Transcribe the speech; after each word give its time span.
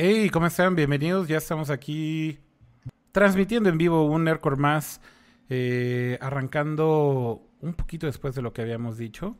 Hey, 0.00 0.30
¿cómo 0.30 0.46
están? 0.46 0.76
Bienvenidos. 0.76 1.26
Ya 1.26 1.38
estamos 1.38 1.70
aquí 1.70 2.38
transmitiendo 3.10 3.68
en 3.68 3.78
vivo 3.78 4.06
un 4.06 4.28
Aircore 4.28 4.54
más, 4.54 5.00
eh, 5.48 6.18
arrancando 6.20 7.42
un 7.60 7.74
poquito 7.74 8.06
después 8.06 8.36
de 8.36 8.42
lo 8.42 8.52
que 8.52 8.62
habíamos 8.62 8.96
dicho, 8.96 9.36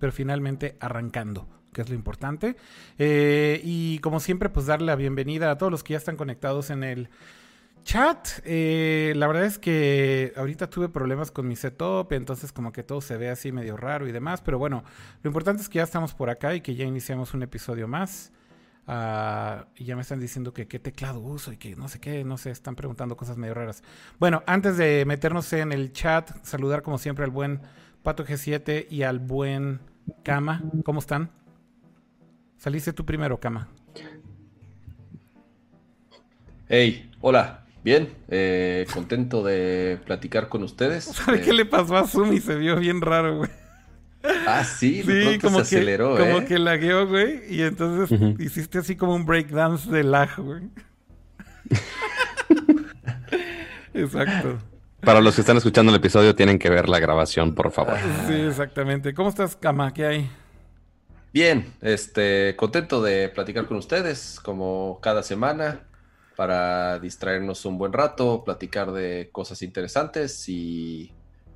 pero 0.00 0.10
finalmente 0.10 0.76
arrancando, 0.80 1.46
que 1.72 1.82
es 1.82 1.88
lo 1.88 1.94
importante. 1.94 2.56
Eh, 2.98 3.60
y 3.64 3.98
como 4.00 4.20
siempre, 4.20 4.48
pues 4.48 4.66
darle 4.66 4.86
la 4.86 4.96
bienvenida 4.96 5.50
a 5.50 5.58
todos 5.58 5.70
los 5.70 5.82
que 5.82 5.92
ya 5.92 5.98
están 5.98 6.16
conectados 6.16 6.70
en 6.70 6.84
el 6.84 7.08
chat. 7.84 8.28
Eh, 8.44 9.12
la 9.16 9.26
verdad 9.26 9.44
es 9.44 9.58
que 9.58 10.32
ahorita 10.36 10.68
tuve 10.68 10.88
problemas 10.88 11.30
con 11.30 11.48
mi 11.48 11.56
setup, 11.56 12.12
entonces 12.12 12.52
como 12.52 12.72
que 12.72 12.82
todo 12.82 13.00
se 13.00 13.16
ve 13.16 13.30
así 13.30 13.52
medio 13.52 13.76
raro 13.76 14.06
y 14.06 14.12
demás, 14.12 14.40
pero 14.42 14.58
bueno, 14.58 14.84
lo 15.22 15.28
importante 15.28 15.62
es 15.62 15.68
que 15.68 15.78
ya 15.78 15.84
estamos 15.84 16.14
por 16.14 16.30
acá 16.30 16.54
y 16.54 16.60
que 16.60 16.74
ya 16.74 16.84
iniciamos 16.84 17.34
un 17.34 17.42
episodio 17.42 17.88
más. 17.88 18.32
Ah, 18.92 19.66
y 19.76 19.84
ya 19.84 19.94
me 19.94 20.02
están 20.02 20.18
diciendo 20.18 20.52
que 20.52 20.66
qué 20.66 20.80
teclado 20.80 21.20
uso 21.20 21.52
y 21.52 21.56
que 21.58 21.76
no 21.76 21.86
sé 21.86 22.00
qué, 22.00 22.24
no 22.24 22.36
sé, 22.36 22.50
están 22.50 22.74
preguntando 22.74 23.16
cosas 23.16 23.36
medio 23.36 23.54
raras. 23.54 23.84
Bueno, 24.18 24.42
antes 24.46 24.76
de 24.76 25.04
meternos 25.06 25.52
en 25.52 25.70
el 25.70 25.92
chat, 25.92 26.30
saludar 26.42 26.82
como 26.82 26.98
siempre 26.98 27.24
al 27.24 27.30
buen 27.30 27.60
Pato 28.02 28.24
G7 28.24 28.86
y 28.90 29.02
al 29.02 29.20
buen 29.20 29.80
Kama. 30.24 30.62
¿Cómo 30.84 30.98
están? 30.98 31.30
Saliste 32.60 32.92
tú 32.92 33.06
primero, 33.06 33.40
Kama. 33.40 33.68
Hey, 36.68 37.10
hola, 37.22 37.64
bien, 37.82 38.10
eh, 38.28 38.86
contento 38.92 39.42
de 39.42 39.98
platicar 40.04 40.50
con 40.50 40.62
ustedes. 40.62 41.04
¿Sabe 41.04 41.38
Eh, 41.38 41.40
qué 41.40 41.54
le 41.54 41.64
pasó 41.64 41.96
a 41.96 42.06
Sumi? 42.06 42.38
Se 42.38 42.56
vio 42.56 42.76
bien 42.76 43.00
raro, 43.00 43.38
güey. 43.38 43.50
Ah, 44.46 44.62
sí, 44.62 45.00
de 45.00 45.22
Sí, 45.22 45.26
pronto 45.38 45.46
como 45.46 45.64
se 45.64 45.70
que, 45.70 45.76
aceleró, 45.76 46.18
como 46.18 46.40
¿eh? 46.40 46.44
que 46.44 46.58
lagueó, 46.58 47.06
güey. 47.08 47.40
Y 47.48 47.62
entonces 47.62 48.20
hiciste 48.38 48.76
así 48.76 48.94
como 48.94 49.14
un 49.14 49.24
breakdance 49.24 49.90
de 49.90 50.04
lag, 50.04 50.28
güey. 50.36 50.64
Exacto. 53.94 54.58
Para 55.00 55.22
los 55.22 55.34
que 55.34 55.40
están 55.40 55.56
escuchando 55.56 55.92
el 55.92 55.96
episodio, 55.96 56.34
tienen 56.34 56.58
que 56.58 56.68
ver 56.68 56.90
la 56.90 56.98
grabación, 56.98 57.54
por 57.54 57.72
favor. 57.72 57.96
Sí, 58.28 58.34
exactamente. 58.34 59.14
¿Cómo 59.14 59.30
estás, 59.30 59.56
Kama? 59.56 59.94
¿Qué 59.94 60.04
hay? 60.04 60.30
Bien, 61.32 61.72
este, 61.80 62.56
contento 62.56 63.00
de 63.02 63.28
platicar 63.28 63.66
con 63.66 63.76
ustedes, 63.76 64.40
como 64.42 64.98
cada 65.00 65.22
semana, 65.22 65.86
para 66.36 66.98
distraernos 66.98 67.64
un 67.64 67.78
buen 67.78 67.92
rato, 67.92 68.42
platicar 68.44 68.90
de 68.90 69.28
cosas 69.30 69.62
interesantes 69.62 70.48
y 70.48 71.12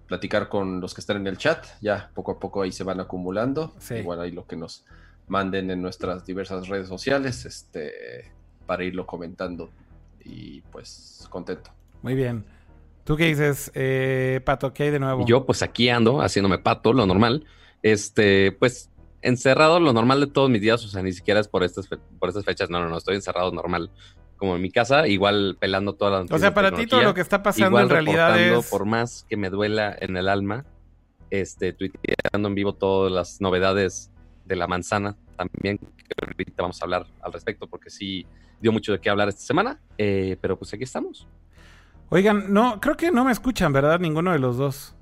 platicar 0.07 0.49
con 0.49 0.81
los 0.81 0.95
que 0.95 1.01
están 1.01 1.17
en 1.17 1.27
el 1.27 1.39
chat. 1.39 1.67
Ya 1.81 2.11
poco 2.15 2.33
a 2.33 2.39
poco 2.39 2.63
ahí 2.63 2.71
se 2.71 2.85
van 2.85 3.01
acumulando. 3.01 3.75
Sí. 3.79 3.95
Igual 3.95 4.21
ahí 4.21 4.31
lo 4.31 4.47
que 4.47 4.57
nos 4.57 4.85
manden 5.27 5.71
en 5.71 5.83
nuestras 5.83 6.25
diversas 6.25 6.69
redes 6.69 6.87
sociales, 6.87 7.45
este, 7.45 8.31
para 8.67 8.85
irlo 8.85 9.07
comentando. 9.07 9.71
Y 10.25 10.61
pues 10.71 11.27
contento. 11.31 11.71
Muy 12.03 12.15
bien. 12.15 12.45
¿Tú 13.05 13.17
qué 13.17 13.27
dices, 13.27 13.71
eh, 13.75 14.41
Pato? 14.45 14.73
¿Qué 14.73 14.85
hay 14.85 14.91
de 14.91 14.99
nuevo? 14.99 15.27
Yo, 15.27 15.45
pues 15.45 15.63
aquí 15.63 15.89
ando, 15.91 16.23
haciéndome 16.23 16.59
pato, 16.59 16.93
lo 16.93 17.07
normal. 17.07 17.45
Este, 17.83 18.53
pues, 18.53 18.89
encerrado, 19.25 19.81
lo 19.81 19.93
normal 19.93 20.21
de 20.21 20.27
todos 20.29 20.49
mis 20.51 20.61
días, 20.61 20.85
o 20.85 20.89
sea, 20.89 21.03
ni 21.03 21.13
siquiera 21.13 21.41
es 21.41 21.49
por 21.49 21.65
estas, 21.65 21.89
fe- 21.89 21.99
por 22.19 22.29
estas 22.29 22.45
fechas, 22.45 22.71
no, 22.71 22.81
no, 22.81 22.89
no, 22.89 22.99
estoy 22.99 23.17
encerrado 23.17 23.51
normal, 23.51 23.91
como 24.37 24.57
en 24.57 24.63
mi 24.63 24.71
casa, 24.71 25.07
igual 25.09 25.57
pelando 25.59 25.95
toda 25.95 26.11
la 26.11 26.21
o 26.35 26.39
sea, 26.39 26.53
para 26.55 26.73
ti 26.73 26.87
todo 26.87 27.03
lo 27.03 27.15
que 27.15 27.21
está 27.21 27.43
pasando 27.43 27.67
igual 27.69 27.85
en 27.85 27.91
realidad 27.91 28.29
reportando, 28.29 28.61
es... 28.61 28.71
por 28.71 28.85
más 28.85 29.27
que 29.29 29.37
me 29.37 29.51
duela 29.51 29.97
en 29.99 30.17
el 30.17 30.29
alma, 30.29 30.65
este, 31.31 31.73
tuiteando 31.73 32.49
en 32.49 32.55
vivo 32.55 32.75
todas 32.75 33.11
las 33.13 33.41
novedades 33.41 34.11
de 34.45 34.57
la 34.57 34.67
manzana, 34.67 35.17
también, 35.37 35.79
que 35.79 36.15
ahorita 36.23 36.63
vamos 36.63 36.81
a 36.81 36.85
hablar 36.85 37.07
al 37.23 37.33
respecto, 37.33 37.67
porque 37.67 37.91
sí 37.91 38.27
dio 38.61 38.71
mucho 38.73 38.93
de 38.93 39.01
qué 39.01 39.11
hablar 39.11 39.29
esta 39.29 39.43
semana, 39.43 39.81
eh, 39.99 40.37
pero 40.41 40.57
pues 40.59 40.73
aquí 40.75 40.85
estamos. 40.85 41.27
Oigan, 42.11 42.53
no, 42.53 42.81
creo 42.81 42.97
que 42.97 43.11
no 43.11 43.25
me 43.25 43.33
escuchan, 43.33 43.73
¿verdad? 43.73 43.99
Ninguno 43.99 44.33
de 44.33 44.39
los 44.39 44.57
dos. 44.57 44.95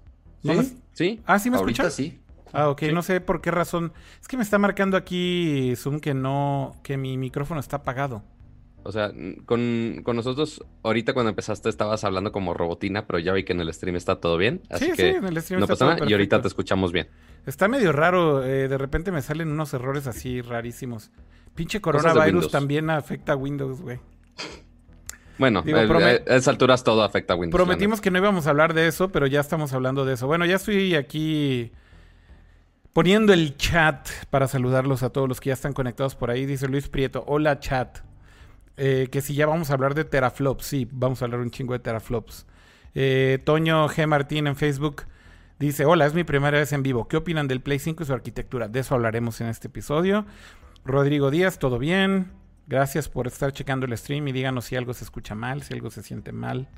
No 0.42 0.54
me- 0.54 0.62
¿Sí? 0.62 0.78
¿Sí? 0.92 1.20
Ah, 1.26 1.38
¿sí 1.38 1.50
me 1.50 1.56
Ahorita 1.56 1.88
escuchan? 1.88 1.90
sí. 1.90 2.20
Ah, 2.52 2.68
ok. 2.68 2.80
Sí. 2.80 2.92
No 2.92 3.02
sé 3.02 3.20
por 3.20 3.40
qué 3.40 3.50
razón. 3.50 3.92
Es 4.20 4.28
que 4.28 4.36
me 4.36 4.42
está 4.42 4.58
marcando 4.58 4.96
aquí 4.96 5.74
Zoom 5.76 6.00
que 6.00 6.14
no... 6.14 6.76
Que 6.82 6.96
mi 6.96 7.16
micrófono 7.16 7.60
está 7.60 7.78
apagado. 7.78 8.22
O 8.84 8.90
sea, 8.90 9.12
con, 9.46 10.00
con 10.02 10.16
nosotros, 10.16 10.64
ahorita 10.82 11.12
cuando 11.14 11.30
empezaste 11.30 11.68
estabas 11.68 12.02
hablando 12.02 12.32
como 12.32 12.52
robotina, 12.52 13.06
pero 13.06 13.20
ya 13.20 13.32
vi 13.32 13.44
que 13.44 13.52
en 13.52 13.60
el 13.60 13.72
stream 13.72 13.94
está 13.94 14.16
todo 14.16 14.36
bien. 14.36 14.60
Así 14.70 14.86
sí, 14.86 14.92
sí, 14.96 15.02
en 15.02 15.24
el 15.24 15.40
stream 15.40 15.60
no 15.60 15.66
está 15.66 15.74
pasa 15.74 15.84
todo 15.84 15.94
nada 15.94 16.10
y 16.10 16.12
ahorita 16.12 16.42
te 16.42 16.48
escuchamos 16.48 16.90
bien. 16.90 17.08
Está 17.46 17.68
medio 17.68 17.92
raro. 17.92 18.44
eh, 18.44 18.68
de 18.68 18.78
repente 18.78 19.12
me 19.12 19.22
salen 19.22 19.50
unos 19.52 19.72
errores 19.72 20.06
así 20.08 20.40
rarísimos. 20.40 21.12
Pinche 21.54 21.80
coronavirus 21.80 22.50
también 22.50 22.90
afecta 22.90 23.34
a 23.34 23.36
Windows, 23.36 23.82
güey. 23.82 24.00
Bueno, 25.38 25.62
Digo, 25.62 25.78
eh, 25.78 26.24
a 26.26 26.34
esas 26.34 26.48
alturas 26.48 26.82
todo 26.84 27.02
afecta 27.02 27.34
a 27.34 27.36
Windows. 27.36 27.56
Prometimos 27.56 28.00
que 28.00 28.10
no 28.10 28.18
íbamos 28.18 28.46
a 28.46 28.50
hablar 28.50 28.74
de 28.74 28.86
eso, 28.86 29.10
pero 29.10 29.26
ya 29.26 29.40
estamos 29.40 29.72
hablando 29.72 30.04
de 30.04 30.14
eso. 30.14 30.26
Bueno, 30.26 30.44
ya 30.44 30.56
estoy 30.56 30.94
aquí 30.94 31.72
poniendo 32.92 33.32
el 33.32 33.56
chat 33.56 34.08
para 34.30 34.48
saludarlos 34.48 35.02
a 35.02 35.10
todos 35.10 35.28
los 35.28 35.40
que 35.40 35.48
ya 35.48 35.54
están 35.54 35.72
conectados 35.72 36.14
por 36.14 36.30
ahí. 36.30 36.46
Dice 36.46 36.68
Luis 36.68 36.88
Prieto, 36.88 37.24
hola 37.26 37.58
chat. 37.60 37.98
Eh, 38.76 39.08
que 39.10 39.20
si 39.20 39.34
ya 39.34 39.46
vamos 39.46 39.70
a 39.70 39.74
hablar 39.74 39.94
de 39.94 40.04
teraflops. 40.04 40.64
Sí, 40.64 40.88
vamos 40.90 41.22
a 41.22 41.26
hablar 41.26 41.40
un 41.40 41.50
chingo 41.50 41.72
de 41.72 41.78
teraflops. 41.78 42.46
Eh, 42.94 43.38
Toño 43.44 43.88
G. 43.88 44.06
Martín 44.06 44.46
en 44.46 44.56
Facebook 44.56 45.04
dice, 45.58 45.84
hola, 45.84 46.06
es 46.06 46.14
mi 46.14 46.24
primera 46.24 46.58
vez 46.58 46.72
en 46.72 46.82
vivo. 46.82 47.08
¿Qué 47.08 47.16
opinan 47.16 47.48
del 47.48 47.60
Play 47.60 47.78
5 47.78 48.02
y 48.02 48.06
su 48.06 48.12
arquitectura? 48.12 48.68
De 48.68 48.80
eso 48.80 48.94
hablaremos 48.94 49.40
en 49.40 49.48
este 49.48 49.68
episodio. 49.68 50.26
Rodrigo 50.84 51.30
Díaz, 51.30 51.58
¿todo 51.58 51.78
bien? 51.78 52.32
Gracias 52.66 53.08
por 53.08 53.26
estar 53.26 53.52
checando 53.52 53.86
el 53.86 53.96
stream 53.96 54.28
y 54.28 54.32
díganos 54.32 54.66
si 54.66 54.76
algo 54.76 54.94
se 54.94 55.04
escucha 55.04 55.34
mal, 55.34 55.62
si 55.62 55.74
algo 55.74 55.90
se 55.90 56.02
siente 56.02 56.32
mal, 56.32 56.68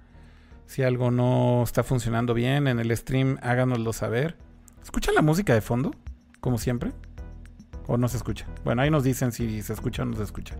si 0.66 0.82
algo 0.82 1.10
no 1.10 1.62
está 1.62 1.82
funcionando 1.82 2.34
bien 2.34 2.68
en 2.68 2.80
el 2.80 2.94
stream, 2.96 3.38
háganoslo 3.42 3.92
saber. 3.92 4.36
¿Escuchan 4.82 5.14
la 5.14 5.22
música 5.22 5.54
de 5.54 5.60
fondo? 5.60 5.92
Como 6.44 6.58
siempre. 6.58 6.92
¿O 7.86 7.96
no 7.96 8.06
se 8.06 8.18
escucha? 8.18 8.44
Bueno, 8.66 8.82
ahí 8.82 8.90
nos 8.90 9.02
dicen 9.02 9.32
si 9.32 9.62
se 9.62 9.72
escucha 9.72 10.02
o 10.02 10.04
no 10.04 10.14
se 10.14 10.24
escucha. 10.24 10.56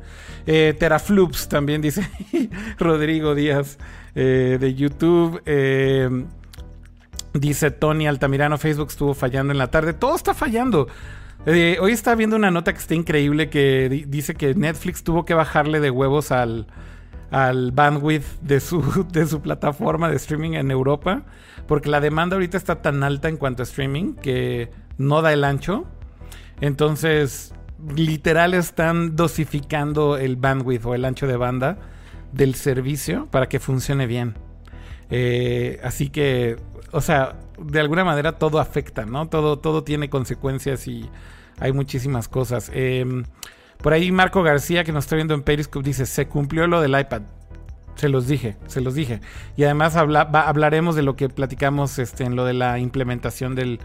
Eh, 0.47 0.75
Terafloops 0.79 1.47
también 1.47 1.83
dice 1.83 2.09
Rodrigo 2.79 3.35
Díaz 3.35 3.77
eh, 4.15 4.57
de 4.59 4.75
YouTube. 4.75 5.43
Eh, 5.45 6.25
dice 7.35 7.71
Tony 7.71 8.07
Altamirano, 8.07 8.57
Facebook 8.57 8.89
estuvo 8.89 9.13
fallando 9.13 9.53
en 9.53 9.59
la 9.59 9.71
tarde. 9.71 9.93
Todo 9.93 10.17
está 10.17 10.33
fallando. 10.33 10.89
Eh, 11.45 11.77
hoy 11.83 11.93
estaba 11.93 12.17
viendo 12.17 12.37
una 12.37 12.51
nota 12.51 12.73
que 12.73 12.79
está 12.79 12.95
increíble 12.95 13.51
que 13.51 13.91
di- 13.91 14.05
dice 14.07 14.35
que 14.35 14.55
Netflix 14.55 15.05
tuvo 15.05 15.27
que 15.27 15.35
bajarle 15.35 15.81
de 15.81 15.91
huevos 15.91 16.33
al, 16.33 16.67
al 17.31 17.73
bandwidth 17.73 18.41
de 18.41 18.61
su, 18.61 19.07
de 19.13 19.27
su 19.27 19.43
plataforma 19.43 20.09
de 20.09 20.17
streaming 20.17 20.53
en 20.55 20.71
Europa, 20.71 21.25
porque 21.69 21.91
la 21.91 22.01
demanda 22.01 22.37
ahorita 22.37 22.57
está 22.57 22.81
tan 22.81 23.03
alta 23.03 23.29
en 23.29 23.37
cuanto 23.37 23.63
a 23.63 23.65
streaming 23.65 24.15
que 24.15 24.71
no 24.99 25.23
da 25.23 25.33
el 25.33 25.45
ancho. 25.45 25.85
Entonces, 26.61 27.55
literal 27.95 28.55
están 28.55 29.17
dosificando 29.17 30.17
el 30.17 30.37
bandwidth 30.37 30.87
o 30.87 30.95
el 30.95 31.05
ancho 31.05 31.27
de 31.27 31.37
banda 31.37 31.79
del 32.33 32.55
servicio 32.55 33.27
para 33.31 33.49
que 33.49 33.61
funcione 33.61 34.07
bien. 34.07 34.35
Eh, 35.11 35.81
así 35.85 36.09
que, 36.09 36.57
o 36.91 37.01
sea, 37.01 37.37
de 37.59 37.81
alguna 37.81 38.05
manera 38.05 38.39
todo 38.39 38.59
afecta, 38.59 39.05
¿no? 39.05 39.29
Todo, 39.29 39.59
todo 39.59 39.85
tiene 39.85 40.09
consecuencias 40.09 40.89
y 40.89 41.09
hay 41.61 41.73
muchísimas 41.73 42.29
cosas. 42.29 42.71
Eh, 42.75 43.05
por 43.83 43.93
ahí 43.93 44.11
Marco 44.11 44.43
García, 44.43 44.83
que 44.85 44.93
nos 44.93 45.05
está 45.05 45.17
viendo 45.17 45.35
en 45.35 45.43
Periscope, 45.43 45.87
dice, 45.87 46.07
se 46.07 46.27
cumplió 46.27 46.67
lo 46.67 46.81
del 46.81 46.99
iPad. 46.99 47.23
Se 47.97 48.09
los 48.09 48.27
dije, 48.27 48.57
se 48.67 48.81
los 48.81 48.95
dije. 48.95 49.21
Y 49.57 49.65
además 49.65 49.97
hablaremos 49.97 50.97
de 50.97 51.03
lo 51.03 51.17
que 51.17 51.29
platicamos 51.29 51.99
este, 51.99 52.25
en 52.25 52.37
lo 52.37 52.45
de 52.45 52.55
la 52.55 52.79
implementación 52.79 53.55
del, 53.55 53.79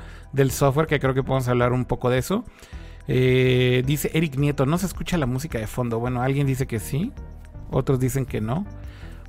software, 0.52 0.88
que 0.88 1.00
creo 1.00 1.14
que 1.14 1.24
podemos 1.24 1.48
hablar 1.48 1.74
un 1.74 1.86
poco 1.86 2.10
de 2.10 2.18
eso. 2.18 2.44
Eh, 3.08 3.84
dice 3.86 4.12
Eric 4.14 4.36
Nieto, 4.38 4.66
no 4.66 4.78
se 4.78 4.86
escucha 4.86 5.18
la 5.18 5.26
música 5.26 5.60
de 5.60 5.68
fondo. 5.68 6.00
Bueno, 6.00 6.22
alguien 6.22 6.48
dice 6.48 6.68
que 6.68 6.80
sí, 6.80 7.12
otros 7.72 8.00
dicen 8.00 8.26
que 8.26 8.42
no. 8.42 8.66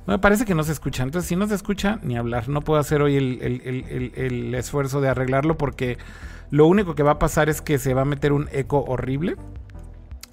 Me 0.07 0.17
parece 0.17 0.45
que 0.45 0.55
no 0.55 0.63
se 0.63 0.71
escucha. 0.71 1.03
Entonces, 1.03 1.29
si 1.29 1.35
no 1.35 1.47
se 1.47 1.53
escucha, 1.53 1.99
ni 2.01 2.17
hablar. 2.17 2.49
No 2.49 2.61
puedo 2.61 2.79
hacer 2.79 3.03
hoy 3.03 3.17
el 3.17 4.55
esfuerzo 4.55 4.99
de 4.99 5.09
arreglarlo 5.09 5.57
porque 5.57 5.99
lo 6.51 6.67
único 6.67 6.95
que 6.95 7.03
va 7.03 7.11
a 7.11 7.19
pasar 7.19 7.49
es 7.49 7.61
que 7.61 7.77
se 7.77 7.93
va 7.93 8.01
a 8.01 8.05
meter 8.05 8.33
un 8.33 8.49
eco 8.51 8.83
horrible. 8.83 9.37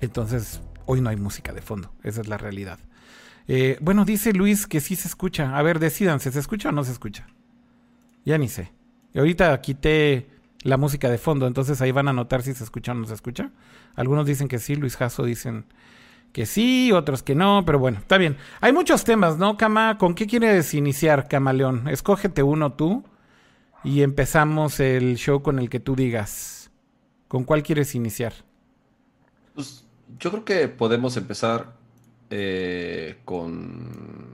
Entonces, 0.00 0.60
hoy 0.86 1.00
no 1.00 1.10
hay 1.10 1.16
música 1.16 1.52
de 1.52 1.62
fondo. 1.62 1.92
Esa 2.02 2.22
es 2.22 2.28
la 2.28 2.38
realidad. 2.38 2.78
Eh, 3.48 3.78
bueno, 3.80 4.04
dice 4.04 4.34
Luis 4.34 4.66
que 4.66 4.80
sí 4.80 4.94
se 4.94 5.08
escucha. 5.08 5.56
A 5.56 5.62
ver, 5.62 5.78
decidanse, 5.78 6.30
¿se 6.30 6.38
escucha 6.38 6.68
o 6.68 6.72
no 6.72 6.84
se 6.84 6.92
escucha? 6.92 7.26
Ya 8.24 8.36
ni 8.36 8.48
sé. 8.48 8.72
Y 9.14 9.18
ahorita 9.18 9.58
quité 9.62 10.28
la 10.62 10.76
música 10.76 11.08
de 11.08 11.18
fondo, 11.18 11.46
entonces 11.46 11.80
ahí 11.80 11.90
van 11.90 12.08
a 12.08 12.12
notar 12.12 12.42
si 12.42 12.52
se 12.52 12.62
escucha 12.62 12.92
o 12.92 12.94
no 12.94 13.06
se 13.06 13.14
escucha. 13.14 13.50
Algunos 13.96 14.26
dicen 14.26 14.48
que 14.48 14.58
sí, 14.58 14.76
Luis 14.76 14.96
Jasso 14.96 15.24
dicen 15.24 15.64
que 16.32 16.44
sí, 16.44 16.92
otros 16.92 17.22
que 17.22 17.34
no, 17.34 17.62
pero 17.64 17.78
bueno, 17.78 17.98
está 17.98 18.18
bien. 18.18 18.36
Hay 18.60 18.72
muchos 18.72 19.04
temas, 19.04 19.38
¿no, 19.38 19.56
Cama? 19.56 19.96
¿Con 19.96 20.14
qué 20.14 20.26
quieres 20.26 20.74
iniciar, 20.74 21.26
Camaleón? 21.26 21.88
Escógete 21.88 22.42
uno 22.42 22.74
tú 22.74 23.04
y 23.82 24.02
empezamos 24.02 24.78
el 24.78 25.16
show 25.16 25.42
con 25.42 25.58
el 25.58 25.70
que 25.70 25.80
tú 25.80 25.96
digas. 25.96 26.70
¿Con 27.28 27.44
cuál 27.44 27.62
quieres 27.62 27.94
iniciar? 27.94 28.34
Pues 29.54 29.86
yo 30.18 30.30
creo 30.30 30.44
que 30.44 30.68
podemos 30.68 31.16
empezar 31.16 31.77
eh, 32.30 33.18
con 33.24 34.28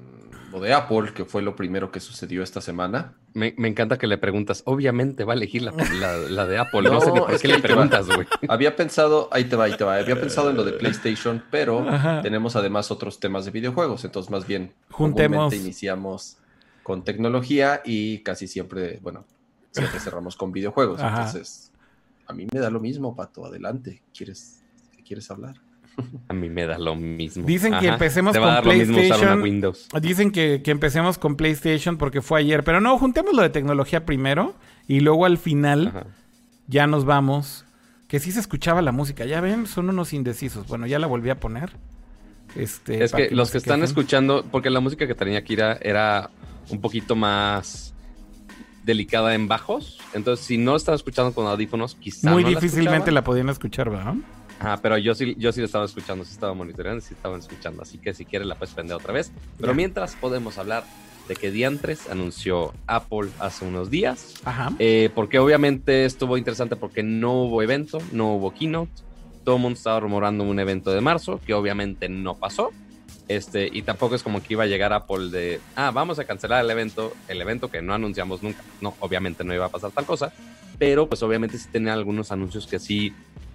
lo 0.52 0.61
de 0.61 0.73
Apple, 0.73 1.12
que 1.14 1.25
fue 1.25 1.43
lo 1.43 1.56
primero 1.56 1.91
que 1.91 1.99
sucedió 2.00 2.43
esta 2.43 2.61
semana. 2.61 3.14
Me, 3.32 3.55
me 3.58 3.67
encanta 3.67 3.99
que 3.99 4.06
le 4.06 4.19
preguntas. 4.19 4.62
Obviamente 4.67 5.25
va 5.25 5.32
a 5.32 5.37
elegir 5.37 5.62
la, 5.62 5.73
la- 5.73 6.17
la 6.17 6.46
de 6.46 6.58
Apple. 6.58 6.82
No, 6.82 7.00
sé 7.00 7.11
ni 7.11 7.19
por 7.19 7.32
es 7.32 7.43
qué 7.43 7.49
que 7.49 7.55
le 7.55 7.61
preguntas, 7.61 8.06
güey. 8.06 8.26
Había 8.49 8.76
pensado, 8.76 9.29
ahí 9.32 9.44
te 9.46 9.56
va, 9.56 9.64
ahí 9.64 9.76
te 9.76 9.82
va, 9.82 9.96
había 9.96 10.20
pensado 10.20 10.50
en 10.50 10.56
lo 10.56 10.62
de 10.62 10.73
PlayStation, 10.75 11.43
pero 11.50 11.81
Ajá. 11.88 12.23
tenemos 12.23 12.55
además 12.55 12.93
otros 12.93 13.19
temas 13.19 13.44
de 13.44 13.50
videojuegos, 13.50 14.05
entonces 14.05 14.31
más 14.31 14.46
bien 14.46 14.73
Juntemos. 14.91 15.52
iniciamos 15.52 16.37
con 16.85 17.02
tecnología 17.02 17.82
y 17.85 18.19
casi 18.20 18.46
siempre, 18.46 19.00
bueno, 19.02 19.25
siempre 19.73 19.99
cerramos 19.99 20.37
con 20.37 20.52
videojuegos, 20.52 21.00
Ajá. 21.00 21.25
entonces 21.26 21.73
a 22.29 22.32
mí 22.32 22.46
me 22.52 22.61
da 22.61 22.70
lo 22.70 22.79
mismo, 22.79 23.17
Pato, 23.17 23.44
adelante, 23.44 24.02
¿quieres, 24.17 24.62
¿qué 24.96 25.02
quieres 25.02 25.29
hablar? 25.32 25.56
A 26.29 26.32
mí 26.35 26.49
me 26.49 26.67
da 26.67 26.79
lo 26.79 26.96
mismo. 26.96 27.46
Dicen 27.46 27.75
que 27.79 27.88
empecemos 27.88 28.32
Te 28.32 28.38
va 28.41 28.58
a 28.58 28.62
con 28.62 28.64
dar 28.64 28.67
lo 28.67 28.73
mismo 28.81 28.94
usar 28.96 29.06
una 29.06 29.17
PlayStation. 29.17 29.43
Windows. 29.43 29.88
Dicen 30.02 30.31
que, 30.32 30.62
que 30.64 30.70
empecemos 30.70 31.19
con 31.19 31.37
PlayStation 31.37 31.96
porque 31.99 32.20
fue 32.23 32.41
ayer, 32.41 32.64
pero 32.64 32.81
no, 32.81 32.99
juntemos 32.99 33.35
lo 33.35 33.43
de 33.43 33.50
tecnología 33.50 34.05
primero 34.05 34.55
y 34.88 35.00
luego 35.00 35.25
al 35.26 35.38
final 35.38 35.88
Ajá. 35.88 36.06
ya 36.67 36.87
nos 36.87 37.05
vamos. 37.05 37.64
Que 38.08 38.20
sí 38.20 38.31
se 38.32 38.38
escuchaba 38.41 38.81
la 38.82 38.93
música, 38.93 39.25
ya 39.25 39.41
ven, 39.41 39.67
son 39.67 39.88
unos 39.88 40.12
indecisos. 40.12 40.67
Bueno, 40.69 40.87
ya 40.87 40.99
la 40.99 41.06
volví 41.06 41.31
a 41.31 41.41
poner. 41.41 41.73
Este, 42.55 43.02
Es 43.02 43.12
que 43.12 43.31
los 43.31 43.50
que 43.50 43.58
están 43.58 43.76
quejen. 43.81 43.85
escuchando, 43.88 44.44
porque 44.52 44.70
la 44.70 44.79
música 44.81 45.06
que 45.06 45.14
tenía 45.14 45.43
Kira 45.43 45.79
era 45.82 46.31
un 46.70 46.81
poquito 46.81 47.17
más 47.17 47.94
delicada 48.85 49.35
en 49.35 49.49
bajos. 49.49 49.99
Entonces, 50.12 50.44
si 50.46 50.58
no 50.58 50.76
están 50.76 50.94
escuchando 50.94 51.32
con 51.35 51.46
audífonos, 51.46 51.94
quizá 51.96 52.31
Muy 52.31 52.43
no 52.44 52.50
la 52.50 52.56
difícilmente 52.61 52.94
escuchaban. 52.96 53.14
la 53.14 53.25
podían 53.25 53.49
escuchar, 53.49 53.91
¿verdad? 53.91 54.14
Ajá, 54.65 54.79
pero 54.81 54.97
yo 54.97 55.15
sí, 55.15 55.35
yo 55.39 55.53
sí 55.53 55.61
la 55.61 55.67
estaba 55.67 55.85
escuchando, 55.85 56.25
sí 56.25 56.33
estaba 56.33 56.55
monitoreando, 56.55 57.01
sí 57.03 57.13
estaban 57.13 57.39
escuchando. 57.41 57.83
Así 57.83 57.99
que 57.99 58.15
si 58.15 58.25
quieres 58.25 58.49
la 58.49 58.55
puedes 58.55 58.75
prender 58.75 58.97
otra 58.97 59.13
vez. 59.13 59.31
Pero 59.59 59.73
Ya. 59.73 59.77
mientras 59.77 60.15
podemos 60.17 60.57
hablar 60.57 60.85
de 61.29 61.37
que 61.37 61.51
Diantres 61.51 62.09
anunció 62.09 62.73
Apple 62.87 63.29
hace 63.41 63.67
unos 63.67 63.91
días. 63.91 64.35
Ajá. 64.45 64.73
Eh, 64.79 65.11
porque 65.15 65.39
obviamente 65.39 66.07
estuvo 66.07 66.39
interesante 66.39 66.77
porque 66.77 67.03
no 67.03 67.43
hubo 67.43 67.63
evento, 67.63 67.99
no 68.13 68.35
hubo 68.37 68.55
keynote. 68.55 68.91
Todo 69.45 69.57
el 69.57 69.63
mundo 69.63 69.77
estaba 69.77 70.01
rumorando 70.01 70.45
un 70.45 70.59
evento 70.59 70.93
de 70.93 71.03
marzo, 71.03 71.39
que 71.47 71.53
obviamente 71.53 72.09
no 72.09 72.35
pasó. 72.35 72.71
Este, 73.29 73.69
y 73.71 73.83
tampoco 73.83 74.15
es 74.15 74.23
como 74.23 74.43
que 74.43 74.55
iba 74.55 74.65
a 74.65 74.67
llegar 74.67 74.93
Apple 74.95 75.29
de, 75.31 75.61
ah, 75.77 75.91
vamos 75.91 76.19
a 76.19 76.25
cancelar 76.25 76.65
el 76.65 76.71
evento, 76.71 77.13
el 77.29 77.41
evento 77.41 77.71
que 77.71 77.83
no 77.83 77.93
anunciamos 77.93 78.43
nunca. 78.43 78.63
No, 78.81 78.95
obviamente 79.01 79.45
no 79.45 79.53
iba 79.55 79.67
a 79.67 79.71
pasar 79.71 79.91
tal 79.93 80.07
cosa, 80.07 80.33
pero 80.79 81.07
pues 81.07 81.23
obviamente 81.23 81.59
sí 81.59 81.69
tenía 81.71 81.93
algunos 81.95 82.33
anuncios 82.33 82.67
que 82.67 82.79
sí 82.79 83.15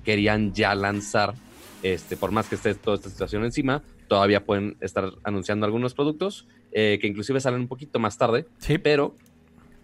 querían 0.09 0.53
ya 0.55 0.73
lanzar. 0.73 1.35
Este, 1.83 2.17
por 2.17 2.31
más 2.31 2.49
que 2.49 2.55
esté 2.55 2.73
toda 2.73 2.95
esta 2.97 3.09
situación 3.11 3.45
encima, 3.45 3.83
todavía 4.07 4.43
pueden 4.43 4.75
estar 4.81 5.11
anunciando 5.23 5.67
algunos 5.67 5.93
productos 5.93 6.47
eh, 6.71 6.97
que 6.99 7.05
inclusive 7.05 7.39
salen 7.39 7.61
un 7.61 7.67
poquito 7.67 7.99
más 7.99 8.17
tarde 8.17 8.47
Sí. 8.57 8.79
pero 8.79 9.15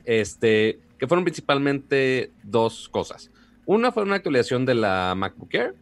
este, 0.03 0.79
que 0.97 1.07
fueron 1.07 1.23
principalmente 1.23 2.31
dos 2.41 2.89
cosas. 2.89 3.29
Una 3.67 3.91
fue 3.91 4.01
una 4.01 4.15
actualización 4.15 4.65
de 4.65 4.73
la 4.73 5.13
MacBook 5.15 5.53
Air, 5.53 5.75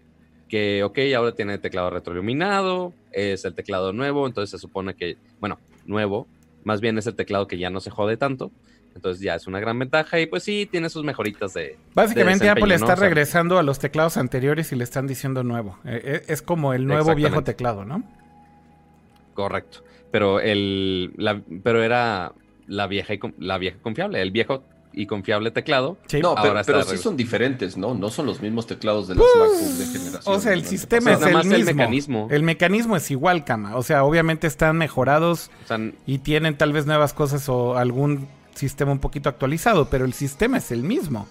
que, 0.50 0.84
ok, 0.84 1.00
ahora 1.16 1.34
tiene 1.34 1.58
teclado 1.58 1.90
retroiluminado, 1.90 2.94
es 3.14 3.46
el 3.46 3.56
teclado 3.56 3.94
nuevo, 3.94 4.28
entonces 4.28 4.52
se 4.52 4.58
supone 4.60 4.94
que, 4.94 5.16
bueno, 5.40 5.58
nuevo, 5.86 6.28
más 6.66 6.82
bien 6.82 6.98
es 6.98 7.08
el 7.08 7.16
teclado 7.16 7.48
que 7.48 7.58
ya 7.58 7.70
no 7.70 7.80
se 7.80 7.90
jode 7.92 8.18
tanto, 8.18 8.52
entonces 8.96 9.22
ya 9.22 9.36
es 9.36 9.48
una 9.48 9.60
gran 9.60 9.78
ventaja 9.80 10.20
y 10.20 10.26
pues 10.26 10.44
sí, 10.44 10.68
tiene 10.70 10.90
sus 10.90 11.04
mejoritas 11.04 11.54
de... 11.54 11.78
Básicamente 11.94 12.46
de 12.46 12.52
Apple 12.52 12.74
está 12.74 12.88
¿no? 12.88 12.94
O 12.94 12.98
sea, 12.98 13.08
regresando 13.08 13.58
a 13.58 13.64
los 13.64 13.80
teclados 13.80 14.18
anteriores 14.18 14.72
y 14.72 14.76
le 14.76 14.84
están 14.84 15.08
diciendo 15.08 15.44
nuevo. 15.44 15.78
Eh, 15.86 16.02
eh, 16.04 16.24
es 16.28 16.42
como 16.42 16.74
el 16.74 16.86
nuevo 16.86 17.14
viejo 17.16 17.44
teclado, 17.44 17.86
¿no? 17.86 18.04
Correcto, 19.34 19.84
pero, 20.12 20.40
el, 20.40 21.12
la- 21.18 21.42
pero 21.64 21.84
era 21.84 22.34
la 22.68 22.88
vieja, 22.88 23.14
y, 23.14 23.20
la 23.40 23.58
vieja 23.58 23.78
confiable, 23.82 24.22
el 24.22 24.32
viejo 24.32 24.64
y 24.94 25.08
confiable 25.08 25.50
teclado. 25.50 25.98
Sí. 26.06 26.20
No, 26.22 26.36
pero, 26.36 26.54
pero 26.66 26.84
sí 26.84 26.98
son 26.98 27.18
diferentes, 27.18 27.78
¿no? 27.78 27.96
No 27.96 28.12
son 28.12 28.28
los 28.28 28.42
mismos 28.42 28.68
teclados 28.68 29.08
de 29.08 29.16
las 29.16 29.26
MacBook 29.26 29.60
de 29.60 29.86
generación. 29.86 30.36
O 30.36 30.40
sea, 30.40 30.54
el 30.54 30.66
sistema 30.66 31.12
O 31.12 31.14
es 31.16 31.22
el 31.24 31.36
mismo. 31.36 31.56
el 31.56 31.66
mecanismo. 31.66 32.28
El 32.30 32.44
mecanismo 32.44 32.96
es 32.96 33.10
igual, 33.10 33.44
cama. 33.44 33.76
O 33.76 33.82
sea, 33.82 34.04
obviamente 34.04 34.46
están 34.46 34.78
mejorados 34.78 35.50
O 35.64 35.68
sea, 35.68 35.80
y 36.06 36.20
tienen 36.20 36.58
tal 36.58 36.74
vez 36.74 36.86
nuevas 36.86 37.14
cosas 37.14 37.50
o 37.50 37.76
algún 37.76 38.28
sistema 38.56 38.92
un 38.92 39.00
poquito 39.00 39.30
actualizado, 39.30 39.90
pero 39.90 40.06
el 40.06 40.14
sistema 40.14 40.58
es 40.58 40.72
el 40.72 40.84
mismo. 40.84 41.28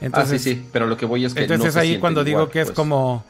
Entonces, 0.00 0.40
ah, 0.40 0.44
sí, 0.44 0.54
sí, 0.54 0.66
pero 0.72 0.86
lo 0.86 0.96
que 0.96 1.06
voy 1.06 1.24
es 1.24 1.34
que 1.34 1.40
entonces 1.40 1.64
no 1.64 1.68
es 1.68 1.74
se 1.74 1.80
ahí 1.80 1.98
cuando 1.98 2.22
digo 2.22 2.40
igual, 2.40 2.52
que 2.52 2.60
es 2.60 2.66
pues. 2.66 2.76
como 2.76 3.24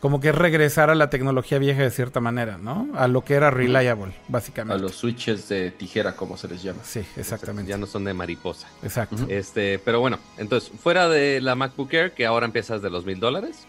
como 0.00 0.18
que 0.18 0.30
es 0.30 0.34
regresar 0.34 0.88
a 0.88 0.94
la 0.94 1.10
tecnología 1.10 1.58
vieja 1.58 1.82
de 1.82 1.90
cierta 1.90 2.20
manera, 2.20 2.56
¿no? 2.56 2.88
A 2.94 3.06
lo 3.06 3.22
que 3.22 3.34
era 3.34 3.50
reliable, 3.50 4.14
A 4.14 4.32
básicamente. 4.32 4.82
los 4.82 4.94
switches 4.94 5.48
de 5.50 5.70
tijera, 5.70 6.16
como 6.16 6.38
se 6.38 6.48
les 6.48 6.62
llama. 6.62 6.80
Sí, 6.82 7.02
exactamente. 7.16 7.70
Ya 7.70 7.76
no 7.76 7.86
son 7.86 8.04
de 8.04 8.14
mariposa. 8.14 8.66
Exacto. 8.82 9.26
Este, 9.28 9.78
pero 9.78 10.00
bueno, 10.00 10.18
entonces, 10.38 10.72
fuera 10.82 11.08
de 11.08 11.42
la 11.42 11.54
MacBook 11.54 11.92
Air, 11.92 12.12
que 12.12 12.24
ahora 12.24 12.46
empieza 12.46 12.74
desde 12.74 12.88
los 12.88 13.04
mil 13.04 13.20
dólares, 13.20 13.66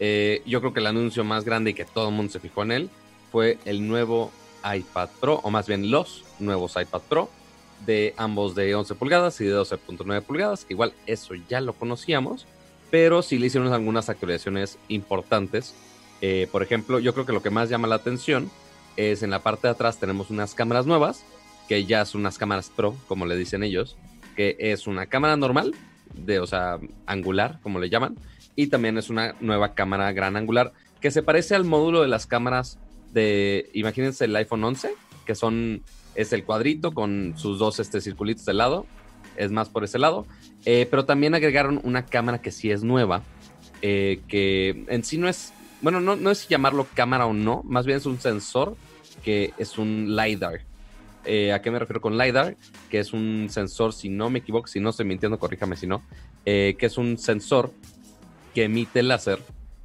eh, 0.00 0.42
yo 0.44 0.60
creo 0.60 0.72
que 0.72 0.80
el 0.80 0.86
anuncio 0.88 1.22
más 1.22 1.44
grande 1.44 1.70
y 1.70 1.74
que 1.74 1.84
todo 1.84 2.08
el 2.08 2.14
mundo 2.14 2.32
se 2.32 2.40
fijó 2.40 2.64
en 2.64 2.72
él 2.72 2.90
fue 3.30 3.58
el 3.64 3.86
nuevo 3.86 4.32
iPad 4.64 5.08
Pro, 5.20 5.40
o 5.44 5.50
más 5.50 5.68
bien 5.68 5.92
los 5.92 6.24
nuevos 6.40 6.72
iPad 6.72 7.02
Pro, 7.08 7.30
de 7.86 8.14
ambos 8.16 8.54
de 8.54 8.74
11 8.74 8.94
pulgadas 8.94 9.40
y 9.40 9.44
de 9.44 9.54
12.9 9.54 10.22
pulgadas, 10.22 10.66
igual 10.68 10.92
eso 11.06 11.34
ya 11.48 11.60
lo 11.60 11.72
conocíamos, 11.72 12.46
pero 12.90 13.22
sí 13.22 13.38
le 13.38 13.46
hicieron 13.46 13.72
algunas 13.72 14.08
actualizaciones 14.08 14.78
importantes. 14.88 15.74
Eh, 16.20 16.48
por 16.50 16.62
ejemplo, 16.62 16.98
yo 16.98 17.14
creo 17.14 17.26
que 17.26 17.32
lo 17.32 17.42
que 17.42 17.50
más 17.50 17.68
llama 17.68 17.88
la 17.88 17.96
atención 17.96 18.50
es 18.96 19.22
en 19.22 19.30
la 19.30 19.42
parte 19.42 19.68
de 19.68 19.72
atrás 19.72 19.98
tenemos 19.98 20.30
unas 20.30 20.54
cámaras 20.54 20.86
nuevas, 20.86 21.24
que 21.68 21.84
ya 21.84 22.04
son 22.04 22.22
unas 22.22 22.38
cámaras 22.38 22.70
Pro, 22.74 22.96
como 23.06 23.26
le 23.26 23.36
dicen 23.36 23.62
ellos, 23.62 23.96
que 24.34 24.56
es 24.58 24.86
una 24.86 25.06
cámara 25.06 25.36
normal, 25.36 25.74
de, 26.14 26.40
o 26.40 26.46
sea, 26.46 26.78
angular, 27.06 27.60
como 27.62 27.78
le 27.78 27.90
llaman, 27.90 28.16
y 28.56 28.68
también 28.68 28.98
es 28.98 29.10
una 29.10 29.34
nueva 29.40 29.74
cámara 29.74 30.10
gran 30.12 30.36
angular, 30.36 30.72
que 31.00 31.10
se 31.10 31.22
parece 31.22 31.54
al 31.54 31.64
módulo 31.64 32.02
de 32.02 32.08
las 32.08 32.26
cámaras 32.26 32.78
de, 33.12 33.70
imagínense 33.72 34.24
el 34.24 34.34
iPhone 34.36 34.64
11, 34.64 34.94
que 35.24 35.34
son, 35.34 35.82
es 36.18 36.32
el 36.32 36.44
cuadrito 36.44 36.92
con 36.92 37.34
sus 37.36 37.60
dos 37.60 37.78
este, 37.78 38.00
circulitos 38.00 38.44
de 38.44 38.52
lado, 38.52 38.86
es 39.36 39.52
más 39.52 39.68
por 39.68 39.84
ese 39.84 40.00
lado, 40.00 40.26
eh, 40.64 40.88
pero 40.90 41.04
también 41.04 41.32
agregaron 41.32 41.80
una 41.84 42.06
cámara 42.06 42.42
que 42.42 42.50
sí 42.50 42.72
es 42.72 42.82
nueva, 42.82 43.22
eh, 43.82 44.20
que 44.26 44.84
en 44.88 45.04
sí 45.04 45.16
no 45.16 45.28
es, 45.28 45.52
bueno, 45.80 46.00
no, 46.00 46.16
no 46.16 46.32
es 46.32 46.48
llamarlo 46.48 46.88
cámara 46.92 47.26
o 47.26 47.32
no, 47.32 47.62
más 47.64 47.86
bien 47.86 47.98
es 47.98 48.04
un 48.04 48.18
sensor 48.18 48.76
que 49.22 49.54
es 49.58 49.78
un 49.78 50.16
LiDAR. 50.16 50.62
Eh, 51.24 51.52
¿A 51.52 51.62
qué 51.62 51.70
me 51.70 51.78
refiero 51.78 52.00
con 52.00 52.18
LiDAR? 52.18 52.56
Que 52.90 52.98
es 52.98 53.12
un 53.12 53.46
sensor, 53.48 53.92
si 53.92 54.08
no 54.08 54.28
me 54.28 54.40
equivoco, 54.40 54.66
si 54.66 54.80
no 54.80 54.90
estoy 54.90 55.06
mintiendo, 55.06 55.38
corríjame 55.38 55.76
si 55.76 55.86
no, 55.86 56.02
que 56.44 56.76
es 56.80 56.98
un 56.98 57.16
sensor 57.16 57.70
que 58.54 58.64
emite 58.64 59.04
láser 59.04 59.38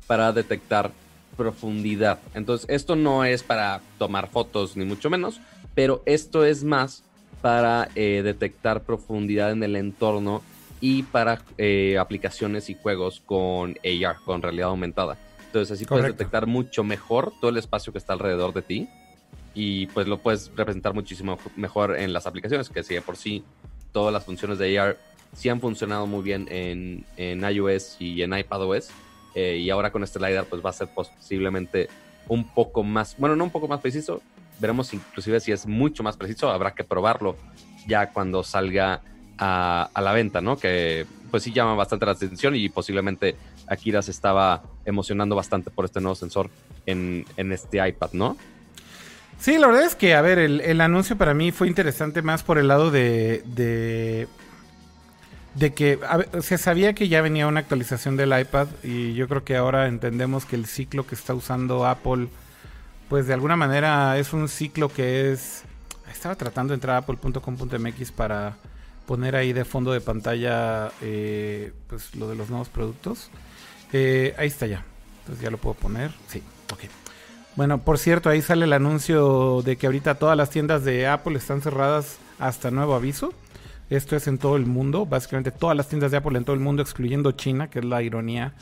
para 0.07 0.31
detectar 0.33 0.91
profundidad. 1.37 2.19
Entonces, 2.33 2.67
esto 2.69 2.95
no 2.95 3.23
es 3.23 3.43
para 3.43 3.81
tomar 3.99 4.29
fotos, 4.29 4.75
ni 4.77 4.85
mucho 4.85 5.11
menos, 5.11 5.39
pero 5.75 6.03
esto 6.05 6.45
es 6.45 6.63
más 6.63 7.03
para 7.41 7.89
eh, 7.95 8.21
detectar 8.23 8.81
profundidad 8.83 9.51
en 9.51 9.63
el 9.63 9.75
entorno 9.75 10.41
y 10.79 11.03
para 11.03 11.41
eh, 11.57 11.97
aplicaciones 11.99 12.69
y 12.69 12.75
juegos 12.75 13.21
con 13.25 13.75
AR, 13.83 14.17
con 14.25 14.41
realidad 14.41 14.69
aumentada. 14.69 15.17
Entonces, 15.45 15.71
así 15.71 15.85
puedes 15.85 16.03
Correcto. 16.03 16.17
detectar 16.17 16.47
mucho 16.47 16.83
mejor 16.83 17.31
todo 17.39 17.49
el 17.51 17.57
espacio 17.57 17.91
que 17.93 17.99
está 17.99 18.13
alrededor 18.13 18.53
de 18.53 18.61
ti 18.61 18.89
y 19.53 19.85
pues 19.87 20.07
lo 20.07 20.17
puedes 20.19 20.51
representar 20.55 20.93
muchísimo 20.93 21.37
mejor 21.55 21.97
en 21.97 22.11
las 22.11 22.25
aplicaciones, 22.25 22.69
que 22.69 22.83
si 22.83 22.95
de 22.95 23.01
por 23.01 23.17
sí 23.17 23.43
todas 23.91 24.11
las 24.11 24.25
funciones 24.25 24.57
de 24.57 24.79
AR 24.79 24.97
sí 25.33 25.49
han 25.49 25.59
funcionado 25.61 26.07
muy 26.07 26.23
bien 26.23 26.47
en, 26.49 27.05
en 27.17 27.43
iOS 27.43 27.97
y 27.99 28.21
en 28.23 28.33
iPadOS. 28.37 28.89
eh, 29.35 29.57
y 29.57 29.69
ahora 29.69 29.91
con 29.91 30.03
este 30.03 30.19
LiDAR 30.19 30.45
pues 30.45 30.63
va 30.63 30.69
a 30.69 30.73
ser 30.73 30.87
posiblemente 30.87 31.87
un 32.27 32.47
poco 32.53 32.83
más, 32.83 33.15
bueno, 33.17 33.35
no 33.35 33.43
un 33.43 33.51
poco 33.51 33.67
más 33.67 33.79
preciso, 33.81 34.21
veremos 34.63 34.93
inclusive 34.93 35.41
si 35.41 35.51
es 35.51 35.67
mucho 35.67 36.03
más 36.03 36.15
preciso, 36.15 36.49
habrá 36.49 36.73
que 36.73 36.85
probarlo 36.85 37.35
ya 37.85 38.11
cuando 38.11 38.43
salga 38.43 39.01
a, 39.37 39.89
a 39.93 40.01
la 40.01 40.13
venta, 40.13 40.39
¿no? 40.39 40.57
Que 40.57 41.05
pues 41.29 41.43
sí 41.43 41.51
llama 41.51 41.75
bastante 41.75 42.05
la 42.05 42.13
atención 42.13 42.55
y 42.55 42.69
posiblemente 42.69 43.35
Akira 43.67 44.01
se 44.01 44.11
estaba 44.11 44.63
emocionando 44.85 45.35
bastante 45.35 45.69
por 45.69 45.83
este 45.83 45.99
nuevo 45.99 46.15
sensor 46.15 46.49
en, 46.85 47.25
en 47.35 47.51
este 47.51 47.85
iPad, 47.85 48.11
¿no? 48.13 48.37
Sí, 49.37 49.57
la 49.57 49.67
verdad 49.67 49.83
es 49.83 49.95
que, 49.95 50.15
a 50.15 50.21
ver, 50.21 50.39
el, 50.39 50.61
el 50.61 50.79
anuncio 50.79 51.17
para 51.17 51.33
mí 51.33 51.51
fue 51.51 51.67
interesante 51.67 52.21
más 52.21 52.43
por 52.43 52.57
el 52.57 52.69
lado 52.69 52.89
de. 52.89 53.43
de, 53.45 54.27
que 55.73 55.99
se 56.39 56.57
sabía 56.57 56.93
que 56.93 57.09
ya 57.09 57.21
venía 57.21 57.47
una 57.47 57.59
actualización 57.59 58.15
del 58.15 58.39
iPad 58.39 58.67
y 58.81 59.13
yo 59.15 59.27
creo 59.27 59.43
que 59.43 59.57
ahora 59.57 59.87
entendemos 59.87 60.45
que 60.45 60.55
el 60.55 60.65
ciclo 60.65 61.05
que 61.05 61.15
está 61.15 61.33
usando 61.33 61.85
Apple 61.85 62.29
pues 63.09 63.27
de 63.27 63.33
alguna 63.33 63.55
manera 63.55 64.17
es 64.17 64.33
un 64.33 64.47
ciclo 64.47 64.89
que 64.89 65.31
es... 65.31 65.63
Estaba 66.11 66.35
tratando 66.35 66.71
de 66.71 66.75
entrar 66.75 66.95
a 66.95 66.99
apple.com.mx 66.99 68.11
para 68.11 68.55
poner 69.05 69.35
ahí 69.35 69.51
de 69.53 69.65
fondo 69.65 69.91
de 69.91 70.01
pantalla 70.01 70.91
eh, 71.01 71.73
pues 71.87 72.15
lo 72.15 72.29
de 72.29 72.35
los 72.35 72.49
nuevos 72.49 72.69
productos. 72.69 73.29
Eh, 73.91 74.33
ahí 74.37 74.47
está 74.47 74.67
ya. 74.67 74.85
Entonces 75.19 75.43
ya 75.43 75.51
lo 75.51 75.57
puedo 75.57 75.75
poner. 75.75 76.11
Sí, 76.27 76.41
ok. 76.71 76.81
Bueno, 77.55 77.79
por 77.79 77.97
cierto, 77.99 78.29
ahí 78.29 78.41
sale 78.41 78.65
el 78.65 78.73
anuncio 78.73 79.61
de 79.63 79.75
que 79.75 79.85
ahorita 79.85 80.15
todas 80.15 80.35
las 80.35 80.49
tiendas 80.49 80.83
de 80.83 81.07
Apple 81.07 81.37
están 81.37 81.61
cerradas 81.61 82.17
hasta 82.39 82.71
nuevo 82.71 82.95
aviso. 82.95 83.33
Esto 83.89 84.15
es 84.15 84.27
en 84.27 84.37
todo 84.37 84.55
el 84.55 84.65
mundo. 84.65 85.05
Básicamente 85.05 85.51
todas 85.51 85.77
las 85.77 85.87
tiendas 85.87 86.11
de 86.11 86.17
Apple 86.17 86.37
en 86.37 86.45
todo 86.45 86.55
el 86.55 86.61
mundo, 86.61 86.81
excluyendo 86.81 87.31
China, 87.33 87.69
que 87.69 87.79
es 87.79 87.85
la 87.85 88.01
ironía, 88.01 88.53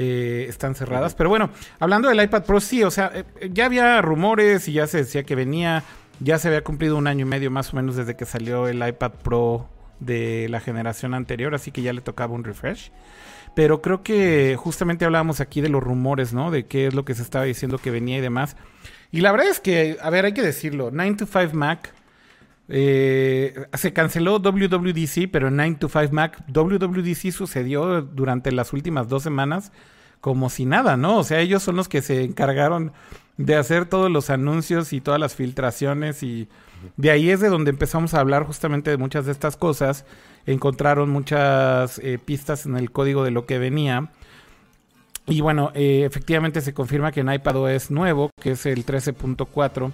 eh, 0.00 0.46
están 0.48 0.76
cerradas. 0.76 1.16
Pero 1.16 1.28
bueno, 1.28 1.50
hablando 1.80 2.08
del 2.08 2.22
iPad 2.22 2.44
Pro, 2.44 2.60
sí, 2.60 2.84
o 2.84 2.90
sea, 2.90 3.10
eh, 3.12 3.24
ya 3.52 3.66
había 3.66 4.00
rumores 4.00 4.68
y 4.68 4.72
ya 4.74 4.86
se 4.86 4.98
decía 4.98 5.24
que 5.24 5.34
venía. 5.34 5.82
Ya 6.20 6.38
se 6.38 6.48
había 6.48 6.62
cumplido 6.62 6.96
un 6.96 7.08
año 7.08 7.26
y 7.26 7.28
medio 7.28 7.50
más 7.50 7.72
o 7.72 7.76
menos 7.76 7.96
desde 7.96 8.16
que 8.16 8.24
salió 8.24 8.68
el 8.68 8.86
iPad 8.86 9.12
Pro 9.22 9.68
de 9.98 10.48
la 10.48 10.60
generación 10.60 11.14
anterior, 11.14 11.54
así 11.54 11.72
que 11.72 11.82
ya 11.82 11.92
le 11.92 12.00
tocaba 12.00 12.34
un 12.34 12.44
refresh. 12.44 12.92
Pero 13.56 13.82
creo 13.82 14.04
que 14.04 14.56
justamente 14.56 15.04
hablábamos 15.04 15.40
aquí 15.40 15.60
de 15.60 15.68
los 15.68 15.82
rumores, 15.82 16.32
¿no? 16.32 16.52
De 16.52 16.66
qué 16.66 16.86
es 16.86 16.94
lo 16.94 17.04
que 17.04 17.14
se 17.14 17.22
estaba 17.22 17.44
diciendo 17.44 17.78
que 17.78 17.90
venía 17.90 18.18
y 18.18 18.20
demás. 18.20 18.56
Y 19.10 19.20
la 19.20 19.32
verdad 19.32 19.48
es 19.48 19.58
que, 19.58 19.96
a 20.00 20.10
ver, 20.10 20.26
hay 20.26 20.32
que 20.32 20.42
decirlo, 20.42 20.90
9 20.92 21.16
to 21.18 21.26
5 21.26 21.54
Mac 21.54 21.92
eh, 22.68 23.66
se 23.74 23.92
canceló 23.92 24.38
WWDC, 24.38 25.30
pero 25.30 25.50
9 25.50 25.76
to 25.80 25.88
5 25.88 26.12
Mac, 26.12 26.44
WWDC 26.48 27.32
sucedió 27.32 28.02
durante 28.02 28.52
las 28.52 28.72
últimas 28.72 29.08
dos 29.08 29.22
semanas 29.22 29.72
como 30.20 30.50
si 30.50 30.66
nada, 30.66 30.96
¿no? 30.96 31.18
O 31.18 31.24
sea, 31.24 31.40
ellos 31.40 31.62
son 31.62 31.76
los 31.76 31.88
que 31.88 32.02
se 32.02 32.24
encargaron 32.24 32.92
de 33.36 33.54
hacer 33.54 33.86
todos 33.86 34.10
los 34.10 34.30
anuncios 34.30 34.92
y 34.92 35.00
todas 35.00 35.20
las 35.20 35.34
filtraciones 35.34 36.22
y 36.22 36.48
de 36.96 37.10
ahí 37.10 37.30
es 37.30 37.40
de 37.40 37.48
donde 37.48 37.70
empezamos 37.70 38.14
a 38.14 38.20
hablar 38.20 38.44
justamente 38.44 38.90
de 38.90 38.96
muchas 38.96 39.26
de 39.26 39.32
estas 39.32 39.56
cosas. 39.56 40.04
Encontraron 40.46 41.10
muchas 41.10 41.98
eh, 42.00 42.18
pistas 42.18 42.66
en 42.66 42.76
el 42.76 42.90
código 42.90 43.24
de 43.24 43.30
lo 43.30 43.46
que 43.46 43.58
venía. 43.58 44.10
Y 45.26 45.40
bueno, 45.40 45.70
eh, 45.74 46.04
efectivamente 46.04 46.60
se 46.60 46.72
confirma 46.72 47.12
que 47.12 47.20
en 47.20 47.32
iPadOS 47.32 47.90
nuevo, 47.90 48.30
que 48.40 48.52
es 48.52 48.64
el 48.66 48.86
13.4, 48.86 49.92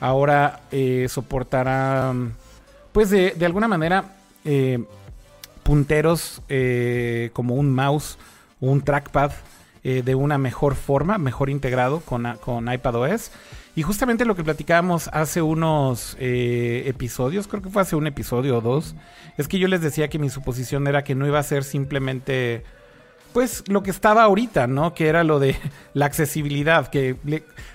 ahora 0.00 0.60
eh, 0.70 1.06
soportará, 1.08 2.14
pues 2.92 3.10
de, 3.10 3.34
alguna 3.44 3.68
manera, 3.68 4.16
punteros 5.62 6.42
como 7.32 7.54
un 7.54 7.74
mouse, 7.74 8.18
un 8.60 8.82
trackpad 8.82 9.32
de 9.82 10.14
una 10.14 10.38
mejor 10.38 10.74
forma, 10.74 11.18
mejor 11.18 11.50
integrado 11.50 12.00
con, 12.00 12.36
con 12.40 12.72
iPadOS. 12.72 13.30
Y 13.78 13.82
justamente 13.82 14.24
lo 14.24 14.34
que 14.34 14.42
platicábamos 14.42 15.08
hace 15.12 15.40
unos 15.40 16.16
eh, 16.18 16.82
episodios, 16.86 17.46
creo 17.46 17.62
que 17.62 17.70
fue 17.70 17.80
hace 17.80 17.94
un 17.94 18.08
episodio 18.08 18.58
o 18.58 18.60
dos, 18.60 18.96
es 19.36 19.46
que 19.46 19.60
yo 19.60 19.68
les 19.68 19.80
decía 19.80 20.08
que 20.08 20.18
mi 20.18 20.30
suposición 20.30 20.88
era 20.88 21.04
que 21.04 21.14
no 21.14 21.28
iba 21.28 21.38
a 21.38 21.44
ser 21.44 21.62
simplemente, 21.62 22.64
pues, 23.32 23.64
lo 23.68 23.82
que 23.82 23.90
estaba 23.90 24.22
ahorita, 24.22 24.66
¿no? 24.66 24.94
Que 24.94 25.08
era 25.08 25.24
lo 25.24 25.38
de 25.38 25.56
la 25.94 26.06
accesibilidad, 26.06 26.88
que 26.88 27.16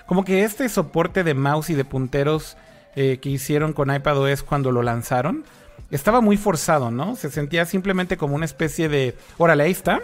como 0.06 0.24
que 0.24 0.44
este 0.44 0.68
soporte 0.68 1.24
de 1.24 1.34
mouse 1.34 1.70
y 1.70 1.74
de 1.74 1.84
punteros 1.84 2.56
eh, 2.96 3.18
que 3.20 3.28
hicieron 3.28 3.72
con 3.72 3.94
iPadOS 3.94 4.42
cuando 4.42 4.70
lo 4.70 4.82
lanzaron, 4.82 5.44
estaba 5.90 6.20
muy 6.20 6.36
forzado, 6.36 6.90
¿no? 6.90 7.16
Se 7.16 7.30
sentía 7.30 7.66
simplemente 7.66 8.16
como 8.16 8.34
una 8.34 8.44
especie 8.44 8.88
de, 8.88 9.16
órale, 9.38 9.64
ahí 9.64 9.72
está. 9.72 10.00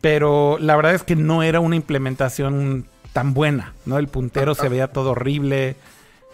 Pero 0.00 0.58
la 0.60 0.76
verdad 0.76 0.94
es 0.94 1.02
que 1.02 1.16
no 1.16 1.42
era 1.42 1.60
una 1.60 1.76
implementación 1.76 2.86
tan 3.12 3.34
buena, 3.34 3.74
¿no? 3.84 3.98
El 3.98 4.08
puntero 4.08 4.54
se 4.54 4.68
veía 4.68 4.88
todo 4.88 5.10
horrible, 5.10 5.76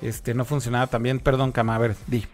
este, 0.03 0.35
no 0.35 0.45
funcionaba 0.45 0.87
tan 0.87 1.03
bien. 1.03 1.19
Perdón, 1.19 1.53
Cama, 1.53 1.77
a 1.77 1.79
ver, 1.79 1.97
di. 2.07 2.27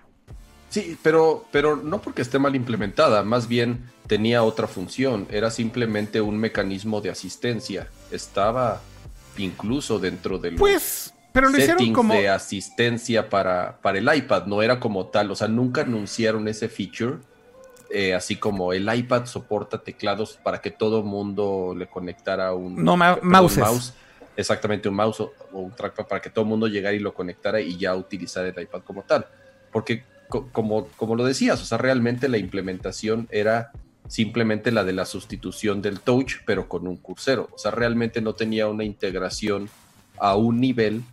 Sí, 0.70 0.96
pero, 1.02 1.44
pero 1.50 1.76
no 1.76 2.00
porque 2.00 2.22
esté 2.22 2.38
mal 2.38 2.54
implementada, 2.54 3.22
más 3.24 3.48
bien 3.48 3.90
tenía 4.06 4.44
otra 4.44 4.68
función, 4.68 5.26
era 5.30 5.50
simplemente 5.50 6.20
un 6.20 6.38
mecanismo 6.38 7.00
de 7.00 7.10
asistencia. 7.10 7.88
Estaba 8.10 8.80
incluso 9.36 9.98
dentro 9.98 10.38
del 10.38 10.56
pues, 10.56 11.12
pero 11.32 11.48
lo 11.48 11.58
hicieron 11.58 11.92
como 11.92 12.14
de 12.14 12.28
asistencia 12.28 13.28
para, 13.28 13.78
para 13.82 13.98
el 13.98 14.08
iPad, 14.14 14.46
no 14.46 14.62
era 14.62 14.78
como 14.78 15.06
tal, 15.06 15.30
o 15.32 15.34
sea, 15.34 15.48
nunca 15.48 15.82
anunciaron 15.82 16.48
ese 16.48 16.68
feature. 16.68 17.18
Eh, 17.92 18.14
así 18.14 18.36
como 18.36 18.72
el 18.72 18.88
iPad 18.92 19.26
soporta 19.26 19.82
teclados 19.82 20.38
para 20.40 20.60
que 20.60 20.70
todo 20.70 21.02
mundo 21.02 21.74
le 21.76 21.88
conectara 21.88 22.54
un, 22.54 22.76
no, 22.84 22.96
mouse 22.96 23.92
exactamente 24.36 24.88
un 24.88 24.94
mouse 24.94 25.20
o, 25.20 25.32
un 25.52 25.72
trackpad 25.72 26.06
para 26.06 26.20
que 26.20 26.30
todo 26.30 26.44
el 26.44 26.48
mundo 26.48 26.66
llegara 26.66 26.94
y 26.94 27.00
lo 27.00 27.12
conectara 27.12 27.60
y 27.60 27.76
ya 27.76 27.94
utilizar 27.94 28.46
el 28.46 28.62
iPad 28.62 28.82
como 28.82 29.02
tal. 29.02 29.26
Porque 29.72 30.04
como, 30.30 30.86
como 30.96 31.16
lo 31.16 31.24
decías, 31.24 31.60
o 31.60 31.64
sea, 31.64 31.78
realmente 31.78 32.28
la 32.28 32.38
implementación 32.38 33.28
era 33.30 33.72
simplemente 34.08 34.72
la 34.72 34.84
de 34.84 34.92
la 34.92 35.04
sustitución 35.04 35.82
del 35.82 36.00
touch, 36.00 36.36
pero 36.46 36.68
con 36.68 36.88
un 36.88 36.96
cursero. 36.96 37.48
O 37.52 37.58
sea, 37.58 37.70
realmente 37.70 38.20
no 38.20 38.34
tenía 38.34 38.66
una 38.66 38.84
integración 38.84 39.68
a 40.18 40.36
un 40.36 40.60
nivel 40.60 41.04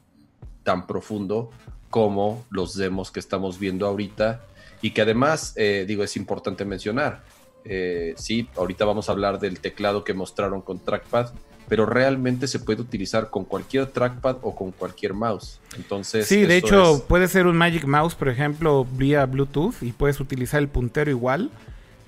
tan 0.64 0.88
profundo 0.88 1.52
como 1.90 2.46
los 2.50 2.76
demos 2.76 3.12
que 3.12 3.20
estamos 3.20 3.60
viendo 3.60 3.88
ahorita 3.88 4.42
y 4.82 4.92
que 4.92 5.02
además, 5.02 5.54
eh, 5.58 5.86
digo, 5.88 6.04
es 6.04 6.18
importante 6.18 6.66
mencionar. 6.66 7.24
Eh, 7.66 8.14
sí, 8.18 8.50
ahorita 8.56 8.86
vamos 8.86 9.10
a 9.10 9.12
hablar 9.12 9.40
del 9.40 9.60
teclado 9.60 10.04
que 10.04 10.14
mostraron 10.14 10.62
con 10.62 10.80
trackpad, 10.80 11.32
pero 11.68 11.86
realmente 11.86 12.48
se 12.48 12.60
puede 12.60 12.82
utilizar 12.82 13.30
con 13.30 13.46
cualquier 13.46 13.88
trackpad 13.88 14.38
o 14.42 14.56
con 14.56 14.72
cualquier 14.72 15.14
mouse. 15.14 15.60
Entonces, 15.76 16.28
sí, 16.28 16.46
de 16.46 16.58
hecho, 16.58 17.06
puede 17.08 17.28
ser 17.28 17.46
un 17.48 17.58
Magic 17.58 17.86
Mouse, 17.86 18.16
por 18.16 18.30
ejemplo, 18.30 18.88
vía 18.94 19.26
Bluetooth 19.26 19.76
y 19.82 19.92
puedes 19.92 20.20
utilizar 20.20 20.62
el 20.62 20.70
puntero 20.70 21.12
igual. 21.12 21.52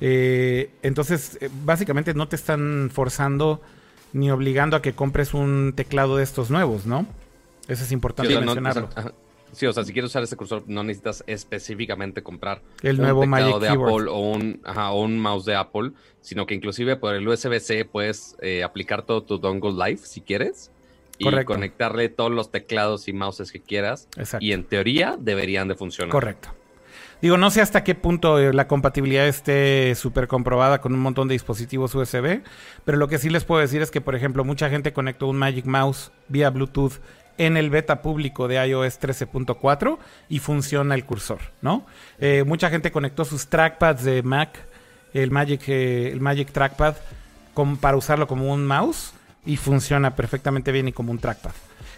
Eh, 0.02 0.72
entonces, 0.82 1.38
eh, 1.42 1.50
básicamente 1.66 2.14
no 2.14 2.28
te 2.28 2.38
están 2.38 2.90
forzando 2.94 3.62
ni 4.14 4.32
obligando 4.32 4.78
a 4.78 4.82
que 4.82 4.94
compres 4.94 5.34
un 5.34 5.74
teclado 5.76 6.18
de 6.18 6.24
estos 6.24 6.50
nuevos, 6.50 6.86
¿no? 6.86 7.06
Eso 7.68 7.84
es 7.84 7.92
importante 7.92 8.34
mencionarlo. 8.40 8.90
Sí, 9.52 9.66
o 9.66 9.74
sea, 9.74 9.84
si 9.84 9.94
quieres 9.94 10.12
usar 10.12 10.24
ese 10.24 10.36
cursor, 10.36 10.64
no 10.68 10.84
necesitas 10.84 11.24
específicamente 11.28 12.22
comprar 12.22 12.62
el 12.84 12.98
nuevo 12.98 13.26
Magic 13.26 13.58
de 13.60 13.70
Apple 13.70 14.08
o 14.10 14.20
un, 14.20 14.62
un 14.94 15.20
mouse 15.20 15.46
de 15.46 15.56
Apple, 15.56 15.92
sino 16.22 16.46
que 16.46 16.54
inclusive 16.54 16.96
por 16.96 17.16
el 17.16 17.28
USB-C 17.28 17.86
puedes 17.86 18.38
eh, 18.42 18.64
aplicar 18.64 19.04
todo 19.04 19.24
tu 19.24 19.38
dongle 19.38 19.72
live 19.72 20.02
si 20.04 20.22
quieres 20.22 20.72
y 21.18 21.44
conectarle 21.44 22.10
todos 22.10 22.32
los 22.32 22.52
teclados 22.52 23.08
y 23.08 23.14
mouses 23.14 23.52
que 23.52 23.60
quieras. 23.60 24.08
Exacto. 24.18 24.46
Y 24.46 24.54
en 24.54 24.64
teoría 24.64 25.18
deberían 25.20 25.68
de 25.68 25.76
funcionar. 25.76 26.12
Correcto. 26.12 26.50
Digo, 27.22 27.36
no 27.36 27.52
sé 27.52 27.60
hasta 27.60 27.84
qué 27.84 27.96
punto 27.96 28.40
eh, 28.40 28.54
la 28.54 28.70
compatibilidad 28.70 29.28
esté 29.28 29.94
súper 29.96 30.30
comprobada 30.30 30.80
con 30.80 30.94
un 30.94 31.02
montón 31.02 31.28
de 31.28 31.34
dispositivos 31.34 31.94
USB, 31.94 32.42
pero 32.86 32.98
lo 32.98 33.10
que 33.10 33.18
sí 33.18 33.30
les 33.30 33.44
puedo 33.44 33.60
decir 33.60 33.82
es 33.82 33.92
que, 33.92 34.00
por 34.00 34.16
ejemplo, 34.16 34.46
mucha 34.46 34.70
gente 34.70 34.94
conectó 34.94 35.28
un 35.28 35.38
Magic 35.38 35.66
Mouse 35.66 36.14
vía 36.30 36.50
Bluetooth 36.50 36.94
en 37.40 37.58
el 37.58 37.70
beta 37.70 38.02
público 38.02 38.48
de 38.48 38.56
iOS 38.68 39.00
13.4 39.00 39.98
y 40.28 40.40
funciona 40.40 40.94
el 40.94 41.06
cursor, 41.06 41.40
¿no? 41.62 41.86
Eh, 42.20 42.44
mucha 42.46 42.70
gente 42.70 42.92
conectó 42.92 43.26
sus 43.26 43.48
trackpads 43.48 44.04
de 44.04 44.22
Mac, 44.22 44.60
el 45.14 45.32
Magic, 45.32 45.62
eh, 45.70 46.12
el 46.12 46.20
Magic 46.20 46.52
Trackpad, 46.52 46.96
para 47.82 47.98
usarlo 47.98 48.28
como 48.28 48.54
un 48.54 48.66
mouse 48.66 49.14
y 49.46 49.58
funciona 49.58 50.16
perfectamente 50.16 50.72
bien 50.72 50.90
y 50.90 50.94
como 50.94 51.12
un 51.12 51.20
trackpad. 51.20 51.52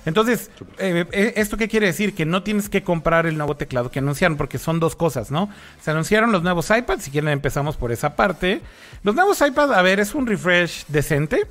Entonces, 0.06 0.50
eh, 0.78 1.34
¿esto 1.36 1.58
qué 1.58 1.68
quiere 1.68 1.88
decir? 1.88 2.16
Que 2.16 2.26
no 2.26 2.44
tienes 2.44 2.70
que 2.70 2.84
comprar 2.84 3.26
el 3.26 3.38
nuevo 3.38 3.56
teclado 3.58 3.92
que 3.92 4.00
anunciaron, 4.00 4.38
porque 4.38 4.58
son 4.58 4.80
dos 4.80 4.96
cosas, 4.96 5.32
¿no? 5.32 5.50
Se 5.82 5.92
anunciaron 5.92 6.32
los 6.32 6.44
nuevos 6.44 6.70
iPads, 6.70 7.04
si 7.04 7.12
quieren 7.12 7.30
empezamos 7.30 7.78
por 7.78 7.92
esa 7.92 8.16
parte. 8.16 8.62
Los 9.04 9.16
nuevos 9.16 9.42
iPads, 9.42 9.72
a 9.72 9.82
ver, 9.82 10.00
es 10.00 10.16
un 10.16 10.26
refresh 10.28 10.86
decente. 10.88 11.48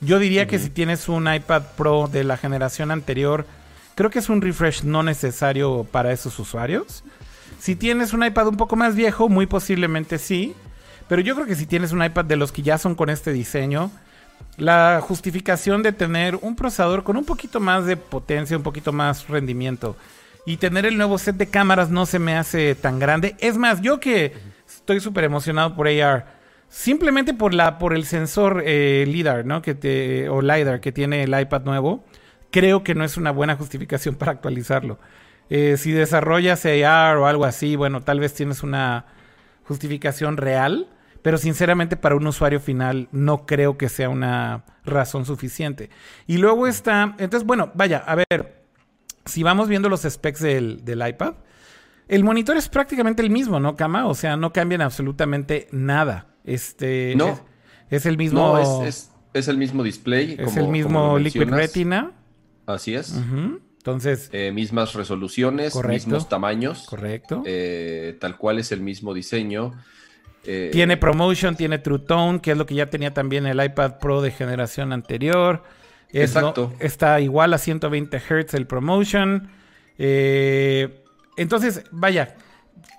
Yo 0.00 0.18
diría 0.18 0.46
que 0.46 0.58
si 0.58 0.70
tienes 0.70 1.08
un 1.08 1.32
iPad 1.32 1.62
Pro 1.76 2.08
de 2.10 2.24
la 2.24 2.36
generación 2.36 2.90
anterior, 2.90 3.46
creo 3.94 4.10
que 4.10 4.20
es 4.20 4.28
un 4.28 4.40
refresh 4.40 4.84
no 4.84 5.02
necesario 5.02 5.84
para 5.90 6.12
esos 6.12 6.38
usuarios. 6.38 7.02
Si 7.58 7.74
tienes 7.74 8.12
un 8.12 8.24
iPad 8.24 8.48
un 8.48 8.56
poco 8.56 8.76
más 8.76 8.94
viejo, 8.94 9.28
muy 9.28 9.46
posiblemente 9.46 10.18
sí. 10.18 10.54
Pero 11.08 11.22
yo 11.22 11.34
creo 11.34 11.46
que 11.46 11.56
si 11.56 11.66
tienes 11.66 11.92
un 11.92 12.04
iPad 12.04 12.26
de 12.26 12.36
los 12.36 12.52
que 12.52 12.62
ya 12.62 12.78
son 12.78 12.94
con 12.94 13.10
este 13.10 13.32
diseño, 13.32 13.90
la 14.56 15.00
justificación 15.02 15.82
de 15.82 15.92
tener 15.92 16.36
un 16.42 16.54
procesador 16.54 17.02
con 17.02 17.16
un 17.16 17.24
poquito 17.24 17.58
más 17.58 17.86
de 17.86 17.96
potencia, 17.96 18.56
un 18.56 18.62
poquito 18.62 18.92
más 18.92 19.26
rendimiento 19.28 19.96
y 20.48 20.56
tener 20.56 20.86
el 20.86 20.96
nuevo 20.96 21.18
set 21.18 21.36
de 21.36 21.48
cámaras 21.48 21.90
no 21.90 22.06
se 22.06 22.18
me 22.18 22.36
hace 22.36 22.74
tan 22.74 22.98
grande. 22.98 23.36
Es 23.38 23.58
más, 23.58 23.82
yo 23.82 24.00
que 24.00 24.34
estoy 24.66 25.00
súper 25.00 25.24
emocionado 25.24 25.74
por 25.74 25.88
AR 25.88 26.37
Simplemente 26.68 27.32
por 27.34 27.54
la 27.54 27.78
por 27.78 27.94
el 27.94 28.04
sensor 28.04 28.62
eh, 28.66 29.04
LIDAR, 29.06 29.46
¿no? 29.46 29.62
Que 29.62 29.74
te, 29.74 30.28
o 30.28 30.42
LIDAR 30.42 30.80
que 30.80 30.92
tiene 30.92 31.22
el 31.22 31.38
iPad 31.38 31.62
nuevo, 31.64 32.04
creo 32.50 32.84
que 32.84 32.94
no 32.94 33.04
es 33.04 33.16
una 33.16 33.30
buena 33.30 33.56
justificación 33.56 34.14
para 34.18 34.32
actualizarlo. 34.32 34.98
Eh, 35.50 35.76
si 35.78 35.92
desarrollas 35.92 36.66
AR 36.66 37.16
o 37.16 37.26
algo 37.26 37.44
así, 37.44 37.74
bueno, 37.74 38.02
tal 38.02 38.20
vez 38.20 38.34
tienes 38.34 38.62
una 38.62 39.06
justificación 39.64 40.36
real, 40.36 40.88
pero 41.22 41.38
sinceramente 41.38 41.96
para 41.96 42.16
un 42.16 42.26
usuario 42.26 42.60
final 42.60 43.08
no 43.12 43.46
creo 43.46 43.78
que 43.78 43.88
sea 43.88 44.10
una 44.10 44.64
razón 44.84 45.24
suficiente. 45.24 45.90
Y 46.26 46.36
luego 46.36 46.66
está, 46.66 47.14
entonces, 47.18 47.46
bueno, 47.46 47.70
vaya, 47.74 47.98
a 47.98 48.14
ver, 48.14 48.62
si 49.24 49.42
vamos 49.42 49.68
viendo 49.68 49.88
los 49.88 50.02
specs 50.02 50.40
del, 50.40 50.84
del 50.84 51.06
iPad, 51.06 51.34
el 52.08 52.24
monitor 52.24 52.56
es 52.56 52.68
prácticamente 52.68 53.22
el 53.22 53.30
mismo, 53.30 53.60
¿no, 53.60 53.76
Cama? 53.76 54.06
O 54.06 54.14
sea, 54.14 54.36
no 54.36 54.52
cambian 54.52 54.80
absolutamente 54.80 55.68
nada. 55.70 56.26
Este, 56.48 57.14
No. 57.16 57.40
Es, 57.90 58.00
es 58.02 58.06
el 58.06 58.16
mismo. 58.16 58.40
No, 58.58 58.82
es, 58.84 58.88
es- 58.88 59.10
es 59.34 59.48
el 59.48 59.58
mismo 59.58 59.82
display. 59.82 60.36
es 60.38 60.46
como- 60.46 60.60
el 60.66 60.68
mismo 60.68 61.00
como 61.00 61.18
Liquid. 61.18 61.42
Retina. 61.48 62.12
Así 62.66 62.94
es. 62.94 63.14
Entonces, 63.78 64.28
Eh, 64.32 64.50
mismas 64.52 64.94
resoluciones, 64.94 65.72
Correcto. 65.72 65.92
mismos 66.08 66.28
tamaños. 66.28 66.86
correcto. 66.88 67.42
eh, 67.46 68.16
tal 68.20 68.36
cual 68.36 68.58
es 68.58 68.72
el 68.72 68.80
mismo 68.80 69.14
diseño. 69.14 69.72
Eh, 70.44 70.70
Tiene 70.72 70.96
ProMotion, 70.96 71.56
tiene 71.56 71.78
True 71.78 71.98
Tone, 72.00 72.40
que 72.40 72.52
es 72.52 72.58
lo 72.58 72.64
que 72.66 72.74
ya 72.74 72.86
tenía 72.86 73.12
también 73.14 73.46
el 73.46 73.62
iPad 73.62 73.98
Pro 73.98 74.20
de 74.22 74.30
generación 74.30 74.92
anterior. 74.92 75.62
Es, 76.10 76.34
¿no? 76.34 76.40
Exacto. 76.40 76.72
está 76.80 77.20
igual 77.20 77.52
a 77.54 77.58
120 77.58 78.18
Hz 78.18 78.54
el 78.54 78.66
ProMotion. 78.66 79.50
Entonces, 81.36 81.84
vaya, 81.90 82.34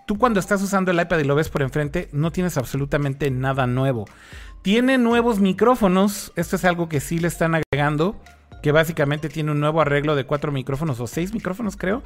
tú 0.09 0.17
cuando 0.17 0.39
estás 0.39 0.59
usando 0.63 0.89
el 0.89 0.99
iPad 0.99 1.19
y 1.19 1.23
lo 1.23 1.35
ves 1.35 1.49
por 1.49 1.61
enfrente, 1.61 2.09
no 2.11 2.31
tienes 2.31 2.57
absolutamente 2.57 3.29
nada 3.29 3.67
nuevo. 3.67 4.05
Tiene 4.63 4.97
nuevos 4.97 5.39
micrófonos. 5.39 6.33
Esto 6.35 6.55
es 6.55 6.65
algo 6.65 6.89
que 6.89 6.99
sí 6.99 7.19
le 7.19 7.27
están 7.27 7.53
agregando. 7.53 8.19
Que 8.63 8.71
básicamente 8.71 9.29
tiene 9.29 9.51
un 9.51 9.59
nuevo 9.59 9.81
arreglo 9.81 10.15
de 10.15 10.23
cuatro 10.23 10.51
micrófonos 10.51 10.99
o 10.99 11.05
seis 11.05 11.31
micrófonos, 11.31 11.77
creo. 11.77 12.01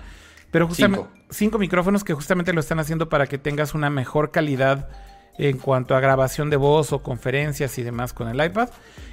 Pero 0.51 0.67
justamente 0.67 1.07
Cinco. 1.07 1.27
cinco 1.29 1.59
micrófonos 1.59 2.03
que 2.03 2.13
justamente 2.13 2.51
lo 2.51 2.59
están 2.59 2.77
haciendo 2.77 3.07
para 3.07 3.25
que 3.25 3.37
tengas 3.37 3.73
una 3.73 3.89
mejor 3.89 4.31
calidad 4.31 4.89
en 5.37 5.57
cuanto 5.57 5.95
a 5.95 6.01
grabación 6.01 6.49
de 6.49 6.57
voz 6.57 6.91
o 6.91 7.03
conferencias 7.03 7.77
y 7.77 7.83
demás 7.83 8.11
con 8.11 8.27
el 8.27 8.45
iPad. 8.45 8.67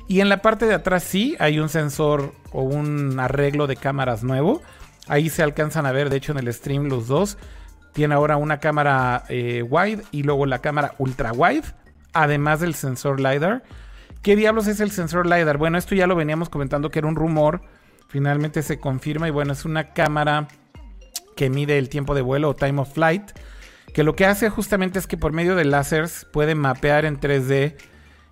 Y 0.09 0.19
en 0.19 0.29
la 0.29 0.43
parte 0.43 0.67
de 0.67 0.75
atrás 0.75 1.05
sí 1.05 1.37
hay 1.39 1.61
un 1.61 1.69
sensor 1.69 2.35
o 2.51 2.63
un 2.63 3.21
arreglo 3.21 3.69
de 3.69 3.77
cámaras 3.77 4.25
nuevo. 4.25 4.63
Ahí 5.07 5.31
se 5.31 5.45
alcanzan 5.45 5.87
a 5.87 5.93
ver, 5.93 6.11
de 6.11 6.17
hecho 6.17 6.33
en 6.33 6.39
el 6.39 6.53
stream 6.53 6.89
los 6.89 7.07
dos. 7.07 7.39
Tiene 7.93 8.15
ahora 8.15 8.37
una 8.37 8.61
cámara 8.61 9.25
eh, 9.29 9.63
wide 9.63 10.03
y 10.11 10.23
luego 10.23 10.47
la 10.47 10.61
cámara 10.61 10.95
ultra 10.99 11.33
wide, 11.33 11.65
además 12.13 12.61
del 12.61 12.75
sensor 12.75 13.21
LiDAR. 13.21 13.63
¿Qué 14.23 14.37
diablos 14.37 14.67
es 14.67 14.81
el 14.81 14.91
sensor 14.91 15.27
LiDAR? 15.27 15.57
Bueno, 15.57 15.79
esto 15.79 15.95
ya 15.95 16.07
lo 16.07 16.15
veníamos 16.15 16.49
comentando 16.49 16.91
que 16.91 16.99
era 16.99 17.09
un 17.09 17.17
rumor. 17.17 17.63
Finalmente 18.09 18.63
se 18.63 18.79
confirma 18.79 19.29
y 19.29 19.31
bueno, 19.31 19.53
es 19.53 19.65
una 19.65 19.93
cámara 19.93 20.49
que 21.37 21.49
mide 21.49 21.79
el 21.79 21.89
tiempo 21.89 22.15
de 22.15 22.21
vuelo 22.21 22.51
o 22.51 22.55
time 22.55 22.83
of 22.83 22.93
flight, 22.93 23.31
que 23.95 24.05
lo 24.05 24.15
que 24.15 24.27
hace 24.27 24.51
justamente 24.51 24.99
es 24.99 25.07
que 25.07 25.17
por 25.17 25.33
medio 25.33 25.57
de 25.57 25.65
láseres 25.65 26.27
puede 26.33 26.55
mapear 26.55 27.05
en 27.05 27.19
3D 27.19 27.77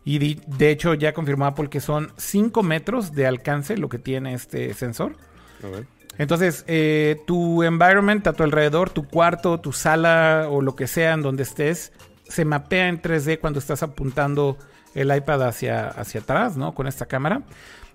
y 0.05 0.35
de 0.35 0.71
hecho 0.71 0.95
ya 0.95 1.13
confirmó 1.13 1.47
Apple 1.47 1.69
que 1.69 1.81
son 1.81 2.13
5 2.17 2.63
metros 2.63 3.15
de 3.15 3.27
alcance 3.27 3.77
lo 3.77 3.89
que 3.89 3.99
tiene 3.99 4.35
este 4.35 4.75
sensor. 4.75 5.17
Ok. 5.63 5.87
Entonces, 6.19 6.65
eh, 6.67 7.23
tu 7.27 7.63
environment 7.63 8.27
a 8.27 8.33
tu 8.33 8.43
alrededor, 8.43 8.91
tu 8.91 9.07
cuarto, 9.07 9.61
tu 9.61 9.73
sala 9.73 10.49
o 10.51 10.61
lo 10.61 10.75
que 10.75 10.87
sea 10.87 11.15
en 11.15 11.23
donde 11.23 11.45
estés, 11.45 11.93
se 12.29 12.45
mapea 12.45 12.89
en 12.89 13.01
3D 13.01 13.39
cuando 13.39 13.61
estás 13.61 13.83
apuntando 13.83 14.59
el 14.95 15.15
iPad 15.15 15.47
hacia, 15.47 15.89
hacia 15.89 16.21
atrás, 16.21 16.57
¿no? 16.57 16.75
Con 16.75 16.89
esta 16.89 17.07
cámara. 17.07 17.43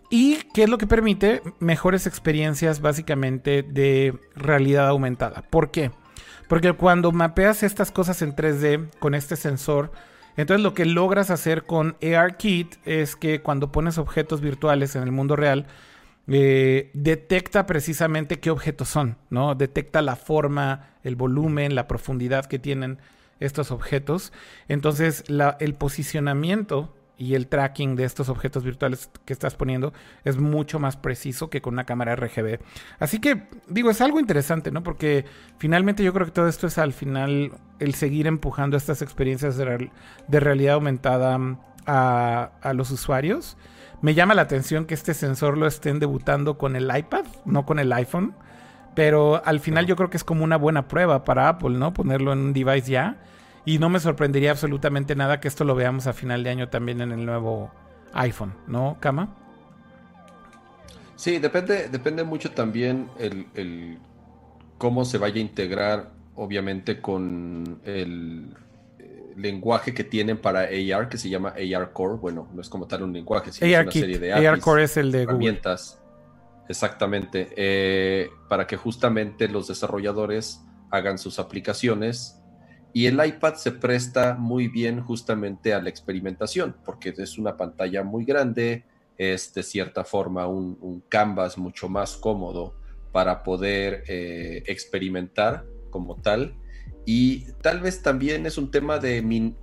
¿Y 0.09 0.37
qué 0.53 0.63
es 0.63 0.69
lo 0.69 0.77
que 0.77 0.87
permite? 0.87 1.41
Mejores 1.59 2.07
experiencias 2.07 2.81
básicamente 2.81 3.63
de 3.63 4.17
realidad 4.35 4.87
aumentada. 4.87 5.43
¿Por 5.49 5.71
qué? 5.71 5.91
Porque 6.47 6.73
cuando 6.73 7.11
mapeas 7.11 7.63
estas 7.63 7.91
cosas 7.91 8.21
en 8.21 8.35
3D 8.35 8.89
con 8.99 9.15
este 9.15 9.35
sensor, 9.35 9.91
entonces 10.37 10.63
lo 10.63 10.73
que 10.73 10.85
logras 10.85 11.29
hacer 11.29 11.63
con 11.63 11.95
ARKit 12.01 12.75
es 12.85 13.15
que 13.15 13.41
cuando 13.41 13.71
pones 13.71 13.97
objetos 13.97 14.41
virtuales 14.41 14.95
en 14.95 15.03
el 15.03 15.11
mundo 15.11 15.35
real, 15.35 15.65
eh, 16.27 16.91
detecta 16.93 17.65
precisamente 17.65 18.39
qué 18.39 18.49
objetos 18.49 18.89
son, 18.89 19.17
¿no? 19.29 19.55
Detecta 19.55 20.01
la 20.01 20.15
forma, 20.15 20.89
el 21.03 21.15
volumen, 21.15 21.75
la 21.75 21.87
profundidad 21.87 22.45
que 22.45 22.59
tienen 22.59 22.99
estos 23.39 23.71
objetos. 23.71 24.31
Entonces, 24.67 25.23
el 25.59 25.75
posicionamiento 25.75 26.95
y 27.17 27.35
el 27.35 27.47
tracking 27.47 27.95
de 27.95 28.05
estos 28.05 28.27
objetos 28.29 28.63
virtuales 28.63 29.09
que 29.25 29.33
estás 29.33 29.55
poniendo 29.55 29.93
es 30.23 30.37
mucho 30.37 30.79
más 30.79 30.97
preciso 30.97 31.49
que 31.49 31.61
con 31.61 31.73
una 31.75 31.85
cámara 31.85 32.15
RGB. 32.15 32.59
Así 32.99 33.19
que, 33.19 33.43
digo, 33.67 33.91
es 33.91 34.01
algo 34.01 34.19
interesante, 34.19 34.71
¿no? 34.71 34.81
Porque 34.83 35.25
finalmente 35.57 36.03
yo 36.03 36.13
creo 36.13 36.25
que 36.25 36.31
todo 36.31 36.47
esto 36.47 36.67
es 36.67 36.77
al 36.77 36.93
final 36.93 37.51
el 37.79 37.93
seguir 37.95 38.27
empujando 38.27 38.77
estas 38.77 39.01
experiencias 39.01 39.57
de, 39.57 39.65
real- 39.65 39.91
de 40.27 40.39
realidad 40.39 40.75
aumentada 40.75 41.37
mm, 41.37 41.57
a 41.85 42.73
los 42.73 42.91
usuarios. 42.91 43.57
Me 44.03 44.13
llama 44.13 44.33
la 44.33 44.41
atención 44.41 44.83
que 44.83 44.95
este 44.95 45.13
sensor 45.13 45.57
lo 45.57 45.65
estén 45.65 45.99
debutando 45.99 46.57
con 46.57 46.75
el 46.75 46.93
iPad, 46.93 47.23
no 47.45 47.65
con 47.65 47.79
el 47.79 47.93
iPhone. 47.93 48.35
Pero 48.95 49.41
al 49.45 49.61
final 49.61 49.85
yo 49.85 49.95
creo 49.95 50.09
que 50.09 50.17
es 50.17 50.25
como 50.25 50.43
una 50.43 50.57
buena 50.57 50.89
prueba 50.89 51.23
para 51.23 51.47
Apple, 51.47 51.77
¿no? 51.77 51.93
Ponerlo 51.93 52.33
en 52.33 52.39
un 52.39 52.53
device 52.53 52.91
ya. 52.91 53.15
Y 53.63 53.79
no 53.79 53.87
me 53.87 54.01
sorprendería 54.01 54.51
absolutamente 54.51 55.15
nada 55.15 55.39
que 55.39 55.47
esto 55.47 55.63
lo 55.63 55.73
veamos 55.73 56.05
a 56.07 56.11
final 56.11 56.43
de 56.43 56.49
año 56.49 56.67
también 56.67 56.99
en 56.99 57.13
el 57.13 57.25
nuevo 57.25 57.71
iPhone, 58.11 58.53
¿no, 58.67 58.97
Kama? 58.99 59.33
Sí, 61.15 61.39
depende, 61.39 61.87
depende 61.87 62.25
mucho 62.25 62.51
también 62.51 63.07
el, 63.17 63.47
el 63.55 63.99
cómo 64.79 65.05
se 65.05 65.17
vaya 65.17 65.37
a 65.37 65.39
integrar, 65.39 66.11
obviamente, 66.35 66.99
con 66.99 67.79
el 67.85 68.53
lenguaje 69.37 69.93
que 69.93 70.03
tienen 70.03 70.37
para 70.37 70.61
AR, 70.61 71.09
que 71.09 71.17
se 71.17 71.29
llama 71.29 71.53
AR 71.55 71.91
Core. 71.91 72.17
Bueno, 72.17 72.49
no 72.53 72.61
es 72.61 72.69
como 72.69 72.87
tal 72.87 73.03
un 73.03 73.13
lenguaje, 73.13 73.51
sino 73.51 73.67
es 73.67 73.81
una 73.81 73.91
serie 73.91 74.19
de 74.19 74.33
AR 74.33 74.47
APIs, 74.47 74.63
Core 74.63 74.83
es 74.83 74.97
el 74.97 75.11
de 75.11 75.19
Google. 75.19 75.31
herramientas. 75.31 75.99
Exactamente. 76.69 77.49
eh, 77.55 78.29
para 78.47 78.65
que 78.65 78.77
justamente 78.77 79.47
los 79.47 79.67
desarrolladores 79.67 80.61
hagan 80.91 81.17
sus 81.17 81.39
aplicaciones. 81.39 82.39
Y 82.93 83.07
el 83.07 83.25
iPad 83.25 83.55
se 83.55 83.71
presta 83.71 84.35
muy 84.35 84.67
bien 84.67 85.01
justamente 85.01 85.73
a 85.73 85.81
la 85.81 85.89
experimentación, 85.89 86.75
porque 86.85 87.13
es 87.17 87.39
una 87.39 87.57
pantalla 87.57 88.03
muy 88.03 88.23
grande, 88.23 88.85
es 89.17 89.51
de 89.55 89.63
cierta 89.63 90.03
forma 90.03 90.45
un, 90.45 90.77
un 90.79 91.01
canvas 91.09 91.57
mucho 91.57 91.89
más 91.89 92.15
cómodo 92.15 92.75
para 93.11 93.41
poder 93.41 94.03
eh, 94.07 94.63
experimentar 94.67 95.65
como 95.89 96.17
tal. 96.21 96.55
Y 97.05 97.51
tal 97.61 97.81
vez 97.81 98.01
también 98.01 98.45
es 98.45 98.57
un 98.57 98.71
tema 98.71 98.97
de, 98.99 99.53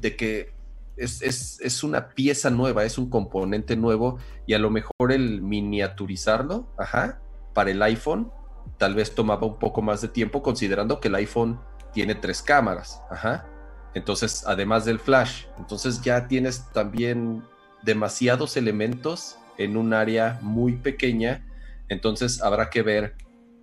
de 0.00 0.16
que 0.16 0.52
es, 0.96 1.22
es- 1.22 1.60
es 1.60 1.82
una 1.82 2.10
pieza 2.10 2.50
nueva, 2.50 2.84
es 2.84 2.98
un 2.98 3.08
componente 3.10 3.76
nuevo 3.76 4.18
y 4.46 4.54
a 4.54 4.58
lo 4.58 4.70
mejor 4.70 5.10
el 5.12 5.42
miniaturizarlo, 5.42 6.68
ajá, 6.78 7.20
para 7.52 7.70
el 7.70 7.82
iPhone, 7.82 8.30
tal 8.78 8.94
vez 8.94 9.14
tomaba 9.14 9.46
un 9.46 9.58
poco 9.58 9.82
más 9.82 10.00
de 10.02 10.08
tiempo 10.08 10.42
considerando 10.42 11.00
que 11.00 11.08
el 11.08 11.14
iPhone 11.16 11.60
tiene 11.92 12.14
tres 12.14 12.42
cámaras, 12.42 13.00
ajá. 13.10 13.46
Entonces, 13.94 14.44
además 14.46 14.84
del 14.84 14.98
flash, 14.98 15.44
entonces 15.58 16.02
ya 16.02 16.26
tienes 16.26 16.70
también 16.72 17.44
demasiados 17.82 18.56
elementos 18.56 19.38
en 19.56 19.76
un 19.76 19.94
área 19.94 20.38
muy 20.42 20.72
pequeña, 20.76 21.46
entonces 21.88 22.42
habrá 22.42 22.70
que 22.70 22.82
ver 22.82 23.14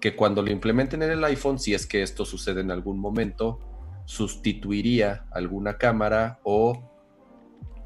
que 0.02 0.16
cuando 0.16 0.42
lo 0.42 0.52
implementen 0.52 1.04
en 1.04 1.12
el 1.12 1.24
iPhone, 1.24 1.60
si 1.60 1.74
es 1.74 1.86
que 1.86 2.02
esto 2.02 2.26
sucede 2.26 2.60
en 2.62 2.72
algún 2.72 3.00
momento, 3.00 3.60
sustituiría 4.06 5.26
alguna 5.32 5.78
cámara 5.78 6.40
o 6.44 6.90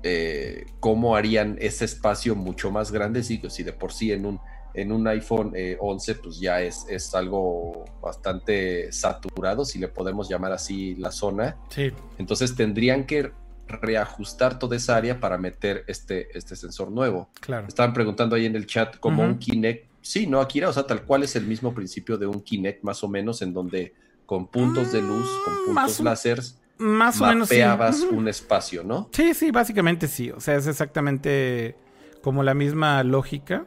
eh, 0.01 0.65
cómo 0.79 1.15
harían 1.15 1.57
ese 1.59 1.85
espacio 1.85 2.35
mucho 2.35 2.71
más 2.71 2.91
grande, 2.91 3.21
si, 3.23 3.41
si 3.49 3.63
de 3.63 3.73
por 3.73 3.91
sí 3.91 4.11
en 4.11 4.25
un, 4.25 4.39
en 4.73 4.91
un 4.91 5.07
iPhone 5.07 5.51
eh, 5.55 5.77
11 5.79 6.15
pues 6.15 6.39
ya 6.39 6.61
es, 6.61 6.85
es 6.89 7.13
algo 7.15 7.85
bastante 8.01 8.91
saturado, 8.91 9.65
si 9.65 9.79
le 9.79 9.87
podemos 9.87 10.29
llamar 10.29 10.51
así 10.53 10.95
la 10.95 11.11
zona, 11.11 11.57
Sí. 11.69 11.91
entonces 12.17 12.55
tendrían 12.55 13.05
que 13.05 13.31
reajustar 13.67 14.59
toda 14.59 14.75
esa 14.75 14.95
área 14.95 15.19
para 15.19 15.37
meter 15.39 15.83
este, 15.87 16.27
este 16.37 16.55
sensor 16.55 16.91
nuevo. 16.91 17.29
Claro. 17.41 17.67
Estaban 17.67 17.93
preguntando 17.93 18.35
ahí 18.35 18.45
en 18.45 18.55
el 18.55 18.67
chat 18.67 18.97
como 18.99 19.23
un 19.23 19.39
Kinect. 19.39 19.89
Sí, 20.05 20.27
no, 20.27 20.39
Akira, 20.39 20.69
o 20.69 20.73
sea, 20.73 20.85
tal 20.85 21.01
cual 21.03 21.23
es 21.23 21.35
el 21.35 21.47
mismo 21.47 21.73
principio 21.73 22.15
de 22.19 22.27
un 22.27 22.39
Kinect 22.41 22.83
más 22.83 23.03
o 23.03 23.07
menos 23.07 23.41
en 23.41 23.53
donde 23.53 23.95
con 24.27 24.45
puntos 24.45 24.91
de 24.91 25.01
luz, 25.01 25.27
con 25.43 25.53
Mm, 25.55 25.65
puntos 25.65 25.99
láseres, 25.99 26.61
Más 26.77 27.19
o 27.21 27.25
menos 27.25 27.49
sí. 27.49 27.55
mapeabas 27.55 28.01
un 28.01 28.27
espacio, 28.27 28.83
¿no? 28.83 29.09
Sí, 29.11 29.33
sí, 29.33 29.49
básicamente 29.49 30.07
sí. 30.07 30.29
O 30.29 30.39
sea, 30.39 30.57
es 30.57 30.67
exactamente 30.67 31.75
como 32.21 32.43
la 32.43 32.53
misma 32.53 33.03
lógica. 33.03 33.65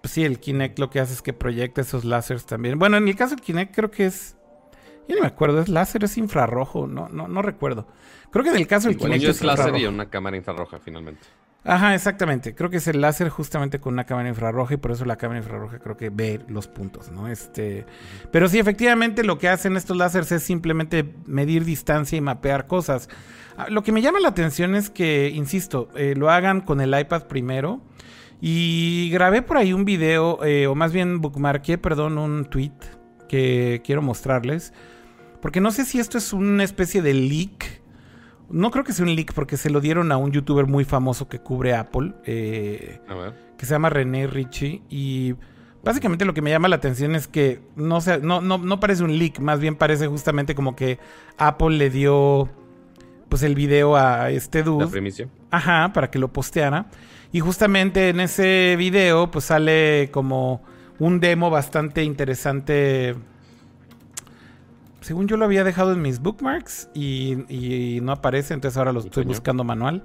Pues 0.00 0.12
sí, 0.12 0.22
el 0.24 0.38
Kinect 0.38 0.78
lo 0.78 0.90
que 0.90 1.00
hace 1.00 1.12
es 1.12 1.22
que 1.22 1.32
proyecta 1.32 1.80
esos 1.80 2.04
láseres 2.04 2.46
también. 2.46 2.78
Bueno, 2.78 2.96
en 2.98 3.08
el 3.08 3.16
caso 3.16 3.34
del 3.34 3.42
Kinect 3.44 3.74
creo 3.74 3.90
que 3.90 4.06
es... 4.06 4.36
Yo 5.08 5.16
no 5.16 5.22
me 5.22 5.26
acuerdo, 5.26 5.60
es 5.60 5.68
láser, 5.68 6.04
es 6.04 6.16
infrarrojo, 6.18 6.86
no, 6.86 7.08
no, 7.08 7.26
no 7.26 7.42
recuerdo. 7.42 7.88
Creo 8.30 8.44
que 8.44 8.50
en 8.50 8.56
el 8.56 8.66
caso 8.68 8.86
del 8.88 8.96
Igual 8.96 9.10
Kinect 9.12 9.24
yo 9.24 9.30
es 9.30 9.36
es 9.38 9.42
láser 9.42 9.76
y 9.76 9.86
una 9.86 10.08
cámara 10.08 10.36
infrarroja, 10.36 10.78
finalmente. 10.78 11.22
Ajá, 11.66 11.94
exactamente. 11.94 12.54
Creo 12.54 12.68
que 12.68 12.76
es 12.76 12.86
el 12.88 13.00
láser 13.00 13.30
justamente 13.30 13.80
con 13.80 13.94
una 13.94 14.04
cámara 14.04 14.28
infrarroja 14.28 14.74
y 14.74 14.76
por 14.76 14.90
eso 14.90 15.06
la 15.06 15.16
cámara 15.16 15.40
infrarroja 15.40 15.78
creo 15.78 15.96
que 15.96 16.10
ve 16.10 16.40
los 16.46 16.68
puntos, 16.68 17.10
¿no? 17.10 17.26
Este, 17.26 17.86
pero 18.30 18.48
sí, 18.48 18.58
efectivamente 18.58 19.24
lo 19.24 19.38
que 19.38 19.48
hacen 19.48 19.76
estos 19.78 19.96
láseres 19.96 20.30
es 20.30 20.42
simplemente 20.42 21.14
medir 21.26 21.64
distancia 21.64 22.18
y 22.18 22.20
mapear 22.20 22.66
cosas. 22.66 23.08
Ah, 23.56 23.68
Lo 23.70 23.82
que 23.82 23.92
me 23.92 24.02
llama 24.02 24.20
la 24.20 24.28
atención 24.28 24.74
es 24.74 24.90
que, 24.90 25.30
insisto, 25.30 25.88
eh, 25.96 26.14
lo 26.16 26.30
hagan 26.30 26.60
con 26.60 26.80
el 26.80 26.98
iPad 26.98 27.24
primero 27.28 27.80
Y 28.40 29.08
grabé 29.10 29.40
por 29.42 29.56
ahí 29.56 29.72
un 29.72 29.86
video, 29.86 30.44
eh, 30.44 30.66
o 30.66 30.74
más 30.74 30.92
bien 30.92 31.20
bookmarqué, 31.22 31.78
perdón, 31.78 32.18
un 32.18 32.44
tweet 32.44 32.72
que 33.28 33.80
quiero 33.84 34.02
mostrarles. 34.02 34.74
Porque 35.40 35.60
no 35.62 35.70
sé 35.70 35.84
si 35.86 35.98
esto 35.98 36.18
es 36.18 36.32
una 36.34 36.64
especie 36.64 37.00
de 37.00 37.14
leak. 37.14 37.83
No 38.50 38.70
creo 38.70 38.84
que 38.84 38.92
sea 38.92 39.04
un 39.04 39.14
leak 39.14 39.32
porque 39.32 39.56
se 39.56 39.70
lo 39.70 39.80
dieron 39.80 40.12
a 40.12 40.16
un 40.16 40.30
youtuber 40.32 40.66
muy 40.66 40.84
famoso 40.84 41.28
que 41.28 41.38
cubre 41.38 41.74
Apple, 41.74 42.12
eh, 42.24 43.00
A 43.08 43.14
ver. 43.14 43.34
que 43.56 43.66
se 43.66 43.72
llama 43.72 43.88
René 43.90 44.26
Ritchie. 44.26 44.82
Y 44.90 45.34
básicamente 45.82 46.24
lo 46.24 46.34
que 46.34 46.42
me 46.42 46.50
llama 46.50 46.68
la 46.68 46.76
atención 46.76 47.14
es 47.14 47.26
que 47.26 47.60
no, 47.76 47.98
no, 48.22 48.40
no, 48.40 48.58
no 48.58 48.80
parece 48.80 49.02
un 49.04 49.18
leak, 49.18 49.38
más 49.40 49.60
bien 49.60 49.76
parece 49.76 50.06
justamente 50.06 50.54
como 50.54 50.76
que 50.76 50.98
Apple 51.38 51.76
le 51.76 51.90
dio 51.90 52.48
pues 53.28 53.42
el 53.42 53.54
video 53.54 53.96
a 53.96 54.30
este 54.30 54.58
La 54.60 54.64
dude. 54.66 54.86
primicia. 54.88 55.28
Ajá, 55.50 55.92
para 55.92 56.10
que 56.10 56.18
lo 56.18 56.32
posteara. 56.32 56.86
Y 57.32 57.40
justamente 57.40 58.10
en 58.10 58.20
ese 58.20 58.76
video, 58.78 59.30
pues 59.30 59.46
sale 59.46 60.10
como 60.12 60.62
un 61.00 61.18
demo 61.18 61.50
bastante 61.50 62.04
interesante. 62.04 63.16
Según 65.04 65.28
yo 65.28 65.36
lo 65.36 65.44
había 65.44 65.64
dejado 65.64 65.92
en 65.92 66.00
mis 66.00 66.18
bookmarks 66.18 66.88
y, 66.94 67.36
y 67.50 68.00
no 68.00 68.12
aparece, 68.12 68.54
entonces 68.54 68.78
ahora 68.78 68.90
lo 68.90 69.00
¿Y 69.00 69.04
estoy 69.04 69.24
coño? 69.24 69.34
buscando 69.34 69.62
manual. 69.62 70.02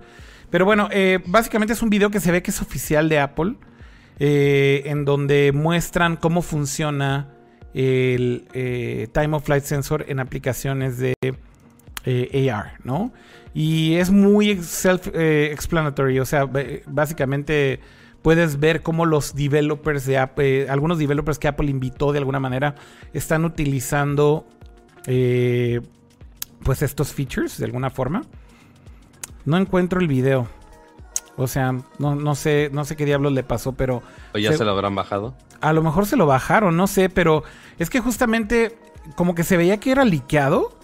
Pero 0.49 0.65
bueno, 0.65 0.89
eh, 0.91 1.19
básicamente 1.25 1.71
es 1.71 1.81
un 1.81 1.89
video 1.89 2.11
que 2.11 2.19
se 2.19 2.33
ve 2.33 2.43
que 2.43 2.51
es 2.51 2.61
oficial 2.61 3.07
de 3.07 3.19
Apple, 3.19 3.55
eh, 4.19 4.81
en 4.87 5.05
donde 5.05 5.53
muestran 5.53 6.17
cómo 6.17 6.41
funciona 6.41 7.29
el 7.73 8.49
eh, 8.51 9.07
Time 9.13 9.37
of 9.37 9.45
Flight 9.45 9.63
Sensor 9.63 10.03
en 10.09 10.19
aplicaciones 10.19 10.97
de 10.97 11.13
AR, 12.51 12.73
¿no? 12.83 13.13
Y 13.53 13.93
es 13.95 14.11
muy 14.11 14.57
self-explanatory, 14.57 16.19
o 16.19 16.25
sea, 16.25 16.49
básicamente 16.87 17.79
puedes 18.21 18.59
ver 18.59 18.81
cómo 18.81 19.05
los 19.05 19.33
developers 19.33 20.05
de 20.05 20.17
Apple, 20.17 20.69
algunos 20.69 20.97
developers 20.97 21.39
que 21.39 21.47
Apple 21.47 21.69
invitó 21.69 22.11
de 22.11 22.17
alguna 22.17 22.41
manera, 22.41 22.75
están 23.13 23.45
utilizando 23.45 24.45
eh, 25.07 25.81
pues 26.63 26.81
estos 26.81 27.13
features 27.13 27.57
de 27.57 27.65
alguna 27.65 27.89
forma. 27.89 28.21
No 29.45 29.57
encuentro 29.57 29.99
el 29.99 30.07
video. 30.07 30.47
O 31.37 31.47
sea, 31.47 31.71
no, 31.99 32.15
no 32.15 32.35
sé, 32.35 32.69
no 32.73 32.83
sé 32.83 32.95
qué 32.97 33.05
diablos 33.05 33.31
le 33.31 33.43
pasó, 33.43 33.71
pero 33.71 34.03
¿O 34.33 34.37
ya 34.37 34.51
Se- 34.51 34.57
se 34.57 34.65
lo 34.65 34.71
habrán 34.71 34.95
bajado? 34.95 35.35
a 35.61 35.73
lo 35.73 35.81
mejor 35.83 36.05
se 36.05 36.15
lo 36.17 36.25
bajaron, 36.25 36.75
no 36.77 36.87
sé, 36.87 37.09
pero 37.09 37.43
es 37.79 37.89
que 37.89 37.99
justamente 38.01 38.77
como 39.15 39.35
que 39.35 39.43
se 39.43 39.57
veía 39.57 39.79
que 39.79 39.91
era 39.91 40.03
liqueado. 40.05 40.77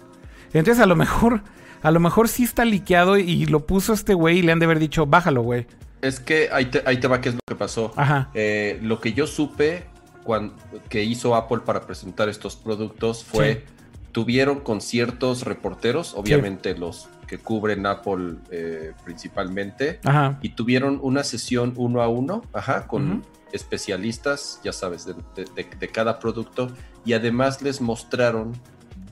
Entonces 0.53 0.81
a 0.81 0.85
lo 0.85 0.95
mejor, 0.95 1.41
a 1.81 1.91
lo 1.91 1.99
mejor 1.99 2.27
sí 2.29 2.43
está 2.43 2.63
liqueado 2.65 3.17
y 3.17 3.45
lo 3.45 3.65
puso 3.65 3.91
este 3.93 4.13
güey 4.13 4.39
y 4.39 4.41
le 4.41 4.51
han 4.53 4.59
de 4.59 4.65
haber 4.65 4.79
dicho, 4.79 5.05
bájalo, 5.05 5.41
güey. 5.43 5.67
Es 6.01 6.19
que 6.21 6.49
ahí 6.53 6.65
te, 6.67 6.81
ahí 6.85 6.99
te 6.99 7.07
va 7.07 7.19
qué 7.19 7.29
es 7.29 7.35
lo 7.35 7.41
que 7.47 7.55
pasó. 7.55 7.91
Ajá. 7.97 8.29
Eh, 8.33 8.79
lo 8.81 8.99
que 9.01 9.11
yo 9.13 9.27
supe 9.27 9.83
cuan- 10.23 10.53
que 10.89 11.03
hizo 11.03 11.35
Apple 11.35 11.59
para 11.65 11.81
presentar 11.81 12.29
estos 12.29 12.55
productos 12.55 13.23
fue, 13.25 13.53
Sí. 13.67 13.73
Tuvieron 14.15 14.61
con 14.61 14.79
ciertos 14.79 15.43
reporteros, 15.43 16.13
obviamente 16.13 16.73
los 16.73 17.09
que 17.27 17.37
cubren 17.37 17.85
Apple 17.85 18.35
eh, 18.49 18.93
principalmente, 19.03 19.99
Ajá. 20.05 20.39
y 20.41 20.51
tuvieron 20.51 20.99
una 21.03 21.25
sesión 21.25 21.73
uno 21.75 22.01
a 22.01 22.07
uno, 22.07 22.41
ajá, 22.53 22.87
con 22.87 23.25
especialistas, 23.51 24.61
ya 24.63 24.71
sabes, 24.71 25.05
de, 25.05 25.15
de- 25.35 25.43
de- 25.53 25.67
de 25.77 25.87
cada 25.89 26.19
producto, 26.19 26.69
y 27.03 27.11
además 27.11 27.61
les 27.61 27.81
mostraron 27.81 28.53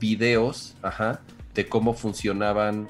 videos, 0.00 0.74
ajá, 0.80 1.20
de 1.52 1.68
cómo 1.68 1.92
funcionaban 1.92 2.88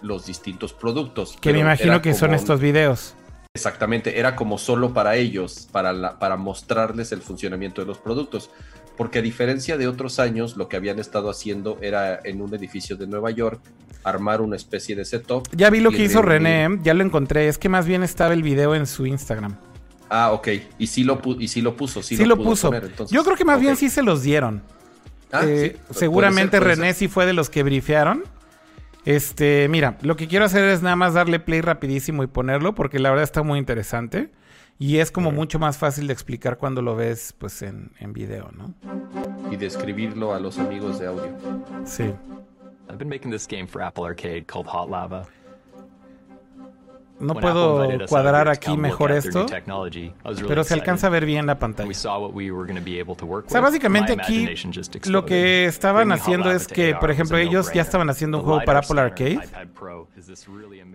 los 0.00 0.26
distintos 0.26 0.72
productos. 0.72 1.36
Que 1.40 1.52
me 1.52 1.60
imagino 1.60 2.02
que 2.02 2.12
son 2.12 2.34
estos 2.34 2.58
videos. 2.58 3.14
Exactamente, 3.54 4.18
era 4.18 4.34
como 4.34 4.58
solo 4.58 4.92
para 4.92 5.14
ellos, 5.14 5.68
para, 5.70 5.92
la- 5.92 6.18
para 6.18 6.36
mostrarles 6.36 7.12
el 7.12 7.20
funcionamiento 7.22 7.80
de 7.82 7.86
los 7.86 7.98
productos. 7.98 8.50
Porque 8.96 9.20
a 9.20 9.22
diferencia 9.22 9.76
de 9.78 9.88
otros 9.88 10.18
años, 10.18 10.56
lo 10.56 10.68
que 10.68 10.76
habían 10.76 10.98
estado 10.98 11.30
haciendo 11.30 11.78
era 11.80 12.20
en 12.24 12.40
un 12.42 12.54
edificio 12.54 12.96
de 12.96 13.06
Nueva 13.06 13.30
York, 13.30 13.60
armar 14.04 14.40
una 14.40 14.56
especie 14.56 14.94
de 14.94 15.04
setup. 15.04 15.48
Ya 15.56 15.70
vi 15.70 15.80
lo 15.80 15.90
que 15.90 16.04
hizo 16.04 16.20
René, 16.22 16.64
¿eh? 16.66 16.78
ya 16.82 16.92
lo 16.94 17.02
encontré. 17.02 17.48
Es 17.48 17.56
que 17.58 17.68
más 17.68 17.86
bien 17.86 18.02
estaba 18.02 18.34
el 18.34 18.42
video 18.42 18.74
en 18.74 18.86
su 18.86 19.06
Instagram. 19.06 19.56
Ah, 20.10 20.32
ok. 20.32 20.48
Y 20.78 20.86
sí 20.88 21.04
lo, 21.04 21.22
pu- 21.22 21.36
y 21.40 21.48
sí 21.48 21.62
lo 21.62 21.74
puso, 21.74 22.02
sí, 22.02 22.16
Sí, 22.18 22.24
lo 22.26 22.36
puso. 22.36 22.68
poner, 22.68 22.84
entonces, 22.84 23.14
Yo 23.14 23.24
creo 23.24 23.36
que 23.36 23.46
más 23.46 23.60
bien 23.60 23.76
sí 23.76 23.88
se 23.88 24.02
los 24.02 24.22
dieron. 24.22 24.62
Ah, 25.32 25.42
Eh, 25.46 25.70
sí, 25.72 25.78
puede 25.88 25.98
seguramente 25.98 26.50
ser, 26.58 26.62
puede 26.62 26.74
René 26.74 26.86
ser. 26.88 26.94
sí 26.96 27.08
fue 27.08 27.24
de 27.24 27.32
los 27.32 27.48
que 27.48 27.62
brifearon. 27.62 28.24
Este, 29.04 29.68
mira, 29.68 29.96
lo 30.02 30.16
que 30.16 30.28
quiero 30.28 30.44
hacer 30.44 30.64
es 30.64 30.82
nada 30.82 30.96
más 30.96 31.14
darle 31.14 31.40
play 31.40 31.60
rapidísimo 31.60 32.22
y 32.22 32.26
ponerlo 32.26 32.74
porque 32.74 32.98
la 32.98 33.08
verdad 33.08 33.24
está 33.24 33.42
muy 33.42 33.58
interesante 33.58 34.28
y 34.78 34.98
es 34.98 35.10
como 35.10 35.30
mucho 35.30 35.58
más 35.58 35.78
fácil 35.78 36.06
de 36.06 36.12
explicar 36.12 36.58
cuando 36.58 36.82
lo 36.82 36.96
ves 36.96 37.34
pues 37.38 37.62
en, 37.62 37.92
en 37.98 38.12
video, 38.12 38.50
¿no? 38.52 38.74
Y 39.50 39.56
describirlo 39.56 40.34
a 40.34 40.40
los 40.40 40.58
amigos 40.58 40.98
de 40.98 41.06
audio. 41.06 41.36
Sí. 41.84 42.12
I've 42.88 42.98
been 42.98 43.08
making 43.08 43.30
this 43.30 43.46
game 43.46 43.66
for 43.66 43.80
Apple 43.80 44.04
Arcade 44.04 44.46
called 44.46 44.66
Hot 44.66 44.90
Lava. 44.90 45.26
No 47.22 47.34
puedo 47.34 47.88
cuadrar 48.08 48.48
aquí 48.48 48.76
mejor 48.76 49.12
esto, 49.12 49.46
pero 50.48 50.64
se 50.64 50.74
alcanza 50.74 51.06
a 51.06 51.10
ver 51.10 51.24
bien 51.24 51.46
la 51.46 51.58
pantalla. 51.58 51.90
O 51.90 51.94
sea, 53.46 53.60
básicamente 53.60 54.12
aquí 54.12 54.48
lo 55.06 55.24
que 55.24 55.66
estaban 55.66 56.10
haciendo 56.12 56.50
es 56.50 56.66
que, 56.66 56.94
por 56.94 57.10
ejemplo, 57.10 57.38
ellos 57.38 57.72
ya 57.72 57.82
estaban 57.82 58.10
haciendo 58.10 58.38
un 58.38 58.44
juego 58.44 58.62
para 58.64 58.80
Apple 58.80 59.00
Arcade 59.00 59.40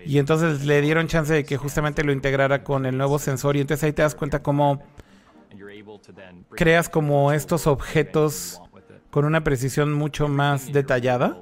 y 0.06 0.18
entonces 0.18 0.66
le 0.66 0.82
dieron 0.82 1.08
chance 1.08 1.34
de 1.34 1.44
que 1.46 1.58
justamente 1.58 2.04
lo 2.04 2.12
integrara 2.12 2.64
con 2.64 2.86
el 2.86 2.98
nuevo 2.98 3.20
sensor 3.20 3.56
y 3.56 3.62
entonces 3.62 3.86
ahí 3.86 3.94
te 3.94 4.02
das 4.02 4.16
cuenta 4.16 4.42
cómo 4.42 4.82
creas 6.52 6.90
como 6.90 7.30
to 7.30 7.34
estos 7.34 7.68
objetos 7.68 8.62
con 9.10 9.26
una 9.26 9.44
precisión 9.44 9.94
mucho 9.94 10.28
más 10.28 10.72
detallada. 10.72 11.38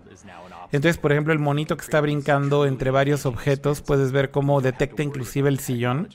Entonces, 0.71 0.97
por 0.97 1.11
ejemplo, 1.11 1.33
el 1.33 1.39
monito 1.39 1.77
que 1.77 1.83
está 1.83 2.01
brincando 2.01 2.65
entre 2.65 2.91
varios 2.91 3.25
objetos, 3.25 3.81
puedes 3.81 4.11
ver 4.11 4.31
cómo 4.31 4.61
detecta 4.61 5.03
inclusive 5.03 5.49
el 5.49 5.59
sillón. 5.59 6.09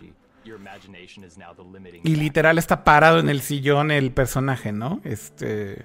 Y 2.03 2.17
literal 2.17 2.59
está 2.59 2.85
parado 2.85 3.19
en 3.19 3.29
el 3.29 3.41
sillón 3.41 3.91
el 3.91 4.11
personaje, 4.13 4.73
¿no? 4.73 5.01
Este. 5.05 5.85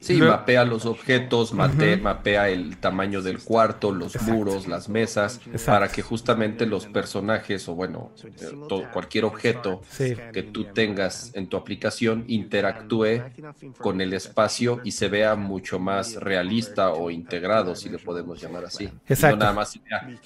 Sí, 0.00 0.16
Lo- 0.16 0.28
mapea 0.28 0.64
los 0.64 0.86
objetos, 0.86 1.52
mate- 1.52 1.96
mapea 1.96 2.48
el 2.48 2.76
tamaño 2.78 3.22
del 3.22 3.38
cuarto, 3.42 3.92
los 3.92 4.20
muros, 4.22 4.66
las 4.66 4.88
mesas, 4.88 5.40
Exacto. 5.46 5.66
para 5.66 5.88
que 5.88 6.02
justamente 6.02 6.66
los 6.66 6.86
personajes 6.86 7.68
o 7.68 7.74
bueno, 7.74 8.10
eh, 8.24 8.86
cualquier 8.92 9.24
objeto 9.24 9.82
Sí. 9.90 10.14
que 10.32 10.42
tú 10.42 10.64
tengas 10.64 11.30
en 11.34 11.46
tu 11.48 11.56
aplicación 11.56 12.24
interactúe 12.28 13.22
con 13.78 14.00
el 14.00 14.12
espacio 14.12 14.80
y 14.84 14.92
se 14.92 15.08
vea 15.08 15.34
mucho 15.34 15.78
más 15.78 16.14
realista 16.16 16.92
o 16.92 17.10
integrado, 17.10 17.74
si 17.74 17.88
le 17.88 17.98
podemos 17.98 18.40
llamar 18.40 18.64
así. 18.64 18.84
Y 18.84 19.12
Exacto. 19.12 19.36
no 19.36 19.40
nada 19.40 19.52
más 19.52 19.78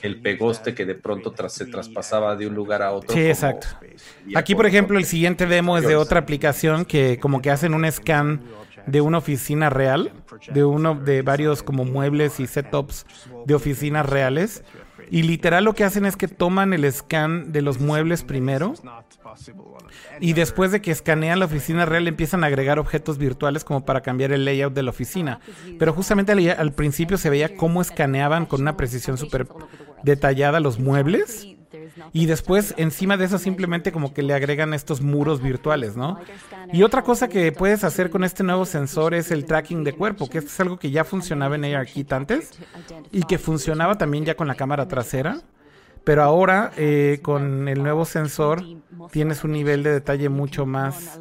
el 0.02 0.20
pegoste 0.20 0.74
que 0.74 0.84
de 0.84 0.94
pronto 0.94 1.32
tras- 1.32 1.52
se 1.54 1.66
traspasaba 1.66 2.36
de 2.36 2.46
un 2.46 2.54
lugar 2.54 2.82
a 2.82 2.92
otro. 2.92 3.14
Sí, 3.14 3.20
exacto. 3.28 3.68
Aquí, 4.34 4.54
por 4.54 4.66
ejemplo, 4.66 4.98
el 4.98 5.04
siguiente 5.04 5.46
demo 5.46 5.78
es 5.78 5.86
de 5.86 5.96
otra 5.96 6.20
aplicación 6.20 6.84
que 6.84 7.18
como 7.18 7.40
que 7.40 7.50
hacen 7.50 7.74
un 7.74 7.90
scan 7.90 8.42
de 8.86 9.00
una 9.00 9.18
oficina 9.18 9.70
real, 9.70 10.12
de 10.52 10.64
uno 10.64 10.94
de 10.94 11.22
varios 11.22 11.62
como 11.62 11.84
muebles 11.84 12.40
y 12.40 12.46
setups 12.46 13.06
de 13.44 13.54
oficinas 13.54 14.06
reales. 14.06 14.62
Y 15.10 15.22
literal 15.22 15.64
lo 15.64 15.74
que 15.74 15.84
hacen 15.84 16.04
es 16.04 16.16
que 16.16 16.26
toman 16.26 16.72
el 16.72 16.90
scan 16.92 17.52
de 17.52 17.62
los 17.62 17.80
muebles 17.80 18.24
primero 18.24 18.74
y 20.20 20.32
después 20.32 20.72
de 20.72 20.80
que 20.80 20.90
escanean 20.90 21.38
la 21.38 21.44
oficina 21.44 21.86
real 21.86 22.08
empiezan 22.08 22.42
a 22.42 22.48
agregar 22.48 22.78
objetos 22.78 23.18
virtuales 23.18 23.62
como 23.62 23.84
para 23.84 24.00
cambiar 24.00 24.32
el 24.32 24.44
layout 24.44 24.74
de 24.74 24.82
la 24.82 24.90
oficina. 24.90 25.40
Pero 25.78 25.92
justamente 25.92 26.32
al, 26.32 26.48
al 26.48 26.72
principio 26.72 27.18
se 27.18 27.30
veía 27.30 27.54
cómo 27.54 27.82
escaneaban 27.82 28.46
con 28.46 28.62
una 28.62 28.76
precisión 28.76 29.16
súper 29.16 29.46
detallada 30.02 30.58
los 30.58 30.78
muebles. 30.80 31.55
Y 32.12 32.26
después 32.26 32.74
encima 32.76 33.16
de 33.16 33.24
eso 33.24 33.38
simplemente 33.38 33.92
como 33.92 34.12
que 34.12 34.22
le 34.22 34.34
agregan 34.34 34.74
estos 34.74 35.00
muros 35.00 35.42
virtuales, 35.42 35.96
¿no? 35.96 36.18
Y 36.72 36.82
otra 36.82 37.02
cosa 37.02 37.28
que 37.28 37.52
puedes 37.52 37.84
hacer 37.84 38.10
con 38.10 38.24
este 38.24 38.42
nuevo 38.42 38.64
sensor 38.64 39.14
es 39.14 39.30
el 39.30 39.44
tracking 39.44 39.84
de 39.84 39.92
cuerpo, 39.92 40.28
que 40.28 40.38
esto 40.38 40.50
es 40.50 40.60
algo 40.60 40.78
que 40.78 40.90
ya 40.90 41.04
funcionaba 41.04 41.54
en 41.56 41.64
ARKit 41.64 42.12
antes 42.12 42.50
y 43.12 43.22
que 43.22 43.38
funcionaba 43.38 43.96
también 43.96 44.24
ya 44.24 44.34
con 44.34 44.48
la 44.48 44.54
cámara 44.54 44.88
trasera. 44.88 45.40
Pero 46.04 46.22
ahora 46.22 46.70
eh, 46.76 47.18
con 47.22 47.66
el 47.68 47.82
nuevo 47.82 48.04
sensor 48.04 48.62
tienes 49.10 49.42
un 49.42 49.52
nivel 49.52 49.82
de 49.82 49.92
detalle 49.92 50.28
mucho 50.28 50.64
más 50.64 51.18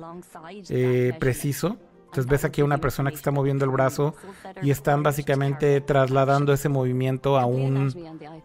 eh, 0.70 1.14
preciso 1.20 1.78
Entonces 2.16 2.32
ves 2.32 2.46
aquí 2.46 2.62
a 2.62 2.66
una 2.66 2.78
persona 2.78 3.10
que 3.10 3.18
está 3.18 3.30
moviendo 3.30 3.66
el 3.66 3.72
brazo 3.72 4.16
y 4.62 4.72
están 4.72 5.04
básicamente 5.04 5.82
trasladando 5.82 6.54
ese 6.54 6.70
movimiento 6.70 7.38
a 7.38 7.46
un 7.46 7.94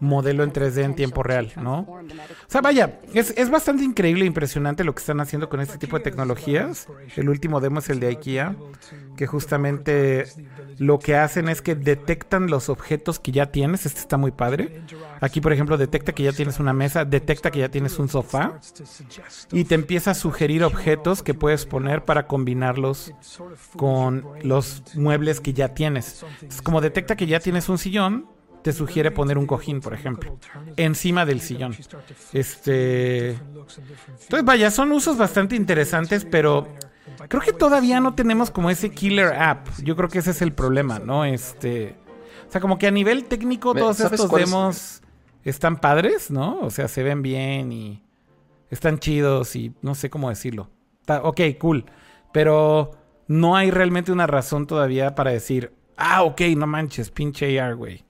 modelo 0.00 0.42
en 0.42 0.52
3D 0.52 0.82
en 0.82 0.96
tiempo 0.96 1.22
real, 1.22 1.52
¿no? 1.54 1.82
O 1.82 2.04
sea, 2.48 2.62
vaya, 2.62 2.98
es, 3.14 3.32
es 3.36 3.48
bastante 3.48 3.84
increíble 3.84 4.24
e 4.24 4.26
impresionante 4.26 4.82
lo 4.82 4.92
que 4.92 4.98
están 4.98 5.20
haciendo 5.20 5.48
con 5.48 5.60
este 5.60 5.78
tipo 5.78 5.96
de 5.96 6.02
tecnologías. 6.02 6.88
El 7.14 7.28
último 7.28 7.60
demo 7.60 7.78
es 7.78 7.88
el 7.90 8.00
de 8.00 8.08
IKEA, 8.08 8.56
que 9.16 9.28
justamente 9.28 10.24
lo 10.80 10.98
que 10.98 11.14
hacen 11.14 11.50
es 11.50 11.60
que 11.60 11.74
detectan 11.74 12.46
los 12.46 12.70
objetos 12.70 13.20
que 13.20 13.32
ya 13.32 13.52
tienes. 13.52 13.84
Este 13.84 14.00
está 14.00 14.16
muy 14.16 14.30
padre. 14.30 14.80
Aquí, 15.20 15.42
por 15.42 15.52
ejemplo, 15.52 15.76
detecta 15.76 16.12
que 16.12 16.22
ya 16.22 16.32
tienes 16.32 16.58
una 16.58 16.72
mesa, 16.72 17.04
detecta 17.04 17.50
que 17.50 17.58
ya 17.58 17.68
tienes 17.68 17.98
un 17.98 18.08
sofá 18.08 18.58
y 19.52 19.64
te 19.64 19.74
empieza 19.74 20.12
a 20.12 20.14
sugerir 20.14 20.64
objetos 20.64 21.22
que 21.22 21.34
puedes 21.34 21.66
poner 21.66 22.06
para 22.06 22.26
combinarlos 22.26 23.12
con 23.76 24.24
los 24.42 24.82
muebles 24.94 25.42
que 25.42 25.52
ya 25.52 25.74
tienes. 25.74 26.24
Es 26.48 26.62
como 26.62 26.80
detecta 26.80 27.14
que 27.14 27.26
ya 27.26 27.40
tienes 27.40 27.68
un 27.68 27.76
sillón, 27.76 28.26
te 28.62 28.72
sugiere 28.72 29.10
poner 29.10 29.36
un 29.36 29.46
cojín, 29.46 29.82
por 29.82 29.92
ejemplo, 29.92 30.38
encima 30.78 31.26
del 31.26 31.42
sillón. 31.42 31.76
Este, 32.32 33.32
entonces 33.32 34.44
vaya, 34.44 34.70
son 34.70 34.92
usos 34.92 35.18
bastante 35.18 35.56
interesantes, 35.56 36.24
pero 36.24 36.68
creo 37.28 37.42
que 37.42 37.52
todavía 37.52 38.00
no 38.00 38.14
tenemos 38.14 38.50
como 38.50 38.70
ese 38.70 38.90
killer 38.90 39.34
app. 39.34 39.68
Yo 39.82 39.96
creo 39.96 40.08
que 40.08 40.18
ese 40.18 40.30
es 40.30 40.42
el 40.42 40.52
problema, 40.52 40.98
¿no? 40.98 41.24
Este, 41.24 41.96
o 42.48 42.52
sea, 42.52 42.60
como 42.60 42.78
que 42.78 42.86
a 42.86 42.90
nivel 42.90 43.24
técnico 43.24 43.74
todos 43.74 43.98
¿sabes 43.98 44.20
estos 44.20 44.40
es? 44.40 44.50
demos 44.50 45.02
están 45.44 45.78
padres, 45.80 46.30
¿no? 46.30 46.58
O 46.60 46.70
sea, 46.70 46.88
se 46.88 47.02
ven 47.02 47.22
bien 47.22 47.72
y 47.72 48.02
están 48.70 48.98
chidos 48.98 49.56
y 49.56 49.74
no 49.82 49.94
sé 49.94 50.10
cómo 50.10 50.28
decirlo. 50.28 50.70
Está- 51.00 51.22
ok, 51.22 51.40
cool. 51.58 51.86
Pero 52.32 52.92
no 53.26 53.56
hay 53.56 53.70
realmente 53.70 54.12
una 54.12 54.26
razón 54.26 54.66
todavía 54.66 55.14
para 55.14 55.30
decir, 55.30 55.72
ah, 55.96 56.22
ok, 56.22 56.40
no 56.56 56.66
manches, 56.66 57.10
pinche 57.10 57.58
AR, 57.60 57.74
güey. 57.76 58.04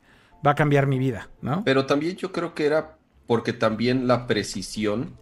Va 0.47 0.53
a 0.53 0.55
cambiar 0.55 0.87
mi 0.87 0.99
vida, 0.99 1.29
¿no? 1.43 1.63
Pero 1.65 1.87
también 1.87 2.17
yo 2.17 2.33
creo 2.33 2.55
que 2.55 2.67
era 2.67 2.97
porque 3.27 3.53
también 3.53 4.09
la 4.09 4.27
precisión 4.27 5.15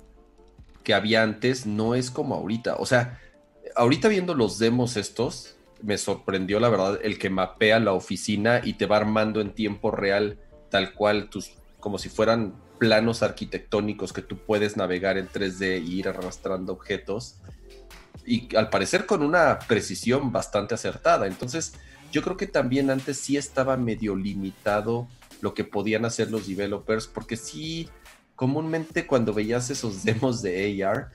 que 0.83 0.95
había 0.95 1.23
antes 1.23 1.67
no 1.67 1.95
es 1.95 2.11
como 2.11 2.35
ahorita. 2.37 2.77
O 2.77 2.87
sea, 2.87 3.19
ahorita 3.79 4.09
viendo 4.09 4.35
los 4.35 4.59
demos 4.59 4.97
estos, 4.97 5.57
me 5.83 5.97
sorprendió 5.97 6.59
la 6.61 6.69
verdad 6.69 6.99
el 7.03 7.19
que 7.19 7.31
mapea 7.31 7.79
la 7.79 7.93
oficina 7.93 8.61
y 8.65 8.75
te 8.75 8.87
va 8.87 8.97
armando 8.97 9.41
en 9.41 9.55
tiempo 9.55 9.91
real 9.91 10.39
tal 10.71 10.93
cual 10.93 11.31
tus 11.31 11.53
como 11.79 11.99
si 11.99 12.09
fueran 12.09 12.55
planos 12.79 13.23
arquitectónicos 13.23 14.13
que 14.13 14.21
tú 14.21 14.39
puedes 14.39 14.77
navegar 14.77 15.17
en 15.17 15.29
3D 15.29 15.63
e 15.63 15.79
ir 15.79 16.09
arrastrando 16.09 16.73
objetos 16.73 17.37
y 18.27 18.55
al 18.57 18.69
parecer 18.69 19.07
con 19.07 19.23
una 19.23 19.61
precisión 19.61 20.33
bastante 20.33 20.75
acertada. 20.75 21.27
Entonces, 21.27 21.75
yo 22.13 22.23
creo 22.23 22.37
que 22.37 22.47
también 22.47 22.91
antes 22.91 23.19
sí 23.19 23.37
estaba 23.37 23.77
medio 23.77 24.17
limitado 24.17 25.09
lo 25.41 25.55
que 25.55 25.65
podían 25.65 26.05
hacer 26.05 26.31
los 26.31 26.47
developers, 26.47 27.07
porque 27.07 27.37
sí, 27.37 27.89
comúnmente 28.35 29.07
cuando 29.07 29.33
veías 29.33 29.71
esos 29.71 30.05
demos 30.05 30.43
de 30.43 30.85
AR, 30.85 31.11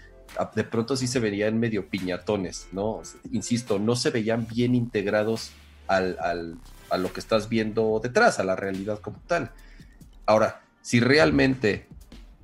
de 0.55 0.63
pronto 0.63 0.95
sí 0.95 1.07
se 1.07 1.19
veían 1.19 1.59
medio 1.59 1.87
piñatones, 1.89 2.67
¿no? 2.71 3.01
Insisto, 3.31 3.79
no 3.79 3.95
se 3.95 4.09
veían 4.09 4.47
bien 4.47 4.75
integrados 4.75 5.51
al, 5.87 6.17
al- 6.19 6.57
a 6.89 6.97
lo 6.97 7.11
que 7.11 7.19
estás 7.19 7.49
viendo 7.49 7.99
detrás, 8.03 8.39
a 8.39 8.43
la 8.43 8.55
realidad 8.55 8.99
como 8.99 9.19
tal. 9.27 9.51
Ahora, 10.25 10.61
si 10.81 10.99
realmente 10.99 11.87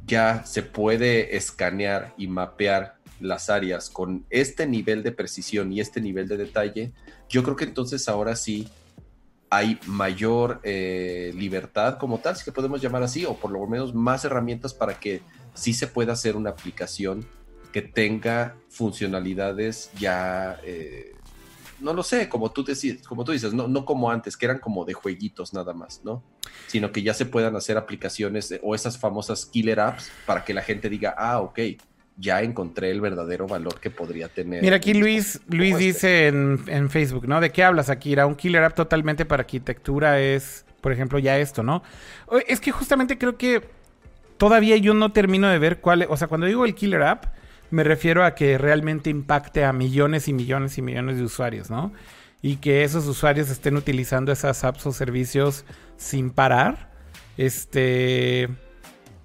ya 0.05 0.43
se 0.45 0.63
puede 0.63 1.35
escanear 1.37 2.13
y 2.17 2.27
mapear 2.27 2.95
las 3.19 3.49
áreas 3.49 3.89
con 3.89 4.25
este 4.29 4.65
nivel 4.65 5.03
de 5.03 5.11
precisión 5.11 5.71
y 5.73 5.81
este 5.81 6.01
nivel 6.01 6.27
de 6.27 6.37
detalle, 6.37 6.91
yo 7.27 7.43
creo 7.43 7.55
que 7.55 7.65
entonces 7.65 8.07
ahora 8.07 8.35
sí 8.35 8.69
hay 9.51 9.79
mayor 9.87 10.61
eh, 10.63 11.31
libertad 11.35 11.97
como 11.97 12.19
tal, 12.19 12.35
si 12.37 12.45
que 12.45 12.51
podemos 12.51 12.81
llamar 12.81 13.03
así, 13.03 13.25
o 13.25 13.35
por 13.35 13.51
lo 13.51 13.65
menos 13.67 13.93
más 13.93 14.23
herramientas 14.25 14.73
para 14.73 14.99
que 14.99 15.21
sí 15.53 15.73
se 15.73 15.87
pueda 15.87 16.13
hacer 16.13 16.35
una 16.35 16.51
aplicación 16.51 17.25
que 17.71 17.81
tenga 17.81 18.55
funcionalidades 18.69 19.91
ya, 19.99 20.59
eh, 20.63 21.13
no 21.79 21.93
lo 21.93 22.03
sé, 22.03 22.27
como 22.27 22.51
tú, 22.51 22.63
decís, 22.63 23.05
como 23.07 23.23
tú 23.23 23.31
dices, 23.31 23.53
no, 23.53 23.67
no 23.67 23.85
como 23.85 24.11
antes, 24.11 24.35
que 24.35 24.45
eran 24.45 24.59
como 24.59 24.85
de 24.85 24.93
jueguitos 24.93 25.53
nada 25.53 25.73
más, 25.73 26.01
¿no? 26.03 26.23
Sino 26.67 26.91
que 26.91 27.01
ya 27.03 27.13
se 27.13 27.25
puedan 27.25 27.55
hacer 27.55 27.77
aplicaciones 27.77 28.59
o 28.63 28.75
esas 28.75 28.97
famosas 28.97 29.45
killer 29.45 29.79
apps 29.79 30.11
para 30.25 30.43
que 30.43 30.53
la 30.53 30.61
gente 30.61 30.89
diga, 30.89 31.15
ah, 31.17 31.39
ok, 31.39 31.59
ya 32.17 32.41
encontré 32.41 32.91
el 32.91 32.99
verdadero 32.99 33.47
valor 33.47 33.79
que 33.79 33.89
podría 33.89 34.27
tener. 34.27 34.61
Mira, 34.61 34.75
aquí 34.75 34.93
Luis, 34.93 35.39
Luis 35.47 35.73
este. 35.73 35.85
dice 35.85 36.27
en, 36.27 36.63
en 36.67 36.89
Facebook, 36.89 37.27
¿no? 37.27 37.39
¿De 37.39 37.51
qué 37.51 37.63
hablas, 37.63 37.89
Akira? 37.89 38.25
Un 38.25 38.35
killer 38.35 38.63
app 38.63 38.75
totalmente 38.75 39.25
para 39.25 39.41
arquitectura 39.41 40.19
es, 40.19 40.65
por 40.81 40.91
ejemplo, 40.91 41.17
ya 41.17 41.37
esto, 41.37 41.63
¿no? 41.63 41.81
Es 42.47 42.59
que 42.59 42.71
justamente 42.71 43.17
creo 43.17 43.37
que 43.37 43.63
todavía 44.37 44.75
yo 44.77 44.93
no 44.93 45.13
termino 45.13 45.47
de 45.47 45.59
ver 45.59 45.79
cuál, 45.79 46.07
o 46.09 46.17
sea, 46.17 46.27
cuando 46.27 46.45
digo 46.45 46.65
el 46.65 46.75
killer 46.75 47.03
app, 47.03 47.25
me 47.71 47.83
refiero 47.83 48.23
a 48.23 48.35
que 48.35 48.57
realmente 48.57 49.09
impacte 49.09 49.63
a 49.63 49.73
millones 49.73 50.27
y 50.27 50.33
millones 50.33 50.77
y 50.77 50.81
millones 50.81 51.17
de 51.17 51.23
usuarios, 51.23 51.69
¿no? 51.69 51.91
Y 52.41 52.57
que 52.57 52.83
esos 52.83 53.05
usuarios 53.07 53.49
estén 53.49 53.75
utilizando 53.75 54.31
esas 54.31 54.63
apps 54.63 54.85
o 54.85 54.91
servicios 54.91 55.65
sin 55.97 56.31
parar. 56.31 56.89
Este. 57.37 58.49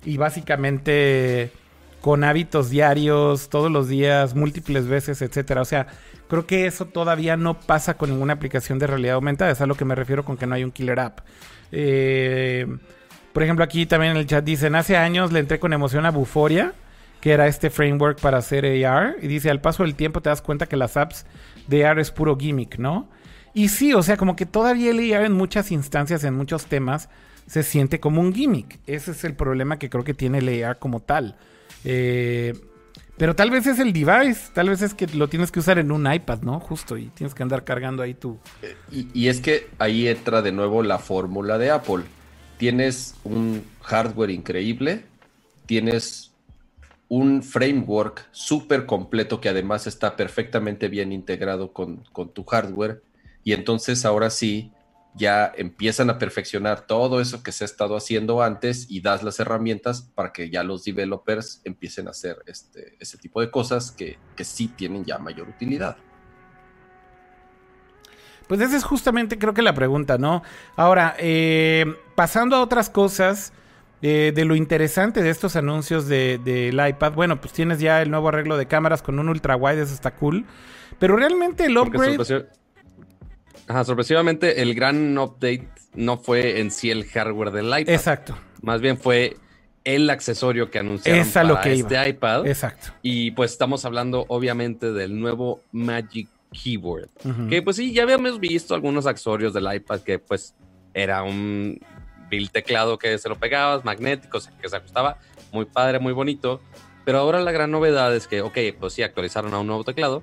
Y 0.04 0.16
básicamente 0.16 1.52
con 2.04 2.22
hábitos 2.22 2.68
diarios, 2.68 3.48
todos 3.48 3.72
los 3.72 3.88
días, 3.88 4.34
múltiples 4.34 4.86
veces, 4.86 5.22
etcétera. 5.22 5.62
O 5.62 5.64
sea, 5.64 5.86
creo 6.28 6.46
que 6.46 6.66
eso 6.66 6.84
todavía 6.84 7.38
no 7.38 7.58
pasa 7.58 7.94
con 7.94 8.10
ninguna 8.10 8.34
aplicación 8.34 8.78
de 8.78 8.86
realidad 8.86 9.14
aumentada. 9.14 9.52
Es 9.52 9.62
a 9.62 9.66
lo 9.66 9.74
que 9.74 9.86
me 9.86 9.94
refiero 9.94 10.22
con 10.22 10.36
que 10.36 10.46
no 10.46 10.54
hay 10.54 10.64
un 10.64 10.70
killer 10.70 11.00
app. 11.00 11.20
Eh, 11.72 12.66
por 13.32 13.42
ejemplo, 13.42 13.64
aquí 13.64 13.86
también 13.86 14.12
en 14.12 14.18
el 14.18 14.26
chat 14.26 14.44
dicen, 14.44 14.74
hace 14.74 14.98
años 14.98 15.32
le 15.32 15.40
entré 15.40 15.58
con 15.58 15.72
emoción 15.72 16.04
a 16.04 16.10
Buforia, 16.10 16.74
que 17.24 17.32
era 17.32 17.46
este 17.46 17.70
framework 17.70 18.20
para 18.20 18.36
hacer 18.36 18.66
AR. 18.84 19.16
Y 19.22 19.28
dice, 19.28 19.50
al 19.50 19.62
paso 19.62 19.82
del 19.82 19.94
tiempo 19.94 20.20
te 20.20 20.28
das 20.28 20.42
cuenta 20.42 20.66
que 20.66 20.76
las 20.76 20.98
apps 20.98 21.24
de 21.68 21.86
AR 21.86 21.98
es 21.98 22.10
puro 22.10 22.36
gimmick, 22.36 22.76
¿no? 22.78 23.08
Y 23.54 23.70
sí, 23.70 23.94
o 23.94 24.02
sea, 24.02 24.18
como 24.18 24.36
que 24.36 24.44
todavía 24.44 24.90
el 24.90 24.98
AR 25.10 25.24
en 25.24 25.32
muchas 25.32 25.72
instancias, 25.72 26.22
en 26.24 26.34
muchos 26.34 26.66
temas, 26.66 27.08
se 27.46 27.62
siente 27.62 27.98
como 27.98 28.20
un 28.20 28.34
gimmick. 28.34 28.78
Ese 28.86 29.12
es 29.12 29.24
el 29.24 29.32
problema 29.32 29.78
que 29.78 29.88
creo 29.88 30.04
que 30.04 30.12
tiene 30.12 30.36
el 30.36 30.64
AR 30.64 30.78
como 30.78 31.00
tal. 31.00 31.38
Eh, 31.86 32.52
pero 33.16 33.34
tal 33.34 33.50
vez 33.50 33.66
es 33.66 33.78
el 33.78 33.94
device, 33.94 34.50
tal 34.52 34.68
vez 34.68 34.82
es 34.82 34.92
que 34.92 35.06
lo 35.06 35.28
tienes 35.28 35.50
que 35.50 35.60
usar 35.60 35.78
en 35.78 35.92
un 35.92 36.12
iPad, 36.12 36.42
¿no? 36.42 36.60
Justo, 36.60 36.98
y 36.98 37.06
tienes 37.06 37.32
que 37.32 37.42
andar 37.42 37.64
cargando 37.64 38.02
ahí 38.02 38.12
tu... 38.12 38.38
Y, 38.92 39.08
y 39.14 39.28
es 39.28 39.40
que 39.40 39.70
ahí 39.78 40.08
entra 40.08 40.42
de 40.42 40.52
nuevo 40.52 40.82
la 40.82 40.98
fórmula 40.98 41.56
de 41.56 41.70
Apple. 41.70 42.04
Tienes 42.58 43.14
un 43.24 43.64
hardware 43.80 44.28
increíble, 44.28 45.06
tienes 45.64 46.33
un 47.08 47.42
framework 47.42 48.28
súper 48.32 48.86
completo 48.86 49.40
que 49.40 49.48
además 49.48 49.86
está 49.86 50.16
perfectamente 50.16 50.88
bien 50.88 51.12
integrado 51.12 51.72
con, 51.72 52.04
con 52.12 52.32
tu 52.32 52.44
hardware. 52.44 53.02
Y 53.42 53.52
entonces 53.52 54.04
ahora 54.04 54.30
sí, 54.30 54.72
ya 55.14 55.52
empiezan 55.56 56.10
a 56.10 56.18
perfeccionar 56.18 56.86
todo 56.86 57.20
eso 57.20 57.42
que 57.42 57.52
se 57.52 57.64
ha 57.64 57.66
estado 57.66 57.96
haciendo 57.96 58.42
antes 58.42 58.86
y 58.90 59.00
das 59.00 59.22
las 59.22 59.38
herramientas 59.38 60.10
para 60.14 60.32
que 60.32 60.50
ya 60.50 60.64
los 60.64 60.84
developers 60.84 61.60
empiecen 61.64 62.08
a 62.08 62.10
hacer 62.10 62.38
este, 62.46 62.96
ese 62.98 63.16
tipo 63.18 63.40
de 63.40 63.50
cosas 63.50 63.92
que, 63.92 64.18
que 64.36 64.44
sí 64.44 64.68
tienen 64.68 65.04
ya 65.04 65.18
mayor 65.18 65.48
utilidad. 65.48 65.96
Pues 68.48 68.60
esa 68.60 68.76
es 68.76 68.84
justamente 68.84 69.38
creo 69.38 69.54
que 69.54 69.62
la 69.62 69.72
pregunta, 69.72 70.18
¿no? 70.18 70.42
Ahora, 70.76 71.14
eh, 71.18 71.86
pasando 72.14 72.56
a 72.56 72.62
otras 72.62 72.90
cosas, 72.90 73.52
eh, 74.06 74.32
de 74.34 74.44
lo 74.44 74.54
interesante 74.54 75.22
de 75.22 75.30
estos 75.30 75.56
anuncios 75.56 76.06
del 76.06 76.44
de, 76.44 76.68
del 76.74 76.88
iPad, 76.88 77.14
bueno, 77.14 77.40
pues 77.40 77.54
tienes 77.54 77.80
ya 77.80 78.02
el 78.02 78.10
nuevo 78.10 78.28
arreglo 78.28 78.58
de 78.58 78.66
cámaras 78.66 79.00
con 79.00 79.18
un 79.18 79.30
ultra 79.30 79.56
wide, 79.56 79.80
eso 79.80 79.94
está 79.94 80.10
cool. 80.10 80.44
Pero 80.98 81.16
realmente 81.16 81.64
el 81.64 81.78
upgrade... 81.78 82.46
Ajá, 83.66 83.82
sorpresivamente 83.82 84.60
el 84.60 84.74
gran 84.74 85.16
update 85.16 85.70
no 85.94 86.18
fue 86.18 86.60
en 86.60 86.70
sí 86.70 86.90
el 86.90 87.06
hardware 87.06 87.50
del 87.50 87.64
iPad. 87.64 87.88
Exacto, 87.94 88.36
Más 88.60 88.82
bien 88.82 88.98
fue 88.98 89.38
el 89.84 90.10
accesorio 90.10 90.70
que 90.70 90.80
anunciaron 90.80 91.22
Es 91.22 91.34
a 91.38 91.44
lo 91.44 91.54
para 91.54 91.64
que 91.64 91.72
este 91.72 91.94
iba. 91.94 92.06
iPad. 92.06 92.46
exacto. 92.46 92.88
Y 93.00 93.30
pues 93.30 93.52
estamos 93.52 93.86
hablando 93.86 94.26
obviamente 94.28 94.92
del 94.92 95.18
nuevo 95.18 95.62
Magic 95.72 96.28
Keyboard. 96.52 97.08
Que 97.48 97.62
pues 97.62 97.76
sí, 97.76 97.94
ya 97.94 98.02
habíamos 98.02 98.38
visto 98.38 98.74
algunos 98.74 99.06
accesorios 99.06 99.54
del 99.54 99.66
iPad 99.74 100.00
que 100.00 100.18
pues 100.18 100.54
era 100.92 101.22
un 101.22 101.80
vil 102.30 102.50
teclado 102.50 102.98
que 102.98 103.18
se 103.18 103.28
lo 103.28 103.36
pegabas, 103.36 103.84
magnético, 103.84 104.38
que 104.60 104.68
se 104.68 104.76
ajustaba, 104.76 105.18
muy 105.52 105.64
padre, 105.64 105.98
muy 105.98 106.12
bonito. 106.12 106.60
Pero 107.04 107.18
ahora 107.18 107.40
la 107.40 107.52
gran 107.52 107.70
novedad 107.70 108.14
es 108.14 108.26
que, 108.26 108.40
ok, 108.40 108.58
pues 108.78 108.94
sí, 108.94 109.02
actualizaron 109.02 109.52
a 109.54 109.58
un 109.58 109.66
nuevo 109.66 109.84
teclado, 109.84 110.22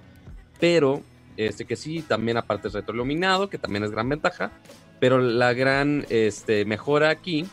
pero 0.59 1.01
este 1.37 1.65
que 1.65 1.75
sí, 1.75 2.01
también 2.01 2.37
aparte 2.37 2.67
es 2.67 2.73
retroiluminado, 2.73 3.49
que 3.49 3.57
también 3.57 3.83
es 3.83 3.91
gran 3.91 4.09
ventaja. 4.09 4.51
Pero 4.99 5.19
la 5.19 5.53
gran 5.53 6.05
este, 6.09 6.65
mejora 6.65 7.09
aquí 7.09 7.45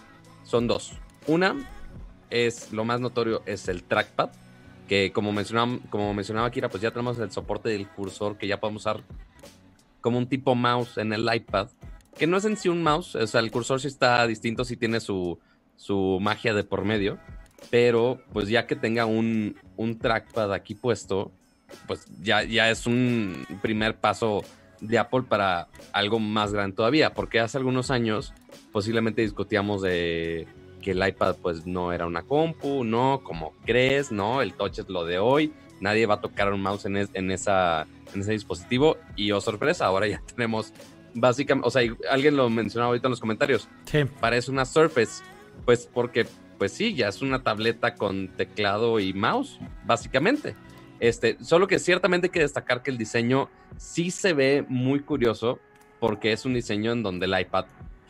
son 0.44 0.66
dos. 0.66 0.92
Una 1.26 1.56
es, 2.30 2.72
lo 2.72 2.84
más 2.84 3.00
notorio, 3.00 3.42
es 3.46 3.68
el 3.68 3.84
trackpad, 3.84 4.30
que 4.86 5.12
como 5.12 5.32
mencionaba, 5.32 5.78
como 5.90 6.12
mencionaba 6.14 6.50
Kira, 6.50 6.68
pues 6.68 6.82
ya 6.82 6.90
tenemos 6.90 7.18
el 7.18 7.30
soporte 7.30 7.68
del 7.68 7.88
cursor 7.88 8.36
que 8.36 8.46
ya 8.46 8.60
podemos 8.60 8.82
usar 8.82 9.02
como 10.00 10.18
un 10.18 10.28
tipo 10.28 10.54
mouse 10.54 10.98
en 10.98 11.12
el 11.12 11.28
iPad, 11.32 11.68
que 12.18 12.26
no 12.26 12.36
es 12.36 12.44
en 12.44 12.56
sí 12.56 12.68
un 12.68 12.82
mouse, 12.82 13.14
o 13.14 13.26
sea, 13.26 13.40
el 13.40 13.50
cursor 13.50 13.80
sí 13.80 13.88
está 13.88 14.26
distinto, 14.26 14.64
sí 14.64 14.76
tiene 14.76 15.00
su, 15.00 15.38
su 15.76 16.18
magia 16.20 16.52
de 16.54 16.64
por 16.64 16.84
medio, 16.84 17.18
pero 17.70 18.20
pues 18.32 18.48
ya 18.48 18.66
que 18.66 18.76
tenga 18.76 19.06
un, 19.06 19.56
un 19.76 19.98
trackpad 19.98 20.52
aquí 20.52 20.74
puesto, 20.74 21.32
pues 21.86 22.06
ya, 22.20 22.42
ya 22.44 22.70
es 22.70 22.86
un 22.86 23.46
primer 23.62 23.96
paso 23.96 24.42
de 24.80 24.98
Apple 24.98 25.22
para 25.28 25.68
algo 25.92 26.18
más 26.18 26.52
grande 26.52 26.76
todavía, 26.76 27.14
porque 27.14 27.40
hace 27.40 27.58
algunos 27.58 27.90
años 27.90 28.32
posiblemente 28.72 29.22
discutíamos 29.22 29.82
de 29.82 30.46
que 30.82 30.92
el 30.92 31.06
iPad 31.06 31.36
pues 31.42 31.66
no 31.66 31.92
era 31.92 32.06
una 32.06 32.22
compu, 32.22 32.84
no, 32.84 33.20
como 33.24 33.52
crees, 33.64 34.12
no, 34.12 34.42
el 34.42 34.54
touch 34.54 34.78
es 34.78 34.88
lo 34.88 35.04
de 35.04 35.18
hoy, 35.18 35.52
nadie 35.80 36.06
va 36.06 36.14
a 36.14 36.20
tocar 36.20 36.52
un 36.52 36.62
mouse 36.62 36.84
en, 36.86 36.96
es- 36.96 37.10
en 37.14 37.30
esa, 37.30 37.86
en 38.14 38.20
ese 38.20 38.32
dispositivo 38.32 38.96
y 39.16 39.32
oh 39.32 39.40
sorpresa, 39.40 39.86
ahora 39.86 40.06
ya 40.06 40.22
tenemos 40.34 40.72
básicamente, 41.20 41.66
o 41.66 41.70
sea, 41.70 41.82
alguien 42.10 42.36
lo 42.36 42.48
mencionaba 42.50 42.88
ahorita 42.88 43.08
en 43.08 43.10
los 43.10 43.20
comentarios, 43.20 43.68
Sí. 43.84 44.04
parece 44.20 44.50
una 44.50 44.64
Surface, 44.64 45.22
pues 45.64 45.88
porque, 45.92 46.26
pues 46.58 46.72
sí, 46.72 46.94
ya 46.94 47.08
es 47.08 47.22
una 47.22 47.42
tableta 47.42 47.94
con 47.94 48.28
teclado 48.28 48.98
y 49.00 49.12
mouse, 49.12 49.58
básicamente. 49.84 50.54
Este, 51.00 51.36
solo 51.40 51.66
que 51.68 51.78
ciertamente 51.78 52.26
hay 52.26 52.30
que 52.32 52.40
destacar 52.40 52.82
que 52.82 52.90
el 52.90 52.98
diseño 52.98 53.48
sí 53.76 54.10
se 54.10 54.32
ve 54.32 54.64
muy 54.68 55.00
curioso, 55.00 55.58
porque 56.00 56.32
es 56.32 56.44
un 56.44 56.54
diseño 56.54 56.92
en 56.92 57.02
donde 57.02 57.26
el 57.26 57.38
iPad 57.40 57.66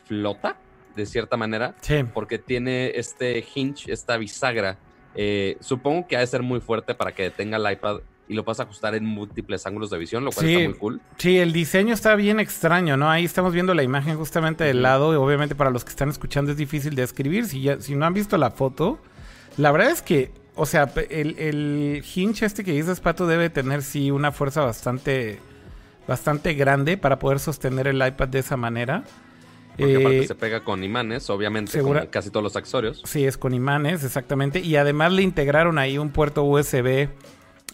flota, 0.07 0.57
de 0.97 1.07
cierta 1.07 1.37
manera, 1.37 1.75
Sí. 1.81 1.97
porque 2.15 2.39
tiene 2.39 2.93
este 2.97 3.45
hinge, 3.55 3.93
esta 3.93 4.17
bisagra. 4.17 4.79
Eh, 5.15 5.57
supongo 5.61 6.07
que 6.07 6.17
ha 6.17 6.21
de 6.21 6.27
ser 6.27 6.43
muy 6.43 6.61
fuerte 6.61 6.95
para 6.95 7.13
que 7.15 7.25
detenga 7.25 7.57
el 7.59 7.73
iPad 7.73 8.01
y 8.29 8.35
lo 8.35 8.45
puedas 8.45 8.61
ajustar 8.61 8.95
en 8.95 9.05
múltiples 9.05 9.65
ángulos 9.67 9.91
de 9.91 9.99
visión, 9.99 10.25
lo 10.25 10.31
cual 10.31 10.47
Sí. 10.47 10.55
está 10.55 10.69
muy 10.69 10.79
cool. 10.79 11.01
Sí, 11.17 11.39
el 11.39 11.53
diseño 11.53 11.95
está 11.95 12.15
bien 12.15 12.41
extraño, 12.41 12.97
¿no? 12.97 13.11
Ahí 13.11 13.25
estamos 13.25 13.53
viendo 13.55 13.73
la 13.75 13.83
imagen 13.83 14.17
justamente 14.17 14.65
del 14.65 14.83
lado 14.83 15.13
y 15.13 15.17
obviamente 15.17 15.55
para 15.55 15.71
los 15.71 15.85
que 15.85 15.91
están 15.91 16.11
escuchando 16.11 16.51
es 16.53 16.57
difícil 16.59 16.95
de 16.95 17.03
escribir. 17.03 17.47
Si, 17.47 17.63
ya, 17.63 17.81
si 17.81 17.95
no 17.95 18.05
han 18.07 18.15
visto 18.15 18.37
la 18.37 18.51
foto, 18.51 18.99
la 19.57 19.73
verdad 19.73 19.91
es 19.91 20.03
que, 20.03 20.31
o 20.55 20.67
sea, 20.67 20.93
el, 21.11 21.39
el 21.39 22.05
hinge 22.15 22.45
este 22.45 22.65
que 22.65 22.73
dices, 22.73 23.01
Pato, 23.01 23.27
debe 23.27 23.49
tener 23.51 23.83
sí 23.83 24.11
una 24.11 24.31
fuerza 24.33 24.63
bastante, 24.63 25.39
bastante 26.07 26.55
grande 26.55 26.97
para 26.97 27.19
poder 27.19 27.39
sostener 27.39 27.87
el 27.87 27.97
iPad 28.07 28.29
de 28.29 28.39
esa 28.41 28.57
manera. 28.57 29.05
Porque 29.77 29.93
Eh, 29.93 29.97
aparte 30.01 30.27
se 30.27 30.35
pega 30.35 30.65
con 30.65 30.83
imanes, 30.83 31.31
obviamente, 31.31 31.71
segura- 31.71 32.01
como 32.01 32.11
casi 32.11 32.31
todos 32.31 32.43
los 32.43 32.57
accesorios. 32.57 33.01
Sí, 33.05 33.25
es 33.25 33.39
con 33.39 33.55
imanes, 33.55 34.03
exactamente. 34.03 34.59
Y 34.59 34.75
además 34.75 35.13
le 35.13 35.23
integraron 35.23 35.79
ahí 35.79 35.99
un 35.99 36.11
puerto 36.11 36.43
USB 36.43 37.09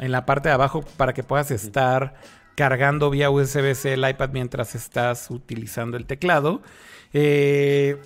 en 0.01 0.13
la 0.13 0.27
parte 0.27 0.49
de 0.49 0.55
abajo 0.55 0.83
para 0.97 1.13
que 1.15 1.23
puedas 1.23 1.51
estar 1.51 2.15
cargando 2.57 3.11
vía 3.11 3.31
USB-C 3.31 3.95
el 3.95 4.09
iPad 4.09 4.31
mientras 4.33 4.75
estás 4.75 5.31
utilizando 5.31 5.97
el 5.97 6.07
teclado. 6.07 6.63
Eh, 7.13 7.97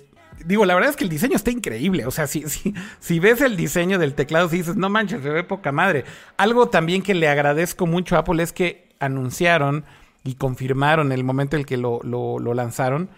digo, 0.45 0.65
la 0.65 0.73
verdad 0.75 0.89
es 0.91 0.95
que 0.95 1.03
el 1.03 1.09
diseño 1.09 1.35
está 1.35 1.51
increíble. 1.51 2.05
O 2.05 2.11
sea, 2.11 2.27
si, 2.27 2.47
si, 2.49 2.73
si 2.99 3.19
ves 3.19 3.41
el 3.41 3.55
diseño 3.57 3.99
del 3.99 4.13
teclado, 4.15 4.49
si 4.49 4.57
dices, 4.57 4.75
no 4.75 4.89
manches, 4.89 5.21
se 5.21 5.29
ve 5.29 5.43
poca 5.43 5.71
madre. 5.71 6.05
Algo 6.37 6.69
también 6.69 7.01
que 7.01 7.13
le 7.13 7.27
agradezco 7.27 7.85
mucho 7.87 8.15
a 8.15 8.19
Apple 8.19 8.41
es 8.43 8.53
que 8.53 8.89
anunciaron 8.99 9.85
y 10.23 10.35
confirmaron 10.35 11.11
el 11.11 11.23
momento 11.23 11.55
en 11.55 11.61
el 11.61 11.65
que 11.65 11.77
lo, 11.77 11.99
lo- 12.03 12.39
lo 12.39 12.53
lanzaron 12.53 13.09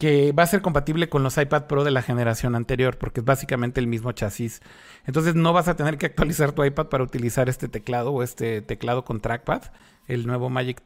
que 0.00 0.32
va 0.32 0.44
a 0.44 0.46
ser 0.46 0.62
compatible 0.62 1.10
con 1.10 1.22
los 1.22 1.36
iPad 1.36 1.66
Pro 1.66 1.84
de 1.84 1.90
la 1.90 2.00
generación 2.00 2.56
anterior, 2.56 2.96
porque 2.96 3.20
es 3.20 3.26
básicamente 3.26 3.80
el 3.80 3.86
mismo 3.86 4.12
chasis. 4.12 4.62
Entonces 5.06 5.34
no 5.34 5.52
vas 5.52 5.68
a 5.68 5.76
tener 5.76 5.98
que 5.98 6.06
actualizar 6.06 6.52
tu 6.52 6.64
iPad 6.64 6.86
para 6.86 7.04
utilizar 7.04 7.50
este 7.50 7.68
teclado 7.68 8.10
o 8.10 8.22
este 8.22 8.62
teclado 8.62 9.04
con 9.04 9.20
trackpad, 9.20 9.64
el 10.08 10.26
nuevo 10.26 10.48
Magic, 10.48 10.80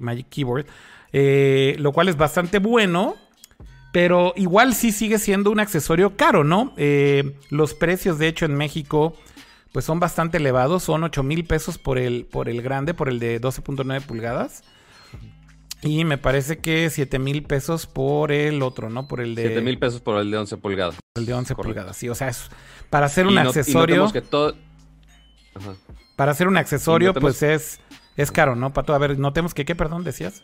Magic 0.00 0.28
Keyboard, 0.28 0.66
eh, 1.12 1.76
lo 1.78 1.92
cual 1.92 2.08
es 2.08 2.16
bastante 2.16 2.58
bueno. 2.58 3.14
Pero 3.92 4.34
igual 4.36 4.74
sí 4.74 4.90
sigue 4.90 5.18
siendo 5.20 5.50
un 5.52 5.60
accesorio 5.60 6.16
caro, 6.16 6.42
¿no? 6.42 6.74
Eh, 6.76 7.38
los 7.50 7.72
precios, 7.72 8.18
de 8.18 8.26
hecho, 8.26 8.44
en 8.44 8.54
México, 8.54 9.14
pues 9.72 9.84
son 9.84 10.00
bastante 10.00 10.38
elevados. 10.38 10.82
Son 10.82 11.04
8 11.04 11.22
mil 11.22 11.44
pesos 11.44 11.78
por 11.78 11.98
el, 11.98 12.26
por 12.26 12.48
el 12.48 12.60
grande, 12.62 12.94
por 12.94 13.08
el 13.08 13.20
de 13.20 13.40
12.9 13.40 14.02
pulgadas. 14.02 14.64
Y 15.82 16.04
me 16.04 16.18
parece 16.18 16.58
que 16.58 16.88
7 16.90 17.18
mil 17.18 17.42
pesos 17.42 17.86
por 17.86 18.32
el 18.32 18.62
otro, 18.62 18.88
¿no? 18.90 19.06
Por 19.06 19.20
el 19.20 19.34
de, 19.34 19.42
7 19.46 19.60
mil 19.60 19.78
pesos 19.78 20.00
por 20.00 20.18
el 20.20 20.30
de 20.30 20.38
11 20.38 20.56
pulgadas. 20.56 20.96
el 21.16 21.26
de 21.26 21.34
11 21.34 21.54
correcto. 21.54 21.68
pulgadas. 21.74 21.96
Sí, 21.96 22.08
o 22.08 22.14
sea, 22.14 22.28
es, 22.28 22.48
para 22.90 23.06
hacer 23.06 23.26
un 23.26 23.32
Y 23.32 23.36
no- 23.36 23.44
y 23.44 23.46
accesorio, 23.46 23.96
notemos 23.96 24.12
que 24.12 24.22
todo... 24.22 24.54
Ajá. 25.54 25.74
para 26.16 26.32
hacer 26.32 26.48
un 26.48 26.56
accesorio, 26.56 27.14
pues 27.14 27.42
es, 27.42 27.80
es 28.16 28.30
caro, 28.32 28.56
¿no, 28.56 28.72
Pato? 28.72 28.94
A 28.94 28.98
ver, 28.98 29.18
notemos 29.18 29.54
que, 29.54 29.64
¿qué, 29.64 29.74
perdón, 29.74 30.02
decías? 30.04 30.42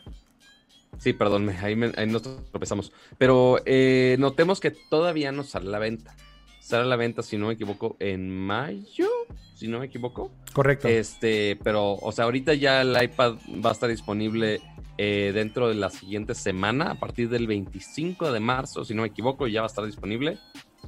Sí, 0.99 1.13
perdón, 1.15 1.49
ahí, 1.63 1.75
me- 1.77 1.93
ahí 1.97 2.07
nos 2.07 2.23
tropezamos. 2.51 2.93
Pero 3.19 3.59
eh, 3.65 4.17
notemos 4.19 4.61
que 4.61 4.71
todavía 4.71 5.33
no 5.33 5.43
sale 5.45 5.69
a 5.69 5.71
la 5.73 5.79
venta. 5.79 6.15
Sale 6.63 6.85
a 6.85 6.87
la 6.87 6.97
venta, 6.97 7.23
si 7.23 7.37
no 7.37 7.49
me 7.49 7.55
equivoco, 7.55 7.97
en 7.99 8.31
mayo, 8.31 9.09
si 9.55 9.67
no 9.67 9.81
me 9.81 9.87
equivoco. 9.87 10.31
Correcto. 10.53 10.87
Este, 10.87 11.59
pero, 11.63 11.95
o 11.95 12.13
sea, 12.13 12.25
ahorita 12.25 12.55
ya 12.55 12.83
el 12.83 12.97
iPad 13.03 13.35
va 13.65 13.71
a 13.71 13.73
estar 13.73 13.91
disponible 13.91 14.61
eh, 14.97 15.33
dentro 15.35 15.69
de 15.69 15.75
la 15.75 15.91
siguiente 15.91 16.35
semana, 16.35 16.93
a 16.93 16.95
partir 16.95 17.29
del 17.29 17.47
25 17.49 18.31
de 18.31 18.41
marzo, 18.41 18.85
si 18.85 18.95
no 18.95 19.03
me 19.03 19.09
equivoco, 19.09 19.49
ya 19.49 19.63
va 19.63 19.67
a 19.67 19.69
estar 19.69 19.85
disponible 19.85 20.39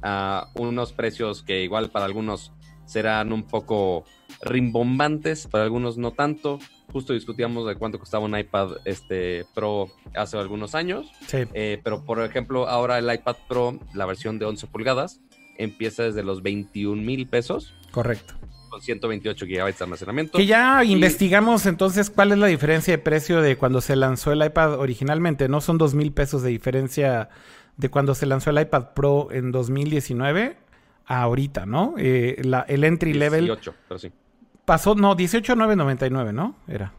a 0.01 0.49
unos 0.55 0.93
precios 0.93 1.43
que 1.43 1.63
igual 1.63 1.89
para 1.89 2.05
algunos 2.05 2.53
serán 2.85 3.33
un 3.33 3.43
poco 3.43 4.05
rimbombantes, 4.41 5.47
para 5.47 5.63
algunos 5.63 5.97
no 5.97 6.11
tanto. 6.11 6.59
Justo 6.93 7.13
discutíamos 7.13 7.67
de 7.67 7.75
cuánto 7.75 7.99
costaba 7.99 8.23
un 8.23 8.37
iPad 8.37 8.77
este, 8.85 9.45
Pro 9.53 9.89
hace 10.15 10.37
algunos 10.37 10.75
años, 10.75 11.11
sí. 11.27 11.39
eh, 11.53 11.81
pero 11.83 12.05
por 12.05 12.23
ejemplo, 12.23 12.69
ahora 12.69 12.97
el 12.99 13.11
iPad 13.11 13.35
Pro, 13.49 13.79
la 13.93 14.05
versión 14.05 14.39
de 14.39 14.45
11 14.45 14.67
pulgadas, 14.67 15.19
empieza 15.57 16.03
desde 16.03 16.23
los 16.23 16.41
21 16.43 17.01
mil 17.01 17.27
pesos 17.27 17.73
Correcto. 17.91 18.33
con 18.69 18.81
128 18.81 19.45
gigabytes 19.45 19.79
de 19.79 19.83
almacenamiento. 19.85 20.37
Que 20.37 20.45
ya 20.45 20.83
Y- 20.83 20.91
investigamos 20.93 21.65
entonces 21.65 22.09
cuál 22.09 22.31
es 22.31 22.37
la 22.37 22.47
diferencia 22.47 22.93
de 22.93 22.97
precio 22.97 23.41
de 23.41 23.57
cuando 23.57 23.81
se 23.81 23.95
lanzó 23.95 24.31
el 24.31 24.43
iPad 24.43 24.79
originalmente. 24.79 25.47
No 25.49 25.61
son 25.61 25.77
dos 25.77 25.93
mil 25.95 26.11
pesos 26.11 26.41
de 26.43 26.49
diferencia 26.49 27.29
de 27.77 27.89
cuando 27.89 28.15
se 28.15 28.25
lanzó 28.25 28.49
el 28.51 28.59
iPad 28.59 28.93
Pro 28.93 29.29
en 29.31 29.51
2019 29.51 30.57
a 31.05 31.21
ahorita, 31.21 31.65
¿no? 31.65 31.93
Eh, 31.97 32.41
la- 32.43 32.65
el 32.67 32.83
entry 32.83 33.13
level 33.13 33.45
18, 33.45 33.73
pero 33.87 33.99
sí. 33.99 34.11
pasó, 34.65 34.95
no, 34.95 35.13
18,999, 35.15 36.33
¿no? 36.33 36.55
Era. 36.67 36.93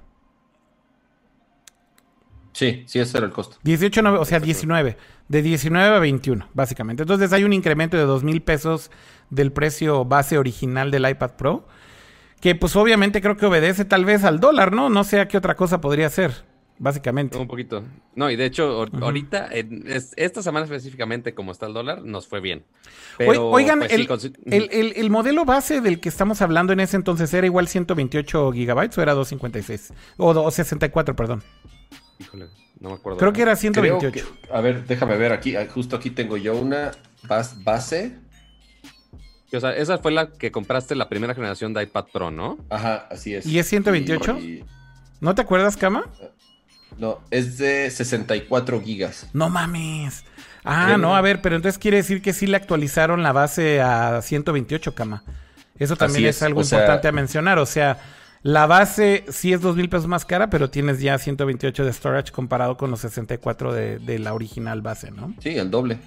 Sí, 2.56 2.84
sí, 2.86 2.98
ese 3.00 3.18
era 3.18 3.26
el 3.26 3.32
costo. 3.34 3.58
18, 3.64 4.18
o 4.18 4.24
sea, 4.24 4.40
19. 4.40 4.96
De 5.28 5.42
19 5.42 5.96
a 5.96 5.98
21, 5.98 6.48
básicamente. 6.54 7.02
Entonces 7.02 7.30
hay 7.34 7.44
un 7.44 7.52
incremento 7.52 7.98
de 7.98 8.04
2 8.04 8.24
mil 8.24 8.40
pesos 8.40 8.90
del 9.28 9.52
precio 9.52 10.06
base 10.06 10.38
original 10.38 10.90
del 10.90 11.06
iPad 11.06 11.32
Pro. 11.32 11.68
Que 12.40 12.54
pues 12.54 12.74
obviamente 12.74 13.20
creo 13.20 13.36
que 13.36 13.44
obedece 13.44 13.84
tal 13.84 14.06
vez 14.06 14.24
al 14.24 14.40
dólar, 14.40 14.72
¿no? 14.72 14.88
No 14.88 15.04
sé 15.04 15.20
a 15.20 15.28
qué 15.28 15.36
otra 15.36 15.54
cosa 15.54 15.82
podría 15.82 16.08
ser, 16.08 16.32
básicamente. 16.78 17.36
Un 17.36 17.46
poquito. 17.46 17.84
No, 18.14 18.30
y 18.30 18.36
de 18.36 18.46
hecho, 18.46 18.86
ahorita, 19.02 19.48
en 19.50 19.84
es- 19.86 20.14
esta 20.16 20.40
semana 20.40 20.64
específicamente, 20.64 21.34
como 21.34 21.52
está 21.52 21.66
el 21.66 21.74
dólar, 21.74 22.02
nos 22.04 22.26
fue 22.26 22.40
bien. 22.40 22.64
Pero, 23.18 23.48
oigan, 23.50 23.80
pues, 23.80 23.92
el, 23.92 24.08
el- 24.46 24.68
el- 24.72 24.92
el 24.96 25.10
modelo 25.10 25.44
base 25.44 25.82
del 25.82 26.00
que 26.00 26.08
estamos 26.08 26.40
hablando 26.40 26.72
en 26.72 26.80
ese 26.80 26.96
entonces 26.96 27.34
era 27.34 27.46
igual 27.46 27.68
128 27.68 28.50
gigabytes 28.52 28.96
o 28.96 29.02
era 29.02 29.12
256? 29.12 29.92
O, 30.16 30.32
do- 30.32 30.42
o 30.44 30.50
64, 30.50 31.14
perdón. 31.14 31.42
Híjole, 32.18 32.46
no 32.80 32.90
me 32.90 32.94
acuerdo. 32.96 33.18
Creo 33.18 33.32
que 33.32 33.42
era 33.42 33.52
Creo 33.56 33.72
128. 33.72 34.12
que- 34.12 34.52
a 34.52 34.60
ver, 34.60 34.86
déjame 34.86 35.16
ver 35.16 35.32
aquí. 35.32 35.56
ah, 35.56 35.66
Justo 35.72 35.96
aquí 35.96 36.10
tengo 36.10 36.36
yo 36.36 36.56
una 36.56 36.92
bas- 37.24 37.62
base. 37.62 38.16
O 39.52 39.60
sea, 39.60 39.74
esa 39.76 39.98
fue 39.98 40.12
la 40.12 40.32
que 40.32 40.50
compraste 40.50 40.94
la 40.96 41.08
primera 41.08 41.34
generación 41.34 41.72
de 41.72 41.82
iPad 41.84 42.06
Pro, 42.12 42.30
¿no? 42.30 42.58
Ajá, 42.68 43.06
así 43.10 43.34
es. 43.34 43.46
¿Y 43.46 43.58
es 43.58 43.66
128? 43.68 44.38
Y- 44.38 44.64
¿No 45.20 45.34
te 45.34 45.42
acuerdas, 45.42 45.76
Cama? 45.76 46.04
no, 46.98 47.20
es 47.30 47.56
de 47.58 47.90
64 47.90 48.80
gigas. 48.82 49.28
No 49.32 49.48
mames. 49.48 50.24
Ah, 50.64 50.96
no, 50.98 51.14
a 51.14 51.20
ver, 51.20 51.40
pero 51.42 51.54
entonces 51.56 51.78
quiere 51.78 51.98
decir 51.98 52.20
que 52.20 52.32
sí 52.32 52.46
le 52.46 52.56
actualizaron 52.56 53.22
la 53.22 53.32
base 53.32 53.80
a 53.80 54.20
128, 54.20 54.94
Cama. 54.94 55.22
Eso 55.78 55.94
también 55.96 56.26
es, 56.26 56.36
es, 56.36 56.42
algo 56.42 56.60
o 56.60 56.64
sea- 56.64 56.78
importante 56.80 57.06
a 57.08 57.12
mencionar. 57.12 57.58
O 57.58 57.66
sea, 57.66 57.98
la 58.46 58.66
base 58.66 59.24
sí 59.28 59.52
es 59.52 59.60
dos 59.60 59.74
mil 59.74 59.88
pesos 59.88 60.06
más 60.06 60.24
cara, 60.24 60.48
pero 60.50 60.70
tienes 60.70 61.00
ya 61.00 61.18
128 61.18 61.84
de 61.84 61.92
storage 61.92 62.30
comparado 62.30 62.76
con 62.76 62.92
los 62.92 63.00
64 63.00 63.72
de, 63.72 63.98
de 63.98 64.20
la 64.20 64.34
original 64.34 64.82
base, 64.82 65.10
¿no? 65.10 65.34
Sí, 65.40 65.50
el 65.50 65.68
doble. 65.68 65.98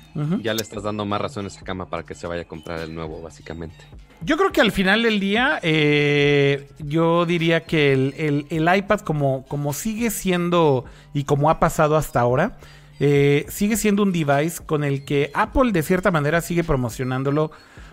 Ya 0.41 0.54
le 0.54 0.62
estás 0.62 0.84
dando 0.84 1.04
más 1.06 1.19
razones 1.19 1.58
a 1.58 1.62
Cama 1.63 1.89
para 1.89 2.04
que 2.04 2.15
se 2.15 2.28
vaya 2.28 2.43
a 2.43 2.45
comprar 2.45 2.80
el 2.80 2.95
nuevo, 2.95 3.21
básicamente. 3.21 3.75
Yo 4.21 4.37
creo 4.37 4.54
que 4.54 4.62
al 4.62 4.71
final 4.71 5.04
del 5.04 5.19
día, 5.19 5.60
eh, 5.63 6.69
yo 6.79 7.25
diría 7.25 7.65
que 7.65 7.92
el, 7.92 8.13
el- 8.17 8.46
el 8.50 8.73
iPad, 8.77 9.02
como, 9.02 9.44
como 9.48 9.73
sigue 9.73 10.10
siendo 10.10 10.85
y 11.13 11.25
como 11.25 11.50
ha 11.50 11.60
pasado 11.60 11.98
hasta 11.98 12.21
ahora, 12.21 12.58
eh, 13.02 13.46
sigue 13.50 13.75
siendo 13.75 14.02
un 14.04 14.12
device 14.13 14.63
con 14.65 14.83
el 14.85 15.04
que 15.04 15.29
Apple 15.33 15.71
de 15.73 15.83
cierta 15.83 16.10
manera 16.12 16.40
sigue 16.40 16.63
promocionándolo 16.63 17.52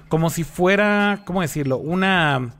como 0.08 0.30
si 0.30 0.44
fuera, 0.44 1.22
¿cómo 1.24 1.40
decirlo? 1.42 1.78
Una, 1.78 2.54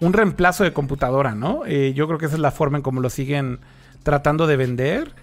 un 0.00 0.12
reemplazo 0.12 0.64
de 0.64 0.72
computadora, 0.72 1.34
¿no? 1.34 1.62
Eh, 1.66 1.92
yo 1.94 2.06
creo 2.06 2.18
que 2.18 2.26
esa 2.26 2.34
es 2.34 2.40
la 2.40 2.50
forma 2.50 2.78
en 2.78 2.82
cómo 2.82 3.00
lo 3.00 3.10
siguen 3.10 3.60
tratando 4.02 4.46
de 4.46 4.56
vender. 4.56 5.14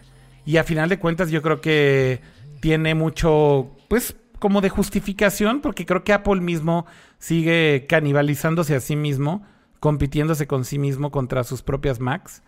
Y 0.46 0.58
a 0.58 0.64
final 0.64 0.90
de 0.90 1.00
cuentas 1.00 1.32
yo 1.32 1.42
creo 1.42 1.62
que 1.62 2.22
tiene 2.60 2.96
mucho, 2.96 3.72
pues, 3.88 4.16
como 4.40 4.62
de 4.62 4.70
justificación, 4.70 5.62
porque 5.62 5.86
creo 5.86 6.04
que 6.04 6.14
Apple 6.14 6.42
mismo 6.42 6.86
sigue 7.18 7.86
canibalizándose 7.88 8.76
a 8.76 8.80
sí 8.80 8.96
mismo, 8.96 9.46
compitiéndose 9.80 10.48
con 10.48 10.66
sí 10.66 10.80
mismo 10.80 11.12
contra 11.12 11.44
sus 11.44 11.62
propias 11.62 12.00
Macs. 12.00 12.42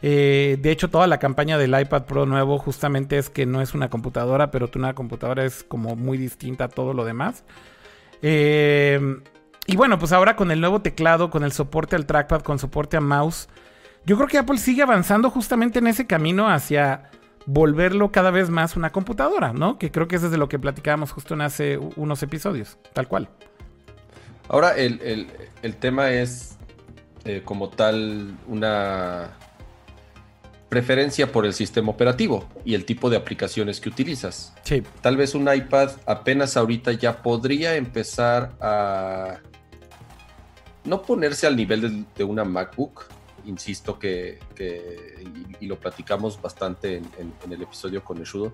Eh, 0.00 0.58
de 0.60 0.70
hecho, 0.70 0.90
toda 0.90 1.06
la 1.06 1.18
campaña 1.18 1.58
del 1.58 1.78
iPad 1.78 2.04
Pro 2.04 2.26
nuevo 2.26 2.58
justamente 2.58 3.18
es 3.18 3.30
que 3.30 3.46
no 3.46 3.62
es 3.62 3.74
una 3.74 3.88
computadora, 3.88 4.50
pero 4.50 4.70
una 4.74 4.94
computadora 4.94 5.44
es 5.44 5.64
como 5.64 5.96
muy 5.96 6.18
distinta 6.18 6.64
a 6.64 6.68
todo 6.68 6.92
lo 6.94 7.04
demás. 7.04 7.44
Eh, 8.22 9.18
y 9.66 9.76
bueno, 9.76 9.98
pues 9.98 10.12
ahora 10.12 10.36
con 10.36 10.50
el 10.50 10.60
nuevo 10.60 10.82
teclado, 10.82 11.30
con 11.30 11.42
el 11.44 11.52
soporte 11.52 11.96
al 11.96 12.06
trackpad, 12.06 12.42
con 12.42 12.58
soporte 12.58 12.96
a 12.96 13.00
mouse, 13.00 13.48
yo 14.04 14.16
creo 14.16 14.28
que 14.28 14.38
Apple 14.38 14.58
sigue 14.58 14.82
avanzando 14.82 15.30
justamente 15.30 15.78
en 15.78 15.86
ese 15.86 16.06
camino 16.06 16.50
hacia 16.50 17.10
volverlo 17.46 18.12
cada 18.12 18.30
vez 18.30 18.50
más 18.50 18.76
una 18.76 18.90
computadora, 18.90 19.52
¿no? 19.52 19.78
Que 19.78 19.90
creo 19.90 20.08
que 20.08 20.16
eso 20.16 20.26
es 20.26 20.32
de 20.32 20.38
lo 20.38 20.48
que 20.48 20.58
platicábamos 20.58 21.12
justo 21.12 21.34
en 21.34 21.40
hace 21.40 21.78
unos 21.96 22.22
episodios, 22.22 22.78
tal 22.92 23.08
cual. 23.08 23.28
Ahora, 24.48 24.76
el, 24.76 25.26
tema 25.80 26.10
es 26.10 26.58
eh, 27.24 27.40
como 27.44 27.70
tal 27.70 28.36
una 28.46 29.30
preferencia 30.68 31.30
por 31.32 31.46
el 31.46 31.54
sistema 31.54 31.90
operativo 31.90 32.48
y 32.64 32.74
el 32.74 32.84
tipo 32.84 33.08
de 33.08 33.16
aplicaciones 33.16 33.80
que 33.80 33.88
utilizas. 33.88 34.52
Sí. 34.64 34.82
Tal 35.00 35.16
vez 35.16 35.34
un 35.34 35.52
iPad 35.52 35.92
apenas 36.04 36.56
ahorita 36.56 36.92
ya 36.92 37.22
podría 37.22 37.76
empezar 37.76 38.52
a 38.60 39.38
no 40.84 41.02
ponerse 41.02 41.46
al 41.46 41.56
nivel 41.56 42.06
de, 42.14 42.24
una 42.24 42.44
MacBook, 42.44 43.06
insisto 43.46 43.98
que, 43.98 44.38
y, 45.60 45.66
lo 45.66 45.78
platicamos 45.78 46.40
bastante 46.40 46.96
en, 46.96 47.52
el 47.52 47.62
episodio 47.62 48.04
con 48.04 48.18
el 48.18 48.24
Shudo, 48.24 48.52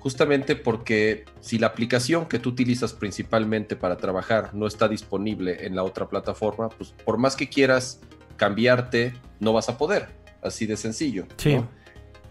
justamente 0.00 0.56
porque 0.56 1.24
si 1.40 1.58
la 1.58 1.68
aplicación 1.68 2.26
que 2.26 2.38
tú 2.38 2.50
utilizas 2.50 2.92
principalmente 2.92 3.76
para 3.76 3.96
trabajar 3.96 4.54
no 4.54 4.66
está 4.66 4.88
disponible 4.88 5.66
en 5.66 5.76
la 5.76 5.84
otra 5.84 6.08
plataforma, 6.08 6.68
pues 6.70 6.94
por 7.04 7.18
más 7.18 7.36
que 7.36 7.48
quieras 7.48 8.00
cambiarte, 8.36 9.14
no 9.38 9.52
vas 9.52 9.68
a 9.68 9.78
poder, 9.78 10.08
así 10.42 10.66
de 10.66 10.76
sencillo. 10.76 11.26
Sí. 11.36 11.60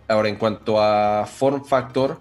Ahora, 0.07 0.27
en 0.27 0.37
cuanto 0.37 0.81
a 0.81 1.27
form 1.27 1.63
factor, 1.63 2.19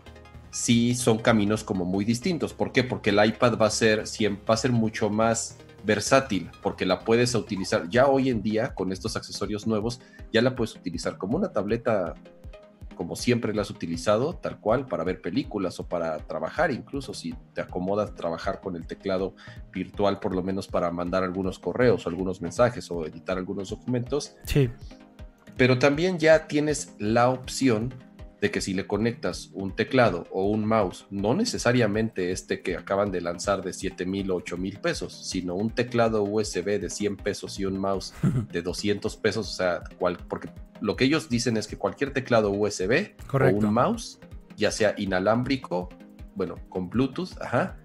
sí 0.51 0.95
son 0.95 1.19
caminos 1.19 1.65
como 1.65 1.87
muy 1.87 2.05
distintos. 2.05 2.53
¿Por 2.53 2.71
qué? 2.71 2.85
Porque 2.85 3.11
el 3.11 3.25
iPad 3.25 3.57
va 3.59 3.67
a 3.67 3.71
ser, 3.71 4.01
va 4.01 4.55
a 4.55 4.57
ser 4.57 4.73
mucho 4.73 5.09
más 5.09 5.57
versátil 5.89 6.51
porque 6.63 6.85
la 6.85 7.01
puedes 7.01 7.35
utilizar 7.35 7.89
ya 7.89 8.09
hoy 8.09 8.29
en 8.29 8.43
día 8.43 8.75
con 8.75 8.93
estos 8.93 9.17
accesorios 9.17 9.67
nuevos, 9.67 10.03
ya 10.31 10.43
la 10.43 10.55
puedes 10.55 10.77
utilizar 10.77 11.17
como 11.17 11.39
una 11.39 11.51
tableta 11.51 12.15
como 12.95 13.17
siempre 13.17 13.55
la 13.55 13.63
has 13.63 13.71
utilizado, 13.71 14.35
tal 14.35 14.59
cual, 14.59 14.87
para 14.87 15.05
ver 15.05 15.23
películas 15.23 15.79
o 15.79 15.87
para 15.87 16.19
trabajar, 16.19 16.73
incluso 16.73 17.15
si 17.15 17.33
te 17.55 17.61
acomodas 17.61 18.15
trabajar 18.15 18.61
con 18.61 18.75
el 18.75 18.89
teclado 18.89 19.35
virtual, 19.73 20.19
por 20.19 20.35
lo 20.35 20.43
menos 20.43 20.67
para 20.67 20.91
mandar 20.91 21.23
algunos 21.23 21.61
correos 21.61 22.05
o 22.05 22.09
algunos 22.09 22.43
mensajes 22.43 22.91
o 22.91 23.07
editar 23.07 23.39
algunos 23.39 23.71
documentos. 23.71 24.35
Sí. 24.45 24.69
Pero 25.57 25.79
también 25.79 26.19
ya 26.19 26.49
tienes 26.49 26.97
la 26.99 27.31
opción 27.31 27.95
de 28.41 28.51
que 28.51 28.61
si 28.61 28.73
le 28.73 28.87
conectas 28.87 29.51
un 29.53 29.75
teclado 29.75 30.25
o 30.31 30.45
un 30.45 30.65
mouse, 30.65 31.07
no 31.11 31.35
necesariamente 31.35 32.31
este 32.31 32.61
que 32.61 32.77
acaban 32.77 33.11
de 33.11 33.21
lanzar 33.21 33.63
de 33.63 33.73
7 33.73 34.07
mil 34.07 34.31
o 34.31 34.37
8 34.37 34.57
mil 34.57 34.79
pesos, 34.79 35.29
sino 35.29 35.55
un 35.55 35.71
teclado 35.71 36.23
USB 36.23 36.81
de 36.81 36.89
100 36.89 37.17
pesos 37.17 37.59
y 37.59 37.65
un 37.65 37.79
mouse 37.79 38.15
de 38.53 38.63
200 38.63 39.17
pesos, 39.17 39.49
o 39.49 39.53
sea, 39.53 39.83
porque 40.29 40.51
lo 40.81 40.97
que 40.97 41.05
ellos 41.05 41.29
dicen 41.29 41.57
es 41.57 41.67
que 41.67 41.77
cualquier 41.77 42.13
teclado 42.13 42.51
USB 42.51 43.15
o 43.33 43.57
un 43.57 43.73
mouse, 43.73 44.21
ya 44.57 44.71
sea 44.71 44.95
inalámbrico, 44.97 45.89
bueno, 46.37 46.57
con 46.69 46.89
Bluetooth, 46.89 47.41
ajá, 47.41 47.77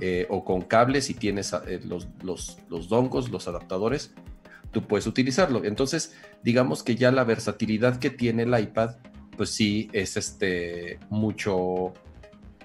eh, 0.00 0.26
o 0.30 0.44
con 0.44 0.62
cables 0.62 1.04
si 1.04 1.14
tienes 1.14 1.52
eh, 1.52 1.80
los, 1.84 2.08
los, 2.22 2.56
los 2.70 2.88
dongos, 2.88 3.30
los 3.30 3.48
adaptadores, 3.48 4.14
tú 4.70 4.86
puedes 4.86 5.06
utilizarlo. 5.06 5.62
Entonces, 5.64 6.14
digamos 6.42 6.82
que 6.82 6.96
ya 6.96 7.12
la 7.12 7.24
versatilidad 7.24 7.98
que 7.98 8.08
tiene 8.08 8.44
el 8.44 8.58
iPad 8.58 8.96
pues 9.38 9.50
sí 9.50 9.88
es 9.92 10.16
este 10.16 10.98
mucho 11.08 11.94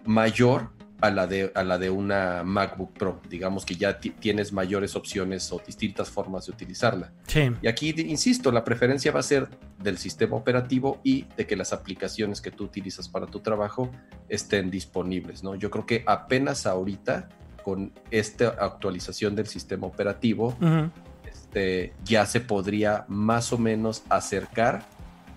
mayor 0.05 0.71
a 1.01 1.11
la 1.11 1.27
de, 1.27 1.51
a 1.53 1.63
la 1.63 1.77
de 1.77 1.89
una 1.89 2.43
MacBook 2.43 2.93
Pro. 2.93 3.21
Digamos 3.29 3.65
que 3.65 3.75
ya 3.75 3.99
tienes 3.99 4.51
mayores 4.53 4.95
opciones 4.95 5.51
o 5.51 5.61
distintas 5.63 6.09
formas 6.09 6.47
de 6.47 6.53
utilizarla. 6.53 7.11
Sí. 7.27 7.51
Y 7.61 7.67
aquí, 7.67 7.93
insisto, 7.97 8.51
la 8.51 8.63
preferencia 8.63 9.11
va 9.11 9.19
a 9.19 9.23
ser 9.23 9.49
del 9.79 9.97
sistema 9.97 10.35
operativo 10.35 10.99
y 11.03 11.25
de 11.37 11.45
que 11.45 11.55
las 11.55 11.73
aplicaciones 11.73 12.41
que 12.41 12.51
tú 12.51 12.63
utilizas 12.63 13.07
para 13.07 13.27
tu 13.27 13.41
trabajo 13.41 13.91
estén 14.29 14.71
disponibles, 14.71 15.43
¿no? 15.43 15.55
Yo 15.55 15.69
creo 15.69 15.85
que 15.85 16.03
apenas 16.07 16.65
ahorita, 16.65 17.29
con 17.63 17.91
esta 18.09 18.47
actualización 18.47 19.35
del 19.35 19.47
sistema 19.47 19.85
operativo, 19.85 20.57
este, 21.25 21.93
ya 22.03 22.25
se 22.25 22.39
podría 22.39 23.05
más 23.09 23.53
o 23.53 23.57
menos 23.57 24.03
acercar 24.09 24.87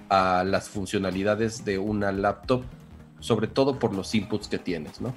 a 0.09 0.45
las 0.45 0.69
funcionalidades 0.69 1.65
de 1.65 1.79
una 1.79 2.13
laptop, 2.13 2.63
sobre 3.21 3.47
todo 3.49 3.79
por 3.79 3.95
los 3.95 4.15
inputs 4.15 4.49
que 4.49 4.59
tienes, 4.59 5.01
¿no? 5.01 5.15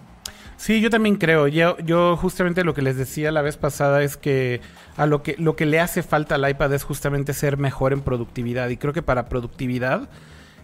Sí, 0.59 0.81
yo 0.81 0.89
también 0.89 1.15
creo. 1.15 1.47
Yo, 1.47 1.77
yo 1.79 2.17
justamente 2.17 2.65
lo 2.65 2.73
que 2.73 2.81
les 2.81 2.97
decía 2.97 3.31
la 3.31 3.41
vez 3.41 3.55
pasada 3.55 4.03
es 4.03 4.17
que 4.17 4.59
a 4.97 5.05
lo 5.05 5.23
que 5.23 5.35
lo 5.37 5.55
que 5.55 5.65
le 5.65 5.79
hace 5.79 6.03
falta 6.03 6.35
al 6.35 6.49
iPad 6.49 6.73
es 6.73 6.83
justamente 6.83 7.33
ser 7.33 7.57
mejor 7.57 7.93
en 7.93 8.01
productividad. 8.01 8.67
Y 8.67 8.75
creo 8.75 8.91
que 8.91 9.01
para 9.01 9.29
productividad, 9.29 10.09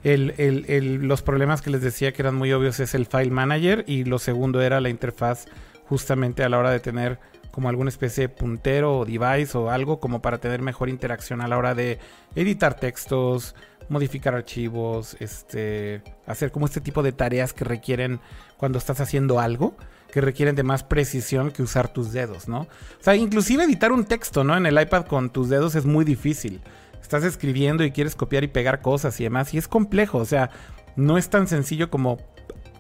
los 0.03 1.21
problemas 1.21 1.61
que 1.61 1.69
les 1.69 1.81
decía 1.81 2.11
que 2.11 2.21
eran 2.21 2.35
muy 2.35 2.51
obvios 2.51 2.81
es 2.81 2.93
el 2.93 3.05
file 3.05 3.31
manager 3.31 3.85
y 3.87 4.03
lo 4.03 4.19
segundo 4.19 4.61
era 4.61 4.81
la 4.81 4.89
interfaz 4.89 5.45
justamente 5.87 6.43
a 6.43 6.49
la 6.49 6.59
hora 6.59 6.71
de 6.71 6.81
tener 6.81 7.17
como 7.51 7.69
alguna 7.69 7.87
especie 7.87 8.23
de 8.23 8.29
puntero 8.29 8.99
o 8.99 9.05
device 9.05 9.57
o 9.57 9.69
algo 9.71 10.01
como 10.01 10.21
para 10.21 10.39
tener 10.39 10.61
mejor 10.61 10.89
interacción 10.89 11.39
a 11.39 11.47
la 11.47 11.57
hora 11.57 11.73
de 11.73 11.99
editar 12.35 12.77
textos, 12.77 13.55
modificar 13.89 14.35
archivos, 14.35 15.15
este, 15.19 16.01
hacer 16.25 16.51
como 16.51 16.65
este 16.65 16.81
tipo 16.81 17.03
de 17.03 17.11
tareas 17.11 17.53
que 17.53 17.63
requieren 17.63 18.19
cuando 18.57 18.77
estás 18.77 18.99
haciendo 19.01 19.39
algo, 19.39 19.75
que 20.11 20.21
requieren 20.21 20.55
de 20.55 20.63
más 20.63 20.83
precisión 20.83 21.51
que 21.51 21.61
usar 21.61 21.89
tus 21.89 22.11
dedos, 22.11 22.47
¿no? 22.47 22.61
O 22.61 22.67
sea, 23.03 23.15
inclusive 23.15 23.63
editar 23.63 23.91
un 23.91 24.05
texto, 24.05 24.43
¿no? 24.43 24.55
En 24.55 24.65
el 24.65 24.79
iPad 24.79 25.05
con 25.05 25.29
tus 25.29 25.49
dedos 25.49 25.75
es 25.75 25.85
muy 25.85 26.05
difícil. 26.05 26.61
Estás 27.01 27.23
escribiendo 27.23 27.83
y 27.83 27.91
quieres 27.91 28.15
copiar 28.15 28.43
y 28.43 28.47
pegar 28.47 28.81
cosas 28.81 29.19
y 29.19 29.25
demás, 29.25 29.53
y 29.53 29.57
es 29.57 29.67
complejo, 29.67 30.17
o 30.17 30.25
sea, 30.25 30.49
no 30.95 31.17
es 31.17 31.29
tan 31.29 31.47
sencillo 31.47 31.89
como, 31.89 32.17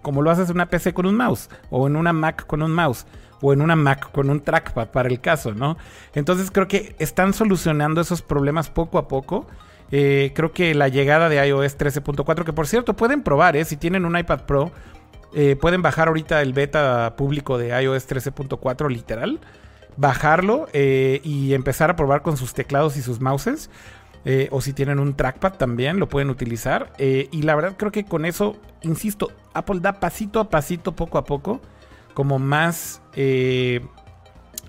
como 0.01 0.21
lo 0.21 0.31
haces 0.31 0.49
en 0.49 0.55
una 0.55 0.69
PC 0.69 0.93
con 0.93 1.05
un 1.05 1.15
mouse, 1.15 1.49
o 1.69 1.87
en 1.87 1.95
una 1.95 2.13
Mac 2.13 2.45
con 2.47 2.63
un 2.63 2.71
mouse, 2.71 3.05
o 3.41 3.53
en 3.53 3.61
una 3.61 3.75
Mac 3.75 4.11
con 4.11 4.29
un 4.29 4.41
trackpad 4.41 4.89
para 4.89 5.09
el 5.09 5.21
caso, 5.21 5.53
¿no? 5.53 5.77
Entonces 6.13 6.49
creo 6.51 6.67
que 6.67 6.95
están 6.99 7.33
solucionando 7.33 8.01
esos 8.01 8.21
problemas 8.21 8.69
poco 8.69 8.97
a 8.97 9.07
poco 9.07 9.47
eh, 9.91 10.31
creo 10.33 10.51
que 10.51 10.73
la 10.73 10.87
llegada 10.87 11.29
de 11.29 11.45
iOS 11.47 11.77
13.4, 11.77 12.43
que 12.43 12.53
por 12.53 12.67
cierto 12.67 12.95
pueden 12.95 13.21
probar, 13.21 13.55
eh, 13.55 13.65
si 13.65 13.77
tienen 13.77 14.05
un 14.05 14.17
iPad 14.17 14.41
Pro, 14.41 14.71
eh, 15.33 15.55
pueden 15.55 15.81
bajar 15.81 16.07
ahorita 16.07 16.41
el 16.41 16.53
beta 16.53 17.15
público 17.17 17.57
de 17.57 17.69
iOS 17.81 18.07
13.4 18.07 18.89
literal, 18.89 19.39
bajarlo 19.97 20.67
y 20.73 21.53
empezar 21.53 21.89
a 21.89 21.95
probar 21.95 22.21
con 22.21 22.37
sus 22.37 22.53
teclados 22.53 22.97
y 22.97 23.01
sus 23.01 23.19
mouses. 23.21 23.69
o 24.49 24.59
si 24.59 24.73
tienen 24.73 24.99
un 24.99 25.15
trackpad 25.15 25.53
también 25.53 25.99
lo 25.99 26.09
pueden 26.09 26.29
utilizar. 26.29 26.91
y 26.99 27.41
la 27.43 27.55
verdad 27.55 27.75
creo 27.77 27.91
que 27.91 28.05
con 28.05 28.25
eso, 28.25 28.57
insisto, 28.81 29.31
Apple 29.53 29.79
da 29.81 29.99
pasito 29.99 30.39
a 30.39 30.49
pasito, 30.49 30.93
poco 30.93 31.17
a 31.17 31.25
poco, 31.25 31.61
como 32.13 32.39
más 32.39 33.01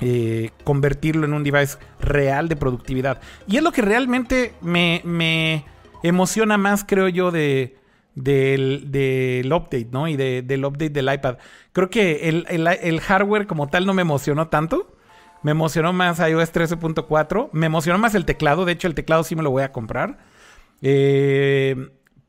eh, 0.00 0.50
convertirlo 0.64 1.24
en 1.24 1.32
un 1.32 1.42
device 1.42 1.78
real 2.00 2.48
de 2.48 2.56
productividad. 2.56 3.20
Y 3.46 3.56
es 3.56 3.62
lo 3.62 3.72
que 3.72 3.82
realmente 3.82 4.52
me, 4.60 5.64
emociona 6.02 6.58
más, 6.58 6.84
creo 6.84 7.08
yo, 7.08 7.30
de, 7.30 7.76
del, 8.14 9.50
update, 9.52 9.88
¿no? 9.90 10.06
Y 10.06 10.16
del 10.16 10.64
update 10.64 10.90
del 10.90 11.12
iPad. 11.12 11.38
Creo 11.72 11.88
que 11.88 12.28
el, 12.28 13.00
hardware 13.00 13.46
como 13.46 13.68
tal 13.68 13.86
no 13.86 13.94
me 13.94 14.02
emocionó 14.02 14.48
tanto. 14.48 14.92
Me 15.42 15.52
emocionó 15.52 15.92
más 15.92 16.18
iOS 16.18 16.52
13.4. 16.52 17.50
Me 17.52 17.66
emocionó 17.66 17.98
más 17.98 18.14
el 18.14 18.24
teclado. 18.24 18.64
De 18.64 18.72
hecho, 18.72 18.88
el 18.88 18.94
teclado 18.94 19.24
sí 19.24 19.34
me 19.34 19.42
lo 19.42 19.50
voy 19.50 19.62
a 19.62 19.72
comprar. 19.72 20.18
Eh, 20.82 21.74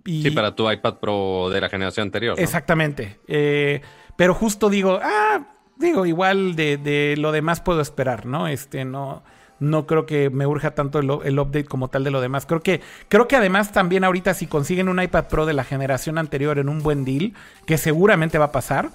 sí, 0.05 0.31
para 0.31 0.55
tu 0.55 0.71
iPad 0.71 0.99
Pro 0.99 1.49
de 1.49 1.59
la 1.59 1.67
generación 1.67 2.05
anterior. 2.05 2.39
Exactamente. 2.39 3.19
Eh, 3.27 3.81
pero 4.15 4.33
justo 4.33 4.69
digo, 4.69 4.99
ah, 5.01 5.47
digo, 5.79 6.05
igual 6.05 6.55
de, 6.55 7.15
lo 7.17 7.31
demás 7.31 7.61
puedo 7.61 7.81
esperar, 7.81 8.25
¿no? 8.25 8.47
Este, 8.47 8.85
no, 8.85 9.23
no 9.59 9.85
creo 9.87 10.05
que 10.05 10.29
me 10.29 10.45
urja 10.45 10.71
tanto 10.71 10.99
el, 10.99 11.39
update 11.39 11.65
como 11.65 11.89
tal 11.89 12.03
de 12.03 12.11
lo 12.11 12.21
demás. 12.21 12.45
Creo 12.45 12.61
que, 12.61 12.81
creo 13.09 13.27
que 13.27 13.35
además 13.35 13.71
también 13.71 14.03
ahorita 14.03 14.33
si 14.33 14.47
consiguen 14.47 14.89
un 14.89 15.01
iPad 15.01 15.25
Pro 15.27 15.45
de 15.45 15.53
la 15.53 15.63
generación 15.63 16.17
anterior 16.17 16.59
en 16.59 16.69
un 16.69 16.81
buen 16.81 17.05
deal, 17.05 17.33
que 17.65 17.77
seguramente 17.77 18.37
va 18.37 18.45
a 18.45 18.51
pasar, 18.51 18.89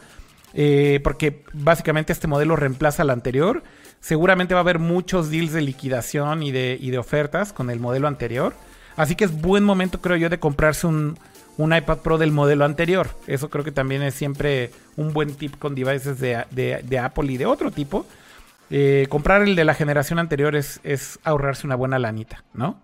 eh, 0.54 1.00
porque 1.02 1.44
básicamente 1.52 2.12
este 2.12 2.28
modelo 2.28 2.56
reemplaza 2.56 3.02
al 3.02 3.10
anterior, 3.10 3.62
seguramente 4.00 4.54
va 4.54 4.60
a 4.60 4.62
haber 4.62 4.78
muchos 4.78 5.30
deals 5.30 5.52
de 5.52 5.62
liquidación 5.62 6.42
y 6.42 6.50
de, 6.52 6.76
y 6.80 6.90
de 6.90 6.98
ofertas 6.98 7.52
con 7.52 7.70
el 7.70 7.80
modelo 7.80 8.08
anterior. 8.08 8.54
Así 8.96 9.16
que 9.16 9.24
es 9.24 9.40
buen 9.40 9.64
momento, 9.64 10.00
creo 10.02 10.16
yo, 10.16 10.28
de 10.28 10.38
comprarse 10.38 10.86
un, 10.86 11.16
un 11.58 11.74
iPad 11.74 11.98
Pro 11.98 12.18
del 12.18 12.32
modelo 12.32 12.64
anterior. 12.64 13.10
Eso 13.26 13.50
creo 13.50 13.64
que 13.64 13.72
también 13.72 14.02
es 14.02 14.14
siempre 14.14 14.70
un 14.96 15.12
buen 15.12 15.34
tip 15.34 15.58
con 15.58 15.74
devices 15.74 16.18
de, 16.20 16.44
de- 16.50 16.82
de 16.82 16.98
Apple 16.98 17.30
y 17.32 17.36
de 17.36 17.46
otro 17.46 17.70
tipo. 17.70 18.06
Eh, 18.70 19.06
comprar 19.10 19.42
el 19.42 19.54
de 19.54 19.64
la 19.64 19.74
generación 19.74 20.18
anterior 20.18 20.56
es, 20.56 20.80
es 20.82 21.18
ahorrarse 21.24 21.66
una 21.66 21.76
buena 21.76 21.98
lanita, 21.98 22.42
¿no? 22.54 22.80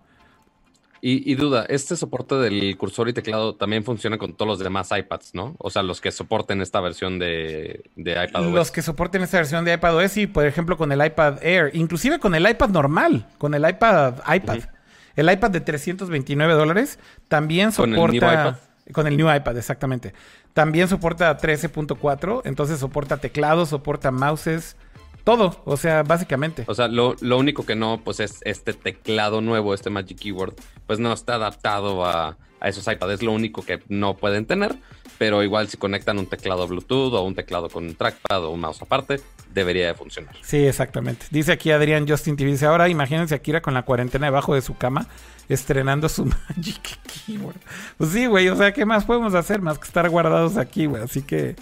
Y, 1.01 1.31
y 1.31 1.35
duda, 1.35 1.65
este 1.69 1.95
soporte 1.95 2.35
del 2.35 2.75
cursor 2.77 3.07
y 3.07 3.13
teclado 3.13 3.55
también 3.55 3.85
funciona 3.85 4.17
con 4.17 4.33
todos 4.33 4.49
los 4.49 4.59
demás 4.59 4.89
iPads, 4.91 5.33
¿no? 5.33 5.55
O 5.57 5.69
sea, 5.69 5.81
los 5.81 6.01
que 6.01 6.11
soporten 6.11 6.61
esta 6.61 6.81
versión 6.81 7.17
de, 7.19 7.89
de 7.95 8.11
iPad 8.11 8.51
Los 8.51 8.69
que 8.69 8.81
soporten 8.81 9.21
esta 9.21 9.37
versión 9.37 9.63
de 9.63 9.73
iPadOS 9.75 10.17
y, 10.17 10.27
por 10.27 10.45
ejemplo, 10.45 10.75
con 10.75 10.91
el 10.91 11.03
iPad 11.03 11.41
Air, 11.41 11.71
inclusive 11.73 12.19
con 12.19 12.35
el 12.35 12.47
iPad 12.49 12.69
normal, 12.69 13.25
con 13.37 13.53
el 13.53 13.67
iPad 13.67 14.15
iPad. 14.35 14.59
El 15.19 15.29
iPad 15.29 15.51
de 15.51 15.59
329 15.59 16.53
dólares 16.53 16.97
también 17.27 17.73
¿Con 17.73 17.91
soporta... 17.91 18.15
el 18.15 18.21
new 18.21 18.31
iPad? 18.31 18.55
Con 18.93 19.05
el 19.05 19.17
new 19.17 19.35
iPad, 19.35 19.57
exactamente. 19.57 20.13
También 20.53 20.87
soporta 20.87 21.37
13.4, 21.37 22.43
entonces 22.45 22.79
soporta 22.79 23.17
teclados, 23.17 23.67
soporta 23.67 24.11
mouses, 24.11 24.77
todo, 25.25 25.61
o 25.65 25.75
sea, 25.75 26.03
básicamente. 26.03 26.63
O 26.67 26.73
sea, 26.73 26.87
lo, 26.87 27.17
lo 27.19 27.37
único 27.37 27.65
que 27.65 27.75
no, 27.75 27.99
pues 28.01 28.21
es 28.21 28.39
este 28.45 28.71
teclado 28.71 29.41
nuevo, 29.41 29.73
este 29.73 29.89
Magic 29.89 30.17
Keyboard, 30.19 30.55
pues 30.87 30.99
no 30.99 31.11
está 31.11 31.35
adaptado 31.35 32.05
a, 32.05 32.37
a 32.61 32.69
esos 32.69 32.87
iPads. 32.87 33.15
Es 33.15 33.21
lo 33.21 33.33
único 33.33 33.61
que 33.61 33.83
no 33.89 34.15
pueden 34.15 34.45
tener, 34.45 34.77
pero 35.19 35.43
igual 35.43 35.67
si 35.67 35.77
conectan 35.77 36.17
un 36.17 36.25
teclado 36.25 36.65
Bluetooth 36.67 37.13
o 37.13 37.21
un 37.21 37.35
teclado 37.35 37.69
con 37.69 37.83
un 37.85 37.93
trackpad 37.93 38.45
o 38.45 38.49
un 38.49 38.59
mouse 38.61 38.81
aparte, 38.81 39.19
debería 39.53 39.85
de 39.87 39.93
funcionar. 39.93 40.33
Sí, 40.41 40.65
exactamente. 40.65 41.27
Dice 41.29 41.51
aquí 41.51 41.69
Adrián 41.71 42.07
Justin 42.07 42.35
TV. 42.37 42.51
Dice, 42.51 42.65
ahora 42.65 42.89
imagínense 42.89 43.35
a 43.35 43.39
Kira 43.39 43.61
con 43.61 43.73
la 43.75 43.83
cuarentena 43.83 44.25
debajo 44.27 44.55
de 44.55 44.61
su 44.61 44.75
cama, 44.77 45.05
estrenando 45.49 46.09
su 46.09 46.25
Magic 46.55 46.99
Keyboard. 47.27 47.57
Pues 47.97 48.11
sí, 48.11 48.25
güey, 48.25 48.47
o 48.49 48.55
sea, 48.55 48.71
¿qué 48.73 48.85
más 48.85 49.05
podemos 49.05 49.33
hacer 49.35 49.61
más 49.61 49.77
que 49.77 49.85
estar 49.85 50.09
guardados 50.09 50.55
aquí, 50.57 50.85
güey? 50.85 51.03
Así 51.03 51.21
que, 51.23 51.55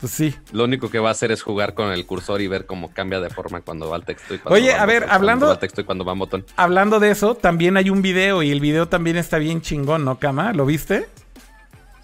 pues 0.00 0.12
sí. 0.12 0.34
Lo 0.52 0.64
único 0.64 0.88
que 0.90 0.98
va 0.98 1.08
a 1.10 1.12
hacer 1.12 1.32
es 1.32 1.42
jugar 1.42 1.74
con 1.74 1.92
el 1.92 2.06
cursor 2.06 2.40
y 2.40 2.48
ver 2.48 2.64
cómo 2.64 2.92
cambia 2.94 3.20
de 3.20 3.28
forma 3.30 3.60
cuando 3.60 3.90
va 3.90 3.96
al 3.96 4.04
texto 4.04 4.34
y 4.34 4.38
cuando 4.38 4.58
Oye, 4.58 4.72
va 4.72 4.82
a 4.82 4.86
ver, 4.86 5.02
botón, 5.02 5.14
hablando- 5.14 5.40
Cuando 5.40 5.46
va 5.48 5.52
al 5.54 5.58
texto 5.60 5.80
y 5.80 5.84
cuando 5.84 6.04
va 6.06 6.12
botón. 6.14 6.44
Hablando 6.56 6.98
de 7.00 7.10
eso, 7.10 7.34
también 7.34 7.76
hay 7.76 7.90
un 7.90 8.00
video 8.00 8.42
y 8.42 8.50
el 8.52 8.60
video 8.60 8.88
también 8.88 9.16
está 9.18 9.36
bien 9.38 9.60
chingón, 9.60 10.04
¿no, 10.04 10.18
Cama? 10.18 10.52
¿Lo 10.54 10.64
viste? 10.64 11.06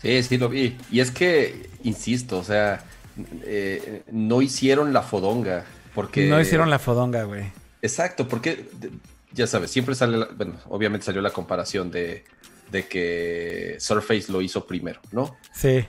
Sí, 0.02 0.22
sí 0.22 0.36
lo 0.38 0.48
vi. 0.48 0.76
Y 0.90 1.00
es 1.00 1.10
que, 1.10 1.70
insisto, 1.84 2.38
o 2.38 2.44
sea, 2.44 2.84
eh, 3.44 4.02
no 4.10 4.42
hicieron 4.42 4.92
la 4.92 5.02
fodonga. 5.02 5.64
Porque... 5.94 6.28
No 6.28 6.40
hicieron 6.40 6.68
la 6.70 6.78
fodonga, 6.78 7.22
güey. 7.24 7.44
Exacto, 7.82 8.26
porque 8.28 8.68
ya 9.32 9.46
sabes, 9.46 9.70
siempre 9.70 9.94
sale, 9.94 10.18
la- 10.18 10.28
bueno, 10.36 10.54
obviamente 10.68 11.06
salió 11.06 11.20
la 11.22 11.30
comparación 11.30 11.90
de, 11.90 12.24
de 12.70 12.86
que 12.86 13.76
Surface 13.78 14.30
lo 14.30 14.40
hizo 14.42 14.66
primero, 14.66 15.00
¿no? 15.12 15.36
Sí, 15.52 15.84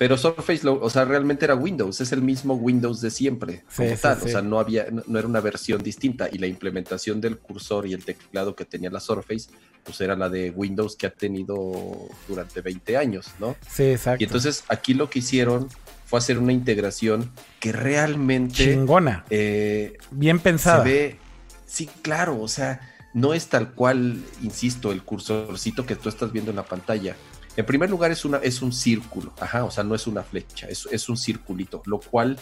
Pero 0.00 0.16
Surface, 0.16 0.64
lo, 0.64 0.80
o 0.80 0.88
sea, 0.88 1.04
realmente 1.04 1.44
era 1.44 1.54
Windows, 1.54 2.00
es 2.00 2.10
el 2.12 2.22
mismo 2.22 2.54
Windows 2.54 3.02
de 3.02 3.10
siempre, 3.10 3.64
Sí, 3.68 3.76
como 3.76 3.90
sí, 3.96 4.00
tal, 4.00 4.18
sí. 4.18 4.24
o 4.24 4.28
sea, 4.28 4.40
no 4.40 4.58
había, 4.58 4.86
no, 4.90 5.02
no 5.06 5.18
era 5.18 5.28
una 5.28 5.40
versión 5.42 5.82
distinta 5.82 6.26
y 6.32 6.38
la 6.38 6.46
implementación 6.46 7.20
del 7.20 7.36
cursor 7.36 7.86
y 7.86 7.92
el 7.92 8.02
teclado 8.02 8.56
que 8.56 8.64
tenía 8.64 8.88
la 8.88 8.98
Surface, 9.00 9.50
pues 9.84 10.00
era 10.00 10.16
la 10.16 10.30
de 10.30 10.52
Windows 10.52 10.96
que 10.96 11.06
ha 11.06 11.10
tenido 11.10 12.08
durante 12.26 12.62
20 12.62 12.96
años, 12.96 13.26
¿no? 13.38 13.56
sí, 13.70 13.82
exacto. 13.90 14.22
Y 14.22 14.26
entonces 14.26 14.64
aquí 14.68 14.94
lo 14.94 15.10
que 15.10 15.18
hicieron 15.18 15.68
fue 16.06 16.18
hacer 16.18 16.38
una 16.38 16.54
integración 16.54 17.30
que 17.60 17.70
realmente 17.70 18.54
Chingona. 18.72 19.26
eh, 19.28 19.98
Bien 20.10 20.38
se 20.38 20.42
pensada. 20.44 20.82
ve, 20.82 21.18
sí, 21.66 21.90
claro, 22.00 22.40
o 22.40 22.48
sea, 22.48 22.80
no 23.12 23.34
es 23.34 23.48
tal 23.48 23.72
cual, 23.74 24.22
insisto, 24.42 24.92
el 24.92 25.02
cursorcito 25.02 25.84
que 25.84 25.94
tú 25.96 26.08
estás 26.08 26.32
viendo 26.32 26.50
en 26.52 26.56
la 26.56 26.64
pantalla. 26.64 27.16
En 27.56 27.66
primer 27.66 27.90
lugar 27.90 28.10
es, 28.10 28.24
una, 28.24 28.38
es 28.38 28.62
un 28.62 28.72
círculo, 28.72 29.32
ajá, 29.40 29.64
o 29.64 29.70
sea, 29.70 29.84
no 29.84 29.94
es 29.94 30.06
una 30.06 30.22
flecha, 30.22 30.68
es, 30.68 30.86
es 30.90 31.08
un 31.08 31.16
circulito, 31.16 31.82
lo 31.84 31.98
cual 32.00 32.38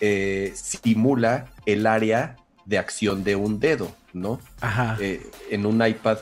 eh, 0.00 0.52
simula 0.54 1.46
el 1.66 1.86
área 1.86 2.36
de 2.64 2.78
acción 2.78 3.24
de 3.24 3.36
un 3.36 3.58
dedo, 3.60 3.94
¿no? 4.12 4.40
Ajá. 4.60 4.96
Eh, 5.00 5.28
en 5.50 5.66
un 5.66 5.84
iPad 5.86 6.18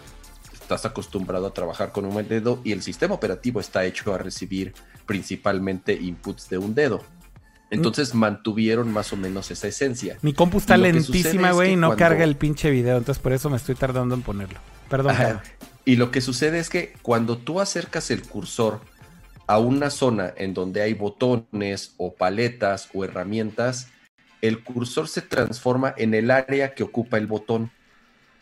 estás 0.52 0.84
acostumbrado 0.86 1.46
a 1.46 1.52
trabajar 1.52 1.92
con 1.92 2.06
un 2.06 2.26
dedo 2.28 2.60
y 2.64 2.72
el 2.72 2.82
sistema 2.82 3.14
operativo 3.14 3.60
está 3.60 3.84
hecho 3.84 4.14
a 4.14 4.18
recibir 4.18 4.72
principalmente 5.06 5.92
inputs 5.92 6.48
de 6.48 6.58
un 6.58 6.74
dedo. 6.74 7.02
Entonces 7.70 8.14
mantuvieron 8.14 8.90
más 8.92 9.12
o 9.12 9.16
menos 9.16 9.50
esa 9.50 9.66
esencia. 9.68 10.16
Mi 10.22 10.32
compu 10.32 10.58
está 10.58 10.76
lentísima, 10.76 11.50
es 11.50 11.54
güey, 11.54 11.72
y 11.72 11.76
no 11.76 11.88
cuando- 11.88 11.98
carga 11.98 12.24
el 12.24 12.36
pinche 12.36 12.70
video, 12.70 12.96
entonces 12.96 13.20
por 13.22 13.32
eso 13.32 13.50
me 13.50 13.56
estoy 13.56 13.74
tardando 13.74 14.14
en 14.14 14.22
ponerlo. 14.22 14.60
Perdón. 14.88 15.12
Ajá. 15.12 15.42
Y 15.84 15.96
lo 15.96 16.10
que 16.10 16.20
sucede 16.20 16.58
es 16.58 16.70
que 16.70 16.94
cuando 17.02 17.36
tú 17.36 17.60
acercas 17.60 18.10
el 18.10 18.22
cursor 18.22 18.80
a 19.46 19.58
una 19.58 19.90
zona 19.90 20.32
en 20.36 20.54
donde 20.54 20.80
hay 20.80 20.94
botones 20.94 21.94
o 21.98 22.14
paletas 22.14 22.88
o 22.94 23.04
herramientas, 23.04 23.88
el 24.40 24.62
cursor 24.62 25.08
se 25.08 25.22
transforma 25.22 25.94
en 25.96 26.14
el 26.14 26.30
área 26.30 26.74
que 26.74 26.82
ocupa 26.82 27.18
el 27.18 27.26
botón. 27.26 27.70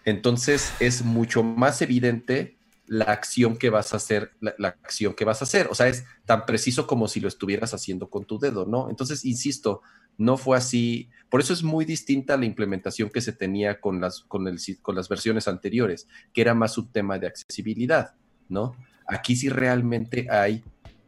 Entonces 0.05 0.73
es 0.81 1.05
mucho 1.05 1.43
más 1.43 1.83
evidente 1.83 2.57
la 2.87 3.07
acción 3.07 3.57
que 3.57 3.71
vas 3.71 3.93
a 3.93 3.97
hacer, 3.97 4.33
la 4.41 4.69
acción 4.69 5.15
que 5.15 5.25
vas 5.25 5.41
a 5.41 5.45
hacer. 5.45 5.69
O 5.71 5.75
sea, 5.75 5.89
es 5.89 6.05
tan 6.27 6.45
preciso 6.47 6.87
como 6.87 7.09
si 7.09 7.21
lo 7.21 7.29
estuvieras 7.29 7.75
haciendo 7.75 8.11
con 8.11 8.25
tu 8.25 8.39
dedo, 8.39 8.67
¿no? 8.67 8.91
Entonces, 8.91 9.25
insisto, 9.25 9.83
no 10.23 10.37
fue 10.37 10.57
así. 10.57 11.09
Por 11.29 11.41
eso 11.41 11.53
es 11.53 11.63
muy 11.63 11.85
distinta 11.85 12.37
la 12.37 12.45
implementación 12.45 13.11
que 13.11 13.21
se 13.21 13.33
tenía 13.33 13.81
con 13.81 14.01
las, 14.01 14.21
con 14.21 14.47
el, 14.47 14.59
con 14.83 14.95
las 14.95 15.09
versiones 15.09 15.49
anteriores, 15.49 16.09
que 16.33 16.41
era 16.41 16.55
más 16.55 16.79
un 16.79 16.89
tema 16.91 17.19
de 17.19 17.27
accesibilidad, 17.27 18.15
¿no? 18.49 18.77
Aquí 19.07 19.35
sí 19.37 19.49
realmente 19.49 20.27
hay 20.31 20.63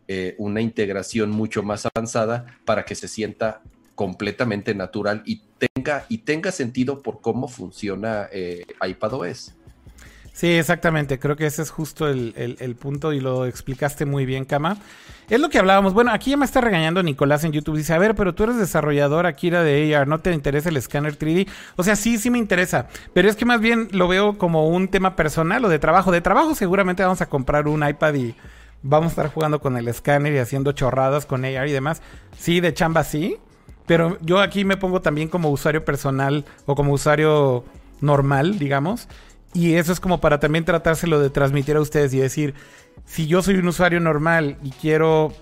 eh, 0.09 0.35
una 0.39 0.61
integración 0.61 1.31
mucho 1.31 1.63
más 1.63 1.87
avanzada 1.87 2.47
para 2.65 2.85
que 2.85 2.95
se 2.95 3.09
sienta 3.09 3.63
completamente 3.95 4.75
natural 4.75 5.23
y 5.25 5.43
tenga, 5.59 6.05
y 6.09 6.19
tenga 6.19 6.51
sentido 6.53 7.03
por 7.03 7.21
cómo 7.21 7.49
funciona 7.49 8.29
eh, 8.33 8.67
iPadOS. 8.87 9.55
Sí, 10.37 10.49
exactamente. 10.49 11.21
Creo 11.21 11.37
que 11.37 11.47
ese 11.47 11.63
es 11.63 11.71
justo 11.71 12.09
el, 12.09 12.57
el- 12.59 12.75
punto 12.75 13.13
y 13.13 13.21
lo 13.21 13.47
explicaste 13.47 14.05
muy 14.05 14.27
bien, 14.27 14.45
Kama. 14.45 14.79
Es 15.31 15.39
lo 15.41 15.49
que 15.49 15.61
hablábamos. 15.61 15.95
Bueno, 15.95 16.11
aquí 16.11 16.31
ya 16.33 16.37
me 16.37 16.45
está 16.45 16.61
regañando 16.61 17.05
Nicolás 17.05 17.45
en 17.45 17.53
YouTube. 17.53 17.77
Dice, 17.77 17.95
a 17.95 17.99
ver, 17.99 18.17
pero 18.17 18.35
tú 18.35 18.43
eres 18.43 18.57
desarrollador, 18.57 19.27
Akira, 19.27 19.63
de 19.63 19.95
AR. 19.95 20.09
¿No 20.09 20.19
te 20.19 20.33
interesa 20.33 20.71
el 20.71 20.77
escáner 20.77 21.17
3D? 21.17 21.47
O 21.77 21.85
sea, 21.85 21.95
sí, 21.95 22.19
sí 22.19 22.31
me 22.31 22.39
interesa. 22.39 22.89
Pero 23.13 23.29
es 23.29 23.37
que 23.37 23.45
más 23.45 23.61
bien 23.61 23.87
lo 23.93 24.09
veo 24.09 24.37
como 24.37 24.67
un 24.69 24.89
tema 24.89 25.15
personal 25.15 25.65
o 25.65 25.69
de 25.69 25.79
trabajo. 25.79 26.11
De 26.11 26.21
trabajo 26.21 26.57
seguramente 26.57 27.05
vamos 27.05 27.21
a 27.21 27.27
comprar 27.29 27.69
un 27.69 27.87
iPad 27.87 28.15
y 28.15 28.35
vamos 28.83 29.07
a 29.07 29.11
estar 29.11 29.29
jugando 29.33 29.61
con 29.61 29.77
el 29.77 29.87
escáner 29.87 30.33
y 30.35 30.39
haciendo 30.39 30.73
chorradas 30.73 31.27
con 31.27 31.45
AR 31.45 31.69
y 31.69 31.73
demás. 31.73 32.03
Sí, 32.37 32.59
de 32.59 32.75
chamba 32.75 33.05
sí. 33.05 33.37
Pero 33.87 34.19
yo 34.21 34.41
aquí 34.41 34.65
me 34.65 34.77
pongo 34.79 35.01
también 35.01 35.29
como 35.29 35.51
usuario 35.51 35.85
personal 35.85 36.45
o 36.67 36.75
como 36.75 36.93
usuario 36.93 37.65
normal, 38.01 38.59
digamos. 38.59 39.09
Y 39.55 39.75
eso 39.75 39.93
es 39.93 40.01
como 40.01 40.21
para 40.21 40.41
también 40.41 40.65
tratárselo 40.65 41.21
de 41.21 41.31
transmitir 41.31 41.77
a 41.77 41.81
ustedes 41.81 42.13
y 42.13 42.19
decir, 42.19 42.55
si 43.07 43.29
yo 43.29 43.41
soy 43.41 43.55
un 43.55 43.69
usuario 43.69 44.01
normal 44.01 44.59
y 44.63 44.71
quiero 44.71 45.33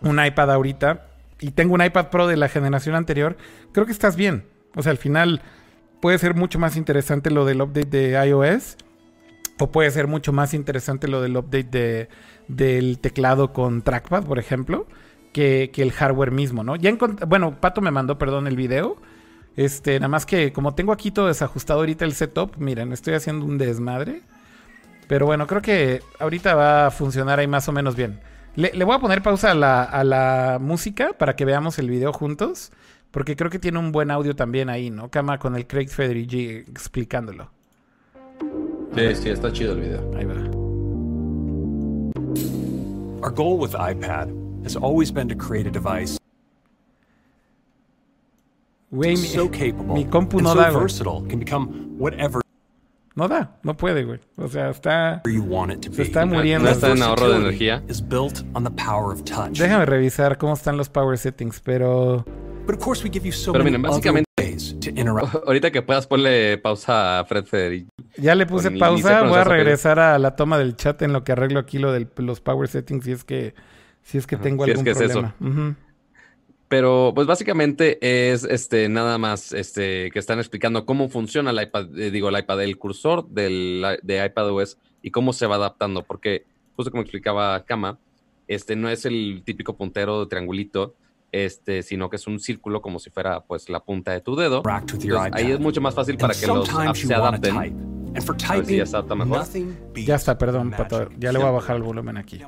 un 0.00 0.24
iPad 0.24 0.52
ahorita 0.52 1.06
y 1.40 1.50
tengo 1.50 1.74
un 1.74 1.82
iPad 1.82 2.10
Pro 2.10 2.28
de 2.28 2.36
la 2.36 2.48
generación 2.48 2.94
anterior, 2.94 3.36
creo 3.72 3.86
que 3.86 3.92
estás 3.92 4.14
bien. 4.14 4.44
O 4.76 4.82
sea, 4.82 4.92
al 4.92 4.98
final 4.98 5.42
puede 6.00 6.18
ser 6.18 6.34
mucho 6.34 6.60
más 6.60 6.76
interesante 6.76 7.30
lo 7.30 7.44
del 7.44 7.60
update 7.60 7.86
de 7.86 8.26
iOS 8.28 8.76
o 9.58 9.70
puede 9.70 9.90
ser 9.90 10.06
mucho 10.06 10.32
más 10.32 10.54
interesante 10.54 11.08
lo 11.08 11.20
del 11.20 11.36
update 11.36 11.68
de, 11.70 12.08
del 12.48 12.98
teclado 12.98 13.52
con 13.52 13.82
trackpad, 13.82 14.24
por 14.24 14.38
ejemplo, 14.38 14.86
que, 15.32 15.70
que 15.72 15.82
el 15.82 15.92
hardware 15.92 16.30
mismo, 16.30 16.62
¿no? 16.62 16.76
Ya 16.76 16.96
bueno, 17.26 17.60
Pato 17.60 17.80
me 17.80 17.90
mandó, 17.90 18.16
perdón, 18.18 18.46
el 18.46 18.56
video. 18.56 18.96
Este, 19.56 19.98
nada 20.00 20.08
más 20.08 20.26
que 20.26 20.52
como 20.52 20.74
tengo 20.74 20.92
aquí 20.92 21.10
todo 21.10 21.28
desajustado 21.28 21.80
ahorita 21.80 22.04
el 22.04 22.12
setup, 22.14 22.56
miren, 22.58 22.92
estoy 22.92 23.14
haciendo 23.14 23.46
un 23.46 23.58
desmadre. 23.58 24.22
Pero 25.06 25.26
bueno, 25.26 25.46
creo 25.46 25.62
que 25.62 26.02
ahorita 26.18 26.54
va 26.54 26.86
a 26.86 26.90
funcionar 26.90 27.38
ahí 27.38 27.46
más 27.46 27.68
o 27.68 27.72
menos 27.72 27.94
bien. 27.94 28.20
Le, 28.56 28.72
le 28.72 28.84
voy 28.84 28.96
a 28.96 28.98
poner 28.98 29.22
pausa 29.22 29.50
a 29.50 29.54
la, 29.54 29.82
a 29.82 30.02
la 30.04 30.58
música 30.60 31.12
para 31.12 31.36
que 31.36 31.44
veamos 31.44 31.78
el 31.78 31.90
video 31.90 32.12
juntos. 32.12 32.72
Porque 33.10 33.36
creo 33.36 33.48
que 33.48 33.60
tiene 33.60 33.78
un 33.78 33.92
buen 33.92 34.10
audio 34.10 34.34
también 34.34 34.68
ahí, 34.68 34.90
¿no? 34.90 35.08
Cama 35.08 35.38
con 35.38 35.54
el 35.54 35.68
Craig 35.68 35.88
Federici 35.88 36.64
explicándolo. 36.68 37.48
Sí, 38.96 39.14
sí, 39.14 39.28
está 39.28 39.52
chido 39.52 39.74
el 39.74 39.80
video. 39.80 40.10
Ahí 40.16 40.24
va. 40.24 40.34
Our 43.22 43.30
goal 43.32 43.60
with 43.60 43.74
iPad 43.74 44.30
has 44.64 44.74
always 44.74 45.12
been 45.12 45.28
to 45.28 45.36
create 45.36 45.68
a 45.68 45.70
device 45.70 46.18
Güey, 48.94 49.16
mi, 49.16 49.26
so 49.26 49.50
capable 49.50 49.94
mi 49.94 50.04
compu 50.04 50.38
and 50.38 50.46
no 50.46 50.52
so 50.52 50.60
da, 50.60 50.70
güey. 50.70 50.80
versatile, 50.82 51.26
can 51.28 51.40
become 51.40 51.68
whatever 51.98 52.40
No 53.16 53.28
da, 53.28 53.58
no 53.62 53.76
puede, 53.76 54.04
güey. 54.04 54.20
O 54.36 54.48
sea, 54.48 54.70
está... 54.70 55.22
Se 55.90 56.02
está 56.02 56.26
muriendo. 56.26 56.68
No 56.68 56.74
está 56.74 56.90
en 56.92 57.02
ahorro 57.02 57.28
de 57.28 57.36
energía. 57.36 57.82
Déjame 59.52 59.86
revisar 59.86 60.36
cómo 60.36 60.54
están 60.54 60.76
los 60.76 60.88
power 60.88 61.16
settings, 61.16 61.60
pero 61.60 62.24
Pero 62.66 63.64
miren, 63.64 63.82
básicamente-. 63.82 64.24
Ahorita 65.46 65.70
que 65.70 65.82
puedas 65.82 66.06
ponle 66.06 66.58
pausa 66.58 67.20
a 67.20 67.24
Fred 67.24 67.44
Federici. 67.44 67.88
Ya 68.16 68.34
le 68.34 68.46
puse 68.46 68.70
pausa. 68.72 69.22
Voy 69.22 69.38
a 69.38 69.44
regresar 69.44 69.98
a 69.98 70.18
la 70.18 70.34
toma 70.36 70.58
del 70.58 70.76
chat 70.76 71.00
en 71.02 71.12
lo 71.12 71.24
que 71.24 71.32
arreglo 71.32 71.60
aquí 71.60 71.78
lo 71.78 71.92
de 71.92 72.08
los 72.16 72.40
power 72.40 72.68
settings 72.68 73.04
si 73.04 73.12
es 73.12 73.24
que, 73.24 73.54
si 74.02 74.18
es 74.18 74.26
que 74.26 74.36
Ajá, 74.36 74.42
tengo 74.44 74.64
si 74.64 74.70
es 74.72 74.78
algún 74.78 74.84
que 74.84 74.90
es 74.90 75.00
eso. 75.00 75.32
problema. 75.38 75.76
Pero 76.68 77.12
pues 77.14 77.26
básicamente 77.26 77.98
es 78.32 78.44
este 78.44 78.88
nada 78.88 79.18
más 79.18 79.52
este 79.52 80.10
que 80.10 80.18
están 80.18 80.38
explicando 80.38 80.86
cómo 80.86 81.08
funciona 81.08 81.50
el 81.50 81.62
iPad, 81.62 81.96
eh, 81.98 82.10
digo 82.10 82.28
el 82.30 82.38
iPad, 82.38 82.62
el 82.62 82.78
cursor 82.78 83.28
del, 83.28 83.84
i- 83.84 84.06
de 84.06 84.24
iPadOS 84.26 84.78
y 85.02 85.10
cómo 85.10 85.32
se 85.32 85.46
va 85.46 85.56
adaptando, 85.56 86.02
porque 86.02 86.46
justo 86.72 86.90
como 86.90 87.02
explicaba 87.02 87.64
Kama, 87.64 87.98
este 88.48 88.76
no 88.76 88.88
es 88.88 89.04
el 89.04 89.42
típico 89.44 89.76
puntero 89.76 90.20
de 90.20 90.26
triangulito, 90.26 90.96
este, 91.32 91.82
sino 91.82 92.08
que 92.08 92.16
es 92.16 92.26
un 92.26 92.40
círculo 92.40 92.80
como 92.80 92.98
si 92.98 93.10
fuera 93.10 93.40
pues 93.44 93.68
la 93.68 93.80
punta 93.80 94.12
de 94.12 94.20
tu 94.20 94.34
dedo. 94.34 94.62
Entonces, 95.18 95.32
ahí 95.34 95.50
es 95.52 95.60
mucho 95.60 95.80
más 95.80 95.94
fácil 95.94 96.14
And 96.14 96.20
para 96.20 96.34
que 96.34 96.46
los 96.46 96.68
apps 96.70 96.98
se 97.00 97.14
adapten. 97.14 97.54
type. 97.54 97.76
And 98.16 98.22
for 98.22 98.36
A 98.36 98.54
ver 98.56 98.64
si 98.64 98.72
typing, 98.72 98.76
ya 98.76 98.82
está 98.84 99.14
mejor. 99.14 99.44
Ya 100.06 100.14
está, 100.14 100.38
perdón. 100.38 100.70
Pato. 100.70 101.10
Ya 101.18 101.32
le 101.32 101.38
voy 101.38 101.48
a 101.48 101.50
bajar 101.50 101.76
el 101.76 101.82
volumen 101.82 102.16
aquí. 102.16 102.40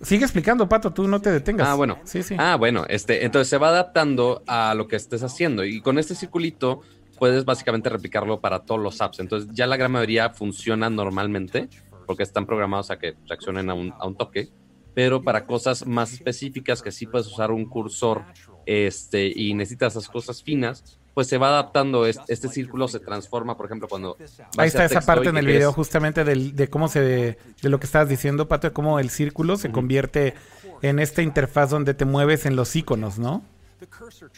Sigue 0.00 0.24
explicando, 0.24 0.68
Pato, 0.68 0.92
tú 0.92 1.08
no 1.08 1.20
te 1.20 1.30
detengas. 1.30 1.68
Ah, 1.68 1.74
bueno. 1.74 1.98
Sí, 2.04 2.22
sí. 2.22 2.34
Ah, 2.38 2.56
bueno, 2.56 2.84
este, 2.88 3.24
entonces 3.24 3.48
se 3.48 3.58
va 3.58 3.68
adaptando 3.68 4.42
a 4.46 4.74
lo 4.74 4.88
que 4.88 4.96
estés 4.96 5.22
haciendo 5.22 5.64
y 5.64 5.80
con 5.80 5.98
este 5.98 6.14
circulito 6.14 6.80
puedes 7.18 7.44
básicamente 7.44 7.88
replicarlo 7.88 8.40
para 8.40 8.60
todos 8.60 8.80
los 8.80 9.00
apps. 9.00 9.20
Entonces 9.20 9.50
ya 9.52 9.66
la 9.66 9.76
gran 9.76 9.92
mayoría 9.92 10.30
funciona 10.30 10.90
normalmente 10.90 11.68
porque 12.06 12.22
están 12.22 12.46
programados 12.46 12.90
a 12.90 12.98
que 12.98 13.14
reaccionen 13.26 13.70
a 13.70 13.74
un, 13.74 13.94
a 13.98 14.06
un 14.06 14.16
toque, 14.16 14.48
pero 14.94 15.22
para 15.22 15.46
cosas 15.46 15.86
más 15.86 16.12
específicas 16.12 16.82
que 16.82 16.92
sí 16.92 17.06
puedes 17.06 17.26
usar 17.26 17.50
un 17.50 17.66
cursor 17.66 18.24
este, 18.66 19.32
y 19.34 19.54
necesitas 19.54 19.94
esas 19.96 20.08
cosas 20.08 20.42
finas, 20.42 21.00
pues 21.14 21.28
se 21.28 21.38
va 21.38 21.48
adaptando. 21.48 22.06
Este, 22.06 22.22
este 22.32 22.48
círculo 22.48 22.88
se 22.88 22.98
transforma, 23.00 23.56
por 23.56 23.66
ejemplo, 23.66 23.88
cuando... 23.88 24.16
Ahí 24.58 24.68
está 24.68 24.84
esa 24.84 25.00
parte 25.06 25.28
en 25.30 25.36
el 25.36 25.46
video 25.46 25.72
justamente 25.72 26.24
del- 26.24 26.54
de 26.56 26.68
cómo 26.68 26.88
se 26.88 27.00
de 27.00 27.38
lo 27.62 27.78
que 27.80 27.86
estabas 27.86 28.08
diciendo, 28.08 28.48
Pato, 28.48 28.66
de 28.68 28.72
cómo 28.72 28.98
el 28.98 29.10
círculo 29.10 29.56
se 29.56 29.70
convierte 29.70 30.34
en 30.82 30.98
esta 30.98 31.22
interfaz 31.22 31.70
donde 31.70 31.94
te 31.94 32.04
mueves 32.04 32.44
en 32.46 32.56
los 32.56 32.74
iconos, 32.76 33.18
¿no? 33.18 33.42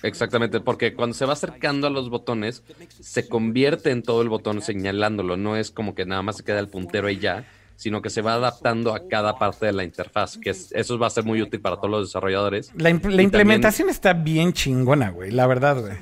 Exactamente, 0.02 0.60
porque 0.60 0.94
cuando 0.94 1.14
se 1.14 1.24
va 1.24 1.32
acercando 1.32 1.86
a 1.86 1.90
los 1.90 2.10
botones, 2.10 2.62
se 3.00 3.28
convierte 3.28 3.90
en 3.90 4.02
todo 4.02 4.22
el 4.22 4.28
botón 4.28 4.60
señalándolo. 4.62 5.36
No 5.36 5.56
es 5.56 5.70
como 5.70 5.94
que 5.94 6.04
nada 6.04 6.22
más 6.22 6.36
se 6.36 6.44
queda 6.44 6.58
el 6.58 6.68
puntero 6.68 7.08
y 7.08 7.18
ya, 7.18 7.46
sino 7.76 8.00
que 8.02 8.10
se 8.10 8.22
va 8.22 8.34
adaptando 8.34 8.94
a 8.94 9.06
cada 9.08 9.38
parte 9.38 9.66
de 9.66 9.72
la 9.72 9.84
interfaz, 9.84 10.38
que 10.38 10.50
es- 10.50 10.72
eso 10.72 10.98
va 10.98 11.06
a 11.08 11.10
ser 11.10 11.24
muy 11.24 11.42
útil 11.42 11.60
para 11.60 11.76
todos 11.76 11.90
los 11.90 12.08
desarrolladores. 12.08 12.72
La, 12.76 12.90
imp- 12.90 13.08
la 13.10 13.22
implementación 13.22 13.88
está 13.88 14.12
bien 14.14 14.52
chingona, 14.52 15.10
güey, 15.10 15.30
la 15.30 15.46
verdad, 15.46 15.80
güey. 15.80 15.94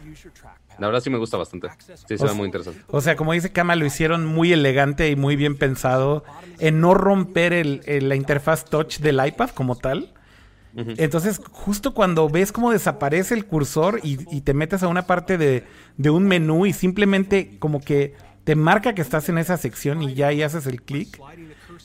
La 0.78 0.86
verdad 0.88 1.00
sí 1.00 1.10
me 1.10 1.18
gusta 1.18 1.36
bastante. 1.36 1.68
Sí, 1.78 2.18
se 2.18 2.24
O 2.24 2.26
ve 2.26 2.34
muy 2.34 2.46
interesante. 2.46 2.80
O 2.88 3.00
sea, 3.00 3.16
como 3.16 3.32
dice 3.32 3.52
Kama, 3.52 3.76
lo 3.76 3.86
hicieron 3.86 4.26
muy 4.26 4.52
elegante 4.52 5.08
y 5.10 5.16
muy 5.16 5.36
bien 5.36 5.56
pensado 5.56 6.24
en 6.58 6.80
no 6.80 6.94
romper 6.94 7.52
el- 7.52 7.82
el- 7.86 8.08
la 8.08 8.16
interfaz 8.16 8.64
touch 8.64 8.98
del 8.98 9.24
iPad 9.24 9.50
como 9.50 9.76
tal. 9.76 10.12
Entonces, 10.76 11.40
justo 11.52 11.94
cuando 11.94 12.28
ves 12.28 12.50
cómo 12.50 12.72
desaparece 12.72 13.34
el 13.34 13.46
cursor 13.46 14.00
y, 14.02 14.18
y 14.34 14.40
te 14.40 14.54
metes 14.54 14.82
a 14.82 14.88
una 14.88 15.06
parte 15.06 15.38
de, 15.38 15.62
de 15.96 16.10
un 16.10 16.24
menú 16.26 16.66
y 16.66 16.72
simplemente 16.72 17.56
como 17.60 17.80
que 17.80 18.14
te 18.42 18.56
marca 18.56 18.92
que 18.92 19.00
estás 19.00 19.28
en 19.28 19.38
esa 19.38 19.56
sección 19.56 20.02
y 20.02 20.14
ya 20.14 20.26
ahí 20.28 20.42
haces 20.42 20.66
el 20.66 20.82
clic, 20.82 21.16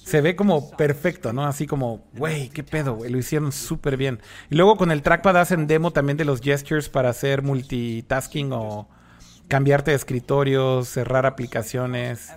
se 0.10 0.22
ve 0.22 0.36
como 0.36 0.72
perfecto, 0.72 1.32
¿no? 1.34 1.46
Así 1.46 1.68
como, 1.68 2.06
güey, 2.18 2.50
qué 2.50 2.64
pedo, 2.64 2.96
güey, 2.96 3.12
lo 3.12 3.18
hicieron 3.18 3.52
súper 3.52 3.96
bien. 3.96 4.20
Y 4.50 4.56
luego 4.56 4.76
con 4.76 4.92
el 4.92 5.02
trackpad 5.02 5.38
hacen 5.38 5.68
demo 5.68 5.92
también 5.92 6.18
de 6.18 6.26
los 6.26 6.42
gestures 6.42 6.90
para 6.90 7.10
hacer 7.10 7.42
multitasking 7.44 8.52
o 8.52 8.90
cambiarte 9.48 9.92
de 9.92 9.98
escritorio, 9.98 10.84
cerrar 10.84 11.26
aplicaciones. 11.26 12.30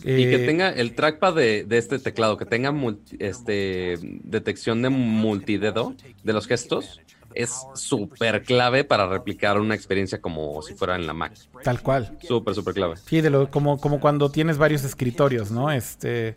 Y 0.00 0.24
que 0.24 0.42
Eh, 0.42 0.46
tenga 0.46 0.70
el 0.70 0.94
trackpad 0.94 1.34
de, 1.34 1.64
de 1.64 1.78
este 1.78 1.98
teclado, 1.98 2.36
que 2.36 2.46
tenga 2.46 2.72
multi- 2.72 3.16
este, 3.20 3.98
detección 4.02 4.82
de 4.82 4.88
multidedo 4.88 5.94
de 6.24 6.32
los 6.32 6.46
gestos, 6.46 7.00
es 7.34 7.50
súper 7.74 8.42
clave 8.42 8.84
para 8.84 9.06
replicar 9.06 9.58
una 9.58 9.74
experiencia 9.74 10.20
como 10.20 10.60
si 10.62 10.74
fuera 10.74 10.96
en 10.96 11.06
la 11.06 11.14
Mac. 11.14 11.32
Tal 11.62 11.80
cual. 11.82 12.18
Súper, 12.20 12.54
súper 12.54 12.74
clave. 12.74 12.96
Sí, 12.96 13.20
de 13.20 13.30
lo, 13.30 13.50
como, 13.50 13.78
como 13.80 14.00
cuando 14.00 14.30
tienes 14.30 14.58
varios 14.58 14.84
escritorios, 14.84 15.50
¿no? 15.50 15.70
Este, 15.70 16.36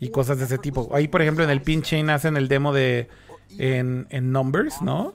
y 0.00 0.08
cosas 0.08 0.38
de 0.38 0.46
ese 0.46 0.58
tipo. 0.58 0.88
Ahí, 0.92 1.08
por 1.08 1.22
ejemplo, 1.22 1.44
en 1.44 1.50
el 1.50 1.60
Pinchain 1.60 2.10
hacen 2.10 2.36
el 2.36 2.48
demo 2.48 2.72
de 2.72 3.08
en, 3.58 4.06
en 4.10 4.32
Numbers, 4.32 4.80
¿no? 4.82 5.12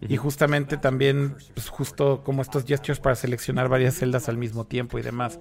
Y 0.00 0.16
justamente 0.16 0.76
también, 0.76 1.36
pues 1.54 1.68
justo 1.68 2.22
como 2.24 2.42
estos 2.42 2.64
gestures 2.64 3.00
para 3.00 3.14
seleccionar 3.14 3.68
varias 3.68 3.94
celdas 3.94 4.28
al 4.28 4.36
mismo 4.36 4.64
tiempo 4.64 4.98
y 4.98 5.02
demás. 5.02 5.38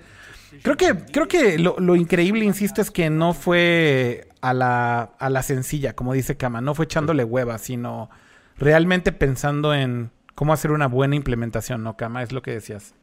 Creo 0.61 0.77
que, 0.77 0.95
creo 1.11 1.27
que 1.27 1.57
lo, 1.57 1.77
lo 1.79 1.95
increíble, 1.95 2.45
insisto, 2.45 2.81
es 2.81 2.91
que 2.91 3.09
no 3.09 3.33
fue 3.33 4.27
a 4.41 4.53
la, 4.53 5.13
a 5.19 5.29
la 5.29 5.43
sencilla, 5.43 5.95
como 5.95 6.13
dice 6.13 6.37
Kama, 6.37 6.61
no 6.61 6.75
fue 6.75 6.85
echándole 6.85 7.23
hueva, 7.23 7.57
sino 7.57 8.09
realmente 8.57 9.11
pensando 9.11 9.73
en 9.73 10.11
cómo 10.35 10.53
hacer 10.53 10.71
una 10.71 10.87
buena 10.87 11.15
implementación, 11.15 11.83
¿no, 11.83 11.97
Kama? 11.97 12.23
Es 12.23 12.31
lo 12.31 12.41
que 12.41 12.51
decías. 12.51 12.93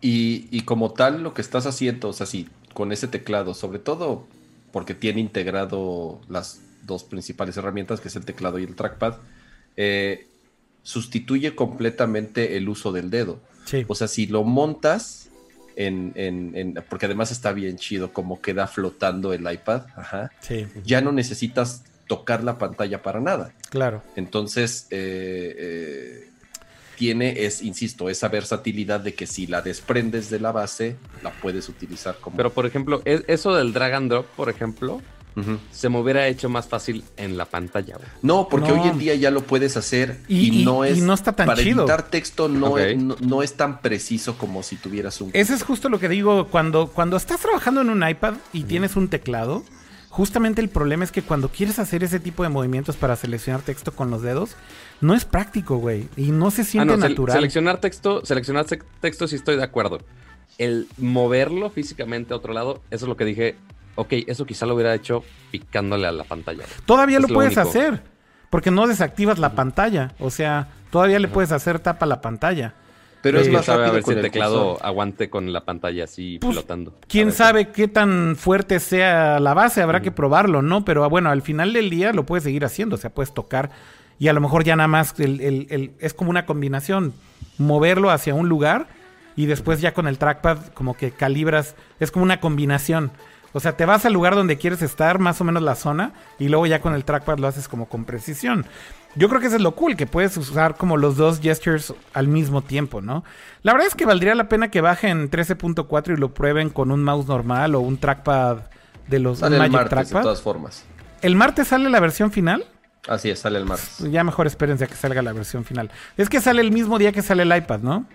Y, 0.00 0.48
y 0.50 0.62
como 0.62 0.92
tal, 0.92 1.22
lo 1.22 1.34
que 1.34 1.42
estás 1.42 1.66
haciendo, 1.66 2.08
o 2.08 2.12
sea, 2.12 2.26
sí, 2.26 2.48
con 2.74 2.90
ese 2.90 3.06
teclado, 3.06 3.54
sobre 3.54 3.78
todo 3.78 4.26
porque 4.72 4.94
tiene 4.94 5.20
integrado 5.20 6.20
las 6.28 6.60
dos 6.86 7.04
principales 7.04 7.56
herramientas, 7.56 8.00
que 8.00 8.08
es 8.08 8.16
el 8.16 8.24
teclado 8.24 8.58
y 8.58 8.64
el 8.64 8.74
trackpad, 8.74 9.16
eh, 9.76 10.26
sustituye 10.82 11.54
completamente 11.54 12.56
el 12.56 12.68
uso 12.68 12.92
del 12.92 13.10
dedo. 13.10 13.40
Sí. 13.64 13.84
O 13.88 13.94
sea, 13.94 14.08
si 14.08 14.26
lo 14.26 14.42
montas 14.44 15.28
en, 15.76 16.12
en- 16.14 16.52
en- 16.56 16.74
porque 16.88 17.06
además 17.06 17.30
está 17.30 17.52
bien 17.52 17.76
chido 17.76 18.12
como 18.12 18.40
queda 18.40 18.66
flotando 18.66 19.32
el 19.32 19.50
iPad, 19.50 19.82
ajá, 19.96 20.30
Sí, 20.40 20.66
ya 20.84 21.00
no 21.00 21.12
necesitas 21.12 21.84
tocar 22.06 22.42
la 22.42 22.58
pantalla 22.58 23.02
para 23.02 23.20
nada. 23.20 23.52
claro. 23.68 24.02
Entonces, 24.16 24.86
eh, 24.90 25.54
eh, 25.58 26.29
tiene, 27.00 27.46
es, 27.46 27.62
insisto, 27.62 28.10
esa 28.10 28.28
versatilidad 28.28 29.00
de 29.00 29.14
que 29.14 29.26
si 29.26 29.46
la 29.46 29.62
desprendes 29.62 30.28
de 30.28 30.38
la 30.38 30.52
base, 30.52 30.96
la 31.22 31.30
puedes 31.32 31.66
utilizar 31.70 32.18
como... 32.20 32.36
Pero, 32.36 32.52
por 32.52 32.66
ejemplo, 32.66 33.00
e- 33.06 33.24
eso 33.26 33.54
del 33.54 33.72
drag 33.72 33.94
and 33.94 34.10
drop, 34.10 34.26
por 34.36 34.50
ejemplo, 34.50 35.00
se 35.72 35.88
me 35.88 35.98
hubiera 35.98 36.26
hecho 36.28 36.50
más 36.50 36.68
fácil 36.68 37.02
en 37.16 37.38
la 37.38 37.46
pantalla. 37.46 37.96
güey. 37.96 38.06
No, 38.20 38.48
porque 38.50 38.68
No. 38.72 38.82
hoy 38.82 38.88
en 38.90 38.98
día 38.98 39.14
ya 39.14 39.30
lo 39.30 39.40
puedes 39.42 39.78
hacer 39.78 40.18
Y- 40.28 40.62
no 40.62 40.84
y 40.84 40.90
es... 40.90 40.98
no 40.98 41.14
está 41.14 41.32
tan 41.34 41.46
para 41.46 41.62
chido. 41.62 41.84
editar 41.84 42.02
texto 42.10 42.48
no, 42.50 42.76
es, 42.76 42.98
no, 42.98 43.16
no 43.20 43.42
es 43.42 43.54
tan 43.54 43.80
preciso 43.80 44.36
como 44.36 44.62
si 44.62 44.76
tuvieras 44.76 45.18
un... 45.22 45.30
Ese 45.32 45.54
es 45.54 45.62
justo 45.62 45.88
lo 45.88 45.98
que 45.98 46.10
digo, 46.10 46.48
cuando, 46.48 46.88
cuando 46.88 47.16
estás 47.16 47.40
trabajando 47.40 47.80
en 47.80 47.88
un 47.88 48.06
iPad 48.06 48.34
y 48.52 48.64
tienes 48.64 48.96
un 48.96 49.08
teclado, 49.08 49.64
justamente 50.10 50.60
el 50.60 50.68
problema 50.68 51.04
es 51.04 51.12
que 51.12 51.22
cuando 51.22 51.48
quieres 51.48 51.78
hacer 51.78 52.04
ese 52.04 52.20
tipo 52.20 52.42
de 52.42 52.50
movimientos 52.50 52.96
para 52.96 53.16
seleccionar 53.16 53.62
texto 53.62 53.92
con 53.92 54.10
los 54.10 54.20
dedos, 54.20 54.50
no 55.00 55.14
es 55.14 55.24
práctico, 55.24 55.76
güey, 55.76 56.08
y 56.16 56.30
no 56.30 56.50
se 56.50 56.62
Ah, 56.62 56.64
siente 56.64 56.96
no, 56.96 57.02
sel- 57.04 57.10
natural. 57.10 57.36
seleccionar 57.36 57.78
texto, 57.78 58.24
seleccionar 58.24 58.66
texto 59.00 59.26
sí 59.28 59.36
estoy 59.36 59.56
de 59.56 59.64
acuerdo. 59.64 60.00
El 60.58 60.86
moverlo 60.98 61.70
físicamente 61.70 62.34
a 62.34 62.36
otro 62.36 62.52
lado, 62.52 62.82
eso 62.90 63.04
es 63.06 63.08
lo 63.08 63.16
que 63.16 63.24
dije. 63.24 63.56
Ok, 63.96 64.12
eso 64.26 64.46
quizá 64.46 64.66
lo 64.66 64.74
hubiera 64.74 64.94
hecho 64.94 65.24
picándole 65.50 66.06
a 66.06 66.12
la 66.12 66.24
pantalla. 66.24 66.64
Todavía 66.86 67.16
es 67.16 67.22
lo 67.22 67.28
lo 67.28 67.34
puedes 67.34 67.58
hacer, 67.58 68.02
porque 68.50 68.70
no 68.70 68.86
desactivas 68.86 69.38
la 69.38 69.54
pantalla, 69.54 70.12
o 70.18 70.30
sea, 70.30 70.68
todavía 70.90 71.18
le 71.18 71.28
puedes 71.28 71.52
hacer 71.52 71.78
tapa 71.80 72.04
a 72.04 72.08
la 72.08 72.20
pantalla. 72.20 72.74
Pero 73.22 73.38
es 73.38 73.50
más 73.50 73.68
a 73.68 73.76
rápido 73.76 73.92
ver 73.94 74.02
si 74.02 74.04
con 74.06 74.12
el 74.14 74.18
el 74.24 74.30
teclado 74.30 74.68
cursor. 74.70 74.86
aguante 74.86 75.28
con 75.28 75.52
la 75.52 75.64
pantalla 75.66 76.04
así 76.04 76.38
Pues, 76.40 76.54
flotando. 76.54 76.94
Quién 77.06 77.32
sabe 77.32 77.68
qué 77.68 77.86
tan 77.86 78.34
fuerte 78.36 78.80
sea 78.80 79.38
la 79.40 79.52
base, 79.52 79.82
habrá 79.82 80.00
que 80.00 80.10
probarlo, 80.10 80.62
¿no? 80.62 80.86
Pero 80.86 81.04
ah, 81.04 81.08
bueno, 81.08 81.28
al 81.30 81.42
final 81.42 81.74
del 81.74 81.90
día 81.90 82.14
lo 82.14 82.24
puedes 82.24 82.44
seguir 82.44 82.64
haciendo, 82.64 82.94
o 82.96 82.98
sea, 82.98 83.10
puedes 83.10 83.34
tocar 83.34 83.70
y 84.20 84.28
a 84.28 84.32
lo 84.32 84.40
mejor 84.40 84.62
ya 84.62 84.76
nada 84.76 84.86
más 84.86 85.18
el- 85.18 85.40
el- 85.40 85.66
el- 85.70 85.92
es 85.98 86.14
como 86.14 86.30
una 86.30 86.46
combinación, 86.46 87.12
moverlo 87.58 88.10
hacia 88.10 88.34
un 88.34 88.48
lugar 88.48 88.86
y 89.34 89.46
después 89.46 89.80
ya 89.80 89.92
con 89.94 90.06
el 90.06 90.18
trackpad 90.18 90.58
como 90.74 90.94
que 90.96 91.10
calibras, 91.10 91.74
es 91.98 92.10
como 92.12 92.24
una 92.24 92.38
combinación. 92.40 93.10
O 93.52 93.58
sea, 93.58 93.76
te 93.76 93.84
vas 93.84 94.04
al 94.04 94.12
lugar 94.12 94.36
donde 94.36 94.58
quieres 94.58 94.80
estar, 94.82 95.18
más 95.18 95.40
o 95.40 95.44
menos 95.44 95.62
la 95.62 95.74
zona, 95.74 96.12
y 96.38 96.48
luego 96.48 96.66
ya 96.66 96.80
con 96.80 96.94
el 96.94 97.04
trackpad 97.04 97.38
lo 97.38 97.48
haces 97.48 97.66
como 97.66 97.86
con 97.88 98.04
precisión. 98.04 98.64
Yo 99.16 99.28
creo 99.28 99.40
que 99.40 99.48
eso 99.48 99.56
es 99.56 99.62
lo 99.62 99.74
cool, 99.74 99.96
que 99.96 100.06
puedes 100.06 100.36
usar 100.36 100.76
como 100.76 100.96
los 100.96 101.16
dos 101.16 101.40
gestures 101.40 101.92
al 102.12 102.28
mismo 102.28 102.62
tiempo, 102.62 103.00
¿no? 103.00 103.24
La 103.64 103.72
verdad 103.72 103.88
es 103.88 103.96
que 103.96 104.06
valdría 104.06 104.36
la 104.36 104.48
pena 104.48 104.70
que 104.70 104.80
bajen 104.80 105.30
13.4 105.30 106.14
y 106.14 106.16
lo 106.16 106.32
prueben 106.32 106.70
con 106.70 106.92
un 106.92 107.02
mouse 107.02 107.26
normal 107.26 107.74
o 107.74 107.80
un 107.80 107.98
trackpad 107.98 108.58
de 109.08 109.18
los 109.18 109.42
un 109.42 109.52
el 109.54 109.58
Magic 109.58 109.72
martes, 109.72 110.10
de 110.10 110.22
todas 110.22 110.42
formas. 110.42 110.84
¿El 111.22 111.34
martes 111.34 111.66
sale 111.68 111.90
la 111.90 111.98
versión 111.98 112.30
final? 112.30 112.64
Así 113.08 113.30
es, 113.30 113.38
sale 113.38 113.58
el 113.58 113.64
martes. 113.64 113.98
Ya 114.10 114.24
mejor 114.24 114.46
espérense 114.46 114.84
a 114.84 114.86
que 114.86 114.94
salga 114.94 115.22
la 115.22 115.32
versión 115.32 115.64
final. 115.64 115.90
Es 116.16 116.28
que 116.28 116.40
sale 116.40 116.60
el 116.60 116.70
mismo 116.70 116.98
día 116.98 117.12
que 117.12 117.22
sale 117.22 117.42
el 117.42 117.56
iPad, 117.56 117.80
¿no? 117.80 118.06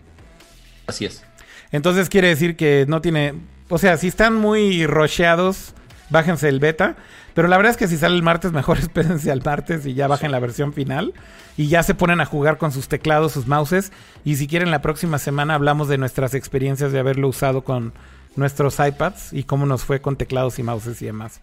Así 0.87 1.05
es. 1.05 1.23
Entonces 1.71 2.09
quiere 2.09 2.27
decir 2.27 2.55
que 2.55 2.85
no 2.87 3.01
tiene. 3.01 3.33
O 3.69 3.77
sea, 3.77 3.97
si 3.97 4.07
están 4.07 4.35
muy 4.35 4.85
rocheados 4.85 5.73
bájense 6.09 6.49
el 6.49 6.59
beta. 6.59 6.95
Pero 7.33 7.47
la 7.47 7.57
verdad 7.57 7.71
es 7.71 7.77
que 7.77 7.87
si 7.87 7.97
sale 7.97 8.15
el 8.15 8.23
martes, 8.23 8.51
mejor 8.51 8.77
espérense 8.79 9.31
al 9.31 9.41
martes 9.43 9.85
y 9.85 9.93
ya 9.93 10.07
bajen 10.07 10.31
la 10.31 10.39
versión 10.39 10.73
final. 10.73 11.13
Y 11.57 11.67
ya 11.67 11.83
se 11.83 11.95
ponen 11.95 12.21
a 12.21 12.25
jugar 12.25 12.57
con 12.57 12.71
sus 12.71 12.87
teclados, 12.87 13.31
sus 13.31 13.47
mouses. 13.47 13.91
Y 14.23 14.35
si 14.35 14.47
quieren, 14.47 14.71
la 14.71 14.81
próxima 14.81 15.19
semana 15.19 15.55
hablamos 15.55 15.87
de 15.87 15.97
nuestras 15.97 16.33
experiencias 16.33 16.91
de 16.91 16.99
haberlo 16.99 17.27
usado 17.27 17.63
con 17.63 17.93
nuestros 18.35 18.79
iPads 18.79 19.33
y 19.33 19.43
cómo 19.43 19.65
nos 19.65 19.83
fue 19.83 20.01
con 20.01 20.15
teclados 20.15 20.59
y 20.59 20.63
mouses 20.63 21.01
y 21.01 21.05
demás. 21.05 21.41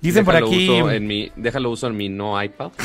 Dicen 0.00 0.24
por 0.24 0.36
aquí. 0.36 0.68
uso 0.68 0.90
en 0.90 1.06
mi, 1.06 1.30
déjalo 1.36 1.70
uso 1.70 1.86
en 1.86 1.96
mi 1.96 2.08
no 2.08 2.42
iPad. 2.42 2.70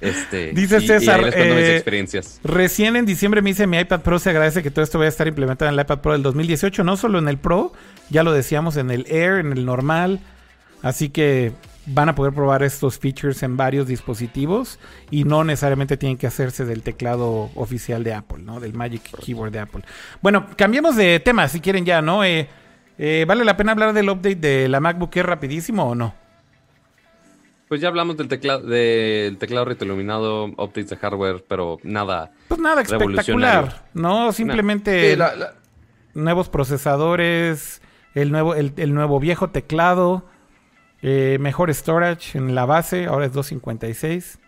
Este, 0.00 0.52
Dice 0.52 0.82
y- 0.82 0.86
César, 0.86 1.24
mis 1.24 1.34
eh, 1.34 1.76
experiencias. 1.76 2.38
Recién 2.44 2.94
en 2.96 3.06
diciembre 3.06 3.40
me 3.40 3.50
hice 3.50 3.66
mi 3.66 3.78
iPad 3.78 4.00
Pro. 4.02 4.18
Se 4.18 4.28
agradece 4.28 4.62
que 4.62 4.70
todo 4.70 4.84
esto 4.84 4.98
vaya 4.98 5.06
a 5.06 5.10
estar 5.10 5.26
implementado 5.26 5.70
en 5.70 5.78
el 5.78 5.80
iPad 5.80 6.00
Pro 6.00 6.12
del 6.12 6.22
2018. 6.22 6.84
No 6.84 6.98
solo 6.98 7.18
en 7.18 7.28
el 7.28 7.38
Pro, 7.38 7.72
ya 8.10 8.22
lo 8.22 8.32
decíamos, 8.32 8.76
en 8.76 8.90
el 8.90 9.06
Air, 9.08 9.38
en 9.38 9.52
el 9.52 9.64
normal. 9.64 10.20
Así 10.82 11.08
que 11.08 11.52
van 11.86 12.10
a 12.10 12.14
poder 12.14 12.34
probar 12.34 12.62
estos 12.62 12.98
features 12.98 13.42
en 13.42 13.56
varios 13.56 13.86
dispositivos 13.86 14.78
y 15.10 15.24
no 15.24 15.44
necesariamente 15.44 15.96
tienen 15.96 16.18
que 16.18 16.26
hacerse 16.26 16.64
del 16.64 16.82
teclado 16.82 17.50
oficial 17.54 18.04
de 18.04 18.14
Apple, 18.14 18.42
¿no? 18.42 18.60
Del 18.60 18.74
Magic 18.74 19.02
Keyboard 19.24 19.52
de 19.52 19.60
Apple. 19.60 19.82
Bueno, 20.22 20.46
cambiemos 20.56 20.96
de 20.96 21.20
tema 21.20 21.48
si 21.48 21.60
quieren 21.60 21.84
ya, 21.84 22.02
¿no? 22.02 22.24
Eh, 22.24 22.48
eh, 22.98 23.24
¿Vale 23.26 23.44
la 23.44 23.56
pena 23.56 23.72
hablar 23.72 23.92
del 23.92 24.08
update 24.10 24.36
de 24.36 24.68
la 24.68 24.80
MacBook 24.80 25.16
Air 25.16 25.26
rapidísimo 25.26 25.88
o 25.90 25.94
no? 25.94 26.14
Pues 27.68 27.80
ya 27.80 27.88
hablamos 27.88 28.16
del 28.16 28.28
teclado, 28.28 28.60
del 28.66 29.38
teclado 29.38 29.64
retroiluminado, 29.64 30.44
updates 30.44 30.90
de 30.90 30.96
hardware, 30.96 31.44
pero 31.48 31.78
nada. 31.82 32.30
Pues 32.48 32.60
nada 32.60 32.82
espectacular, 32.82 33.86
¿no? 33.94 34.32
Simplemente... 34.32 35.10
Sí, 35.12 35.16
la- 35.16 35.34
la- 35.34 35.54
nuevos 36.14 36.48
procesadores, 36.48 37.82
el 38.14 38.30
nuevo, 38.30 38.54
el, 38.54 38.72
el 38.76 38.94
nuevo 38.94 39.18
viejo 39.18 39.50
teclado, 39.50 40.24
eh, 41.02 41.38
mejor 41.40 41.72
storage 41.74 42.38
en 42.38 42.54
la 42.54 42.66
base, 42.66 43.06
ahora 43.06 43.26
es 43.26 43.32
256. 43.32 44.38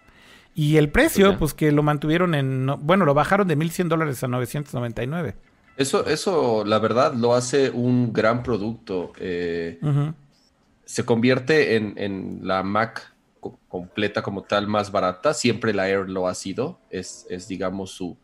Y 0.55 0.77
el 0.77 0.91
precio, 0.91 1.29
Pues 1.31 1.39
pues 1.39 1.55
que 1.55 1.73
lo 1.73 1.83
mantuvieron 1.83 2.35
en, 2.37 2.67
no- 2.67 2.77
bueno, 2.77 3.05
lo 3.05 3.15
bajaron 3.15 3.49
de 3.49 3.57
1100 3.57 3.89
dólares 3.89 4.23
a 4.23 4.29
999. 4.29 5.35
Eso, 5.77 6.07
eso, 6.07 6.65
la 6.65 6.79
verdad, 6.79 7.13
lo 7.15 7.35
hace 7.35 7.71
un 7.71 8.13
gran 8.13 8.43
producto. 8.43 9.13
Eh, 9.19 9.79
se 10.85 11.05
convierte 11.05 11.77
en, 11.77 11.95
en 11.97 12.41
la 12.43 12.63
Mac 12.63 13.13
co- 13.41 13.59
completa 13.69 14.23
como 14.23 14.43
tal 14.43 14.69
más 14.69 14.91
barata. 14.91 15.35
Siempre 15.35 15.75
la 15.75 15.89
Air 15.89 16.09
lo 16.09 16.29
ha 16.29 16.35
sido. 16.35 16.79
Es, 16.91 17.27
es 17.29 17.47
digamos, 17.49 17.91
su, 17.91 18.17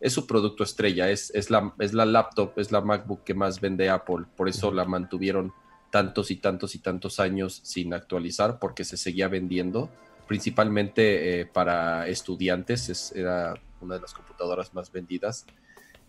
es 0.00 0.12
su 0.14 0.26
producto 0.26 0.64
estrella. 0.64 1.08
Es, 1.10 1.30
es, 1.34 1.50
la, 1.50 1.74
es 1.78 1.92
la 1.94 2.06
laptop, 2.06 2.58
es 2.58 2.72
la 2.72 2.80
MacBook 2.80 3.22
que 3.22 3.34
más 3.34 3.60
vende 3.60 3.88
Apple. 3.88 4.24
Por 4.36 4.48
eso 4.48 4.72
la 4.72 4.84
mantuvieron 4.84 5.52
tantos 5.92 6.30
y 6.32 6.36
tantos 6.36 6.74
y 6.74 6.80
tantos 6.80 7.20
años 7.20 7.60
sin 7.62 7.94
actualizar, 7.94 8.58
porque 8.58 8.84
se 8.84 8.96
seguía 8.96 9.28
vendiendo, 9.28 9.90
principalmente 10.26 11.40
eh, 11.40 11.46
para 11.46 12.08
estudiantes. 12.08 12.88
Es- 12.88 13.12
era 13.14 13.54
una 13.80 13.94
de 13.94 14.00
las 14.00 14.12
computadoras 14.12 14.74
más 14.74 14.90
vendidas. 14.90 15.46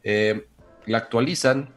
Eh, 0.03 0.47
la 0.87 0.97
actualizan 0.97 1.69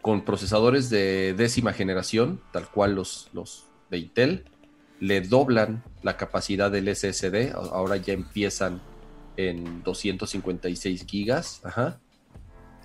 con 0.00 0.24
procesadores 0.24 0.88
de 0.88 1.34
décima 1.34 1.72
generación, 1.72 2.40
tal 2.52 2.68
cual 2.68 2.94
los, 2.94 3.28
los 3.32 3.66
de 3.90 3.98
Intel, 3.98 4.44
le 4.98 5.20
doblan 5.20 5.82
la 6.02 6.16
capacidad 6.16 6.70
del 6.70 6.94
SSD, 6.94 7.52
ahora 7.54 7.96
ya 7.96 8.14
empiezan 8.14 8.80
en 9.36 9.82
256 9.82 11.06
gigas. 11.06 11.60
Ajá. 11.64 11.98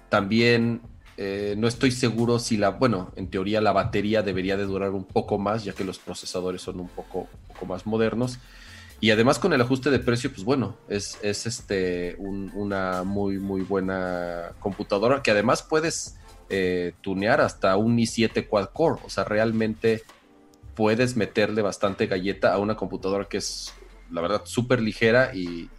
También 0.10 0.82
eh, 1.18 1.56
no 1.58 1.68
estoy 1.68 1.92
seguro 1.92 2.40
si 2.40 2.58
la, 2.58 2.70
bueno, 2.70 3.12
en 3.16 3.30
teoría 3.30 3.62
la 3.62 3.72
batería 3.72 4.22
debería 4.22 4.58
de 4.58 4.66
durar 4.66 4.92
un 4.92 5.06
poco 5.06 5.38
más, 5.38 5.64
ya 5.64 5.74
que 5.74 5.84
los 5.84 6.00
procesadores 6.00 6.62
son 6.62 6.80
un 6.80 6.90
poco, 6.90 7.20
un 7.20 7.48
poco 7.54 7.66
más 7.66 7.86
modernos. 7.86 8.40
Y 9.02 9.12
además 9.12 9.40
con 9.40 9.54
el 9.54 9.62
ajuste 9.62 9.90
de 9.92 10.00
precio, 10.00 10.32
pues 10.32 10.44
bueno, 10.44 10.78
es, 10.88 11.18
es 11.22 11.46
este 11.46 12.16
un- 12.18 12.52
una 12.56 13.04
muy, 13.04 13.38
muy 13.40 13.62
buena 13.62 14.52
computadora 14.60 15.22
que 15.22 15.32
además 15.32 15.64
puedes 15.64 16.16
eh, 16.50 16.94
tunear 17.02 17.42
hasta 17.42 17.76
un 17.78 17.98
i7 17.98 18.48
quad 18.48 18.70
core. 18.74 19.02
O 19.04 19.10
sea, 19.10 19.24
realmente 19.24 20.04
puedes 20.76 21.16
meterle 21.16 21.62
bastante 21.62 22.08
galleta 22.08 22.54
a 22.54 22.60
una 22.60 22.76
computadora 22.76 23.26
que 23.26 23.38
es, 23.38 23.74
la 24.12 24.22
verdad, 24.22 24.42
súper 24.46 24.82
ligera 24.82 25.32
y, 25.34 25.70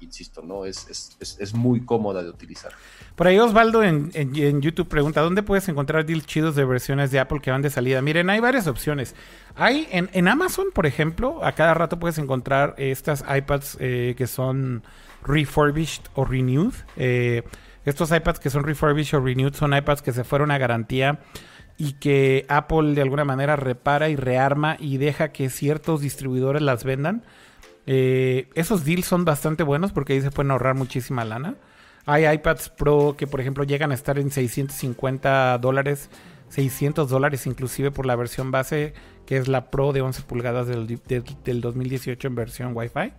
insisto, 0.00 0.42
¿no? 0.42 0.64
Es, 0.64 0.88
es, 1.20 1.36
es, 1.40 1.54
muy 1.54 1.84
cómoda 1.84 2.22
de 2.22 2.28
utilizar. 2.30 2.72
Por 3.14 3.26
ahí 3.26 3.38
Osvaldo 3.38 3.82
en, 3.82 4.10
en- 4.14 4.36
en 4.36 4.60
YouTube 4.60 4.88
pregunta, 4.88 5.20
¿dónde 5.22 5.42
puedes 5.42 5.68
encontrar 5.68 6.04
deals 6.06 6.26
chidos 6.26 6.54
de 6.54 6.64
versiones 6.64 7.10
de 7.10 7.18
Apple 7.18 7.40
que 7.40 7.50
van 7.50 7.62
de 7.62 7.70
salida? 7.70 8.02
Miren, 8.02 8.28
hay 8.30 8.40
varias 8.40 8.66
opciones. 8.66 9.14
Hay 9.54 9.88
en, 9.90 10.10
en 10.12 10.28
Amazon, 10.28 10.66
por 10.74 10.86
ejemplo, 10.86 11.44
a 11.44 11.52
cada 11.52 11.74
rato 11.74 11.98
puedes 11.98 12.18
encontrar 12.18 12.74
estas 12.78 13.24
iPads 13.28 13.78
eh, 13.80 14.14
que 14.18 14.26
son 14.26 14.82
refurbished 15.24 16.02
o 16.14 16.24
renewed. 16.24 16.74
Eh, 16.96 17.42
estos 17.84 18.10
iPads 18.10 18.40
que 18.40 18.50
son 18.50 18.64
refurbished 18.64 19.18
o 19.18 19.22
renewed 19.24 19.54
son 19.54 19.74
iPads 19.74 20.02
que 20.02 20.12
se 20.12 20.24
fueron 20.24 20.50
a 20.50 20.58
garantía 20.58 21.20
y 21.78 21.92
que 21.94 22.46
Apple 22.48 22.94
de 22.94 23.02
alguna 23.02 23.24
manera 23.24 23.54
repara 23.56 24.08
y 24.08 24.16
rearma 24.16 24.76
y 24.80 24.96
deja 24.96 25.32
que 25.32 25.50
ciertos 25.50 26.00
distribuidores 26.00 26.62
las 26.62 26.84
vendan. 26.84 27.22
Eh, 27.86 28.48
esos 28.54 28.84
deals 28.84 29.06
son 29.06 29.24
bastante 29.24 29.62
buenos 29.62 29.92
porque 29.92 30.14
ahí 30.14 30.20
se 30.20 30.30
pueden 30.30 30.50
ahorrar 30.50 30.74
muchísima 30.74 31.24
lana. 31.24 31.54
Hay 32.04 32.26
iPads 32.26 32.68
Pro 32.70 33.14
que, 33.16 33.26
por 33.26 33.40
ejemplo, 33.40 33.64
llegan 33.64 33.90
a 33.90 33.94
estar 33.94 34.18
en 34.18 34.30
650 34.30 35.58
dólares, 35.58 36.08
600 36.50 37.08
dólares 37.08 37.46
inclusive 37.46 37.90
por 37.90 38.06
la 38.06 38.14
versión 38.16 38.50
base, 38.50 38.94
que 39.26 39.36
es 39.36 39.48
la 39.48 39.70
Pro 39.70 39.92
de 39.92 40.02
11 40.02 40.22
pulgadas 40.22 40.66
del, 40.68 40.86
de- 40.86 41.22
del 41.44 41.60
2018 41.60 42.28
en 42.28 42.34
versión 42.34 42.72
Wi-Fi. 42.76 43.12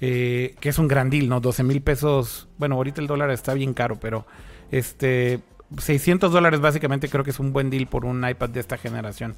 Eh, 0.00 0.54
que 0.60 0.68
es 0.68 0.78
un 0.78 0.88
gran 0.88 1.10
deal, 1.10 1.28
¿no? 1.28 1.40
12 1.40 1.62
mil 1.62 1.80
pesos. 1.80 2.48
Bueno, 2.58 2.74
ahorita 2.76 3.00
el 3.00 3.06
dólar 3.06 3.30
está 3.30 3.54
bien 3.54 3.72
caro, 3.74 3.98
pero 4.00 4.26
este 4.72 5.40
600 5.78 6.32
dólares 6.32 6.60
básicamente 6.60 7.08
creo 7.08 7.24
que 7.24 7.30
es 7.30 7.38
un 7.40 7.52
buen 7.52 7.70
deal 7.70 7.86
por 7.86 8.04
un 8.04 8.28
iPad 8.28 8.50
de 8.50 8.60
esta 8.60 8.76
generación. 8.78 9.36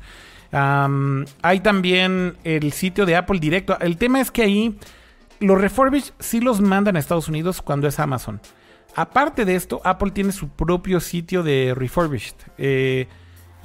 Hay 0.53 1.61
también 1.61 2.37
el 2.45 2.73
sitio 2.73 3.07
de 3.07 3.17
Apple 3.17 3.39
directo. 3.41 3.79
El 3.81 3.97
tema 3.97 4.21
es 4.21 4.31
que 4.31 4.43
ahí 4.43 4.79
los 5.41 5.61
refurbished 5.61 6.13
sí 6.21 6.41
los 6.41 6.61
mandan 6.61 6.97
a 6.97 6.99
Estados 6.99 7.29
Unidos 7.29 7.61
cuando 7.63 7.89
es 7.89 7.99
Amazon. 7.99 8.41
Aparte 8.97 9.45
de 9.45 9.57
esto, 9.57 9.81
Apple 9.85 10.13
tiene 10.13 10.31
su 10.33 10.49
propio 10.49 11.01
sitio 11.01 11.43
de 11.43 11.75
refurbished. 11.77 12.37
eh, 12.59 13.09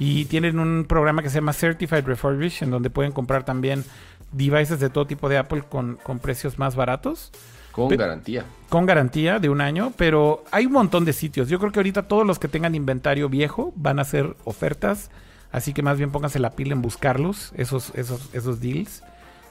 y 0.02 0.24
tienen 0.24 0.58
un 0.58 0.86
programa 0.88 1.22
que 1.22 1.28
se 1.28 1.34
llama 1.36 1.52
Certified 1.52 2.06
Refurbished, 2.06 2.62
en 2.64 2.70
donde 2.70 2.88
pueden 2.88 3.12
comprar 3.12 3.44
también 3.44 3.84
devices 4.32 4.80
de 4.80 4.88
todo 4.88 5.06
tipo 5.06 5.28
de 5.28 5.36
Apple 5.36 5.62
con, 5.68 5.96
con 6.02 6.18
precios 6.20 6.58
más 6.58 6.74
baratos 6.74 7.30
Con 7.70 7.90
Pe- 7.90 7.98
garantía. 7.98 8.46
con 8.70 8.86
garantía 8.86 9.38
de 9.38 9.50
un 9.50 9.60
año, 9.60 9.92
pero 9.98 10.42
hay 10.52 10.64
un 10.64 10.72
montón 10.72 11.04
de 11.04 11.12
sitios. 11.12 11.50
Yo 11.50 11.58
creo 11.58 11.70
que 11.70 11.80
ahorita 11.80 12.04
todos 12.08 12.26
los 12.26 12.38
que 12.38 12.48
tengan 12.48 12.74
inventario 12.74 13.28
viejo 13.28 13.74
van 13.76 13.98
a 13.98 14.02
hacer 14.02 14.34
ofertas, 14.44 15.10
así 15.52 15.72
que 15.72 15.82
más 15.82 15.98
bien 15.98 16.10
pónganse 16.10 16.38
la 16.38 16.50
pila 16.50 16.72
en 16.72 16.82
buscarlos, 16.82 17.52
esos, 17.56 17.92
esos, 17.94 18.34
esos 18.34 18.60
deals, 18.60 19.02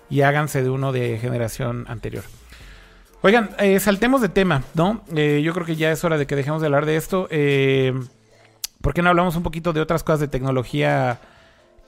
y 0.09 0.21
háganse 0.21 0.63
de 0.63 0.69
uno 0.69 0.91
de 0.91 1.17
generación 1.19 1.85
anterior. 1.87 2.23
Oigan, 3.21 3.49
eh, 3.59 3.79
saltemos 3.79 4.21
de 4.21 4.29
tema, 4.29 4.63
¿no? 4.75 5.03
Eh, 5.13 5.41
yo 5.43 5.53
creo 5.53 5.65
que 5.65 5.75
ya 5.75 5.91
es 5.91 6.03
hora 6.03 6.17
de 6.17 6.25
que 6.25 6.35
dejemos 6.35 6.61
de 6.61 6.67
hablar 6.67 6.85
de 6.85 6.95
esto. 6.95 7.27
Eh, 7.29 7.93
¿Por 8.81 8.93
qué 8.93 9.01
no 9.01 9.09
hablamos 9.09 9.35
un 9.35 9.43
poquito 9.43 9.73
de 9.73 9.81
otras 9.81 10.03
cosas 10.03 10.21
de 10.21 10.29
tecnología 10.29 11.19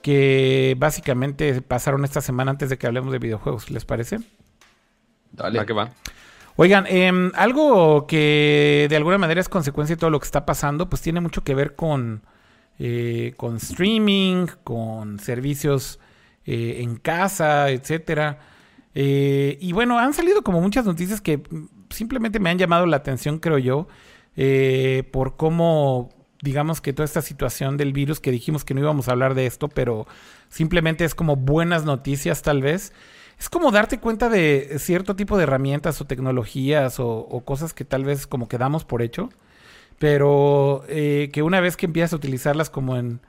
que 0.02 0.76
básicamente 0.78 1.62
pasaron 1.62 2.04
esta 2.04 2.20
semana 2.20 2.50
antes 2.50 2.68
de 2.68 2.76
que 2.76 2.86
hablemos 2.86 3.12
de 3.12 3.18
videojuegos? 3.18 3.70
¿Les 3.70 3.86
parece? 3.86 4.18
Dale. 5.30 5.58
¿A 5.58 5.64
qué 5.64 5.72
va? 5.72 5.88
Oigan, 6.56 6.86
em, 6.86 7.32
algo 7.34 8.06
que 8.06 8.86
de 8.90 8.96
alguna 8.96 9.16
manera 9.16 9.40
es 9.40 9.48
consecuencia 9.48 9.96
de 9.96 10.00
todo 10.00 10.10
lo 10.10 10.20
que 10.20 10.26
está 10.26 10.44
pasando, 10.44 10.90
pues 10.90 11.00
tiene 11.00 11.20
mucho 11.20 11.42
que 11.42 11.54
ver 11.54 11.74
con, 11.74 12.22
eh, 12.84 13.34
con 13.36 13.58
streaming, 13.58 14.46
con 14.64 15.20
servicios 15.20 16.00
eh, 16.44 16.80
en 16.80 16.96
casa, 16.96 17.70
etcétera. 17.70 18.40
Eh, 18.96 19.56
y 19.60 19.72
bueno, 19.72 20.00
han 20.00 20.12
salido 20.14 20.42
como 20.42 20.60
muchas 20.60 20.84
noticias 20.84 21.20
que 21.20 21.40
simplemente 21.90 22.40
me 22.40 22.50
han 22.50 22.58
llamado 22.58 22.86
la 22.86 22.96
atención, 22.96 23.38
creo 23.38 23.58
yo, 23.58 23.86
por 25.12 25.36
cómo, 25.36 26.08
digamos 26.40 26.80
que 26.80 26.92
toda 26.92 27.04
esta 27.04 27.22
situación 27.22 27.76
del 27.76 27.92
virus, 27.92 28.18
que 28.18 28.32
dijimos 28.32 28.64
que 28.64 28.74
no 28.74 28.80
íbamos 28.80 29.06
a 29.06 29.12
hablar 29.12 29.34
de 29.34 29.46
esto, 29.46 29.68
pero 29.68 30.08
simplemente 30.48 31.04
es 31.04 31.14
como 31.14 31.36
buenas 31.36 31.84
noticias 31.84 32.42
tal 32.42 32.62
vez. 32.62 32.92
Es 33.38 33.48
como 33.48 33.70
darte 33.70 34.00
cuenta 34.00 34.28
de 34.28 34.74
cierto 34.80 35.14
tipo 35.14 35.36
de 35.36 35.44
herramientas 35.44 36.00
o 36.00 36.04
tecnologías 36.04 36.98
o, 36.98 37.08
o 37.08 37.44
cosas 37.44 37.74
que 37.74 37.84
tal 37.84 38.02
vez 38.04 38.26
como 38.26 38.48
que 38.48 38.58
damos 38.58 38.84
por 38.84 39.02
hecho, 39.02 39.28
pero 40.02 40.82
eh, 40.88 41.30
que 41.32 41.44
una 41.44 41.60
vez 41.60 41.76
que 41.76 41.86
empiezas 41.86 42.12
a 42.12 42.16
utilizarlas 42.16 42.70
como 42.70 42.96
en 42.96 43.20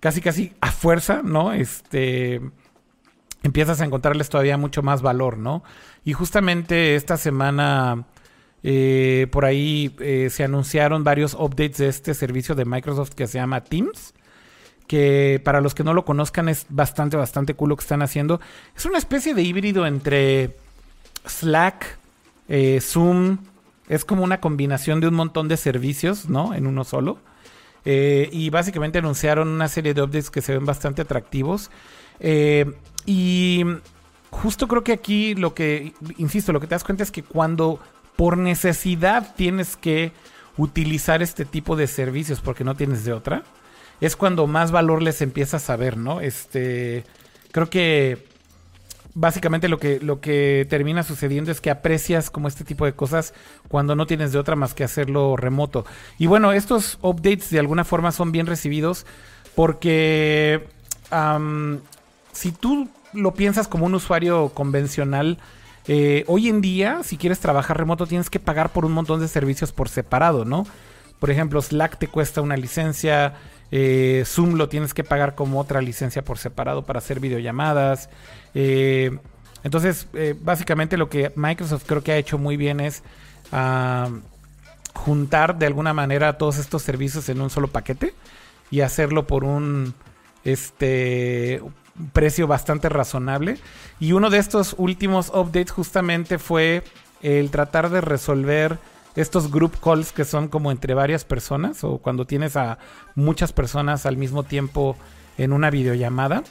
casi 0.00 0.22
casi 0.22 0.54
a 0.62 0.72
fuerza, 0.72 1.20
¿no? 1.22 1.52
Este 1.52 2.40
empiezas 3.42 3.82
a 3.82 3.84
encontrarles 3.84 4.30
todavía 4.30 4.56
mucho 4.56 4.82
más 4.82 5.02
valor, 5.02 5.36
¿no? 5.36 5.62
Y 6.06 6.14
justamente 6.14 6.96
esta 6.96 7.18
semana 7.18 8.06
eh, 8.62 9.26
por 9.30 9.44
ahí 9.44 9.94
eh, 10.00 10.28
se 10.30 10.42
anunciaron 10.42 11.04
varios 11.04 11.34
updates 11.34 11.76
de 11.76 11.88
este 11.88 12.14
servicio 12.14 12.54
de 12.54 12.64
Microsoft 12.64 13.10
que 13.10 13.26
se 13.26 13.36
llama 13.36 13.62
Teams 13.62 14.14
que 14.86 15.42
para 15.44 15.60
los 15.60 15.74
que 15.74 15.84
no 15.84 15.92
lo 15.92 16.06
conozcan 16.06 16.48
es 16.48 16.64
bastante, 16.70 17.18
bastante 17.18 17.52
cool 17.52 17.76
que 17.76 17.82
están 17.82 18.00
haciendo. 18.00 18.40
Es 18.74 18.86
una 18.86 18.96
especie 18.96 19.34
de 19.34 19.42
híbrido 19.42 19.84
entre 19.84 20.56
Slack, 21.26 21.98
Zoom, 22.80 23.36
es 23.88 24.04
como 24.04 24.24
una 24.24 24.40
combinación 24.40 25.00
de 25.00 25.08
un 25.08 25.14
montón 25.14 25.48
de 25.48 25.56
servicios, 25.56 26.28
¿no? 26.28 26.54
En 26.54 26.66
uno 26.66 26.84
solo. 26.84 27.18
Eh, 27.84 28.28
y 28.32 28.50
básicamente 28.50 28.98
anunciaron 28.98 29.48
una 29.48 29.68
serie 29.68 29.94
de 29.94 30.02
updates 30.02 30.30
que 30.30 30.42
se 30.42 30.52
ven 30.52 30.66
bastante 30.66 31.02
atractivos. 31.02 31.70
Eh, 32.18 32.72
y 33.04 33.64
justo 34.30 34.66
creo 34.66 34.82
que 34.82 34.92
aquí 34.92 35.34
lo 35.34 35.54
que, 35.54 35.94
insisto, 36.18 36.52
lo 36.52 36.60
que 36.60 36.66
te 36.66 36.74
das 36.74 36.84
cuenta 36.84 37.04
es 37.04 37.12
que 37.12 37.22
cuando 37.22 37.78
por 38.16 38.38
necesidad 38.38 39.34
tienes 39.36 39.76
que 39.76 40.12
utilizar 40.56 41.22
este 41.22 41.44
tipo 41.44 41.76
de 41.76 41.86
servicios 41.86 42.40
porque 42.40 42.64
no 42.64 42.74
tienes 42.74 43.04
de 43.04 43.12
otra, 43.12 43.44
es 44.00 44.16
cuando 44.16 44.46
más 44.46 44.72
valor 44.72 45.02
les 45.02 45.22
empiezas 45.22 45.70
a 45.70 45.76
ver, 45.76 45.96
¿no? 45.96 46.20
Este, 46.20 47.04
creo 47.52 47.70
que 47.70 48.26
básicamente 49.16 49.68
lo 49.68 49.78
que, 49.78 49.98
lo 49.98 50.20
que 50.20 50.66
termina 50.68 51.02
sucediendo 51.02 51.50
es 51.50 51.62
que 51.62 51.70
aprecias 51.70 52.30
como 52.30 52.48
este 52.48 52.64
tipo 52.64 52.84
de 52.84 52.92
cosas 52.92 53.32
cuando 53.68 53.96
no 53.96 54.06
tienes 54.06 54.30
de 54.30 54.38
otra 54.38 54.56
más 54.56 54.74
que 54.74 54.84
hacerlo 54.84 55.36
remoto. 55.36 55.86
Y 56.18 56.26
bueno, 56.26 56.52
estos 56.52 56.98
updates 57.00 57.48
de 57.48 57.58
alguna 57.58 57.84
forma 57.84 58.12
son 58.12 58.30
bien 58.30 58.46
recibidos 58.46 59.06
porque 59.54 60.68
si 62.32 62.52
tú 62.52 62.90
lo 63.14 63.32
piensas 63.32 63.68
como 63.68 63.86
un 63.86 63.94
usuario 63.94 64.50
convencional, 64.50 65.38
eh, 65.88 66.24
hoy 66.26 66.50
en 66.50 66.60
día, 66.60 67.00
si 67.02 67.16
quieres 67.16 67.40
trabajar 67.40 67.78
remoto, 67.78 68.06
tienes 68.06 68.28
que 68.28 68.38
pagar 68.38 68.70
por 68.70 68.84
un 68.84 68.92
montón 68.92 69.20
de 69.20 69.28
servicios 69.28 69.72
por 69.72 69.88
separado, 69.88 70.44
¿no? 70.44 70.66
Por 71.18 71.30
ejemplo, 71.30 71.62
Slack 71.62 71.98
te 71.98 72.08
cuesta 72.08 72.42
una 72.42 72.58
licencia, 72.58 73.32
eh, 73.70 74.22
Zoom 74.26 74.54
lo 74.54 74.68
tienes 74.68 74.94
que 74.94 75.04
pagar 75.04 75.34
como 75.34 75.60
otra 75.60 75.80
licencia 75.80 76.22
por 76.22 76.38
separado 76.38 76.84
para 76.84 76.98
hacer 76.98 77.20
videollamadas. 77.20 78.08
Eh, 78.54 79.18
entonces, 79.64 80.06
básicamente 80.42 80.96
lo 80.96 81.08
que 81.08 81.32
Microsoft 81.34 81.84
creo 81.86 82.02
que 82.02 82.12
ha 82.12 82.16
hecho 82.16 82.38
muy 82.38 82.56
bien 82.56 82.78
es 82.78 83.02
ah, 83.50 84.08
juntar 84.94 85.58
de 85.58 85.66
alguna 85.66 85.92
manera 85.92 86.38
todos 86.38 86.58
estos 86.58 86.82
servicios 86.82 87.28
en 87.28 87.40
un 87.40 87.50
solo 87.50 87.68
paquete 87.68 88.14
y 88.70 88.80
hacerlo 88.80 89.26
por 89.26 89.44
un 89.44 89.94
este 90.44 91.60
precio 92.12 92.46
bastante 92.46 92.88
razonable. 92.88 93.58
Y 94.00 94.12
uno 94.12 94.30
de 94.30 94.38
estos 94.38 94.74
últimos 94.78 95.30
updates 95.30 95.72
justamente 95.72 96.38
fue 96.38 96.82
el 97.22 97.50
tratar 97.50 97.90
de 97.90 98.00
resolver 98.00 98.78
estos 99.16 99.50
group 99.50 99.80
calls 99.82 100.12
que 100.12 100.24
son 100.24 100.48
como 100.48 100.70
entre 100.70 100.94
varias 100.94 101.24
personas 101.24 101.82
o 101.82 101.98
cuando 101.98 102.26
tienes 102.26 102.56
a 102.56 102.78
muchas 103.14 103.52
personas 103.52 104.06
al 104.06 104.16
mismo 104.16 104.42
tiempo 104.42 104.96
en 105.38 105.52
una 105.52 105.70
videollamada. 105.70 106.44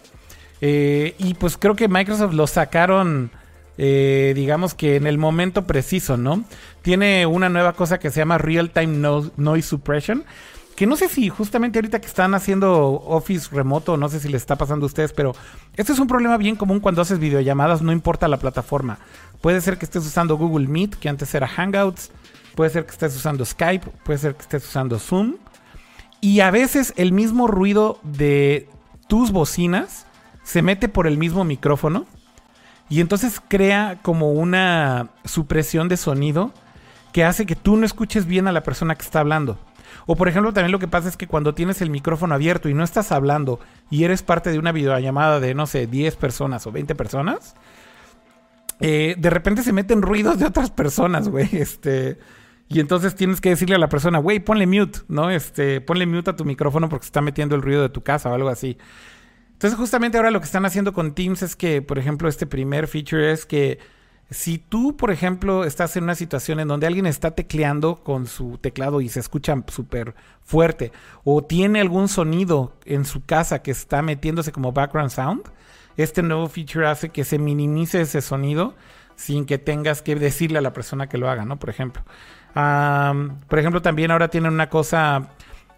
Eh, 0.62 1.16
y 1.18 1.36
pues 1.36 1.58
creo 1.58 1.76
que 1.76 1.88
Microsoft 1.88 2.34
lo 2.34 2.48
sacaron, 2.48 3.30
eh, 3.78 4.34
digamos 4.36 4.74
que 4.74 4.96
en 4.96 5.06
el 5.06 5.18
momento 5.18 5.68
preciso, 5.68 6.18
¿no? 6.18 6.44
Tiene 6.82 7.26
una 7.26 7.50
nueva 7.50 7.74
cosa 7.74 8.00
que 8.00 8.10
se 8.10 8.22
llama 8.22 8.38
Real 8.38 8.72
Time 8.72 9.28
Noise 9.38 9.68
Suppression, 9.68 10.24
que 10.76 10.86
no 10.86 10.98
sé 10.98 11.08
si 11.08 11.30
justamente 11.30 11.80
ahorita 11.80 12.02
que 12.02 12.08
están 12.08 12.34
haciendo 12.34 13.02
Office 13.06 13.50
remoto, 13.52 13.96
no 13.96 14.10
sé 14.10 14.20
si 14.20 14.28
les 14.28 14.42
está 14.42 14.58
pasando 14.58 14.86
a 14.86 14.88
ustedes, 14.88 15.14
pero 15.14 15.34
este 15.76 15.94
es 15.94 16.00
un 16.00 16.08
problema 16.08 16.38
bien 16.38 16.56
común 16.56 16.80
cuando 16.80 17.02
haces 17.02 17.20
videollamadas, 17.20 17.82
no 17.82 17.92
importa 17.92 18.28
la 18.28 18.38
plataforma. 18.38 18.98
Puede 19.42 19.62
ser 19.62 19.78
que 19.78 19.86
estés 19.86 20.06
usando 20.06 20.38
Google 20.38 20.68
Meet, 20.68 20.96
que 20.96 21.08
antes 21.08 21.34
era 21.34 21.48
Hangouts, 21.48 22.12
puede 22.56 22.70
ser 22.72 22.86
que 22.86 22.92
estés 22.92 23.16
usando 23.16 23.46
Skype, 23.46 23.88
puede 24.04 24.20
ser 24.20 24.36
que 24.36 24.42
estés 24.42 24.66
usando 24.66 24.98
Zoom. 25.00 25.36
Y 26.22 26.40
a 26.40 26.50
veces 26.50 26.94
el 26.98 27.12
mismo 27.12 27.48
ruido 27.48 28.00
de 28.04 28.68
tus 29.08 29.32
bocinas 29.32 30.08
se 30.44 30.62
mete 30.62 30.90
por 30.90 31.08
el 31.08 31.18
mismo 31.18 31.44
micrófono 31.44 32.06
y 32.90 33.02
entonces 33.02 33.42
crea 33.48 34.00
como 34.02 34.32
una 34.32 35.10
supresión 35.24 35.90
de 35.90 35.98
sonido 35.98 36.52
que 37.12 37.24
hace 37.24 37.46
que 37.46 37.56
tú 37.56 37.78
no 37.78 37.86
escuches 37.86 38.26
bien 38.26 38.48
a 38.48 38.52
la 38.52 38.64
persona 38.64 38.96
que 38.96 39.04
está 39.04 39.20
hablando. 39.20 39.58
O 40.06 40.16
por 40.16 40.28
ejemplo, 40.28 40.54
también 40.54 40.72
lo 40.72 40.80
que 40.80 40.88
pasa 40.88 41.10
es 41.10 41.18
que 41.18 41.28
cuando 41.28 41.54
tienes 41.54 41.82
el 41.82 41.90
micrófono 41.90 42.36
abierto 42.36 42.70
y 42.70 42.74
no 42.74 42.84
estás 42.84 43.12
hablando 43.12 43.60
y 43.90 44.04
eres 44.04 44.22
parte 44.22 44.52
de 44.52 44.60
una 44.60 44.72
videollamada 44.72 45.40
de, 45.40 45.56
no 45.56 45.66
sé, 45.66 45.88
10 45.88 46.16
personas 46.16 46.68
o 46.68 46.72
20 46.72 46.94
personas, 46.96 47.56
eh, 48.80 49.16
de 49.18 49.30
repente 49.30 49.64
se 49.64 49.74
meten 49.74 50.02
ruidos 50.02 50.40
de 50.40 50.46
otras 50.46 50.70
personas, 50.70 51.30
güey. 51.30 51.50
Este. 51.54 52.20
Y 52.68 52.80
entonces 52.80 53.16
tienes 53.16 53.42
que 53.42 53.50
decirle 53.50 53.76
a 53.76 53.80
la 53.80 53.90
persona, 53.90 54.18
güey, 54.18 54.40
ponle 54.40 54.66
mute, 54.66 55.00
¿no? 55.08 55.30
Este, 55.30 55.82
ponle 55.82 56.06
mute 56.06 56.32
a 56.32 56.36
tu 56.36 56.46
micrófono 56.46 56.90
porque 56.90 57.06
se 57.06 57.10
está 57.10 57.22
metiendo 57.22 57.56
el 57.56 57.62
ruido 57.62 57.82
de 57.82 57.90
tu 57.90 58.02
casa 58.02 58.32
o 58.32 58.34
algo 58.34 58.50
así. 58.50 58.78
Entonces, 59.54 59.78
justamente 59.78 60.18
ahora 60.18 60.32
lo 60.32 60.40
que 60.40 60.46
están 60.46 60.66
haciendo 60.66 60.92
con 60.92 61.14
Teams 61.14 61.42
es 61.44 61.56
que, 61.56 61.82
por 61.82 62.00
ejemplo, 62.00 62.28
este 62.28 62.48
primer 62.48 62.88
feature 62.88 63.32
es 63.32 63.46
que 63.46 63.80
si 64.30 64.58
tú, 64.58 64.98
por 64.98 65.12
ejemplo, 65.12 65.64
estás 65.64 65.96
en 65.96 66.06
una 66.06 66.16
situación 66.16 66.60
en 66.60 66.68
donde 66.68 66.88
alguien 66.88 67.06
está 67.06 67.32
tecleando 67.32 68.04
con 68.04 68.26
su 68.26 68.58
teclado 68.58 69.00
y 69.00 69.10
se 69.10 69.20
escucha 69.20 69.56
súper 69.68 70.16
fuerte, 70.44 70.92
o 71.24 71.44
tiene 71.44 71.80
algún 71.80 72.08
sonido 72.08 72.74
en 72.86 73.06
su 73.06 73.24
casa 73.24 73.62
que 73.62 73.72
está 73.72 74.02
metiéndose 74.02 74.52
como 74.52 74.72
background 74.72 75.12
sound, 75.12 75.44
este 75.98 76.24
nuevo 76.24 76.50
feature 76.50 76.88
hace 76.88 77.10
que 77.10 77.24
se 77.24 77.40
minimice 77.40 78.02
ese 78.02 78.22
sonido 78.22 78.76
sin 79.16 79.46
que 79.46 79.58
tengas 79.58 80.02
que 80.02 80.16
decirle 80.16 80.58
a 80.58 80.62
la 80.62 80.74
persona 80.74 81.08
que 81.08 81.18
lo 81.18 81.30
haga, 81.30 81.46
¿no? 81.46 81.58
Por 81.58 81.70
ejemplo. 81.70 82.04
Por 82.56 83.60
ejemplo, 83.60 83.82
también 83.82 84.12
ahora 84.12 84.30
tienen 84.30 84.54
una 84.54 84.70
cosa 84.70 85.30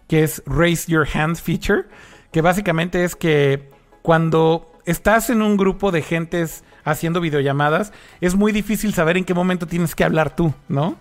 que 0.06 0.22
es 0.22 0.42
Raise 0.46 0.90
Your 0.90 1.06
Hand 1.12 1.36
feature, 1.36 1.84
que 2.32 2.40
básicamente 2.40 3.04
es 3.04 3.16
que 3.16 3.68
cuando 4.02 4.72
estás 4.86 5.28
en 5.28 5.42
un 5.42 5.56
grupo 5.56 5.90
de 5.90 6.02
gentes 6.02 6.64
haciendo 6.84 7.20
videollamadas, 7.20 7.92
es 8.20 8.34
muy 8.34 8.52
difícil 8.52 8.94
saber 8.94 9.16
en 9.16 9.24
qué 9.24 9.34
momento 9.34 9.66
tienes 9.66 9.94
que 9.94 10.04
hablar 10.04 10.34
tú, 10.34 10.54
¿no? 10.68 10.96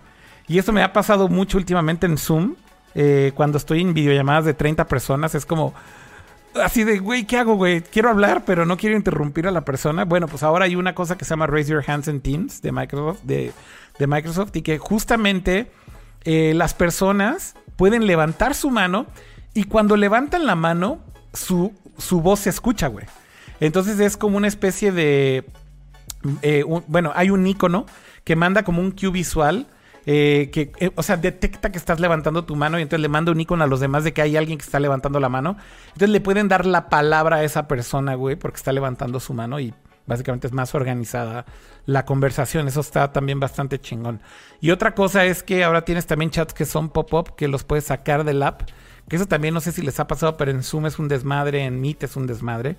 Y 0.48 0.58
eso 0.58 0.74
me 0.74 0.84
ha 0.84 0.94
pasado 0.94 1.28
mucho 1.28 1.58
últimamente 1.58 2.06
en 2.06 2.18
Zoom. 2.18 2.56
Eh, 2.96 3.32
cuando 3.36 3.58
estoy 3.58 3.82
en 3.82 3.94
videollamadas 3.94 4.46
de 4.46 4.54
30 4.54 4.88
personas, 4.88 5.36
es 5.36 5.46
como 5.46 5.74
así 6.56 6.84
de, 6.84 7.00
güey, 7.00 7.26
¿qué 7.26 7.38
hago, 7.38 7.56
güey? 7.56 7.82
Quiero 7.82 8.10
hablar, 8.10 8.44
pero 8.46 8.66
no 8.66 8.78
quiero 8.78 8.96
interrumpir 8.96 9.48
a 9.48 9.52
la 9.52 9.62
persona. 9.62 10.06
Bueno, 10.06 10.28
pues 10.28 10.44
ahora 10.44 10.66
hay 10.66 10.76
una 10.76 10.96
cosa 10.96 11.18
que 11.18 11.26
se 11.26 11.30
llama 11.30 11.48
Raise 11.48 11.72
Your 11.72 11.84
Hands 11.86 12.08
in 12.08 12.22
Teams 12.22 12.62
de 12.62 12.72
Microsoft, 12.72 13.22
de, 13.24 13.54
Microsoft 14.06 14.56
y 14.56 14.62
que 14.62 14.78
justamente 14.78 15.72
eh, 16.24 16.54
las 16.54 16.76
personas 16.76 17.56
pueden 17.76 18.06
levantar 18.06 18.54
su 18.54 18.70
mano 18.70 19.08
y 19.54 19.64
cuando 19.64 19.96
levantan 19.96 20.46
la 20.46 20.56
mano, 20.56 21.00
su, 21.34 21.74
su 21.98 22.22
voz 22.22 22.42
se 22.42 22.52
escucha, 22.52 22.88
güey. 22.88 23.06
Entonces 23.60 24.00
es 24.00 24.18
como 24.18 24.38
una 24.38 24.48
especie 24.48 24.92
de 24.92 25.46
eh, 26.42 26.64
bueno, 26.88 27.12
hay 27.16 27.30
un 27.30 27.46
icono 27.46 27.86
que 28.24 28.36
manda 28.36 28.64
como 28.64 28.82
un 28.82 28.92
cue 28.92 29.10
visual. 29.10 29.68
Eh, 30.10 30.52
que, 30.54 30.72
o 30.96 31.04
sea, 31.04 31.18
detecta 31.18 31.70
que 31.70 31.78
estás 31.78 32.00
levantando 32.00 32.46
tu 32.46 32.56
mano 32.56 32.80
y 32.80 32.82
entonces 32.82 33.02
le 33.02 33.10
manda 33.10 33.34
un 33.34 33.42
icono 33.42 33.66
a 33.66 33.68
los 33.68 33.82
demás 33.82 34.06
de 34.06 34.14
que 34.14 34.22
hay 34.22 34.38
alguien 34.38 34.58
que 34.58 34.64
está 34.64 34.80
levantando 34.80 35.20
la 35.20 35.28
mano. 35.28 35.58
Entonces 35.88 36.10
le 36.10 36.22
pueden 36.22 36.48
dar 36.48 36.66
la 36.66 36.88
palabra 36.88 37.38
a 37.38 37.44
esa 37.44 37.68
persona, 37.68 38.16
güey, 38.16 38.38
porque 38.38 38.56
está 38.56 38.72
levantando 38.72 39.20
su 39.20 39.34
mano 39.34 39.60
y 39.60 39.74
básicamente 40.06 40.48
es 40.48 40.54
más 40.54 40.74
organizada 40.76 41.46
la 41.88 42.06
conversación. 42.06 42.68
Eso 42.68 42.82
está 42.82 43.12
también 43.12 43.40
bastante 43.40 43.80
chingón. 43.80 44.22
Y 44.62 44.70
otra 44.70 44.94
cosa 44.94 45.26
es 45.26 45.42
que 45.42 45.64
ahora 45.64 45.84
tienes 45.84 46.06
también 46.06 46.30
chats 46.30 46.54
que 46.54 46.66
son 46.66 46.90
pop-up 46.90 47.36
que 47.36 47.48
los 47.48 47.64
puedes 47.64 47.86
sacar 47.86 48.24
del 48.24 48.44
app. 48.44 48.62
Que 49.10 49.16
eso 49.16 49.26
también 49.26 49.56
no 49.56 49.62
sé 49.62 49.72
si 49.72 49.82
les 49.82 50.00
ha 50.00 50.06
pasado, 50.06 50.38
pero 50.38 50.52
en 50.52 50.62
Zoom 50.62 50.86
es 50.86 51.00
un 51.00 51.08
desmadre, 51.08 51.64
en 51.64 51.82
Meet 51.82 52.04
es 52.04 52.16
un 52.16 52.28
desmadre. 52.28 52.76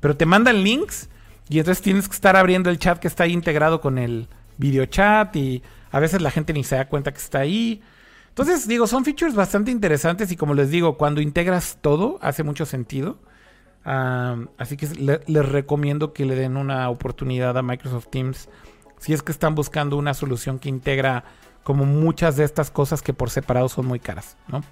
Pero 0.00 0.16
te 0.16 0.24
mandan 0.24 0.62
links 0.62 1.10
y 1.48 1.58
entonces 1.58 1.82
tienes 1.82 2.08
que 2.08 2.14
estar 2.14 2.36
abriendo 2.36 2.70
el 2.70 2.78
chat 2.78 2.98
que 2.98 3.08
está 3.08 3.24
ahí 3.24 3.32
integrado 3.32 3.80
con 3.80 3.98
el 3.98 4.28
video 4.56 4.86
chat 4.86 5.34
y 5.34 5.62
a 5.90 5.98
veces 5.98 6.22
la 6.22 6.30
gente 6.30 6.52
ni 6.52 6.62
se 6.62 6.76
da 6.76 6.88
cuenta 6.88 7.12
que 7.12 7.18
está 7.18 7.40
ahí. 7.40 7.82
Entonces, 8.28 8.66
digo, 8.66 8.86
son 8.86 9.04
features 9.04 9.34
bastante 9.34 9.72
interesantes 9.72 10.30
y 10.32 10.36
como 10.36 10.54
les 10.54 10.70
digo, 10.70 10.96
cuando 10.96 11.20
integras 11.20 11.78
todo, 11.82 12.18
hace 12.22 12.44
mucho 12.44 12.64
sentido. 12.64 13.18
Así 13.84 14.76
que 14.76 14.86
les 15.26 15.48
recomiendo 15.48 16.12
que 16.12 16.24
le 16.24 16.36
den 16.36 16.56
una 16.56 16.88
oportunidad 16.88 17.56
a 17.58 17.62
Microsoft 17.62 18.08
Teams 18.10 18.48
si 18.98 19.12
es 19.12 19.22
que 19.22 19.32
están 19.32 19.56
buscando 19.56 19.96
una 19.96 20.14
solución 20.14 20.60
que 20.60 20.68
integra 20.68 21.24
como 21.64 21.84
muchas 21.84 22.36
de 22.36 22.44
estas 22.44 22.70
cosas 22.70 23.02
que 23.02 23.12
por 23.12 23.30
separado 23.30 23.68
son 23.68 23.86
muy 23.86 23.98
caras, 23.98 24.36
¿no? 24.46 24.62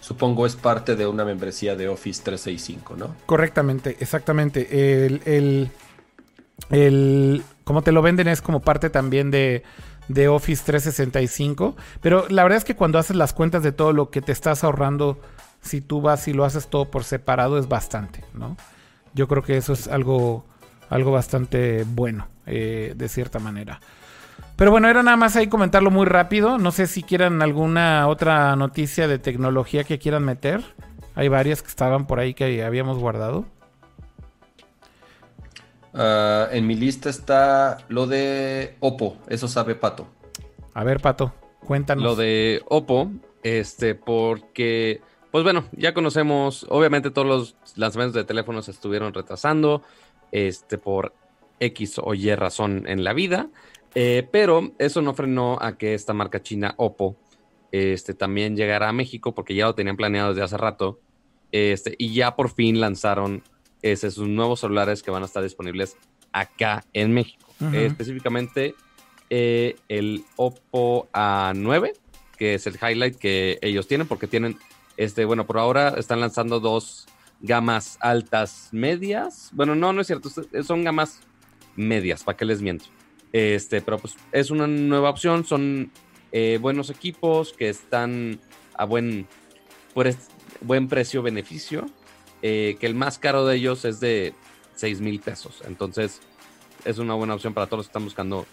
Supongo 0.00 0.46
es 0.46 0.56
parte 0.56 0.96
de 0.96 1.06
una 1.06 1.24
membresía 1.24 1.76
de 1.76 1.88
Office 1.88 2.22
365, 2.24 2.96
¿no? 2.96 3.14
Correctamente, 3.26 3.96
exactamente. 4.00 5.06
El, 5.06 5.70
el, 6.70 7.42
como 7.64 7.82
te 7.82 7.92
lo 7.92 8.02
venden 8.02 8.26
es 8.26 8.40
como 8.40 8.60
parte 8.60 8.90
también 8.90 9.30
de, 9.30 9.62
de 10.08 10.28
Office 10.28 10.62
365. 10.64 11.76
Pero 12.00 12.26
la 12.28 12.42
verdad 12.42 12.58
es 12.58 12.64
que 12.64 12.74
cuando 12.74 12.98
haces 12.98 13.16
las 13.16 13.32
cuentas 13.32 13.62
de 13.62 13.72
todo 13.72 13.92
lo 13.92 14.10
que 14.10 14.22
te 14.22 14.32
estás 14.32 14.64
ahorrando, 14.64 15.20
si 15.68 15.80
tú 15.80 16.00
vas 16.00 16.26
y 16.28 16.32
lo 16.32 16.44
haces 16.44 16.68
todo 16.68 16.90
por 16.90 17.04
separado, 17.04 17.58
es 17.58 17.68
bastante, 17.68 18.24
¿no? 18.34 18.56
Yo 19.14 19.28
creo 19.28 19.42
que 19.42 19.56
eso 19.56 19.72
es 19.72 19.88
algo, 19.88 20.44
algo 20.90 21.12
bastante 21.12 21.84
bueno, 21.86 22.28
eh, 22.46 22.94
de 22.96 23.08
cierta 23.08 23.38
manera. 23.38 23.80
Pero 24.56 24.72
bueno, 24.72 24.88
era 24.88 25.02
nada 25.02 25.16
más 25.16 25.36
ahí 25.36 25.46
comentarlo 25.46 25.90
muy 25.90 26.04
rápido. 26.04 26.58
No 26.58 26.72
sé 26.72 26.88
si 26.88 27.02
quieran 27.04 27.42
alguna 27.42 28.08
otra 28.08 28.56
noticia 28.56 29.06
de 29.06 29.18
tecnología 29.18 29.84
que 29.84 29.98
quieran 29.98 30.24
meter. 30.24 30.62
Hay 31.14 31.28
varias 31.28 31.62
que 31.62 31.68
estaban 31.68 32.06
por 32.06 32.18
ahí 32.18 32.34
que 32.34 32.64
habíamos 32.64 32.98
guardado. 32.98 33.44
Ah, 35.94 36.48
en 36.52 36.66
mi 36.66 36.74
lista 36.74 37.10
está 37.10 37.78
lo 37.88 38.06
de 38.06 38.76
Oppo, 38.80 39.16
eso 39.28 39.48
sabe 39.48 39.74
Pato. 39.74 40.06
A 40.74 40.84
ver, 40.84 41.00
Pato, 41.00 41.32
cuéntanos. 41.66 42.04
Lo 42.04 42.14
de 42.14 42.62
Oppo, 42.68 43.10
este, 43.42 43.94
porque, 43.94 45.00
pues 45.30 45.44
bueno, 45.44 45.64
ya 45.72 45.94
conocemos, 45.94 46.66
obviamente 46.68 47.10
todos 47.10 47.26
los 47.26 47.56
lanzamientos 47.76 48.14
de 48.14 48.24
teléfonos 48.24 48.66
se 48.66 48.70
estuvieron 48.70 49.12
retrasando, 49.12 49.82
este, 50.32 50.78
por 50.78 51.14
X 51.60 52.00
o 52.02 52.14
Y 52.14 52.34
razón 52.34 52.84
en 52.86 53.04
la 53.04 53.12
vida, 53.12 53.48
eh, 53.94 54.26
pero 54.30 54.72
eso 54.78 55.02
no 55.02 55.14
frenó 55.14 55.58
a 55.60 55.76
que 55.76 55.94
esta 55.94 56.14
marca 56.14 56.42
china 56.42 56.74
Oppo, 56.76 57.16
este, 57.72 58.14
también 58.14 58.56
llegara 58.56 58.88
a 58.88 58.92
México, 58.92 59.34
porque 59.34 59.54
ya 59.54 59.66
lo 59.66 59.74
tenían 59.74 59.96
planeado 59.96 60.30
desde 60.30 60.44
hace 60.44 60.56
rato, 60.56 61.00
este, 61.52 61.94
y 61.98 62.14
ya 62.14 62.36
por 62.36 62.50
fin 62.50 62.80
lanzaron 62.80 63.42
ese, 63.82 64.10
sus 64.10 64.28
nuevos 64.28 64.60
celulares 64.60 65.02
que 65.02 65.10
van 65.10 65.22
a 65.22 65.26
estar 65.26 65.42
disponibles 65.42 65.96
acá 66.32 66.84
en 66.92 67.12
México. 67.12 67.46
Eh, 67.72 67.86
específicamente 67.86 68.76
eh, 69.30 69.76
el 69.88 70.24
Oppo 70.36 71.08
A9, 71.12 71.92
que 72.36 72.54
es 72.54 72.66
el 72.66 72.76
highlight 72.76 73.16
que 73.16 73.58
ellos 73.62 73.88
tienen, 73.88 74.06
porque 74.06 74.26
tienen, 74.26 74.56
este, 74.98 75.24
bueno, 75.24 75.46
por 75.46 75.58
ahora 75.58 75.94
están 75.96 76.20
lanzando 76.20 76.58
dos 76.58 77.06
gamas 77.40 77.96
altas 78.00 78.68
medias. 78.72 79.50
Bueno, 79.52 79.76
no, 79.76 79.92
no 79.92 80.00
es 80.00 80.08
cierto, 80.08 80.28
son 80.64 80.82
gamas 80.82 81.20
medias, 81.76 82.24
¿para 82.24 82.36
qué 82.36 82.44
les 82.44 82.60
miento? 82.60 82.86
Este, 83.32 83.80
pero 83.80 83.98
pues 83.98 84.16
es 84.32 84.50
una 84.50 84.66
nueva 84.66 85.08
opción, 85.08 85.44
son 85.44 85.92
eh, 86.32 86.58
buenos 86.60 86.90
equipos 86.90 87.52
que 87.52 87.68
están 87.68 88.40
a 88.74 88.84
buen, 88.86 89.28
buen 90.62 90.88
precio-beneficio, 90.88 91.86
eh, 92.42 92.76
que 92.80 92.86
el 92.86 92.96
más 92.96 93.20
caro 93.20 93.46
de 93.46 93.54
ellos 93.54 93.84
es 93.84 94.00
de 94.00 94.34
6 94.74 95.00
mil 95.00 95.20
pesos. 95.20 95.62
Entonces, 95.64 96.20
es 96.84 96.98
una 96.98 97.14
buena 97.14 97.34
opción 97.34 97.54
para 97.54 97.66
todos 97.66 97.78
los 97.78 97.86
que 97.86 97.90
están 97.90 98.04
buscando 98.04 98.46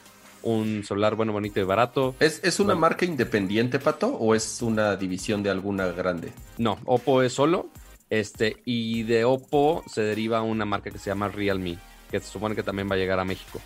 un 0.45 0.83
celular 0.83 1.15
bueno, 1.15 1.33
bonito 1.33 1.59
y 1.59 1.63
barato. 1.63 2.15
¿Es, 2.19 2.39
es 2.43 2.59
una 2.59 2.67
Bueno. 2.67 2.81
marca 2.81 3.03
independiente, 3.05 3.79
Pato, 3.79 4.07
o 4.15 4.33
es 4.33 4.61
una 4.61 4.95
división 4.95 5.43
de 5.43 5.49
alguna 5.49 5.87
grande? 5.87 6.31
No, 6.57 6.79
Oppo 6.85 7.21
es 7.21 7.33
solo. 7.33 7.67
Este, 8.09 8.61
y 8.65 9.03
de 9.03 9.25
Oppo 9.25 9.83
se 9.87 10.01
deriva 10.01 10.41
una 10.43 10.63
marca 10.63 10.91
que 10.91 10.99
se 10.99 11.09
llama 11.09 11.27
Realme, 11.27 11.77
que 12.09 12.19
se 12.19 12.27
supone 12.31 12.55
que 12.55 12.63
también 12.63 12.89
va 12.89 12.93
a 12.95 12.97
llegar 12.97 13.19
a 13.19 13.25
México. 13.25 13.59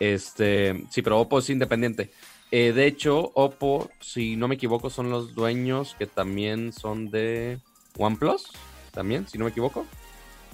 Este, 0.00 0.84
sí, 0.90 1.02
pero 1.02 1.20
Oppo 1.20 1.38
es 1.38 1.50
independiente. 1.50 2.10
Eh, 2.50 2.72
de 2.72 2.86
hecho, 2.86 3.32
Oppo, 3.34 3.90
si 4.00 4.36
no 4.36 4.48
me 4.48 4.54
equivoco, 4.54 4.90
son 4.90 5.10
los 5.10 5.34
dueños 5.34 5.94
que 5.98 6.06
también 6.06 6.72
son 6.72 7.10
de 7.10 7.58
OnePlus, 7.98 8.50
también, 8.92 9.26
si 9.28 9.38
no 9.38 9.44
me 9.44 9.50
equivoco. 9.50 9.86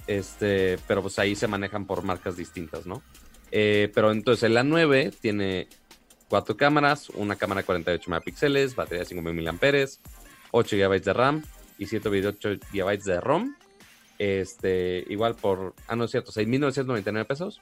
Este, 0.07 0.77
pero 0.87 1.01
pues 1.01 1.17
ahí 1.19 1.35
se 1.35 1.47
manejan 1.47 1.85
por 1.85 2.03
marcas 2.03 2.35
distintas, 2.35 2.85
¿no? 2.85 3.01
Eh, 3.51 3.91
pero 3.93 4.11
entonces 4.11 4.43
el 4.43 4.57
A9 4.57 5.13
tiene 5.19 5.67
cuatro 6.29 6.55
cámaras, 6.55 7.09
una 7.09 7.35
cámara 7.35 7.61
de 7.61 7.65
48 7.65 8.09
megapíxeles, 8.09 8.75
batería 8.75 8.99
de 8.99 9.05
5000 9.05 9.43
mAh, 9.43 9.87
8 10.51 10.77
GB 10.77 11.01
de 11.01 11.13
RAM 11.13 11.43
y 11.77 11.87
128 11.87 12.49
GB 12.71 13.03
de 13.03 13.21
ROM. 13.21 13.55
Este, 14.17 15.03
igual 15.09 15.35
por, 15.35 15.73
ah, 15.87 15.95
no 15.95 16.05
es 16.05 16.11
cierto, 16.11 16.31
6.999 16.31 17.25
pesos. 17.25 17.61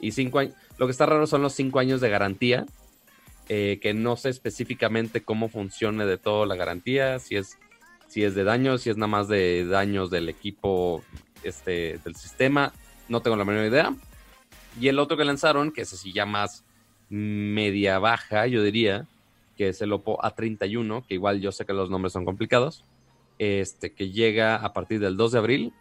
Y 0.00 0.12
5 0.12 0.38
años, 0.38 0.54
lo 0.78 0.86
que 0.86 0.92
está 0.92 1.06
raro 1.06 1.26
son 1.26 1.42
los 1.42 1.54
5 1.54 1.78
años 1.80 2.00
de 2.00 2.08
garantía, 2.08 2.66
eh, 3.48 3.78
que 3.82 3.94
no 3.94 4.16
sé 4.16 4.28
específicamente 4.28 5.22
cómo 5.22 5.48
funcione 5.48 6.06
de 6.06 6.16
todo 6.16 6.46
la 6.46 6.54
garantía, 6.54 7.18
si 7.18 7.36
es, 7.36 7.58
si 8.06 8.22
es 8.22 8.34
de 8.34 8.44
daños, 8.44 8.82
si 8.82 8.90
es 8.90 8.96
nada 8.96 9.08
más 9.08 9.28
de 9.28 9.66
daños 9.66 10.10
del 10.10 10.28
equipo, 10.28 11.02
este, 11.42 11.98
del 12.04 12.14
sistema, 12.14 12.72
no 13.08 13.20
tengo 13.20 13.36
la 13.36 13.44
menor 13.44 13.66
idea. 13.66 13.94
Y 14.80 14.88
el 14.88 14.98
otro 14.98 15.16
que 15.16 15.24
lanzaron, 15.24 15.72
que 15.72 15.82
es 15.82 15.92
así 15.92 16.12
ya 16.12 16.24
más 16.24 16.64
media 17.08 17.98
baja, 17.98 18.46
yo 18.46 18.62
diría, 18.62 19.06
que 19.56 19.68
es 19.68 19.82
el 19.82 19.92
Oppo 19.92 20.18
A31, 20.18 21.04
que 21.06 21.14
igual 21.14 21.40
yo 21.40 21.50
sé 21.50 21.66
que 21.66 21.72
los 21.72 21.90
nombres 21.90 22.12
son 22.12 22.24
complicados, 22.24 22.84
este, 23.38 23.92
que 23.92 24.10
llega 24.10 24.56
a 24.56 24.72
partir 24.72 25.00
del 25.00 25.16
2 25.16 25.32
de 25.32 25.38
abril 25.38 25.72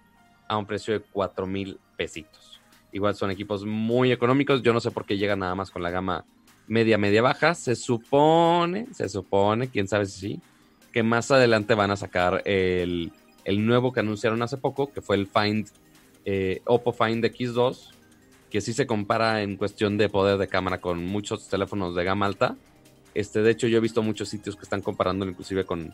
a 0.47 0.57
un 0.57 0.65
precio 0.65 0.93
de 0.93 1.01
4 1.01 1.45
mil 1.45 1.79
pesitos. 1.95 2.59
Igual 2.91 3.15
son 3.15 3.29
equipos 3.29 3.65
muy 3.65 4.11
económicos, 4.11 4.63
yo 4.63 4.73
no 4.73 4.79
sé 4.79 4.89
por 4.89 5.05
qué 5.05 5.17
llegan 5.17 5.39
nada 5.39 5.53
más 5.53 5.69
con 5.69 5.83
la 5.83 5.91
gama 5.91 6.25
media, 6.67 6.97
media 6.97 7.21
baja. 7.21 7.53
Se 7.53 7.75
supone, 7.75 8.87
se 8.93 9.09
supone, 9.09 9.67
quién 9.67 9.87
sabe 9.87 10.05
si 10.07 10.19
sí, 10.19 10.41
que 10.91 11.03
más 11.03 11.29
adelante 11.29 11.75
van 11.75 11.91
a 11.91 11.97
sacar 11.97 12.41
el, 12.45 13.11
el 13.43 13.65
nuevo 13.65 13.93
que 13.93 13.99
anunciaron 13.99 14.41
hace 14.41 14.57
poco, 14.57 14.91
que 14.91 15.01
fue 15.01 15.17
el 15.17 15.27
Find, 15.27 15.67
eh, 16.25 16.61
Oppo 16.65 16.93
Find 16.93 17.23
X2, 17.23 17.91
que 18.49 18.61
sí 18.61 18.73
se 18.73 18.87
compara 18.87 19.41
en 19.41 19.57
cuestión 19.57 19.97
de 19.97 20.09
poder 20.09 20.37
de 20.37 20.47
cámara 20.47 20.79
con 20.79 21.05
muchos 21.05 21.47
teléfonos 21.49 21.95
de 21.95 22.03
gama 22.03 22.25
alta. 22.25 22.55
Este, 23.13 23.41
de 23.41 23.51
hecho, 23.51 23.67
yo 23.67 23.77
he 23.77 23.81
visto 23.81 24.01
muchos 24.03 24.29
sitios 24.29 24.55
que 24.55 24.63
están 24.63 24.81
comparándolo 24.81 25.31
inclusive 25.31 25.65
con, 25.65 25.93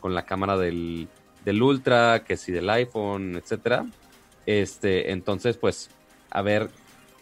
con 0.00 0.14
la 0.14 0.24
cámara 0.24 0.56
del, 0.56 1.08
del 1.44 1.62
Ultra, 1.62 2.24
que 2.24 2.36
sí 2.36 2.52
del 2.52 2.68
iPhone, 2.68 3.36
etcétera. 3.36 3.86
Este, 4.46 5.12
entonces, 5.12 5.56
pues, 5.56 5.90
a 6.30 6.42
ver 6.42 6.68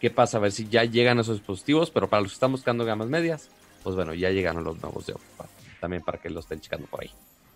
qué 0.01 0.11
pasa, 0.11 0.39
a 0.39 0.41
ver 0.41 0.53
si 0.53 0.69
ya 0.69 0.85
llegan 0.85 1.21
esos 1.21 1.39
dispositivos, 1.39 1.91
pero 1.91 2.09
para 2.09 2.23
los 2.23 2.33
que 2.33 2.37
están 2.37 2.51
buscando 2.51 2.85
gamas 2.85 3.09
medias, 3.09 3.51
pues 3.83 3.95
bueno, 3.95 4.15
ya 4.15 4.31
llegaron 4.31 4.65
los 4.65 4.81
nuevos 4.83 5.07
de 5.07 5.13
Oppo, 5.13 5.47
también 5.81 6.03
para 6.03 6.19
que 6.19 6.31
los 6.31 6.45
estén 6.45 6.61
checando 6.61 6.87
por 6.87 7.03
ahí. 7.03 7.11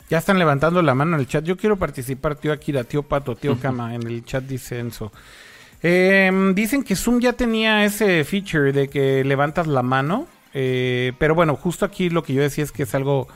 Ya 0.08 0.18
están 0.18 0.38
levantando 0.38 0.82
la 0.82 0.94
mano 0.94 1.16
en 1.16 1.20
el 1.20 1.26
chat. 1.26 1.44
Yo 1.44 1.56
quiero 1.56 1.76
participar, 1.76 2.36
tío 2.36 2.52
Akira, 2.52 2.84
tío 2.84 3.02
Pato, 3.02 3.34
tío 3.34 3.58
Kama. 3.58 3.92
En 3.94 4.06
el 4.06 4.24
chat 4.24 4.44
dice 4.44 4.78
Enzo. 4.78 5.10
Eh, 5.82 6.52
dicen 6.54 6.82
que 6.82 6.96
Zoom 6.96 7.20
ya 7.20 7.32
tenía 7.32 7.84
ese 7.84 8.24
feature 8.24 8.72
de 8.72 8.88
que 8.88 9.24
levantas 9.24 9.66
la 9.66 9.82
mano. 9.82 10.26
eh, 10.54 11.12
pero 11.18 11.34
bueno, 11.34 11.54
justo 11.56 11.84
aquí 11.84 12.08
lo 12.10 12.22
que 12.22 12.32
yo 12.32 12.42
decía 12.42 12.64
es 12.64 12.72
que 12.72 12.84
es 12.84 12.94
algo 12.94 13.28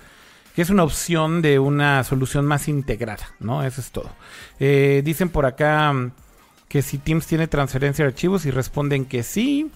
que 0.55 0.63
es 0.63 0.71
una 0.71 0.83
opción 0.85 1.43
de 1.43 1.59
una 1.59 2.03
solución 2.05 2.47
más 2.47 2.69
integrada, 2.69 3.35
¿no? 3.39 3.63
Eso 3.63 3.81
es 3.81 3.91
todo. 3.91 4.11
Eh, 4.59 5.03
dicen 5.05 5.29
por 5.29 5.47
acá 5.47 5.93
mm, 5.93 6.13
que 6.69 6.83
si 6.83 6.99
Teams 6.99 7.27
tiene 7.27 7.47
transferencia 7.47 8.05
de 8.05 8.11
archivos 8.11 8.47
y 8.47 8.51
responden 8.51 9.05
que 9.05 9.23
sí. 9.23 9.71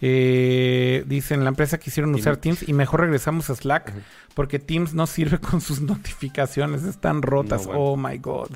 Eh, 0.00 1.04
dicen 1.06 1.44
la 1.44 1.48
empresa 1.48 1.78
quisieron 1.78 2.14
usar 2.14 2.36
Teams 2.36 2.68
y 2.68 2.74
mejor 2.74 3.00
regresamos 3.00 3.48
a 3.48 3.54
Slack 3.54 3.92
porque 4.34 4.58
Teams 4.58 4.92
no 4.92 5.06
sirve 5.06 5.38
con 5.50 5.60
sus 5.60 5.80
notificaciones, 5.80 6.84
están 6.84 7.22
rotas. 7.22 7.62
No, 7.62 7.66
bueno. 7.68 7.82
Oh 7.82 7.96
my 7.96 8.18
god. 8.18 8.50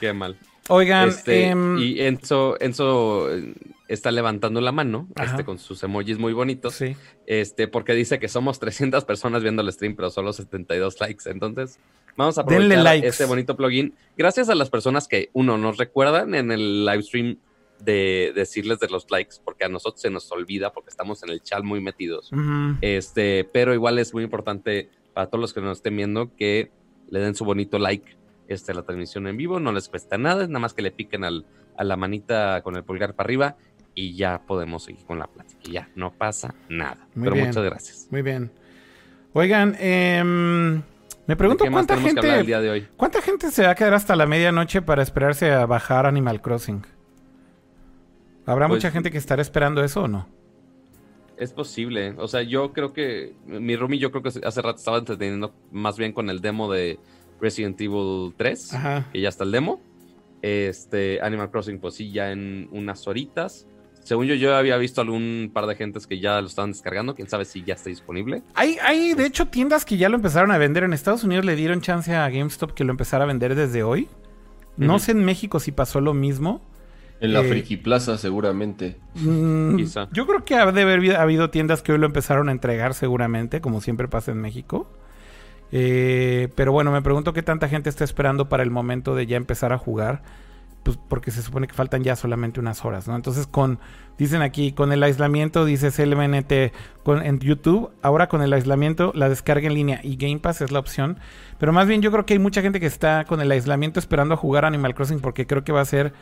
Qué 0.00 0.12
mal. 0.12 0.38
Oigan, 0.68 1.08
Este, 1.08 1.48
em, 1.48 1.78
y 1.78 2.00
Enzo, 2.00 2.56
Enzo 2.60 3.30
eh, 3.30 3.54
está 3.88 4.10
levantando 4.10 4.60
la 4.60 4.72
mano 4.72 5.08
este, 5.22 5.44
con 5.44 5.58
sus 5.58 5.82
emojis 5.82 6.18
muy 6.18 6.32
bonitos. 6.32 6.74
sí. 6.74 6.96
Este, 7.26 7.68
porque 7.68 7.94
dice 7.94 8.18
que 8.18 8.28
somos 8.28 8.58
300 8.58 9.04
personas 9.04 9.42
viendo 9.42 9.62
el 9.62 9.72
stream, 9.72 9.94
pero 9.96 10.10
solo 10.10 10.32
72 10.32 11.00
likes. 11.00 11.28
Entonces, 11.30 11.78
vamos 12.16 12.38
a 12.38 12.42
aprovechar 12.42 12.82
likes. 12.82 13.08
este 13.08 13.24
bonito 13.24 13.56
plugin. 13.56 13.94
Gracias 14.16 14.48
a 14.48 14.54
las 14.54 14.70
personas 14.70 15.08
que, 15.08 15.30
uno, 15.32 15.58
nos 15.58 15.76
recuerdan 15.76 16.34
en 16.34 16.50
el 16.50 16.84
live 16.84 17.02
stream 17.02 17.38
de 17.80 18.32
decirles 18.34 18.78
de 18.78 18.88
los 18.88 19.10
likes, 19.10 19.36
porque 19.44 19.64
a 19.64 19.68
nosotros 19.68 20.00
se 20.00 20.10
nos 20.10 20.30
olvida 20.32 20.72
porque 20.72 20.90
estamos 20.90 21.22
en 21.22 21.30
el 21.30 21.42
chat 21.42 21.62
muy 21.62 21.80
metidos. 21.80 22.30
Este, 22.80 23.44
pero 23.44 23.74
igual 23.74 23.98
es 23.98 24.14
muy 24.14 24.24
importante 24.24 24.88
para 25.12 25.26
todos 25.28 25.40
los 25.40 25.52
que 25.52 25.60
nos 25.60 25.78
estén 25.78 25.96
viendo 25.96 26.34
que 26.36 26.70
le 27.10 27.20
den 27.20 27.34
su 27.34 27.44
bonito 27.44 27.78
like 27.78 28.16
este, 28.48 28.74
la 28.74 28.82
transmisión 28.82 29.26
en 29.26 29.36
vivo. 29.36 29.60
No 29.60 29.72
les 29.72 29.88
cuesta 29.88 30.18
nada, 30.18 30.42
es 30.44 30.48
nada 30.48 30.60
más 30.60 30.74
que 30.74 30.82
le 30.82 30.90
piquen 30.90 31.24
al, 31.24 31.46
a 31.76 31.84
la 31.84 31.96
manita 31.96 32.60
con 32.62 32.76
el 32.76 32.84
pulgar 32.84 33.14
para 33.14 33.26
arriba 33.26 33.56
y 33.94 34.14
ya 34.16 34.42
podemos 34.46 34.84
seguir 34.84 35.04
con 35.04 35.18
la 35.18 35.26
plática. 35.26 35.60
Y 35.64 35.72
ya, 35.72 35.88
no 35.94 36.12
pasa 36.12 36.54
nada. 36.68 37.06
Muy 37.14 37.24
pero 37.24 37.34
bien. 37.36 37.46
muchas 37.48 37.64
gracias. 37.64 38.08
Muy 38.10 38.22
bien. 38.22 38.50
Oigan, 39.32 39.76
em, 39.80 40.82
me 41.26 41.36
pregunto 41.36 41.64
¿De 41.64 41.70
qué 41.70 41.74
más 41.74 41.86
cuánta 41.86 41.94
el 41.94 42.00
gente, 42.00 42.42
día 42.44 42.60
de 42.60 42.70
hoy? 42.70 42.88
cuánta 42.96 43.20
gente 43.22 43.50
se 43.50 43.64
va 43.64 43.70
a 43.70 43.74
quedar 43.74 43.94
hasta 43.94 44.14
la 44.16 44.26
medianoche 44.26 44.82
para 44.82 45.02
esperarse 45.02 45.50
a 45.50 45.66
bajar 45.66 46.06
Animal 46.06 46.40
Crossing. 46.40 46.84
¿Habrá 48.46 48.68
Pues- 48.68 48.78
mucha 48.78 48.90
gente 48.90 49.10
que 49.10 49.18
estará 49.18 49.42
esperando 49.42 49.82
eso 49.82 50.02
o 50.02 50.08
no? 50.08 50.28
Es 51.36 51.52
posible. 51.52 52.14
O 52.18 52.28
sea, 52.28 52.42
yo 52.42 52.72
creo 52.72 52.92
que 52.92 53.34
mi 53.46 53.74
roomie 53.74 53.98
yo 53.98 54.12
creo 54.12 54.22
que 54.22 54.28
hace 54.28 54.62
rato 54.62 54.78
estaba 54.78 54.98
entreteniendo 54.98 55.52
más 55.72 55.96
bien 55.98 56.12
con 56.12 56.30
el 56.30 56.40
demo 56.40 56.70
de 56.70 57.00
Resident 57.44 57.80
Evil 57.80 58.32
3, 58.36 58.74
Ajá. 58.74 59.08
que 59.12 59.20
ya 59.20 59.28
está 59.28 59.44
el 59.44 59.52
demo. 59.52 59.80
Este 60.42 61.20
Animal 61.22 61.50
Crossing, 61.50 61.78
pues 61.78 61.94
sí, 61.94 62.10
ya 62.10 62.32
en 62.32 62.68
unas 62.72 63.06
horitas. 63.06 63.66
Según 64.02 64.26
yo, 64.26 64.34
yo 64.34 64.54
había 64.54 64.76
visto 64.76 65.00
algún 65.00 65.50
par 65.54 65.66
de 65.66 65.76
gentes 65.76 66.06
que 66.06 66.20
ya 66.20 66.38
lo 66.42 66.46
estaban 66.46 66.72
descargando. 66.72 67.14
Quién 67.14 67.28
sabe 67.28 67.46
si 67.46 67.62
ya 67.62 67.72
está 67.74 67.88
disponible. 67.88 68.42
Hay, 68.54 68.76
hay, 68.82 69.14
de 69.14 69.24
hecho, 69.24 69.46
tiendas 69.46 69.86
que 69.86 69.96
ya 69.96 70.10
lo 70.10 70.16
empezaron 70.16 70.50
a 70.50 70.58
vender. 70.58 70.84
En 70.84 70.92
Estados 70.92 71.24
Unidos 71.24 71.46
le 71.46 71.56
dieron 71.56 71.80
chance 71.80 72.14
a 72.14 72.28
GameStop 72.28 72.72
que 72.72 72.84
lo 72.84 72.90
empezara 72.90 73.24
a 73.24 73.26
vender 73.26 73.54
desde 73.54 73.82
hoy. 73.82 74.08
No 74.76 74.98
sé 74.98 75.12
en 75.12 75.24
México 75.24 75.58
si 75.60 75.72
pasó 75.72 76.02
lo 76.02 76.12
mismo. 76.12 76.60
En 77.20 77.32
la 77.32 77.40
Eh, 77.40 77.48
Friki 77.48 77.78
Plaza, 77.78 78.18
seguramente. 78.18 78.98
Mm, 79.14 79.76
Quizá. 79.76 80.08
Yo 80.12 80.26
creo 80.26 80.44
que 80.44 80.56
ha 80.56 80.70
de 80.70 80.82
haber 80.82 81.16
habido 81.16 81.48
tiendas 81.48 81.80
que 81.80 81.92
hoy 81.92 81.98
lo 81.98 82.04
empezaron 82.06 82.50
a 82.50 82.52
entregar 82.52 82.92
seguramente, 82.92 83.62
como 83.62 83.80
siempre 83.80 84.08
pasa 84.08 84.32
en 84.32 84.38
México. 84.42 84.90
Eh, 85.72 86.48
pero 86.54 86.72
bueno, 86.72 86.92
me 86.92 87.02
pregunto 87.02 87.32
qué 87.32 87.42
tanta 87.42 87.68
gente 87.68 87.90
está 87.90 88.04
esperando 88.04 88.48
para 88.48 88.62
el 88.62 88.70
momento 88.70 89.14
de 89.14 89.26
ya 89.26 89.36
empezar 89.36 89.72
a 89.72 89.78
jugar. 89.78 90.22
Pues 90.82 90.98
porque 91.08 91.30
se 91.30 91.40
supone 91.40 91.66
que 91.66 91.72
faltan 91.72 92.04
ya 92.04 92.14
solamente 92.14 92.60
unas 92.60 92.84
horas, 92.84 93.08
¿no? 93.08 93.16
Entonces 93.16 93.46
con, 93.46 93.78
dicen 94.18 94.42
aquí, 94.42 94.72
con 94.72 94.92
el 94.92 95.02
aislamiento, 95.02 95.64
dice 95.64 95.90
CLMNT 95.90 96.74
con, 97.02 97.24
en 97.24 97.38
YouTube, 97.38 97.90
ahora 98.02 98.28
con 98.28 98.42
el 98.42 98.52
aislamiento, 98.52 99.10
la 99.14 99.30
descarga 99.30 99.66
en 99.66 99.72
línea 99.72 100.00
y 100.02 100.16
Game 100.16 100.40
Pass 100.40 100.60
es 100.60 100.72
la 100.72 100.80
opción. 100.80 101.18
Pero 101.58 101.72
más 101.72 101.86
bien 101.86 102.02
yo 102.02 102.12
creo 102.12 102.26
que 102.26 102.34
hay 102.34 102.38
mucha 102.38 102.60
gente 102.60 102.80
que 102.80 102.86
está 102.86 103.24
con 103.24 103.40
el 103.40 103.50
aislamiento 103.50 103.98
esperando 103.98 104.34
a 104.34 104.36
jugar 104.36 104.66
Animal 104.66 104.94
Crossing 104.94 105.20
porque 105.20 105.46
creo 105.46 105.64
que 105.64 105.72
va 105.72 105.80
a 105.80 105.86
ser 105.86 106.12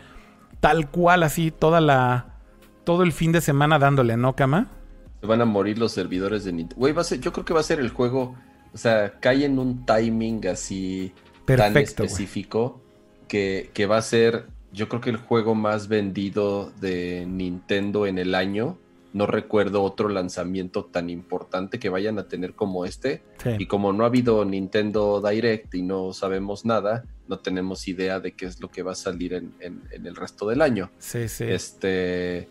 tal 0.61 0.89
cual 0.91 1.25
así 1.25 1.51
toda 1.51 1.81
la, 1.81 2.33
todo 2.85 3.03
el 3.03 3.13
fin 3.13 3.33
de 3.33 3.41
semana 3.41 3.79
dándole, 3.79 4.17
¿no, 4.17 4.35
Kama? 4.37 4.69
Se 5.21 5.27
van 5.27 5.41
a 5.41 5.45
morir 5.45 5.79
los 5.79 5.93
servidores 5.93 6.45
de 6.45 6.53
Nintendo. 6.53 6.79
Güey, 6.79 6.93
va 6.93 7.03
a 7.03 7.05
ser, 7.05 7.21
yo 7.21 7.33
creo 7.33 7.45
que 7.45 7.55
va 7.55 7.61
a 7.61 7.65
ser 7.65 7.81
el 7.81 7.91
juego, 7.91 8.37
o 8.75 8.79
sea, 8.79 9.19
cae 9.21 9.45
en 9.45 9.59
un 9.59 9.85
timing 9.87 10.47
así 10.49 11.13
tan 11.45 11.73
Perfecto, 11.73 12.05
específico 12.05 12.81
que, 13.29 13.71
que 13.75 13.87
va 13.87 13.99
a 13.99 14.03
ser, 14.03 14.47
yo 14.73 14.89
creo 14.89 15.01
que 15.01 15.11
el 15.11 15.17
juego 15.17 15.55
más 15.55 15.89
vendido 15.89 16.71
de 16.81 17.27
Nintendo 17.29 18.07
en 18.07 18.19
el 18.19 18.35
año. 18.35 18.79
No 19.15 19.27
recuerdo 19.27 19.83
otro 19.83 20.09
lanzamiento 20.09 20.87
tan 20.87 21.11
importante 21.11 21.79
que 21.79 21.91
vayan 21.91 22.19
a 22.19 22.29
tener 22.29 22.55
como 22.55 22.87
este. 22.87 23.21
Sí. 23.43 23.51
Y 23.59 23.67
como 23.67 23.93
no 23.93 24.05
ha 24.05 24.07
habido 24.07 24.43
Nintendo 24.47 25.21
Direct 25.21 25.75
y 25.75 25.83
no 25.83 26.15
sabemos 26.15 26.65
nada, 26.65 27.05
no 27.29 27.39
tenemos 27.39 27.87
idea 27.89 28.21
de 28.21 28.33
qué 28.33 28.47
es 28.47 28.59
lo 28.63 28.71
que 28.71 28.83
va 28.83 28.93
a 28.93 28.95
salir 28.95 29.35
en, 29.35 29.53
en- 29.61 29.83
en 29.91 30.07
el 30.07 30.17
resto 30.17 30.49
del 30.49 30.63
año. 30.63 30.91
Sí, 30.99 31.29
sí. 31.29 31.45
Este, 31.47 32.49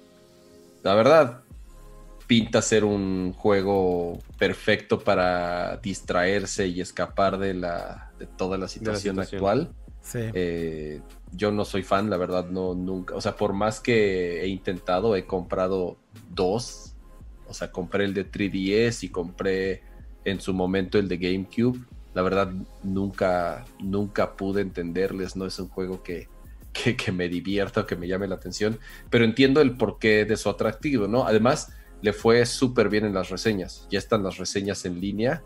la 0.83 0.93
verdad, 0.93 1.41
pinta 2.27 2.61
ser 2.61 2.83
un 2.83 3.33
juego 3.33 4.19
perfecto 4.41 4.97
para 4.97 5.77
distraerse 5.83 6.65
y 6.65 6.81
escapar 6.81 7.37
de 7.37 7.53
la 7.53 8.11
de 8.17 8.25
toda 8.25 8.57
la 8.57 8.67
situación, 8.67 9.13
situación. 9.13 9.35
actual. 9.37 9.75
sí. 10.01 10.19
Eh, 10.33 10.99
yo 11.31 11.51
no 11.51 11.63
soy 11.63 11.83
fan, 11.83 12.09
la 12.09 12.17
verdad, 12.17 12.49
no 12.49 12.73
nunca. 12.73 13.13
O 13.13 13.21
sea, 13.21 13.35
por 13.35 13.53
más 13.53 13.79
que 13.79 14.41
he 14.41 14.47
intentado, 14.47 15.15
he 15.15 15.27
comprado 15.27 15.97
dos. 16.31 16.95
O 17.47 17.53
sea, 17.53 17.71
compré 17.71 18.03
el 18.05 18.15
de 18.15 18.29
3DS 18.31 19.03
y 19.03 19.09
compré 19.09 19.83
en 20.25 20.41
su 20.41 20.55
momento 20.55 20.97
el 20.97 21.07
de 21.07 21.17
GameCube. 21.17 21.79
La 22.15 22.23
verdad, 22.23 22.51
nunca, 22.81 23.63
nunca 23.79 24.35
pude 24.35 24.61
entenderles. 24.61 25.35
No 25.35 25.45
es 25.45 25.59
un 25.59 25.69
juego 25.69 26.01
que, 26.01 26.29
que, 26.73 26.97
que 26.97 27.11
me 27.11 27.29
divierta 27.29 27.81
o 27.81 27.85
que 27.85 27.95
me 27.95 28.07
llame 28.07 28.27
la 28.27 28.35
atención. 28.35 28.79
Pero 29.11 29.23
entiendo 29.23 29.61
el 29.61 29.77
porqué 29.77 30.25
de 30.25 30.35
su 30.35 30.49
atractivo, 30.49 31.07
¿no? 31.07 31.27
Además, 31.27 31.73
le 32.01 32.13
fue 32.13 32.45
súper 32.45 32.89
bien 32.89 33.05
en 33.05 33.13
las 33.13 33.29
reseñas. 33.29 33.87
Ya 33.89 33.99
están 33.99 34.23
las 34.23 34.37
reseñas 34.37 34.85
en 34.85 34.99
línea 34.99 35.43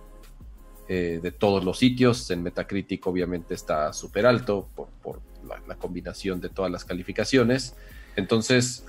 eh, 0.88 1.20
de 1.22 1.32
todos 1.32 1.64
los 1.64 1.80
sitios. 1.80 2.30
En 2.32 2.44
Metacritic 2.44 3.06
obviamente 3.08 3.54
está 3.54 3.92
súper 3.94 4.26
alto 4.26 4.70
por, 4.76 4.90
por 5.02 5.22
la, 5.48 5.62
la 5.68 5.76
combinación 5.76 6.40
de 6.42 6.50
todas 6.50 6.72
las 6.72 6.86
calificaciones. 6.86 7.76
Entonces, 8.16 8.86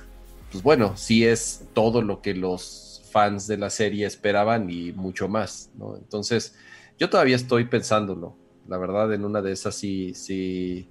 pues 0.50 0.62
bueno, 0.62 0.96
sí 0.96 1.24
es 1.24 1.68
todo 1.74 2.02
lo 2.02 2.22
que 2.22 2.34
los 2.34 3.02
fans 3.10 3.46
de 3.46 3.56
la 3.56 3.70
serie 3.70 4.06
esperaban 4.06 4.70
y 4.70 4.92
mucho 4.92 5.28
más, 5.28 5.70
¿no? 5.74 5.96
Entonces, 5.96 6.54
yo 6.98 7.10
todavía 7.10 7.36
estoy 7.36 7.64
pensándolo. 7.64 8.36
La 8.68 8.78
verdad, 8.78 9.12
en 9.12 9.24
una 9.24 9.42
de 9.42 9.52
esas 9.52 9.74
sí, 9.74 10.12
sí, 10.14 10.88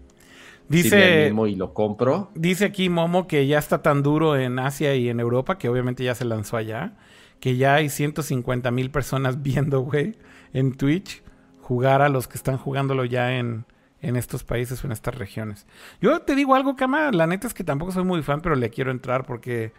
Dice, 0.67 1.31
y 1.47 1.55
lo 1.55 1.73
compro. 1.73 2.31
dice 2.33 2.65
aquí 2.65 2.89
Momo 2.89 3.27
que 3.27 3.45
ya 3.45 3.59
está 3.59 3.81
tan 3.81 4.01
duro 4.01 4.35
en 4.35 4.57
Asia 4.57 4.95
y 4.95 5.09
en 5.09 5.19
Europa, 5.19 5.57
que 5.57 5.69
obviamente 5.69 6.03
ya 6.03 6.15
se 6.15 6.25
lanzó 6.25 6.57
allá, 6.57 6.93
que 7.39 7.57
ya 7.57 7.75
hay 7.75 7.89
150 7.89 8.71
mil 8.71 8.89
personas 8.89 9.41
viendo, 9.43 9.81
güey, 9.81 10.15
en 10.53 10.75
Twitch 10.75 11.23
jugar 11.61 12.01
a 12.01 12.09
los 12.09 12.27
que 12.27 12.37
están 12.37 12.57
jugándolo 12.57 13.05
ya 13.05 13.37
en, 13.37 13.65
en 14.01 14.15
estos 14.15 14.43
países 14.43 14.83
o 14.83 14.87
en 14.87 14.93
estas 14.93 15.15
regiones. 15.15 15.65
Yo 16.01 16.19
te 16.21 16.35
digo 16.35 16.55
algo, 16.55 16.75
Kama, 16.75 17.11
la 17.11 17.27
neta 17.27 17.47
es 17.47 17.53
que 17.53 17.63
tampoco 17.63 17.91
soy 17.91 18.03
muy 18.03 18.21
fan, 18.21 18.41
pero 18.41 18.55
le 18.55 18.69
quiero 18.69 18.91
entrar 18.91 19.25
porque, 19.25 19.73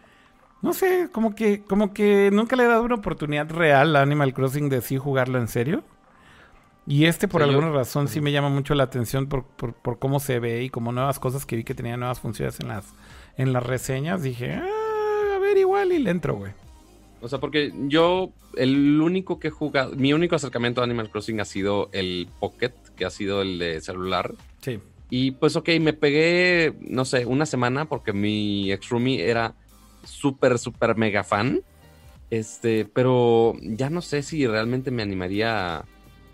no 0.63 0.73
sé, 0.73 1.09
como 1.13 1.35
que, 1.35 1.63
como 1.63 1.95
que 1.95 2.31
nunca 2.33 2.57
le 2.57 2.65
he 2.65 2.67
dado 2.67 2.83
una 2.83 2.97
oportunidad 2.97 3.51
real 3.51 3.95
a 3.95 4.03
Animal 4.03 4.35
Crossing 4.35 4.69
de 4.69 4.81
sí 4.81 4.99
jugarlo 4.99 5.39
en 5.39 5.49
serio. 5.49 5.85
Y 6.87 7.07
este 7.07 7.27
por 7.29 7.43
Sí, 7.43 7.49
yo- 7.49 7.55
alguna 7.59 7.73
razón 7.73 8.07
sí 8.09 8.21
me 8.21 8.31
llama 8.33 8.49
mucho 8.49 8.75
la 8.75 8.85
atención 8.85 9.27
por, 9.27 9.45
por, 9.45 9.75
por 9.75 9.99
cómo 9.99 10.21
se 10.21 10.39
ve 10.39 10.63
y 10.63 10.71
como 10.71 10.93
nuevas 10.93 11.19
cosas 11.19 11.45
que 11.45 11.57
vi 11.57 11.65
que 11.65 11.75
tenía 11.75 11.97
nuevas 11.97 12.21
funciones 12.21 12.61
en 12.61 12.69
las, 12.69 12.87
en 13.37 13.53
las 13.53 13.65
reseñas. 13.65 14.23
Dije, 14.23 14.53
"Ah, 14.55 15.35
a 15.35 15.39
ver, 15.39 15.59
igual 15.59 15.93
y 15.93 15.99
le 15.99 16.11
entro, 16.11 16.37
güey. 16.37 16.53
O 17.21 17.29
sea, 17.29 17.41
porque 17.41 17.73
yo, 17.89 18.31
el 18.57 19.01
único 19.01 19.41
que 19.41 19.49
he 19.49 19.51
jugado, 19.51 19.97
mi 19.97 20.13
único 20.13 20.37
acercamiento 20.37 20.81
a 20.81 20.85
Animal 20.85 21.11
Crossing 21.11 21.41
ha 21.41 21.45
sido 21.45 21.89
el 21.93 22.29
Pocket, 22.39 22.73
que 22.95 23.05
ha 23.05 23.11
sido 23.11 23.43
el 23.43 23.59
de 23.59 23.81
celular. 23.81 24.35
Sí. 24.61 24.79
Y 25.11 25.33
pues, 25.33 25.57
ok, 25.57 25.71
me 25.81 25.93
pegué, 25.93 26.75
no 26.81 27.05
sé, 27.05 27.27
una 27.27 27.47
semana 27.47 27.87
porque 27.87 28.13
mi 28.13 28.71
ex 28.71 28.89
roomie 28.91 29.29
era 29.29 29.55
súper, 30.05 30.59
súper 30.59 30.97
mega 30.97 31.25
fan. 31.25 31.63
Este, 32.31 32.85
pero 32.85 33.55
ya 33.63 33.89
no 33.91 34.03
sé 34.03 34.23
si 34.23 34.47
realmente 34.47 34.91
me 34.91 35.03
animaría 35.03 35.79
a, 35.79 35.85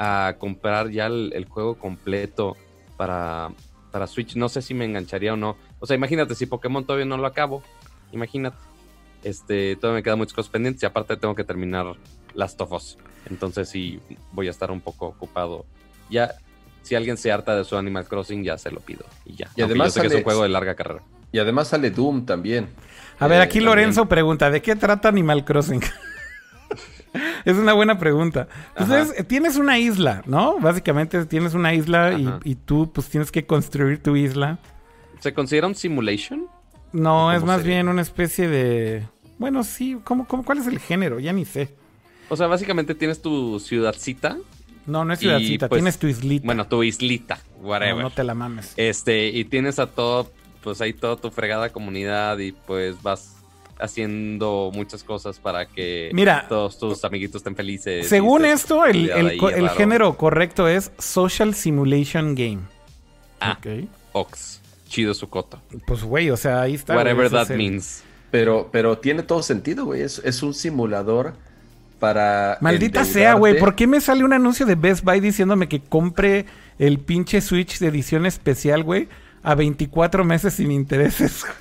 a 0.02 0.34
comprar 0.38 0.90
ya 0.90 1.06
el, 1.06 1.32
el 1.34 1.44
juego 1.44 1.76
completo 1.76 2.56
para, 2.96 3.50
para 3.92 4.06
Switch. 4.08 4.34
No 4.34 4.48
sé 4.48 4.60
si 4.62 4.74
me 4.74 4.84
engancharía 4.84 5.32
o 5.32 5.36
no. 5.36 5.56
O 5.78 5.86
sea, 5.86 5.94
imagínate, 5.96 6.34
si 6.34 6.46
Pokémon 6.46 6.84
todavía 6.84 7.06
no 7.06 7.16
lo 7.16 7.26
acabo, 7.26 7.62
imagínate. 8.10 8.56
Este, 9.22 9.76
todavía 9.76 9.98
me 9.98 10.02
quedan 10.02 10.18
muchas 10.18 10.34
cosas 10.34 10.50
pendientes 10.50 10.82
y 10.82 10.86
aparte 10.86 11.16
tengo 11.16 11.36
que 11.36 11.44
terminar 11.44 11.94
Last 12.34 12.60
of 12.60 12.72
Us. 12.72 12.98
Entonces 13.30 13.68
sí, 13.68 14.00
voy 14.32 14.48
a 14.48 14.50
estar 14.50 14.72
un 14.72 14.80
poco 14.80 15.06
ocupado. 15.06 15.64
Ya, 16.10 16.32
si 16.82 16.96
alguien 16.96 17.16
se 17.16 17.30
harta 17.30 17.56
de 17.56 17.64
su 17.64 17.76
Animal 17.76 18.06
Crossing, 18.08 18.42
ya 18.42 18.58
se 18.58 18.72
lo 18.72 18.80
pido. 18.80 19.04
Y 19.24 19.36
ya. 19.36 19.46
Y 19.54 19.60
Aunque 19.60 19.74
además 19.74 19.88
yo 19.88 19.92
sé 19.92 20.00
que 20.00 20.06
es 20.08 20.14
un 20.14 20.24
juego 20.24 20.42
de 20.42 20.48
larga 20.48 20.74
carrera. 20.74 21.02
Y 21.30 21.38
además 21.38 21.68
sale 21.68 21.92
Doom 21.92 22.26
también. 22.26 22.68
A 23.20 23.28
ver, 23.28 23.38
Eh, 23.38 23.42
aquí 23.42 23.58
también. 23.60 23.66
Lorenzo 23.66 24.06
pregunta, 24.08 24.50
¿de 24.50 24.60
qué 24.60 24.74
trata 24.74 25.08
Animal 25.08 25.44
Crossing? 25.44 25.80
es 27.44 27.56
una 27.56 27.72
buena 27.72 27.98
pregunta. 27.98 28.48
Entonces, 28.76 29.18
eh, 29.18 29.24
tienes 29.24 29.56
una 29.56 29.78
isla, 29.78 30.22
¿no? 30.26 30.58
Básicamente 30.58 31.24
tienes 31.26 31.54
una 31.54 31.74
isla 31.74 32.16
y, 32.44 32.54
tú 32.54 32.90
pues 32.92 33.08
tienes 33.08 33.30
que 33.30 33.46
construir 33.46 34.02
tu 34.02 34.16
isla. 34.16 34.58
¿Se 35.20 35.32
considera 35.32 35.66
un 35.66 35.74
simulation? 35.74 36.46
No, 36.92 37.10
¿Cómo 37.10 37.32
es 37.32 37.44
más 37.44 37.60
sería? 37.60 37.76
bien 37.76 37.88
una 37.88 38.02
especie 38.02 38.48
de... 38.48 39.06
Bueno, 39.38 39.64
sí, 39.64 39.98
¿cómo, 40.04 40.26
cómo, 40.26 40.44
cuál 40.44 40.58
es 40.58 40.66
el 40.66 40.78
género? 40.78 41.18
Ya 41.18 41.32
ni 41.32 41.44
sé. 41.44 41.74
O 42.28 42.36
sea, 42.36 42.46
básicamente 42.46 42.94
tienes 42.94 43.20
tu 43.20 43.58
ciudadcita. 43.60 44.36
No, 44.86 45.04
no 45.04 45.12
es 45.12 45.20
ciudadcita, 45.20 45.68
pues, 45.68 45.78
tienes 45.78 45.98
tu 45.98 46.06
islita. 46.06 46.46
Bueno, 46.46 46.66
tu 46.66 46.82
islita, 46.82 47.38
whatever. 47.60 47.96
no, 47.96 48.02
no 48.02 48.10
te 48.10 48.24
la 48.24 48.34
mames. 48.34 48.74
Este, 48.76 49.28
y 49.28 49.44
tienes 49.44 49.78
a 49.78 49.86
todo, 49.86 50.30
pues 50.62 50.80
ahí 50.80 50.92
toda 50.92 51.16
tu 51.16 51.30
fregada 51.30 51.70
comunidad 51.70 52.38
y 52.38 52.52
pues 52.52 53.00
vas 53.02 53.41
haciendo 53.82 54.70
muchas 54.72 55.02
cosas 55.04 55.38
para 55.38 55.66
que 55.66 56.10
Mira, 56.14 56.46
todos 56.48 56.78
tus 56.78 57.04
amiguitos 57.04 57.40
estén 57.40 57.56
felices. 57.56 58.08
Según 58.08 58.44
estés 58.44 58.62
esto, 58.62 58.86
el, 58.86 59.10
ahí 59.12 59.68
género 59.76 60.16
correcto 60.16 60.68
es 60.68 60.92
Social 60.98 61.54
Simulation 61.54 62.34
Game. 62.34 62.60
Ah. 63.40 63.58
Ok. 63.58 63.88
Ox, 64.12 64.60
chido 64.88 65.14
su 65.14 65.28
coto. 65.28 65.60
Pues, 65.86 66.02
güey, 66.04 66.30
o 66.30 66.36
sea, 66.36 66.62
ahí 66.62 66.74
está. 66.74 66.94
güey, 66.94 67.06
Whatever 67.06 67.30
that 67.30 67.50
el- 67.50 67.58
means. 67.58 68.02
Pero, 68.30 68.70
pero 68.72 68.96
tiene 68.98 69.22
todo 69.22 69.42
sentido, 69.42 69.84
güey. 69.84 70.00
Es, 70.00 70.20
es 70.24 70.42
un 70.42 70.54
simulador 70.54 71.34
para. 71.98 72.56
Maldita 72.60 73.04
sea, 73.04 73.34
güey. 73.34 73.58
¿Por 73.58 73.74
qué 73.74 73.86
me 73.86 74.00
sale 74.00 74.24
un 74.24 74.32
anuncio 74.32 74.64
de 74.64 74.74
Best 74.74 75.04
Buy 75.04 75.20
diciéndome 75.20 75.68
que 75.68 75.80
compre 75.80 76.46
el 76.78 76.98
pinche 76.98 77.40
Switch 77.40 77.78
de 77.78 77.88
edición 77.88 78.24
especial, 78.26 78.84
güey? 78.84 79.08
A 79.42 79.54
24 79.54 80.24
meses 80.24 80.54
sin 80.54 80.70
intereses. 80.70 81.44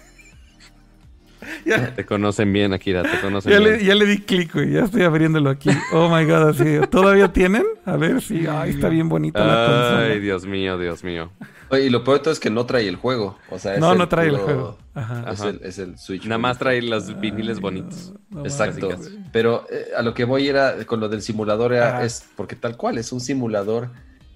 ya, 1.66 1.94
Te 1.96 2.06
conocen 2.06 2.52
bien, 2.54 2.74
Akira, 2.74 3.04
te 3.04 3.20
conocen 3.20 3.52
ya 3.52 3.60
bien. 3.60 3.80
le, 3.80 3.84
ya 3.86 3.96
le 3.96 4.06
di 4.06 4.20
clic, 4.20 4.54
güey. 4.54 4.72
Ya 4.72 4.84
estoy 4.84 5.04
abriéndolo 5.04 5.50
aquí. 5.50 5.70
Oh 5.93 6.09
my 6.09 6.26
god, 6.26 6.50
así. 6.50 6.80
¿Todavía 6.89 7.32
tienen? 7.34 7.63
A 7.86 7.97
ver 7.97 8.22
si. 8.22 8.46
Ay, 8.47 8.72
está 8.72 8.89
bien 8.89 9.09
bonita 9.09 9.39
la 9.39 9.66
consola. 9.66 10.00
Ay, 10.13 10.20
Dios 10.20 10.46
mío, 10.46 10.78
Dios 10.78 11.04
mío. 11.04 11.32
Oye, 11.70 11.86
y 11.86 11.89
lo 11.89 12.04
peor 12.04 12.18
de 12.18 12.24
todo 12.24 12.34
es 12.34 12.39
que 12.39 12.50
no 12.50 12.66
trae 12.66 12.88
el 12.88 12.97
juego. 12.97 13.38
O 13.50 13.58
sea, 13.58 13.76
es 13.76 13.80
No, 13.80 13.93
el 13.93 13.97
no 13.97 14.09
trae 14.09 14.28
el 14.28 14.38
juego. 14.38 14.78
Ajá. 14.93 15.32
Es, 15.32 15.39
Ajá. 15.39 15.50
el, 15.51 15.62
es 15.63 15.80
el 15.80 15.97
Switch. 15.97 16.26
Nada 16.26 16.38
más 16.38 16.58
trae 16.58 16.82
los 16.82 17.18
viniles 17.20 17.62
bonitos. 17.62 18.13
No 18.30 18.43
Exacto. 18.43 18.89
Pero 19.32 19.66
eh, 19.72 19.88
a 19.97 20.01
lo 20.01 20.13
que 20.13 20.26
voy 20.26 20.50
era 20.50 20.84
con 20.86 21.00
lo 21.00 21.08
del 21.08 21.22
simulador 21.22 21.74
era, 21.74 22.04
es 22.04 22.26
porque 22.36 22.58
tal 22.58 22.76
cual 22.76 22.97
es 22.97 23.12
un 23.13 23.22
simulador 23.22 23.89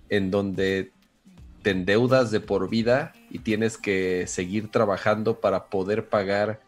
en 0.08 0.32
donde 0.32 0.92
te 1.62 1.72
endeudas 1.72 2.32
de 2.32 2.40
por 2.40 2.70
vida 2.70 3.12
y 3.30 3.40
tienes 3.40 3.78
que 3.78 4.28
seguir 4.28 4.70
trabajando 4.72 5.42
para 5.42 5.66
poder 5.66 6.08
pagar 6.08 6.62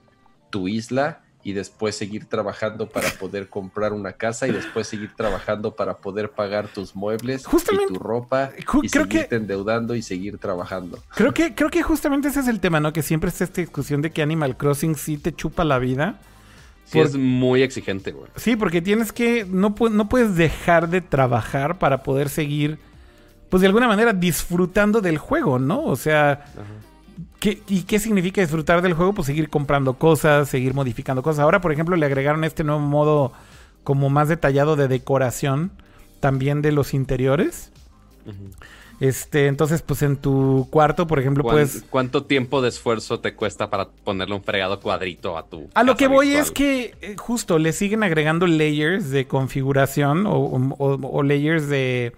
tu 0.50 0.68
isla 0.68 1.22
y 1.44 1.54
después 1.54 1.96
seguir 1.96 2.26
trabajando 2.26 2.90
para 2.90 3.10
poder 3.12 3.48
comprar 3.48 3.94
una 3.94 4.14
casa 4.14 4.48
y 4.48 4.52
después 4.52 4.86
seguir 4.88 5.16
trabajando 5.16 5.76
para 5.76 5.98
poder 5.98 6.32
pagar 6.32 6.68
tus 6.68 6.94
muebles 6.96 7.46
Justamente- 7.46 7.94
y 7.94 7.96
tu 7.96 8.00
ropa 8.04 8.52
y 8.58 8.64
creo 8.64 8.82
seguirte 9.06 9.30
que- 9.30 9.36
endeudando 9.36 9.96
y 9.96 10.02
seguir 10.02 10.38
trabajando. 10.40 11.00
Creo 11.16 11.34
que, 11.34 11.56
creo 11.56 11.70
que 11.70 11.84
justamente 11.84 12.28
ese 12.28 12.42
es 12.42 12.48
el 12.50 12.60
tema, 12.60 12.80
¿no? 12.82 12.92
Que 12.92 13.02
siempre 13.02 13.30
está 13.30 13.46
esta 13.46 13.62
discusión 13.62 14.02
de 14.02 14.12
que 14.12 14.22
Animal 14.22 14.58
Crossing 14.58 14.96
sí 14.96 15.18
te 15.18 15.34
chupa 15.34 15.64
la 15.64 15.80
vida. 15.80 16.20
Sí, 16.84 16.98
Por- 16.98 17.08
es 17.08 17.16
muy 17.16 17.62
exigente, 17.64 18.12
güey. 18.12 18.28
Sí, 18.36 18.56
porque 18.58 18.82
tienes 18.82 19.12
que. 19.14 19.46
No, 19.46 19.74
no 19.92 20.10
puedes 20.10 20.36
dejar 20.36 20.90
de 20.90 21.02
trabajar 21.02 21.78
para 21.80 22.04
poder 22.04 22.28
seguir. 22.30 22.78
Pues 23.50 23.62
de 23.62 23.68
alguna 23.68 23.88
manera 23.88 24.12
disfrutando 24.14 25.00
del 25.00 25.18
juego, 25.18 25.60
¿no? 25.60 25.84
O 25.84 25.96
sea. 25.96 26.46
¿Qué, 27.40 27.62
¿Y 27.68 27.84
qué 27.84 28.00
significa 28.00 28.42
disfrutar 28.42 28.82
del 28.82 28.94
juego? 28.94 29.14
Pues 29.14 29.26
seguir 29.28 29.50
comprando 29.50 29.94
cosas, 29.96 30.50
seguir 30.50 30.74
modificando 30.74 31.22
cosas. 31.24 31.40
Ahora, 31.40 31.62
por 31.62 31.72
ejemplo, 31.72 31.96
le 31.96 32.06
agregaron 32.06 32.44
este 32.44 32.64
nuevo 32.64 32.82
modo 32.82 33.34
como 33.84 34.10
más 34.10 34.28
detallado 34.30 34.76
de 34.76 34.88
decoración. 34.88 35.72
También 36.20 36.62
de 36.64 36.72
los 36.72 36.94
interiores. 36.96 37.72
Este, 39.00 39.46
entonces, 39.46 39.84
pues 39.84 40.02
en 40.02 40.18
tu 40.18 40.68
cuarto, 40.72 41.06
por 41.06 41.20
ejemplo, 41.20 41.44
¿Cuán- 41.44 41.54
puedes. 41.56 41.84
¿Cuánto 41.88 42.24
tiempo 42.24 42.64
de 42.64 42.70
esfuerzo 42.70 43.20
te 43.20 43.36
cuesta 43.36 43.70
para 43.70 43.90
ponerle 43.90 44.34
un 44.34 44.42
fregado 44.42 44.80
cuadrito 44.80 45.38
a 45.38 45.46
tu 45.46 45.70
A 45.76 45.84
lo 45.84 45.96
que 45.96 46.08
voy 46.08 46.30
virtual? 46.30 46.46
es 46.46 46.52
que 46.52 46.96
eh, 47.02 47.16
justo 47.18 47.60
le 47.60 47.72
siguen 47.74 48.02
agregando 48.02 48.48
layers 48.48 49.12
de 49.12 49.28
configuración 49.28 50.26
o, 50.26 50.34
o- 50.34 51.00
o 51.12 51.24
layers 51.24 51.70
de 51.70 52.14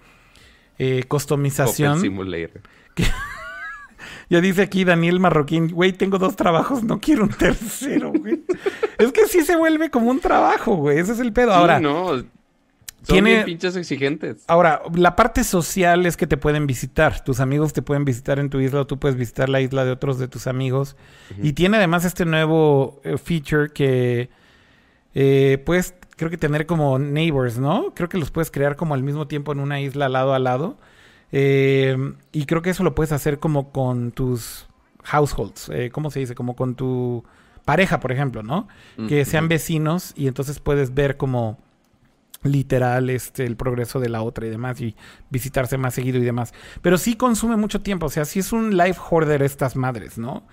eh, 0.77 1.03
customización. 1.09 1.99
Simulator. 1.99 2.61
Ya 4.29 4.41
dice 4.41 4.61
aquí 4.61 4.83
Daniel 4.83 5.19
Marroquín, 5.19 5.69
güey, 5.69 5.91
tengo 5.91 6.19
dos 6.19 6.35
trabajos, 6.35 6.83
no 6.83 6.99
quiero 6.99 7.23
un 7.23 7.29
tercero, 7.29 8.11
güey. 8.15 8.43
es 8.99 9.11
que 9.11 9.25
sí 9.27 9.41
se 9.43 9.55
vuelve 9.55 9.89
como 9.89 10.11
un 10.11 10.19
trabajo, 10.19 10.75
güey. 10.75 10.99
Ese 10.99 11.13
es 11.13 11.19
el 11.19 11.33
pedo. 11.33 11.51
Sí, 11.51 11.57
Ahora, 11.57 11.79
no. 11.79 12.09
Son 12.09 12.27
tiene- 13.15 13.33
bien 13.35 13.45
pinches 13.45 13.75
exigentes. 13.77 14.43
ahora, 14.47 14.81
la 14.93 15.15
parte 15.15 15.43
social 15.45 16.05
es 16.05 16.15
que 16.17 16.27
te 16.27 16.35
pueden 16.37 16.67
visitar. 16.67 17.23
Tus 17.23 17.39
amigos 17.39 17.71
te 17.73 17.81
pueden 17.81 18.03
visitar 18.05 18.39
en 18.39 18.49
tu 18.49 18.59
isla 18.59 18.81
o 18.81 18.87
tú 18.87 18.99
puedes 18.99 19.17
visitar 19.17 19.47
la 19.49 19.61
isla 19.61 19.85
de 19.85 19.91
otros 19.91 20.19
de 20.19 20.27
tus 20.27 20.47
amigos. 20.47 20.95
Y 21.41 21.53
tiene 21.53 21.77
además 21.77 22.03
este 22.05 22.25
nuevo 22.25 22.99
eh, 23.05 23.17
feature 23.17 23.69
que 23.73 24.29
eh, 25.15 25.63
puedes, 25.65 25.95
creo 26.17 26.29
que 26.29 26.37
tener 26.37 26.65
como 26.65 26.99
neighbors, 26.99 27.57
¿no? 27.57 27.93
Creo 27.95 28.09
que 28.09 28.17
los 28.17 28.31
puedes 28.31 28.51
crear 28.51 28.75
como 28.75 28.93
al 28.93 29.01
mismo 29.01 29.27
tiempo 29.27 29.53
en 29.53 29.59
una 29.61 29.79
isla 29.81 30.09
lado 30.09 30.33
a 30.33 30.39
lado. 30.39 30.77
Eh, 31.31 31.95
y 32.31 32.45
creo 32.45 32.61
que 32.61 32.71
eso 32.71 32.83
lo 32.83 32.95
puedes 32.95 33.11
hacer 33.11 33.39
como 33.39 33.71
con 33.71 34.11
tus 34.11 34.67
households, 35.03 35.69
eh, 35.69 35.89
¿cómo 35.91 36.11
se 36.11 36.19
dice? 36.19 36.35
Como 36.35 36.55
con 36.55 36.75
tu 36.75 37.23
pareja, 37.65 37.99
por 37.99 38.11
ejemplo, 38.11 38.43
¿no? 38.43 38.67
Que 39.05 39.25
sean 39.25 39.47
vecinos 39.47 40.13
y 40.15 40.27
entonces 40.27 40.59
puedes 40.59 40.93
ver 40.93 41.17
como 41.17 41.59
literal 42.43 43.09
este 43.09 43.45
el 43.45 43.57
progreso 43.57 43.99
de 43.99 44.09
la 44.09 44.21
otra 44.23 44.47
y 44.47 44.49
demás 44.49 44.79
y 44.81 44.95
visitarse 45.29 45.77
más 45.77 45.93
seguido 45.93 46.19
y 46.19 46.23
demás. 46.23 46.53
Pero 46.81 46.97
sí 46.97 47.15
consume 47.15 47.57
mucho 47.57 47.81
tiempo, 47.81 48.07
o 48.07 48.09
sea, 48.09 48.25
sí 48.25 48.39
es 48.39 48.53
un 48.53 48.77
life 48.77 48.99
hoarder 49.09 49.43
estas 49.43 49.75
madres, 49.75 50.17
¿no? 50.17 50.47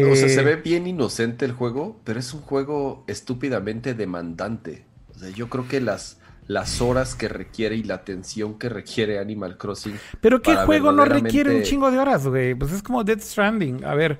O 0.00 0.14
sea, 0.16 0.28
Eh, 0.28 0.28
se 0.28 0.42
ve 0.42 0.56
bien 0.56 0.86
inocente 0.86 1.44
el 1.44 1.52
juego, 1.52 2.00
pero 2.04 2.20
es 2.20 2.32
un 2.34 2.42
juego 2.42 3.04
estúpidamente 3.08 3.94
demandante. 3.94 4.86
O 5.14 5.18
sea, 5.18 5.30
yo 5.30 5.48
creo 5.50 5.66
que 5.68 5.80
las, 5.80 6.17
las 6.48 6.80
horas 6.80 7.14
que 7.14 7.28
requiere 7.28 7.76
y 7.76 7.84
la 7.84 7.94
atención 7.94 8.58
que 8.58 8.68
requiere 8.68 9.18
Animal 9.20 9.56
Crossing. 9.56 9.94
Pero 10.20 10.42
¿qué 10.42 10.56
juego 10.56 10.90
no 10.90 11.04
requiere 11.04 11.54
un 11.54 11.62
chingo 11.62 11.90
de 11.90 11.98
horas, 11.98 12.26
güey? 12.26 12.54
Pues 12.54 12.72
es 12.72 12.82
como 12.82 13.04
Death 13.04 13.20
Stranding. 13.20 13.84
A 13.84 13.94
ver, 13.94 14.18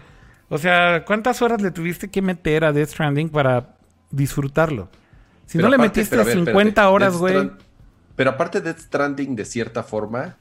o 0.48 0.58
sea, 0.58 1.04
¿cuántas 1.04 1.42
horas 1.42 1.60
le 1.60 1.70
tuviste 1.72 2.08
que 2.10 2.22
meter 2.22 2.64
a 2.64 2.72
Death 2.72 2.90
Stranding 2.90 3.30
para 3.30 3.76
disfrutarlo? 4.10 4.88
Si 5.46 5.56
Pero 5.58 5.68
no 5.68 5.76
le 5.76 5.82
metiste 5.82 6.10
pero 6.10 6.22
a 6.22 6.24
ver, 6.26 6.34
50 6.34 6.58
espérate, 6.68 6.94
horas, 6.94 7.16
güey. 7.16 7.34
Strand- 7.34 7.58
Pero 8.14 8.30
aparte 8.30 8.60
Death 8.60 8.78
Stranding, 8.80 9.34
de 9.34 9.44
cierta 9.46 9.82
forma, 9.82 10.36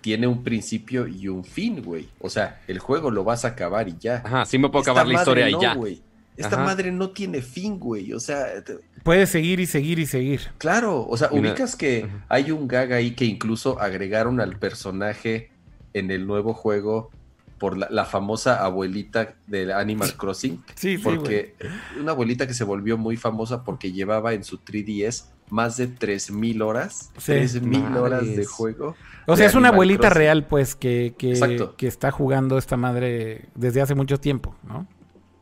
tiene 0.00 0.28
un 0.28 0.44
principio 0.44 1.08
y 1.08 1.26
un 1.26 1.42
fin, 1.44 1.82
güey. 1.82 2.08
O 2.20 2.30
sea, 2.30 2.60
el 2.68 2.78
juego 2.78 3.10
lo 3.10 3.24
vas 3.24 3.44
a 3.44 3.48
acabar 3.48 3.88
y 3.88 3.96
ya. 3.98 4.22
Ajá, 4.24 4.44
sí 4.46 4.56
me 4.58 4.68
puedo 4.68 4.82
Esta 4.82 4.92
acabar 4.92 5.08
la 5.08 5.14
madre 5.14 5.22
historia 5.22 5.50
no, 5.50 5.58
y 5.58 5.60
ya. 5.62 5.74
güey. 5.74 6.02
Esta 6.38 6.56
Ajá. 6.56 6.64
madre 6.64 6.90
no 6.92 7.10
tiene 7.10 7.42
fin, 7.42 7.78
güey. 7.78 8.12
O 8.14 8.20
sea, 8.20 8.62
te- 8.64 8.78
Puedes 9.02 9.28
seguir 9.30 9.60
y 9.60 9.66
seguir 9.66 9.98
y 9.98 10.06
seguir. 10.06 10.40
claro. 10.58 11.06
O 11.06 11.16
sea, 11.16 11.28
Mira, 11.32 11.50
ubicas 11.50 11.76
que 11.76 12.04
ajá. 12.04 12.24
hay 12.28 12.50
un 12.52 12.66
gag 12.68 12.92
ahí 12.92 13.10
que 13.14 13.24
incluso 13.24 13.80
agregaron 13.80 14.40
al 14.40 14.56
personaje 14.58 15.50
en 15.94 16.10
el 16.10 16.26
nuevo 16.26 16.54
juego 16.54 17.10
por 17.58 17.76
la, 17.76 17.88
la 17.90 18.04
famosa 18.04 18.64
abuelita 18.64 19.34
del 19.48 19.72
Animal 19.72 20.14
Crossing. 20.16 20.62
Sí, 20.76 20.96
sí, 20.96 21.02
Porque 21.02 21.54
una 22.00 22.12
abuelita 22.12 22.46
que 22.46 22.54
se 22.54 22.62
volvió 22.64 22.96
muy 22.96 23.16
famosa 23.16 23.64
porque 23.64 23.90
llevaba 23.92 24.32
en 24.32 24.44
su 24.44 24.58
3DS 24.58 25.24
más 25.50 25.76
de 25.76 25.86
3000 25.88 26.62
horas. 26.62 27.10
Sí. 27.16 27.32
3000 27.32 27.96
horas 27.96 28.24
de 28.26 28.44
juego. 28.44 28.94
O 29.26 29.36
sea, 29.36 29.46
es 29.46 29.54
una 29.54 29.68
Animal 29.68 29.74
abuelita 29.74 30.00
Crossing. 30.02 30.18
real, 30.18 30.46
pues, 30.46 30.74
que, 30.76 31.14
que, 31.18 31.68
que 31.76 31.86
está 31.88 32.10
jugando 32.12 32.58
esta 32.58 32.76
madre 32.76 33.46
desde 33.56 33.80
hace 33.80 33.94
mucho 33.96 34.20
tiempo, 34.20 34.54
¿no? 34.66 34.86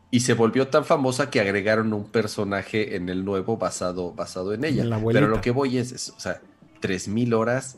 Y 0.09 0.21
se 0.21 0.33
volvió 0.33 0.69
tan 0.69 0.85
famosa 0.85 1.29
que 1.29 1.41
agregaron 1.41 1.93
un 1.93 2.05
personaje 2.05 2.95
en 2.95 3.09
el 3.09 3.25
nuevo 3.25 3.57
basado, 3.57 4.13
basado 4.13 4.53
en 4.53 4.63
ella. 4.63 4.85
La. 4.85 5.03
Pero 5.03 5.27
lo 5.27 5.41
que 5.41 5.51
voy 5.51 5.77
es, 5.77 5.91
es, 5.91 6.09
o 6.09 6.19
sea, 6.19 6.41
3000 6.79 7.33
horas. 7.33 7.77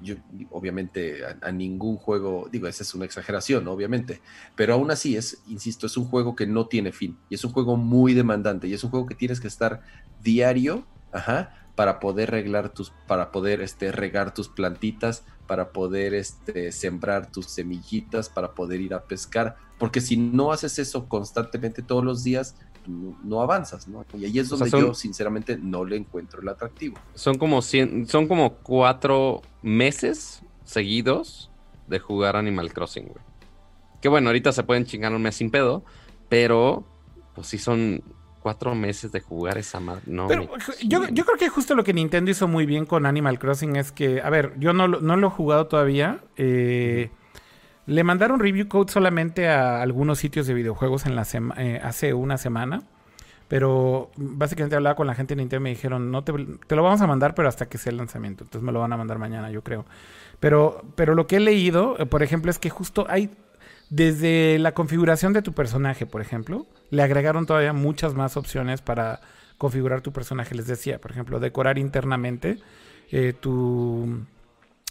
Yo, 0.00 0.14
obviamente, 0.50 1.24
a, 1.24 1.38
a 1.48 1.50
ningún 1.50 1.96
juego, 1.96 2.48
digo, 2.52 2.68
esa 2.68 2.84
es 2.84 2.94
una 2.94 3.04
exageración, 3.04 3.66
obviamente, 3.66 4.20
pero 4.54 4.74
aún 4.74 4.92
así 4.92 5.16
es, 5.16 5.42
insisto, 5.48 5.86
es 5.86 5.96
un 5.96 6.04
juego 6.04 6.36
que 6.36 6.46
no 6.46 6.68
tiene 6.68 6.92
fin 6.92 7.18
y 7.28 7.34
es 7.34 7.44
un 7.44 7.50
juego 7.50 7.76
muy 7.76 8.14
demandante 8.14 8.68
y 8.68 8.74
es 8.74 8.84
un 8.84 8.90
juego 8.90 9.06
que 9.06 9.16
tienes 9.16 9.40
que 9.40 9.48
estar 9.48 9.80
diario, 10.22 10.86
ajá, 11.10 11.68
para 11.78 12.00
poder 12.00 12.32
reglar 12.32 12.70
tus, 12.70 12.90
para 13.06 13.30
poder 13.30 13.60
este, 13.60 13.92
regar 13.92 14.34
tus 14.34 14.48
plantitas, 14.48 15.22
para 15.46 15.70
poder 15.70 16.12
este, 16.12 16.72
sembrar 16.72 17.30
tus 17.30 17.46
semillitas, 17.46 18.28
para 18.28 18.52
poder 18.56 18.80
ir 18.80 18.94
a 18.94 19.04
pescar, 19.04 19.54
porque 19.78 20.00
si 20.00 20.16
no 20.16 20.52
haces 20.52 20.78
eso 20.78 21.08
constantemente 21.08 21.82
todos 21.82 22.04
los 22.04 22.24
días, 22.24 22.56
no, 22.86 23.16
no 23.22 23.40
avanzas, 23.42 23.86
¿no? 23.88 24.04
Y 24.14 24.24
ahí 24.24 24.38
es 24.38 24.46
O 24.50 24.56
sea, 24.56 24.64
donde 24.66 24.70
son- 24.70 24.80
yo 24.80 24.94
sinceramente 24.94 25.56
no 25.58 25.84
le 25.84 25.96
encuentro 25.96 26.40
el 26.40 26.48
atractivo. 26.48 26.96
Son 27.14 27.36
como 27.38 27.58
cien- 27.62 28.06
son 28.06 28.26
como 28.28 28.54
cuatro 28.54 29.42
meses 29.62 30.42
seguidos 30.64 31.50
de 31.86 31.98
jugar 31.98 32.36
Animal 32.36 32.72
Crossing, 32.72 33.04
güey. 33.06 33.24
Que 34.00 34.08
bueno, 34.08 34.28
ahorita 34.28 34.52
se 34.52 34.62
pueden 34.62 34.84
chingar 34.84 35.12
un 35.14 35.22
mes 35.22 35.36
sin 35.36 35.50
pedo, 35.50 35.84
pero 36.28 36.84
pues 37.34 37.46
sí 37.48 37.58
son 37.58 38.02
cuatro 38.42 38.74
meses 38.74 39.12
de 39.12 39.20
jugar 39.20 39.58
esa 39.58 39.80
madre. 39.80 40.02
No, 40.06 40.26
Pero 40.28 40.48
yo, 40.86 41.00
creo 41.02 41.36
que 41.38 41.48
justo 41.48 41.74
lo 41.74 41.84
que 41.84 41.92
Nintendo 41.92 42.30
hizo 42.30 42.46
muy 42.48 42.64
bien 42.66 42.86
con 42.86 43.04
Animal 43.06 43.38
Crossing 43.38 43.76
es 43.76 43.92
que, 43.92 44.22
a 44.22 44.30
ver, 44.30 44.54
yo 44.58 44.72
no, 44.72 44.86
lo- 44.88 45.00
no 45.00 45.16
lo 45.16 45.26
he 45.26 45.30
jugado 45.30 45.66
todavía. 45.66 46.20
eh, 46.36 47.10
le 47.88 48.04
mandaron 48.04 48.38
review 48.38 48.68
code 48.68 48.92
solamente 48.92 49.48
a 49.48 49.80
algunos 49.80 50.18
sitios 50.18 50.46
de 50.46 50.52
videojuegos 50.52 51.06
en 51.06 51.16
la 51.16 51.26
eh, 51.56 51.80
hace 51.82 52.12
una 52.12 52.36
semana. 52.36 52.82
Pero 53.48 54.10
básicamente 54.16 54.76
hablaba 54.76 54.94
con 54.94 55.06
la 55.06 55.14
gente 55.14 55.34
de 55.34 55.40
Nintendo 55.40 55.62
y 55.62 55.64
me 55.64 55.70
dijeron, 55.70 56.10
no 56.10 56.22
te, 56.22 56.34
te 56.66 56.76
lo 56.76 56.82
vamos 56.82 57.00
a 57.00 57.06
mandar, 57.06 57.34
pero 57.34 57.48
hasta 57.48 57.66
que 57.66 57.78
sea 57.78 57.90
el 57.90 57.96
lanzamiento. 57.96 58.44
Entonces 58.44 58.62
me 58.62 58.72
lo 58.72 58.80
van 58.80 58.92
a 58.92 58.98
mandar 58.98 59.18
mañana, 59.18 59.50
yo 59.50 59.64
creo. 59.64 59.86
Pero, 60.38 60.84
pero 60.96 61.14
lo 61.14 61.26
que 61.26 61.36
he 61.36 61.40
leído, 61.40 61.96
eh, 61.98 62.04
por 62.04 62.22
ejemplo, 62.22 62.50
es 62.50 62.58
que 62.58 62.68
justo 62.68 63.06
hay, 63.08 63.30
desde 63.88 64.58
la 64.58 64.72
configuración 64.72 65.32
de 65.32 65.40
tu 65.40 65.54
personaje, 65.54 66.04
por 66.04 66.20
ejemplo, 66.20 66.66
le 66.90 67.02
agregaron 67.02 67.46
todavía 67.46 67.72
muchas 67.72 68.12
más 68.12 68.36
opciones 68.36 68.82
para 68.82 69.20
configurar 69.56 70.02
tu 70.02 70.12
personaje. 70.12 70.54
Les 70.54 70.66
decía, 70.66 71.00
por 71.00 71.10
ejemplo, 71.10 71.40
decorar 71.40 71.78
internamente 71.78 72.58
eh, 73.10 73.32
tu 73.32 74.26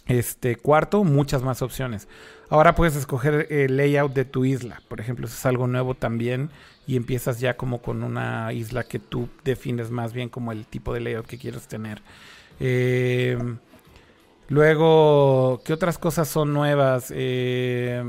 este 0.08 0.56
cuarto, 0.56 1.04
muchas 1.04 1.42
más 1.42 1.62
opciones. 1.62 2.08
Ahora 2.50 2.74
puedes 2.74 2.96
escoger 2.96 3.46
el 3.50 3.76
layout 3.76 4.14
de 4.14 4.24
tu 4.24 4.44
isla, 4.44 4.80
por 4.88 5.00
ejemplo, 5.00 5.26
eso 5.26 5.34
es 5.36 5.44
algo 5.46 5.66
nuevo 5.66 5.94
también 5.94 6.48
y 6.86 6.96
empiezas 6.96 7.40
ya 7.40 7.56
como 7.58 7.82
con 7.82 8.02
una 8.02 8.52
isla 8.54 8.84
que 8.84 8.98
tú 8.98 9.28
defines 9.44 9.90
más 9.90 10.14
bien 10.14 10.30
como 10.30 10.52
el 10.52 10.64
tipo 10.66 10.94
de 10.94 11.00
layout 11.00 11.26
que 11.26 11.36
quieres 11.36 11.68
tener. 11.68 12.00
Eh, 12.58 13.36
luego, 14.48 15.60
¿qué 15.64 15.74
otras 15.74 15.98
cosas 15.98 16.26
son 16.28 16.54
nuevas? 16.54 17.12
Eh, 17.14 18.02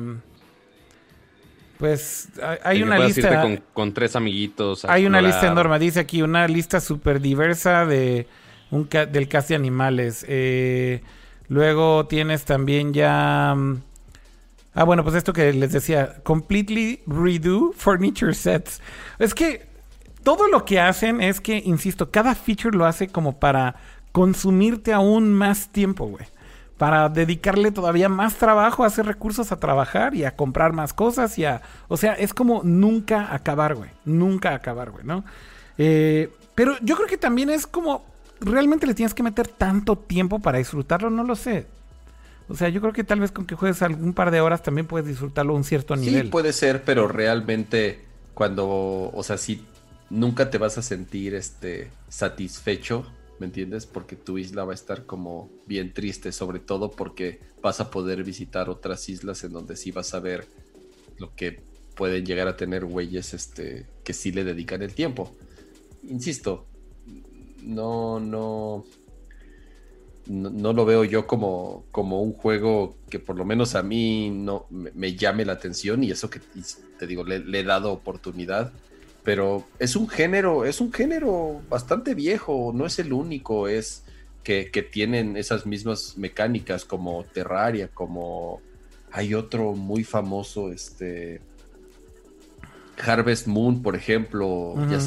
pues 1.77 2.29
hay, 2.63 2.83
una 2.83 2.99
lista. 2.99 3.41
con, 3.41 3.61
con 3.73 3.93
tres 3.93 4.15
amiguitos. 4.15 4.85
Hay 4.85 5.05
una 5.05 5.21
lista 5.21 5.47
enorme, 5.47 5.79
dice 5.79 6.01
aquí, 6.01 6.21
una 6.21 6.47
lista 6.47 6.79
súper 6.81 7.21
diversa 7.21 7.85
de 7.85 8.27
un 8.71 8.83
ca- 8.85 9.05
del 9.05 9.27
cast 9.29 9.49
de 9.49 9.55
animales. 9.55 10.25
Eh, 10.27 11.01
luego 11.47 12.05
tienes 12.07 12.45
también 12.45 12.93
ya... 12.93 13.55
Ah, 14.73 14.83
bueno, 14.83 15.03
pues 15.03 15.15
esto 15.15 15.33
que 15.33 15.51
les 15.51 15.71
decía, 15.71 16.21
completely 16.23 17.01
redo 17.07 17.71
furniture 17.75 18.33
sets. 18.33 18.81
Es 19.17 19.33
que 19.33 19.67
todo 20.23 20.47
lo 20.47 20.65
que 20.65 20.79
hacen 20.79 21.21
es 21.21 21.41
que, 21.41 21.61
insisto, 21.65 22.11
cada 22.11 22.35
feature 22.35 22.77
lo 22.77 22.85
hace 22.85 23.07
como 23.07 23.39
para 23.39 23.75
consumirte 24.11 24.93
aún 24.93 25.33
más 25.33 25.69
tiempo, 25.69 26.05
güey. 26.05 26.25
Para 26.77 27.09
dedicarle 27.09 27.71
todavía 27.71 28.07
más 28.09 28.35
trabajo 28.35 28.85
hacer 28.85 29.05
recursos 29.05 29.51
a 29.51 29.59
trabajar 29.59 30.15
y 30.15 30.23
a 30.23 30.35
comprar 30.35 30.71
más 30.71 30.93
cosas 30.93 31.37
y 31.37 31.45
a... 31.45 31.61
O 31.87 31.97
sea, 31.97 32.13
es 32.13 32.33
como 32.33 32.61
nunca 32.63 33.33
acabar, 33.33 33.75
güey. 33.75 33.89
Nunca 34.05 34.53
acabar, 34.53 34.91
güey, 34.91 35.03
¿no? 35.03 35.25
Eh, 35.77 36.31
pero 36.55 36.75
yo 36.81 36.95
creo 36.95 37.07
que 37.07 37.17
también 37.17 37.49
es 37.49 37.67
como... 37.67 38.05
¿Realmente 38.39 38.87
le 38.87 38.93
tienes 38.93 39.13
que 39.13 39.23
meter 39.23 39.49
tanto 39.49 39.97
tiempo 39.97 40.39
para 40.39 40.59
disfrutarlo? 40.59 41.09
No 41.09 41.25
lo 41.25 41.35
sé. 41.35 41.67
O 42.49 42.55
sea, 42.55 42.69
yo 42.69 42.81
creo 42.81 42.93
que 42.93 43.03
tal 43.03 43.19
vez 43.19 43.31
con 43.31 43.45
que 43.45 43.55
juegues 43.55 43.81
algún 43.83 44.13
par 44.13 44.31
de 44.31 44.41
horas 44.41 44.63
también 44.63 44.87
puedes 44.87 45.07
disfrutarlo 45.07 45.53
a 45.53 45.57
un 45.57 45.63
cierto 45.63 45.95
Sí, 45.95 46.01
nivel. 46.01 46.29
puede 46.29 46.51
ser, 46.51 46.83
pero 46.83 47.07
realmente 47.07 47.99
cuando, 48.33 48.67
o 49.13 49.23
sea, 49.23 49.37
si 49.37 49.63
nunca 50.09 50.49
te 50.49 50.57
vas 50.57 50.77
a 50.77 50.81
sentir 50.81 51.35
este 51.35 51.91
satisfecho, 52.09 53.05
¿me 53.39 53.45
entiendes? 53.45 53.85
Porque 53.85 54.15
tu 54.15 54.37
isla 54.39 54.65
va 54.65 54.71
a 54.71 54.75
estar 54.75 55.05
como 55.05 55.49
bien 55.67 55.93
triste, 55.93 56.31
sobre 56.31 56.59
todo 56.59 56.89
porque 56.91 57.39
vas 57.61 57.79
a 57.81 57.91
poder 57.91 58.23
visitar 58.23 58.69
otras 58.69 59.07
islas 59.09 59.43
en 59.43 59.53
donde 59.53 59.75
sí 59.75 59.91
vas 59.91 60.13
a 60.15 60.19
ver 60.19 60.47
lo 61.17 61.35
que 61.35 61.61
pueden 61.95 62.25
llegar 62.25 62.47
a 62.47 62.57
tener 62.57 62.85
güeyes 62.85 63.33
este, 63.33 63.85
que 64.03 64.13
sí 64.13 64.31
le 64.31 64.43
dedican 64.43 64.81
el 64.81 64.93
tiempo. 64.95 65.35
Insisto, 66.09 66.65
no, 67.61 68.19
no, 68.19 68.85
no, 70.29 70.51
no 70.51 70.73
lo 70.73 70.85
veo 70.85 71.03
yo 71.03 71.25
como, 71.27 71.87
como 71.91 72.21
un 72.21 72.33
juego 72.33 72.95
que 73.09 73.19
por 73.19 73.35
lo 73.35 73.45
menos 73.45 73.75
a 73.75 73.81
mí 73.83 74.29
no 74.29 74.67
me, 74.69 74.91
me 74.91 75.15
llame 75.15 75.43
la 75.43 75.53
atención 75.53 76.03
y 76.03 76.11
eso 76.11 76.29
que 76.29 76.39
y 76.53 76.63
te 76.97 77.07
digo, 77.07 77.23
le, 77.23 77.39
le 77.39 77.59
he 77.59 77.63
dado 77.63 77.91
oportunidad. 77.91 78.71
Pero 79.23 79.65
es 79.79 79.95
un 79.95 80.07
género, 80.07 80.65
es 80.65 80.81
un 80.81 80.93
género 80.93 81.63
bastante 81.67 82.13
viejo, 82.13 82.71
no 82.73 82.85
es 82.85 82.99
el 82.99 83.11
único, 83.11 83.67
es 83.67 84.05
que, 84.43 84.69
que 84.71 84.83
tienen 84.83 85.35
esas 85.35 85.65
mismas 85.65 86.15
mecánicas 86.17 86.85
como 86.85 87.25
Terraria, 87.33 87.89
como 87.89 88.61
hay 89.11 89.33
otro 89.33 89.73
muy 89.73 90.03
famoso, 90.03 90.71
este 90.71 91.41
Harvest 92.97 93.47
Moon, 93.47 93.81
por 93.81 93.95
ejemplo, 93.95 94.75
ya 94.89 94.97
Ujú. 94.97 95.01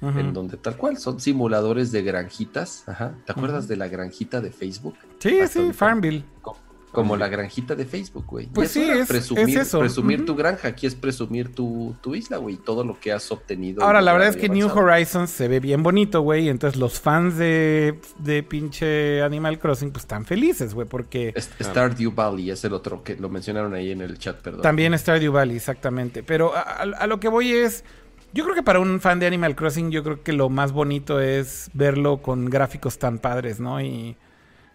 En 0.00 0.32
donde 0.32 0.56
tal 0.56 0.76
cual 0.76 0.96
son 0.98 1.20
simuladores 1.20 1.90
de 1.92 2.02
granjitas. 2.02 2.84
Ajá. 2.88 3.14
¿Te 3.26 3.32
acuerdas 3.32 3.66
de 3.68 3.76
la 3.76 3.88
granjita 3.88 4.40
de 4.40 4.50
Facebook? 4.52 4.94
Sí, 5.18 5.40
Hasta 5.40 5.60
sí. 5.60 5.72
Farmville. 5.72 6.24
Co- 6.40 6.56
Como 6.92 7.16
la 7.18 7.28
granjita 7.28 7.74
de 7.74 7.84
Facebook, 7.84 8.24
güey. 8.26 8.46
Y 8.46 8.48
Pues 8.48 8.74
eso 8.74 8.80
sí, 8.80 8.98
es- 8.98 9.06
presumir, 9.08 9.48
es 9.58 9.66
eso. 9.68 9.78
presumir 9.78 10.24
tu 10.24 10.34
granja. 10.34 10.68
Aquí 10.68 10.86
es 10.86 10.94
presumir 10.94 11.54
tu, 11.54 11.94
tu 12.00 12.14
isla, 12.14 12.38
güey. 12.38 12.56
Todo 12.56 12.82
lo 12.82 12.98
que 12.98 13.12
has 13.12 13.30
obtenido. 13.30 13.82
Ahora, 13.84 14.00
la 14.00 14.12
verdad 14.12 14.28
es 14.30 14.36
que 14.36 14.48
New. 14.48 14.68
Horizons 14.68 15.28
se 15.30 15.48
ve 15.48 15.60
bien 15.60 15.82
bonito, 15.82 16.22
güey. 16.22 16.48
Entonces 16.48 16.80
los 16.80 16.98
fans 16.98 17.36
de, 17.36 18.00
de 18.20 18.42
pinche 18.42 19.20
Animal 19.22 19.58
Crossing, 19.58 19.90
pues 19.90 20.04
están 20.04 20.24
felices, 20.24 20.72
güey, 20.74 20.88
porque 20.88 21.32
Es- 21.36 21.50
Stardew 21.60 22.10
Valley 22.12 22.50
es 22.50 22.64
el 22.64 22.72
otro 22.72 23.02
que 23.04 23.16
lo 23.16 23.28
mencionaron 23.28 23.74
ahí 23.74 23.90
en 23.92 24.00
el 24.00 24.18
chat, 24.18 24.40
perdón. 24.40 24.62
también 24.62 24.96
Stardew 24.98 25.32
Valley, 25.32 25.56
exactamente. 25.56 26.22
Pero 26.22 26.56
a, 26.56 26.60
a- 26.62 26.82
a 26.82 27.06
lo 27.06 27.20
que 27.20 27.28
voy 27.28 27.52
es, 27.52 27.84
yo 28.32 28.44
creo 28.44 28.54
que 28.54 28.62
para 28.62 28.80
un 28.80 29.00
fan 29.00 29.18
de 29.18 29.26
Animal 29.26 29.56
Crossing, 29.56 29.90
yo 29.90 30.02
creo 30.02 30.22
que 30.22 30.32
lo 30.32 30.48
más 30.48 30.72
bonito 30.72 31.20
es 31.20 31.70
verlo 31.72 32.22
con 32.22 32.46
gráficos 32.46 32.98
tan 32.98 33.18
padres, 33.18 33.60
¿no? 33.60 33.80
Y 33.80 34.16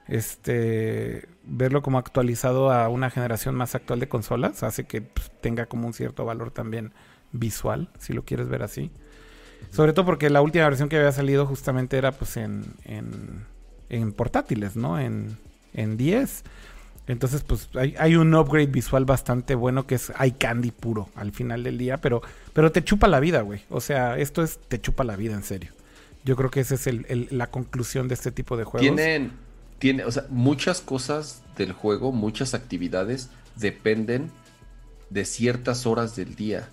este 0.07 1.27
verlo 1.45 1.81
como 1.81 1.97
actualizado 1.97 2.71
a 2.71 2.89
una 2.89 3.09
generación 3.09 3.55
más 3.55 3.75
actual 3.75 3.99
de 3.99 4.07
consolas 4.07 4.63
hace 4.63 4.85
que 4.85 5.01
pues, 5.01 5.31
tenga 5.41 5.65
como 5.65 5.87
un 5.87 5.93
cierto 5.93 6.25
valor 6.25 6.51
también 6.51 6.93
visual, 7.31 7.89
si 7.99 8.13
lo 8.13 8.23
quieres 8.23 8.49
ver 8.49 8.63
así. 8.63 8.91
Sobre 9.71 9.93
todo 9.93 10.05
porque 10.05 10.29
la 10.29 10.41
última 10.41 10.65
versión 10.65 10.89
que 10.89 10.97
había 10.97 11.11
salido 11.11 11.45
justamente 11.45 11.97
era 11.97 12.11
pues 12.11 12.37
en, 12.37 12.63
en, 12.85 13.45
en 13.89 14.11
portátiles, 14.11 14.75
¿no? 14.75 14.99
En, 14.99 15.37
en 15.73 15.97
10. 15.97 16.43
Entonces, 17.07 17.43
pues 17.43 17.69
hay, 17.75 17.95
hay 17.97 18.15
un 18.15 18.33
upgrade 18.33 18.67
visual 18.67 19.05
bastante 19.05 19.55
bueno 19.55 19.85
que 19.85 19.95
es 19.95 20.11
eye 20.19 20.35
candy 20.37 20.71
puro 20.71 21.09
al 21.15 21.31
final 21.31 21.63
del 21.63 21.77
día, 21.77 21.97
pero, 21.97 22.21
pero 22.53 22.71
te 22.71 22.83
chupa 22.83 23.07
la 23.07 23.19
vida, 23.19 23.41
güey. 23.41 23.61
O 23.69 23.81
sea, 23.81 24.17
esto 24.17 24.43
es 24.43 24.59
te 24.67 24.79
chupa 24.79 25.03
la 25.03 25.15
vida 25.15 25.33
en 25.33 25.43
serio. 25.43 25.71
Yo 26.23 26.35
creo 26.35 26.49
que 26.51 26.61
esa 26.61 26.75
es 26.75 26.87
el- 26.87 27.05
el- 27.09 27.27
la 27.31 27.47
conclusión 27.47 28.07
de 28.07 28.13
este 28.13 28.31
tipo 28.31 28.55
de 28.55 28.63
juegos. 28.63 28.81
Tienen, 28.95 29.31
tiene, 29.79 30.05
o 30.05 30.11
sea, 30.11 30.25
muchas 30.29 30.79
cosas 30.81 31.41
del 31.57 31.73
juego, 31.73 32.11
muchas 32.11 32.53
actividades 32.53 33.29
dependen 33.55 34.31
de 35.09 35.25
ciertas 35.25 35.85
horas 35.85 36.15
del 36.15 36.35
día, 36.35 36.69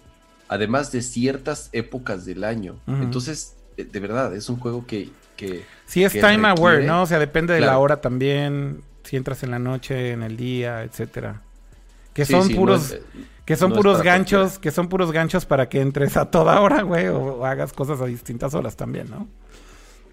además 0.48 0.92
de 0.92 1.02
ciertas 1.02 1.68
épocas 1.72 2.24
del 2.24 2.44
año. 2.44 2.76
Entonces, 2.86 3.54
eh, 3.76 3.84
de 3.84 4.00
verdad, 4.00 4.34
es 4.34 4.48
un 4.48 4.56
juego 4.58 4.86
que, 4.86 5.10
que 5.36 5.64
Sí, 5.86 6.04
es 6.04 6.12
que 6.12 6.20
time 6.20 6.46
aware, 6.48 6.84
¿no? 6.86 7.02
O 7.02 7.06
sea, 7.06 7.18
depende 7.18 7.52
de 7.54 7.60
la 7.60 7.78
hora 7.78 8.00
también. 8.00 8.82
Si 9.02 9.16
entras 9.16 9.42
en 9.42 9.50
la 9.50 9.58
noche, 9.58 10.12
en 10.12 10.22
el 10.22 10.36
día, 10.36 10.84
etcétera. 10.84 11.42
Que 12.14 12.24
sí, 12.24 12.32
son 12.32 12.46
sí, 12.46 12.52
no 12.54 12.60
puros, 12.60 12.92
es- 12.92 13.00
que 13.50 13.56
son 13.56 13.70
no 13.70 13.76
puros 13.76 14.02
ganchos, 14.02 14.40
cualquiera. 14.40 14.60
que 14.62 14.70
son 14.70 14.88
puros 14.88 15.12
ganchos 15.12 15.44
para 15.46 15.68
que 15.68 15.80
entres 15.80 16.16
a 16.16 16.30
toda 16.30 16.60
hora, 16.60 16.82
güey, 16.82 17.08
o, 17.08 17.18
o 17.18 17.44
hagas 17.44 17.72
cosas 17.72 18.00
a 18.00 18.06
distintas 18.06 18.54
horas 18.54 18.76
también, 18.76 19.10
¿no? 19.10 19.26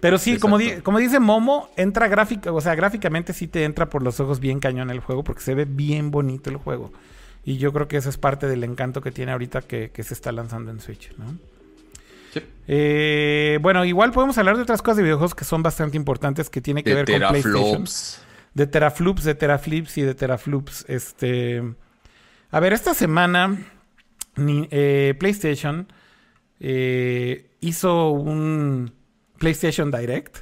Pero 0.00 0.18
sí, 0.18 0.38
como, 0.38 0.58
di- 0.58 0.80
como 0.82 0.98
dice 0.98 1.18
Momo, 1.18 1.70
entra 1.76 2.06
gráfica, 2.08 2.52
o 2.52 2.60
sea, 2.60 2.74
gráficamente 2.74 3.32
sí 3.32 3.48
te 3.48 3.64
entra 3.64 3.88
por 3.88 4.02
los 4.02 4.20
ojos 4.20 4.38
bien 4.40 4.60
cañón 4.60 4.90
el 4.90 5.00
juego, 5.00 5.24
porque 5.24 5.42
se 5.42 5.54
ve 5.54 5.64
bien 5.64 6.10
bonito 6.10 6.50
el 6.50 6.56
juego. 6.56 6.92
Y 7.44 7.56
yo 7.56 7.72
creo 7.72 7.88
que 7.88 7.96
eso 7.96 8.08
es 8.10 8.18
parte 8.18 8.46
del 8.46 8.62
encanto 8.62 9.00
que 9.00 9.10
tiene 9.10 9.32
ahorita 9.32 9.62
que, 9.62 9.90
que 9.90 10.02
se 10.04 10.14
está 10.14 10.30
lanzando 10.32 10.70
en 10.70 10.80
Switch, 10.80 11.12
¿no? 11.16 11.26
Sí. 12.32 12.40
Eh, 12.68 13.58
bueno, 13.62 13.84
igual 13.84 14.12
podemos 14.12 14.36
hablar 14.38 14.56
de 14.56 14.62
otras 14.62 14.82
cosas 14.82 14.98
de 14.98 15.02
videojuegos 15.04 15.34
que 15.34 15.44
son 15.44 15.62
bastante 15.62 15.96
importantes 15.96 16.50
que 16.50 16.60
tiene 16.60 16.84
que 16.84 16.90
de 16.90 16.96
ver 16.96 17.04
con 17.06 17.28
PlayStation. 17.30 17.62
teraflops. 17.64 18.22
De 18.54 18.66
teraflops, 18.66 19.24
de 19.24 19.34
teraflips 19.34 19.98
y 19.98 20.02
de 20.02 20.14
teraflops. 20.14 20.84
Este. 20.88 21.62
A 22.50 22.60
ver, 22.60 22.72
esta 22.72 22.94
semana 22.94 23.58
ni- 24.36 24.68
eh, 24.70 25.14
PlayStation 25.18 25.92
eh, 26.60 27.50
hizo 27.60 28.10
un 28.10 28.92
PlayStation 29.38 29.90
Direct. 29.90 30.38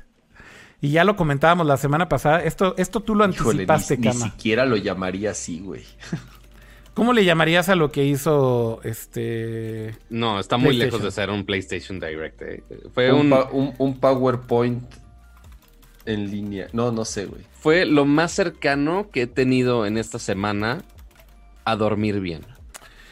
Y 0.81 0.91
ya 0.91 1.05
lo 1.05 1.17
comentábamos 1.17 1.67
la 1.67 1.77
semana 1.79 2.09
pasada. 2.09 2.43
Esto, 2.43 2.75
esto 2.77 3.01
tú 3.01 3.15
lo 3.15 3.29
Híjole, 3.29 3.67
ni, 3.67 3.73
anticipaste, 3.73 3.97
ni 3.97 4.03
Cama. 4.09 4.31
siquiera 4.31 4.67
lo 4.67 4.77
llamaría 4.77 5.31
así, 5.31 5.61
güey. 5.61 5.83
¿Cómo 6.95 7.13
le 7.13 7.25
llamarías 7.25 7.69
a 7.69 7.75
lo 7.75 7.91
que 7.93 8.05
hizo 8.05 8.81
este. 8.85 9.95
No, 10.11 10.39
está 10.39 10.57
muy 10.59 10.69
PlayStation. 10.77 11.01
lejos 11.03 11.03
de 11.03 11.11
ser 11.23 11.31
un 11.31 11.45
PlayStation 11.45 11.99
Direct. 12.01 12.43
eh. 12.43 12.63
Fue 12.95 13.13
Un, 13.13 13.21
un, 13.23 13.31
pa- 13.31 13.49
un- 13.53 13.75
un 13.79 13.99
PowerPoint 13.99 14.83
en 16.05 16.31
línea. 16.31 16.69
No, 16.73 16.93
no 16.93 17.05
sé, 17.05 17.27
güey. 17.27 17.43
fue 17.61 17.85
lo 17.85 18.05
más 18.05 18.33
cercano 18.33 19.11
que 19.11 19.23
he 19.23 19.27
tenido 19.27 19.85
en 19.87 19.99
esta 19.99 20.19
semana 20.19 20.83
a 21.67 21.77
dormir 21.77 22.21
bien. 22.21 22.41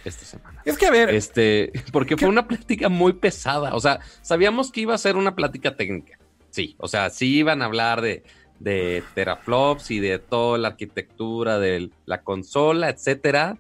Esta 0.05 0.24
semana. 0.24 0.62
Es 0.64 0.78
que 0.78 0.86
a 0.86 0.90
ver. 0.90 1.10
Este, 1.10 1.72
porque 1.93 2.16
fue 2.16 2.28
una 2.28 2.47
plática 2.47 2.89
muy 2.89 3.14
pesada. 3.14 3.74
O 3.74 3.81
sea, 3.81 4.01
sabíamos 4.22 4.70
que 4.70 4.82
iba 4.82 4.94
a 4.94 4.98
ser 4.98 5.16
una 5.16 5.35
plática 5.35 5.76
técnica. 5.76 6.18
Sí, 6.51 6.76
o 6.78 6.89
sea, 6.89 7.10
sí 7.10 7.39
iban 7.39 7.62
a 7.62 7.64
hablar 7.64 8.01
de, 8.01 8.22
de 8.60 9.02
teraflops 9.14 9.90
y 9.90 9.98
de 9.98 10.18
toda 10.18 10.56
la 10.59 10.68
arquitectura 10.68 11.59
de 11.59 11.90
la 12.06 12.22
consola, 12.22 12.90
etcétera. 12.90 13.59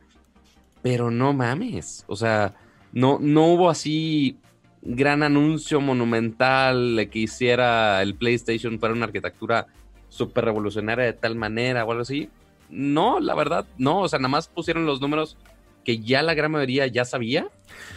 Pero 0.82 1.10
no 1.10 1.32
mames. 1.32 2.04
O 2.06 2.14
sea, 2.14 2.54
no, 2.92 3.18
no 3.20 3.46
hubo 3.48 3.68
así 3.68 4.38
gran 4.82 5.22
anuncio 5.22 5.80
monumental 5.80 6.94
de 6.94 7.08
que 7.08 7.20
hiciera 7.20 8.02
el 8.02 8.14
PlayStation 8.14 8.78
para 8.78 8.92
una 8.92 9.06
arquitectura 9.06 9.66
súper 10.10 10.44
revolucionaria 10.44 11.06
de 11.06 11.14
tal 11.14 11.34
manera 11.34 11.84
o 11.84 11.90
algo 11.90 12.02
así. 12.02 12.30
No, 12.74 13.20
la 13.20 13.34
verdad, 13.34 13.66
no. 13.78 14.00
O 14.00 14.08
sea, 14.08 14.18
nada 14.18 14.28
más 14.28 14.48
pusieron 14.48 14.84
los 14.86 15.00
números 15.00 15.36
que 15.84 15.98
ya 15.98 16.22
la 16.22 16.34
gran 16.34 16.50
mayoría 16.50 16.86
ya 16.86 17.04
sabía. 17.04 17.46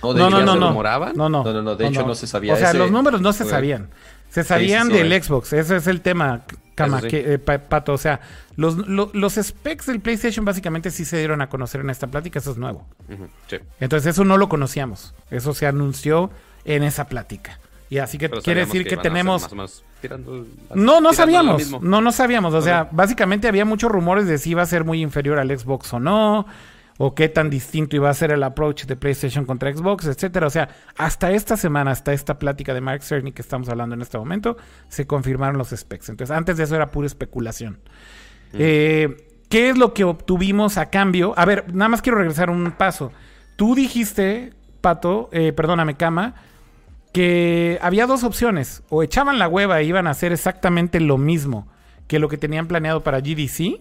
No, 0.04 0.14
de 0.14 0.20
No, 0.20 0.28
hecho, 0.28 0.36
no, 0.36 0.40
ya 0.40 0.45
no, 0.45 0.54
se 0.54 0.60
no. 0.60 0.68
rumoraban. 0.70 1.14
No, 1.16 1.30
no. 1.30 1.44
No, 1.44 1.54
no, 1.54 1.62
no, 1.62 1.76
de 1.76 1.88
hecho 1.88 2.06
no 2.06 2.16
se 2.16 2.28
sabía 2.28 2.54
O 2.54 2.58
sea, 2.58 2.70
ese- 2.70 2.78
los 2.78 2.91
números 2.91 3.22
no 3.22 3.34
se 3.34 3.45
sabían. 3.45 3.90
Se 4.30 4.44
sabían 4.44 4.88
sí, 4.88 4.94
sí. 4.94 4.98
del 4.99 5.24
Xbox. 5.24 5.54
Ese 5.54 5.78
es 5.78 5.88
el 5.88 6.02
tema, 6.02 6.41
Cama, 6.76 7.02
que, 7.02 7.34
eh, 7.36 7.40
Pa- 7.40 7.60
Pato. 7.60 7.94
O 7.94 7.98
sea, 7.98 8.20
los, 8.58 8.76
lo- 8.88 9.10
los 9.14 9.36
specs 9.36 9.86
del 9.88 10.02
PlayStation 10.02 10.44
básicamente 10.44 10.91
sí 10.91 11.06
se 11.06 11.18
dieron 11.18 11.41
a 11.41 11.48
conocer 11.49 11.80
en 11.82 11.90
esta 11.90 12.08
plática. 12.08 12.40
Eso 12.40 12.52
es 12.52 12.58
nuevo. 12.58 12.86
Entonces, 13.80 14.08
eso 14.14 14.26
no 14.26 14.38
lo 14.38 14.49
conocíamos. 14.49 15.16
Eso 15.32 15.54
se 15.54 15.66
anunció 15.66 16.30
en 16.66 16.84
esa 16.84 17.08
plática. 17.08 17.60
Y 17.90 17.99
así 17.99 18.18
que 18.18 18.28
Pero 18.28 18.41
quiere 18.41 18.66
decir 18.66 18.86
que, 18.86 18.98
tenemos. 18.98 19.49
Tirando 20.02 20.45
No, 20.76 21.02
no 21.02 21.11
tirando 21.11 21.14
sabíamos. 21.14 21.82
No, 21.82 22.02
no 22.02 22.11
sabíamos. 22.11 22.53
O 22.53 22.61
sea, 22.61 22.90
básicamente 22.91 23.48
había 23.48 23.65
muchos 23.65 23.91
rumores 23.91 24.28
de 24.28 24.38
si 24.38 24.52
iba 24.52 24.61
a 24.61 24.65
ser 24.65 24.84
muy 24.84 25.02
inferior 25.02 25.40
al 25.40 25.57
Xbox 25.57 25.94
o 25.94 25.99
no. 25.99 26.45
O 26.99 27.14
qué 27.14 27.30
tan 27.30 27.52
distinto 27.52 27.95
iba 27.95 28.10
a 28.10 28.14
ser 28.14 28.32
el 28.32 28.41
approach 28.41 28.86
de 28.86 28.95
PlayStation 28.95 29.45
contra 29.45 29.72
Xbox, 29.72 30.07
etcétera. 30.07 30.48
O 30.48 30.49
sea, 30.49 30.69
hasta 30.98 31.32
esta 31.32 31.56
semana, 31.56 31.91
hasta 31.91 32.11
esta 32.11 32.40
plática 32.40 32.74
de 32.74 32.82
Mark 32.82 33.03
Cerny 33.03 33.32
que 33.34 33.44
estamos 33.44 33.69
hablando 33.69 33.94
en 33.94 34.02
este 34.02 34.18
momento, 34.18 34.57
se 34.90 35.06
confirmaron 35.06 35.60
los 35.60 35.69
specs. 35.69 36.10
Entonces, 36.10 36.36
antes 36.36 36.57
de 36.57 36.64
eso 36.64 36.76
era 36.76 36.90
pura 36.90 37.06
especulación. 37.06 37.80
Eh, 38.53 39.28
¿Qué 39.49 39.69
es 39.69 39.78
lo 39.78 39.94
que 39.94 40.03
obtuvimos 40.03 40.78
a 40.78 40.90
cambio? 40.90 41.34
A 41.38 41.45
ver, 41.45 41.74
nada 41.74 41.90
más 41.90 42.02
quiero 42.02 42.18
regresar 42.18 42.49
un 42.49 42.72
paso. 42.72 43.11
Tú 43.56 43.76
dijiste, 43.76 44.53
Pato, 44.82 45.30
eh, 45.32 45.53
perdóname, 45.53 45.95
Cama, 45.95 46.36
que 47.12 47.80
había 47.82 48.06
dos 48.08 48.24
opciones. 48.24 48.84
O 48.90 49.04
echaban 49.04 49.40
la 49.40 49.48
hueva 49.48 49.80
e 49.82 49.86
iban 49.86 50.08
a 50.08 50.12
hacer 50.12 50.32
exactamente 50.32 51.00
lo 51.00 51.18
mismo 51.18 51.68
que 52.08 52.20
lo 52.20 52.30
que 52.30 52.38
tenían 52.38 52.68
planeado 52.68 53.04
para 53.04 53.20
GDC, 53.20 53.80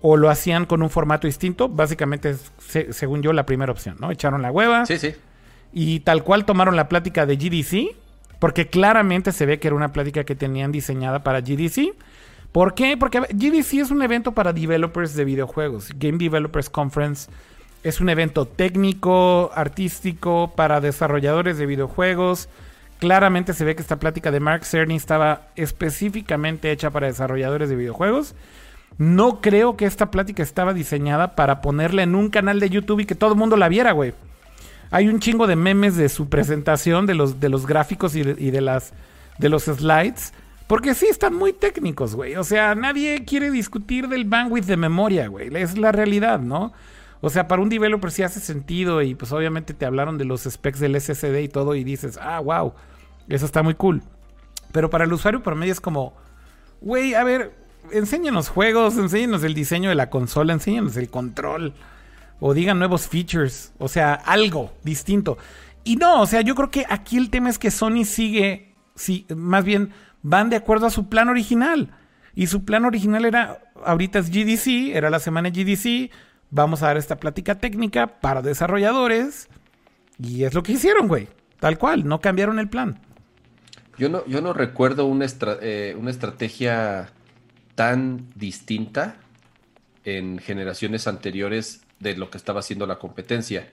o 0.00 0.16
lo 0.16 0.30
hacían 0.30 0.64
con 0.64 0.82
un 0.82 0.90
formato 0.90 1.26
distinto. 1.26 1.68
Básicamente, 1.68 2.30
es, 2.30 2.52
se- 2.58 2.92
según 2.92 3.22
yo, 3.22 3.32
la 3.32 3.46
primera 3.46 3.72
opción, 3.72 3.96
¿no? 4.00 4.10
Echaron 4.12 4.42
la 4.42 4.52
hueva 4.52 4.86
Sí, 4.86 4.96
sí. 4.98 5.14
y 5.72 6.00
tal 6.00 6.22
cual 6.22 6.44
tomaron 6.44 6.76
la 6.76 6.88
plática 6.88 7.26
de 7.26 7.36
GDC, 7.36 7.96
porque 8.38 8.68
claramente 8.68 9.32
se 9.32 9.44
ve 9.44 9.58
que 9.58 9.66
era 9.68 9.74
una 9.76 9.92
plática 9.92 10.22
que 10.24 10.36
tenían 10.36 10.70
diseñada 10.70 11.24
para 11.24 11.40
GDC. 11.40 11.94
¿Por 12.52 12.74
qué? 12.74 12.96
Porque 12.96 13.20
GDC 13.20 13.74
es 13.80 13.90
un 13.90 14.00
evento 14.02 14.32
para 14.32 14.52
developers 14.52 15.14
de 15.16 15.24
videojuegos. 15.24 15.90
Game 15.96 16.18
Developers 16.18 16.70
Conference 16.70 17.28
es 17.82 18.00
un 18.00 18.08
evento 18.08 18.46
técnico, 18.46 19.50
artístico, 19.54 20.52
para 20.56 20.80
desarrolladores 20.80 21.58
de 21.58 21.66
videojuegos, 21.66 22.48
Claramente 22.98 23.54
se 23.54 23.64
ve 23.64 23.76
que 23.76 23.82
esta 23.82 24.00
plática 24.00 24.32
de 24.32 24.40
Mark 24.40 24.64
Cerny 24.64 24.96
estaba 24.96 25.42
específicamente 25.54 26.72
hecha 26.72 26.90
para 26.90 27.06
desarrolladores 27.06 27.68
de 27.68 27.76
videojuegos. 27.76 28.34
No 28.98 29.40
creo 29.40 29.76
que 29.76 29.84
esta 29.86 30.10
plática 30.10 30.42
estaba 30.42 30.74
diseñada 30.74 31.36
para 31.36 31.60
ponerla 31.60 32.02
en 32.02 32.16
un 32.16 32.30
canal 32.30 32.58
de 32.58 32.70
YouTube 32.70 33.00
y 33.00 33.06
que 33.06 33.14
todo 33.14 33.32
el 33.32 33.38
mundo 33.38 33.56
la 33.56 33.68
viera, 33.68 33.92
güey. 33.92 34.14
Hay 34.90 35.06
un 35.06 35.20
chingo 35.20 35.46
de 35.46 35.54
memes 35.54 35.96
de 35.96 36.08
su 36.08 36.28
presentación, 36.28 37.06
de 37.06 37.14
los, 37.14 37.38
de 37.38 37.48
los 37.48 37.66
gráficos 37.66 38.16
y 38.16 38.24
de, 38.24 38.34
y 38.36 38.50
de 38.50 38.62
las, 38.62 38.92
de 39.38 39.48
los 39.48 39.64
slides. 39.64 40.32
Porque 40.66 40.94
sí 40.94 41.06
están 41.08 41.34
muy 41.34 41.52
técnicos, 41.52 42.16
güey. 42.16 42.34
O 42.34 42.42
sea, 42.42 42.74
nadie 42.74 43.24
quiere 43.24 43.52
discutir 43.52 44.08
del 44.08 44.24
bandwidth 44.24 44.64
de 44.64 44.76
memoria, 44.76 45.28
güey. 45.28 45.54
Es 45.54 45.78
la 45.78 45.92
realidad, 45.92 46.40
¿no? 46.40 46.72
O 47.20 47.30
sea, 47.30 47.48
para 47.48 47.62
un 47.62 47.68
developer 47.68 48.10
sí 48.10 48.22
hace 48.22 48.40
sentido 48.40 49.02
y 49.02 49.14
pues 49.14 49.32
obviamente 49.32 49.74
te 49.74 49.86
hablaron 49.86 50.18
de 50.18 50.24
los 50.24 50.42
specs 50.44 50.78
del 50.80 51.00
SSD 51.00 51.40
y 51.40 51.48
todo 51.48 51.74
y 51.74 51.82
dices, 51.84 52.18
ah, 52.22 52.40
wow, 52.40 52.74
eso 53.28 53.44
está 53.44 53.62
muy 53.62 53.74
cool. 53.74 54.02
Pero 54.72 54.90
para 54.90 55.04
el 55.04 55.12
usuario 55.12 55.42
promedio 55.42 55.72
es 55.72 55.80
como, 55.80 56.14
güey, 56.80 57.14
a 57.14 57.24
ver, 57.24 57.54
enséñanos 57.92 58.48
juegos, 58.48 58.96
enséñanos 58.96 59.42
el 59.42 59.54
diseño 59.54 59.88
de 59.88 59.94
la 59.94 60.10
consola, 60.10 60.52
enséñanos 60.52 60.96
el 60.96 61.10
control. 61.10 61.74
O 62.40 62.54
digan 62.54 62.78
nuevos 62.78 63.08
features. 63.08 63.72
O 63.78 63.88
sea, 63.88 64.14
algo 64.14 64.72
distinto. 64.84 65.38
Y 65.84 65.96
no, 65.96 66.22
o 66.22 66.26
sea, 66.26 66.42
yo 66.42 66.54
creo 66.54 66.70
que 66.70 66.84
aquí 66.88 67.16
el 67.16 67.30
tema 67.30 67.50
es 67.50 67.58
que 67.58 67.70
Sony 67.70 68.04
sigue, 68.04 68.74
sí, 68.94 69.26
más 69.34 69.64
bien 69.64 69.90
van 70.22 70.50
de 70.50 70.56
acuerdo 70.56 70.86
a 70.86 70.90
su 70.90 71.08
plan 71.08 71.28
original. 71.28 71.90
Y 72.34 72.46
su 72.46 72.64
plan 72.64 72.84
original 72.84 73.24
era, 73.24 73.58
ahorita 73.84 74.20
es 74.20 74.30
GDC, 74.30 74.94
era 74.94 75.10
la 75.10 75.18
semana 75.18 75.50
GDC, 75.50 76.10
vamos 76.50 76.82
a 76.82 76.86
dar 76.86 76.96
esta 76.96 77.16
plática 77.16 77.56
técnica 77.56 78.20
para 78.20 78.42
desarrolladores. 78.42 79.48
Y 80.18 80.44
es 80.44 80.54
lo 80.54 80.62
que 80.62 80.72
hicieron, 80.72 81.08
güey. 81.08 81.28
Tal 81.60 81.78
cual, 81.78 82.06
no 82.06 82.20
cambiaron 82.20 82.58
el 82.58 82.68
plan. 82.68 83.00
Yo 83.96 84.08
no, 84.08 84.24
yo 84.26 84.40
no 84.40 84.52
recuerdo 84.52 85.06
una, 85.06 85.26
eh, 85.60 85.96
una 85.98 86.10
estrategia 86.10 87.10
tan 87.74 88.28
distinta 88.36 89.16
en 90.04 90.38
generaciones 90.38 91.06
anteriores 91.08 91.82
de 91.98 92.16
lo 92.16 92.30
que 92.30 92.38
estaba 92.38 92.60
haciendo 92.60 92.86
la 92.86 92.98
competencia, 92.98 93.72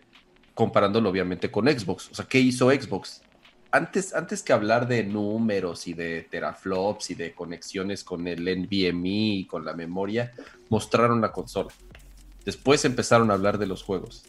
comparándolo 0.56 1.10
obviamente 1.10 1.52
con 1.52 1.68
Xbox. 1.68 2.10
O 2.12 2.16
sea, 2.16 2.26
¿qué 2.26 2.40
hizo 2.40 2.72
Xbox? 2.72 3.22
Antes, 3.72 4.16
antes 4.16 4.42
que 4.42 4.54
hablar 4.54 4.88
de 4.88 5.04
números 5.04 5.88
y 5.88 5.94
de 5.94 6.24
teraflops 6.24 7.12
y 7.12 7.16
de 7.16 7.34
conexiones 7.34 8.04
con 8.04 8.28
el 8.28 8.42
NVMe 8.44 9.10
y 9.10 9.46
con 9.46 9.64
la 9.66 9.74
memoria, 9.74 10.32
mostraron 10.70 11.22
la 11.22 11.32
consola. 11.32 11.74
Después 12.46 12.86
empezaron 12.86 13.32
a 13.32 13.34
hablar 13.34 13.58
de 13.58 13.68
los 13.68 13.84
juegos. 13.84 14.24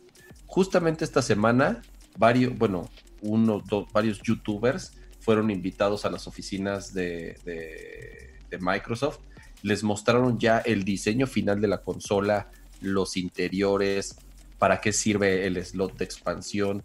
Justamente 0.46 1.04
esta 1.04 1.22
semana, 1.22 1.82
varios, 2.18 2.56
bueno, 2.56 2.88
dos, 3.20 3.92
varios 3.92 4.22
youtubers 4.22 4.92
fueron 5.20 5.50
invitados 5.50 6.04
a 6.04 6.10
las 6.10 6.26
oficinas 6.26 6.94
de, 6.94 7.36
de- 7.44 8.58
Microsoft. 8.58 9.18
Les 9.62 9.82
mostraron 9.82 10.38
ya 10.38 10.58
el 10.60 10.84
diseño 10.84 11.26
final 11.26 11.60
de 11.60 11.68
la 11.68 11.82
consola, 11.82 12.50
los 12.80 13.18
interiores, 13.18 14.16
para 14.58 14.80
qué 14.80 14.94
sirve 14.94 15.46
el 15.46 15.62
slot 15.62 15.98
de 15.98 16.04
expansión. 16.06 16.82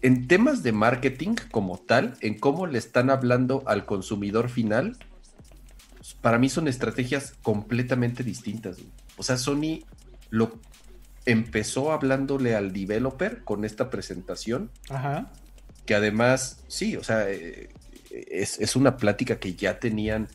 En 0.00 0.28
temas 0.28 0.62
de 0.62 0.72
marketing 0.72 1.34
como 1.50 1.76
tal, 1.76 2.16
en 2.22 2.38
cómo 2.38 2.66
le 2.66 2.78
están 2.78 3.10
hablando 3.10 3.62
al 3.66 3.84
consumidor 3.84 4.48
final, 4.48 4.96
para 6.22 6.38
mí 6.38 6.48
son 6.48 6.68
estrategias 6.68 7.34
completamente 7.42 8.22
distintas. 8.22 8.78
O 9.18 9.22
sea, 9.22 9.36
Sony 9.36 9.80
lo 10.36 10.58
empezó 11.24 11.92
hablándole 11.92 12.54
al 12.54 12.72
developer 12.72 13.42
con 13.42 13.64
esta 13.64 13.90
presentación 13.90 14.70
Ajá. 14.88 15.32
que 15.84 15.94
además, 15.94 16.60
sí, 16.68 16.96
o 16.96 17.02
sea, 17.02 17.28
eh, 17.30 17.68
es, 18.10 18.60
es 18.60 18.76
una 18.76 18.96
plática 18.96 19.38
que 19.38 19.54
ya 19.54 19.78
tenían, 19.80 20.28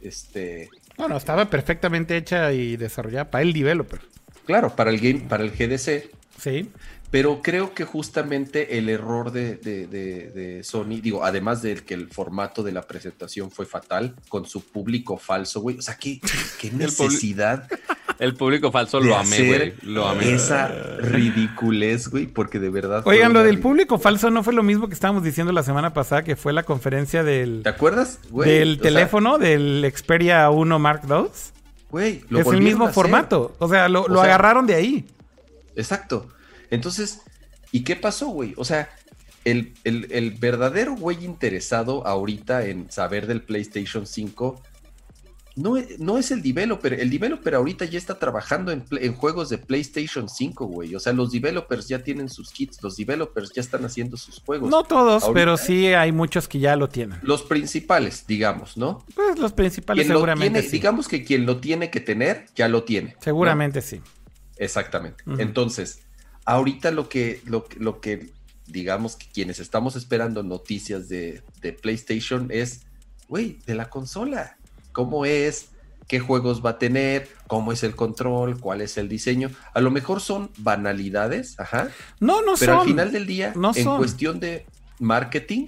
este, 0.00 0.68
Bueno, 0.96 1.16
estaba 1.16 1.48
perfectamente 1.50 2.16
hecha 2.16 2.52
y 2.52 2.76
desarrollada 2.76 3.30
para 3.30 3.42
el 3.42 3.52
developer. 3.52 4.00
claro, 4.44 4.74
para 4.76 4.90
el 4.90 4.98
game, 5.00 5.20
para 5.28 5.42
el 5.44 5.50
GDC, 5.52 6.10
Sí. 6.38 6.70
pero 7.10 7.40
creo 7.42 7.72
que 7.74 7.84
justamente 7.84 8.76
el 8.78 8.88
error 8.90 9.32
de, 9.32 9.56
de- 9.56 9.86
de- 9.86 10.30
de 10.30 10.64
Sony, 10.64 11.00
digo, 11.02 11.24
además 11.24 11.62
de 11.62 11.76
que 11.76 11.94
el 11.94 12.08
formato 12.08 12.62
de 12.62 12.72
la 12.72 12.82
presentación 12.82 13.50
fue 13.50 13.64
fatal, 13.64 14.14
con 14.28 14.44
su 14.46 14.60
público 14.62 15.16
falso, 15.16 15.60
güey, 15.62 15.78
o 15.78 15.82
sea, 15.82 15.96
qué, 15.96 16.20
qué 16.60 16.70
necesidad 16.72 17.66
El 18.18 18.34
público 18.34 18.72
falso 18.72 18.98
lo 19.00 19.16
amé, 19.16 19.46
güey. 19.46 19.74
Lo 19.82 20.06
amé. 20.08 20.32
esa 20.32 20.68
ridiculez, 20.98 22.08
güey, 22.08 22.26
porque 22.26 22.58
de 22.58 22.70
verdad... 22.70 23.02
Oigan, 23.06 23.32
lo 23.32 23.42
del 23.42 23.58
público 23.58 23.98
falso 23.98 24.30
no 24.30 24.42
fue 24.42 24.54
lo 24.54 24.62
mismo 24.62 24.88
que 24.88 24.94
estábamos 24.94 25.22
diciendo 25.22 25.52
la 25.52 25.62
semana 25.62 25.92
pasada, 25.92 26.22
que 26.24 26.36
fue 26.36 26.52
la 26.52 26.62
conferencia 26.62 27.22
del, 27.22 27.60
¿Te 27.62 27.68
acuerdas, 27.68 28.20
güey? 28.30 28.48
del 28.50 28.74
sea, 28.74 28.82
teléfono, 28.82 29.38
del 29.38 29.90
Xperia 29.94 30.48
1 30.50 30.78
Mark 30.78 31.02
II. 31.08 31.26
Güey, 31.90 32.24
lo 32.28 32.40
Es 32.40 32.46
el 32.48 32.62
mismo 32.62 32.88
formato. 32.88 33.54
O 33.58 33.68
sea, 33.68 33.88
lo, 33.88 34.02
O 34.04 34.08
lo 34.08 34.16
sea, 34.16 34.24
agarraron 34.24 34.66
de 34.66 34.74
ahí. 34.74 35.06
Exacto. 35.76 36.26
Entonces, 36.70 37.20
¿y 37.70 37.84
qué 37.84 37.96
pasó, 37.96 38.28
güey? 38.28 38.54
O 38.56 38.64
sea, 38.64 38.88
el, 39.44 39.72
el- 39.84 40.08
el 40.10 40.32
verdadero 40.32 40.96
güey 40.96 41.24
interesado 41.24 42.06
ahorita 42.06 42.66
en 42.66 42.90
saber 42.90 43.26
del 43.26 43.42
PlayStation 43.42 44.06
5 44.06 44.60
no, 45.56 45.76
e- 45.78 45.96
no 45.98 46.18
es 46.18 46.30
el 46.30 46.42
developer. 46.42 46.92
El 46.94 47.10
developer 47.10 47.54
ahorita 47.54 47.84
ya 47.86 47.98
está 47.98 48.18
trabajando 48.18 48.70
en, 48.72 49.14
juegos 49.14 49.48
de 49.48 49.58
PlayStation 49.58 50.28
5, 50.28 50.66
güey. 50.66 50.94
O 50.94 51.00
sea, 51.00 51.12
los 51.12 51.32
developers 51.32 51.88
ya 51.88 52.02
tienen 52.02 52.28
sus 52.28 52.50
kits, 52.52 52.82
los 52.82 52.96
developers 52.96 53.50
ya 53.54 53.62
están 53.62 53.84
haciendo 53.84 54.16
sus 54.16 54.40
juegos. 54.40 54.70
No 54.70 54.84
todos, 54.84 55.22
ahorita- 55.24 55.34
pero 55.34 55.56
sí 55.56 55.86
hay 55.88 56.12
muchos 56.12 56.46
que 56.46 56.58
ya 56.58 56.76
lo 56.76 56.88
tienen. 56.88 57.18
Los 57.22 57.42
principales, 57.42 58.26
digamos, 58.26 58.76
¿no? 58.76 59.04
Pues 59.14 59.38
los 59.38 59.52
principales 59.52 60.04
Quien 60.04 60.14
seguramente 60.14 60.52
tiene- 60.60 60.68
sí. 60.70 60.76
Digamos 60.76 61.08
que 61.08 61.24
quien 61.24 61.46
lo 61.46 61.58
tiene 61.58 61.90
que 61.90 62.00
tener, 62.00 62.46
ya 62.54 62.68
lo 62.68 62.84
tiene. 62.84 63.14
¿no? 63.14 63.22
Seguramente 63.22 63.80
sí. 63.82 64.00
Exactamente. 64.58 65.24
Entonces, 65.38 66.00
ahorita 66.44 66.90
lo 66.90 67.08
que, 67.08 67.40
lo, 67.44 67.64
que- 67.64 67.78
lo 67.80 68.00
que, 68.00 68.30
digamos, 68.66 69.16
que 69.16 69.26
quienes 69.32 69.58
estamos 69.60 69.96
esperando 69.96 70.42
noticias 70.42 71.08
de, 71.08 71.42
de 71.60 71.72
PlayStation 71.72 72.48
es, 72.50 72.82
güey, 73.28 73.58
de 73.66 73.74
la 73.74 73.88
consola. 73.90 74.56
¿Cómo 74.96 75.26
es? 75.26 75.72
¿Qué 76.08 76.20
juegos 76.20 76.64
va 76.64 76.70
a 76.70 76.78
tener? 76.78 77.28
¿Cómo 77.48 77.70
es 77.70 77.82
el 77.82 77.94
control? 77.94 78.58
¿Cuál 78.58 78.80
es 78.80 78.96
el 78.96 79.10
diseño? 79.10 79.50
A 79.74 79.82
lo 79.82 79.90
mejor 79.90 80.22
son 80.22 80.48
banalidades, 80.56 81.60
ajá. 81.60 81.90
No, 82.18 82.40
no 82.40 82.54
Pero 82.58 82.72
son. 82.72 82.80
al 82.80 82.86
final 82.86 83.12
del 83.12 83.26
día, 83.26 83.52
no 83.54 83.72
en 83.76 83.84
son. 83.84 83.98
cuestión 83.98 84.40
de 84.40 84.64
marketing, 84.98 85.66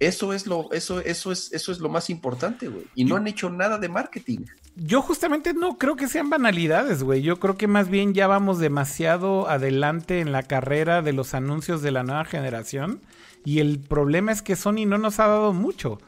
eso 0.00 0.34
es 0.34 0.46
lo, 0.46 0.70
eso, 0.72 1.00
eso 1.00 1.32
es, 1.32 1.50
eso 1.54 1.72
es 1.72 1.78
lo 1.78 1.88
más 1.88 2.10
importante, 2.10 2.68
güey. 2.68 2.84
Y 2.94 3.06
no 3.06 3.16
han 3.16 3.26
hecho 3.26 3.48
nada 3.48 3.78
de 3.78 3.88
marketing. 3.88 4.40
Yo 4.76 5.00
justamente 5.00 5.54
no 5.54 5.78
creo 5.78 5.96
que 5.96 6.06
sean 6.06 6.28
banalidades, 6.28 7.02
güey. 7.02 7.22
Yo 7.22 7.40
creo 7.40 7.56
que 7.56 7.68
más 7.68 7.88
bien 7.88 8.12
ya 8.12 8.26
vamos 8.26 8.58
demasiado 8.58 9.48
adelante 9.48 10.20
en 10.20 10.30
la 10.30 10.42
carrera 10.42 11.00
de 11.00 11.14
los 11.14 11.32
anuncios 11.32 11.80
de 11.80 11.90
la 11.90 12.02
nueva 12.02 12.26
generación. 12.26 13.00
Y 13.46 13.60
el 13.60 13.78
problema 13.78 14.30
es 14.30 14.42
que 14.42 14.56
Sony 14.56 14.84
no 14.86 14.98
nos 14.98 15.20
ha 15.20 15.26
dado 15.26 15.54
mucho. 15.54 15.98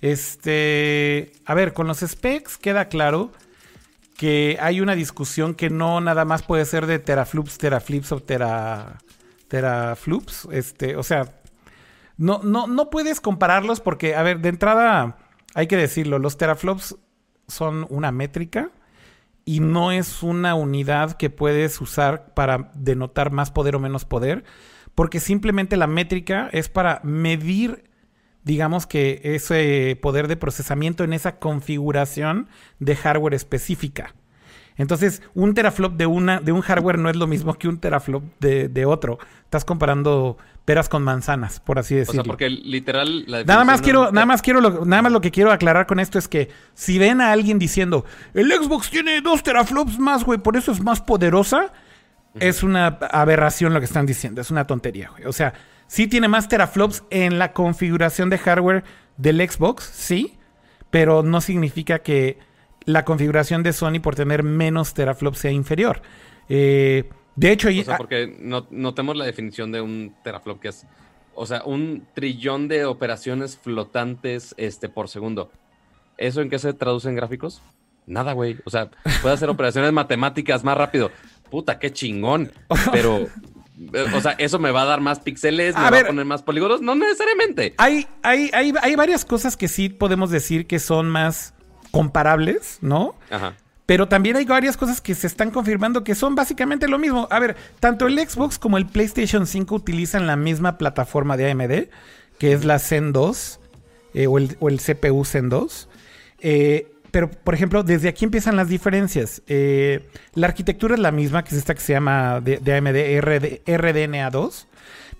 Este, 0.00 1.32
a 1.44 1.54
ver, 1.54 1.72
con 1.72 1.86
los 1.86 2.00
specs 2.00 2.56
queda 2.56 2.88
claro 2.88 3.32
que 4.16 4.58
hay 4.60 4.80
una 4.80 4.94
discusión 4.94 5.54
que 5.54 5.70
no 5.70 6.00
nada 6.00 6.24
más 6.24 6.42
puede 6.42 6.64
ser 6.64 6.86
de 6.86 6.98
teraflops, 6.98 7.58
teraflips 7.58 8.12
o 8.12 8.20
tera, 8.20 8.98
teraflops. 9.48 10.48
Este, 10.50 10.96
o 10.96 11.02
sea, 11.02 11.40
no, 12.16 12.40
no, 12.42 12.66
no 12.66 12.90
puedes 12.90 13.20
compararlos 13.20 13.80
porque, 13.80 14.14
a 14.14 14.22
ver, 14.22 14.40
de 14.40 14.48
entrada 14.48 15.18
hay 15.54 15.66
que 15.66 15.76
decirlo, 15.76 16.18
los 16.18 16.36
teraflops 16.36 16.96
son 17.46 17.86
una 17.88 18.12
métrica 18.12 18.70
y 19.44 19.60
no 19.60 19.92
es 19.92 20.22
una 20.22 20.54
unidad 20.54 21.12
que 21.12 21.30
puedes 21.30 21.80
usar 21.80 22.34
para 22.34 22.70
denotar 22.74 23.30
más 23.30 23.50
poder 23.50 23.76
o 23.76 23.80
menos 23.80 24.04
poder, 24.04 24.44
porque 24.94 25.20
simplemente 25.20 25.76
la 25.76 25.86
métrica 25.86 26.50
es 26.52 26.68
para 26.68 27.00
medir, 27.02 27.87
digamos 28.44 28.86
que 28.86 29.20
ese 29.24 29.98
poder 30.00 30.28
de 30.28 30.36
procesamiento 30.36 31.04
en 31.04 31.12
esa 31.12 31.38
configuración 31.38 32.48
de 32.78 32.96
hardware 32.96 33.34
específica. 33.34 34.14
Entonces, 34.76 35.22
un 35.34 35.54
teraflop 35.54 35.94
de, 35.96 36.06
una, 36.06 36.40
de 36.40 36.52
un 36.52 36.60
hardware 36.60 36.98
no 36.98 37.10
es 37.10 37.16
lo 37.16 37.26
mismo 37.26 37.54
que 37.54 37.66
un 37.66 37.78
teraflop 37.78 38.22
de, 38.38 38.68
de 38.68 38.84
otro. 38.86 39.18
Estás 39.42 39.64
comparando 39.64 40.38
peras 40.64 40.88
con 40.88 41.02
manzanas, 41.02 41.58
por 41.58 41.80
así 41.80 41.94
O 41.94 41.98
decirlo. 41.98 42.22
sea, 42.22 42.28
porque 42.28 42.48
literal. 42.48 43.24
la 43.26 43.42
Nada 43.42 43.64
más 43.64 43.82
quiero, 43.82 44.12
nada 44.12 44.26
más 44.26 44.40
quiero, 44.40 44.60
lo, 44.60 44.84
nada 44.84 45.02
más 45.02 45.10
lo 45.10 45.20
que 45.20 45.32
quiero 45.32 45.50
aclarar 45.50 45.86
con 45.88 45.98
esto 45.98 46.16
es 46.18 46.28
que 46.28 46.48
si 46.74 46.98
ven 46.98 47.20
a 47.20 47.32
alguien 47.32 47.58
diciendo 47.58 48.04
el 48.34 48.52
Xbox 48.52 48.88
tiene 48.88 49.20
dos 49.20 49.42
teraflops 49.42 49.98
más, 49.98 50.24
güey, 50.24 50.38
por 50.38 50.56
eso 50.56 50.70
es 50.70 50.80
más 50.80 51.00
poderosa, 51.00 51.72
es 52.38 52.62
una 52.62 52.86
aberración 53.10 53.74
lo 53.74 53.80
que 53.80 53.86
están 53.86 54.06
diciendo, 54.06 54.40
es 54.40 54.50
una 54.52 54.64
tontería, 54.66 55.08
güey. 55.10 55.24
O 55.24 55.32
sea, 55.32 55.54
sí 55.88 56.06
tiene 56.06 56.28
más 56.28 56.48
teraflops 56.48 57.02
en 57.10 57.40
la 57.40 57.52
configuración 57.52 58.30
de 58.30 58.38
hardware 58.38 58.84
del 59.16 59.46
Xbox, 59.48 59.84
sí, 59.92 60.38
pero 60.90 61.24
no 61.24 61.40
significa 61.40 61.98
que 61.98 62.38
la 62.84 63.04
configuración 63.04 63.62
de 63.62 63.72
Sony 63.72 64.00
por 64.00 64.14
tener 64.14 64.44
menos 64.44 64.94
teraflops 64.94 65.38
sea 65.38 65.50
inferior. 65.50 66.00
Eh, 66.48 67.10
de 67.36 67.52
hecho, 67.52 67.68
O 67.68 67.84
sea, 67.84 67.98
porque 67.98 68.36
no, 68.40 68.66
notemos 68.70 69.16
la 69.16 69.24
definición 69.24 69.70
de 69.70 69.80
un 69.80 70.14
teraflop 70.24 70.60
que 70.60 70.68
es 70.68 70.86
O 71.34 71.46
sea, 71.46 71.62
un 71.64 72.06
trillón 72.14 72.66
de 72.66 72.84
operaciones 72.84 73.56
flotantes 73.56 74.54
este, 74.56 74.88
por 74.88 75.08
segundo. 75.08 75.50
¿Eso 76.16 76.40
en 76.40 76.50
qué 76.50 76.58
se 76.58 76.72
traduce 76.72 77.08
en 77.08 77.14
gráficos? 77.14 77.62
Nada, 78.06 78.32
güey. 78.32 78.58
O 78.64 78.70
sea, 78.70 78.90
puede 79.22 79.34
hacer 79.34 79.48
operaciones 79.50 79.92
matemáticas 79.92 80.64
más 80.64 80.76
rápido. 80.76 81.12
Puta, 81.48 81.78
qué 81.78 81.92
chingón. 81.92 82.50
Pero, 82.92 83.28
o 84.14 84.20
sea, 84.20 84.32
¿eso 84.32 84.58
me 84.58 84.70
va 84.70 84.82
a 84.82 84.86
dar 84.86 85.00
más 85.00 85.20
píxeles? 85.20 85.74
¿Me 85.74 85.80
A 85.80 85.84
va 85.84 85.90
ver. 85.90 86.04
a 86.04 86.08
poner 86.08 86.24
más 86.24 86.42
polígonos? 86.42 86.80
No 86.80 86.94
necesariamente. 86.94 87.74
Hay, 87.78 88.06
hay, 88.22 88.50
hay, 88.52 88.72
hay 88.80 88.96
varias 88.96 89.24
cosas 89.24 89.56
que 89.56 89.68
sí 89.68 89.88
podemos 89.88 90.30
decir 90.30 90.66
que 90.66 90.78
son 90.78 91.08
más 91.08 91.54
comparables, 91.90 92.78
¿no? 92.80 93.14
Ajá. 93.30 93.54
Pero 93.86 94.06
también 94.06 94.36
hay 94.36 94.44
varias 94.44 94.76
cosas 94.76 95.00
que 95.00 95.14
se 95.14 95.26
están 95.26 95.50
confirmando 95.50 96.04
que 96.04 96.14
son 96.14 96.34
básicamente 96.34 96.88
lo 96.88 96.98
mismo. 96.98 97.26
A 97.30 97.38
ver, 97.38 97.56
tanto 97.80 98.06
el 98.06 98.18
Xbox 98.18 98.58
como 98.58 98.76
el 98.76 98.84
PlayStation 98.86 99.46
5 99.46 99.74
utilizan 99.74 100.26
la 100.26 100.36
misma 100.36 100.76
plataforma 100.76 101.38
de 101.38 101.50
AMD, 101.50 101.88
que 102.38 102.52
es 102.52 102.66
la 102.66 102.78
Zen 102.80 103.14
2, 103.14 103.60
eh, 104.12 104.26
o, 104.26 104.36
el, 104.36 104.56
o 104.60 104.68
el 104.68 104.78
CPU 104.80 105.24
Zen 105.24 105.48
2. 105.48 105.88
Eh, 106.40 106.92
pero, 107.10 107.30
por 107.30 107.54
ejemplo, 107.54 107.82
desde 107.82 108.08
aquí 108.08 108.24
empiezan 108.24 108.56
las 108.56 108.68
diferencias. 108.68 109.42
Eh, 109.46 110.08
la 110.34 110.46
arquitectura 110.46 110.94
es 110.94 111.00
la 111.00 111.12
misma, 111.12 111.44
que 111.44 111.50
es 111.50 111.58
esta 111.58 111.74
que 111.74 111.80
se 111.80 111.92
llama 111.92 112.40
de, 112.40 112.58
de 112.58 112.76
AMD 112.76 113.20
RD 113.20 113.64
RDNA2. 113.64 114.66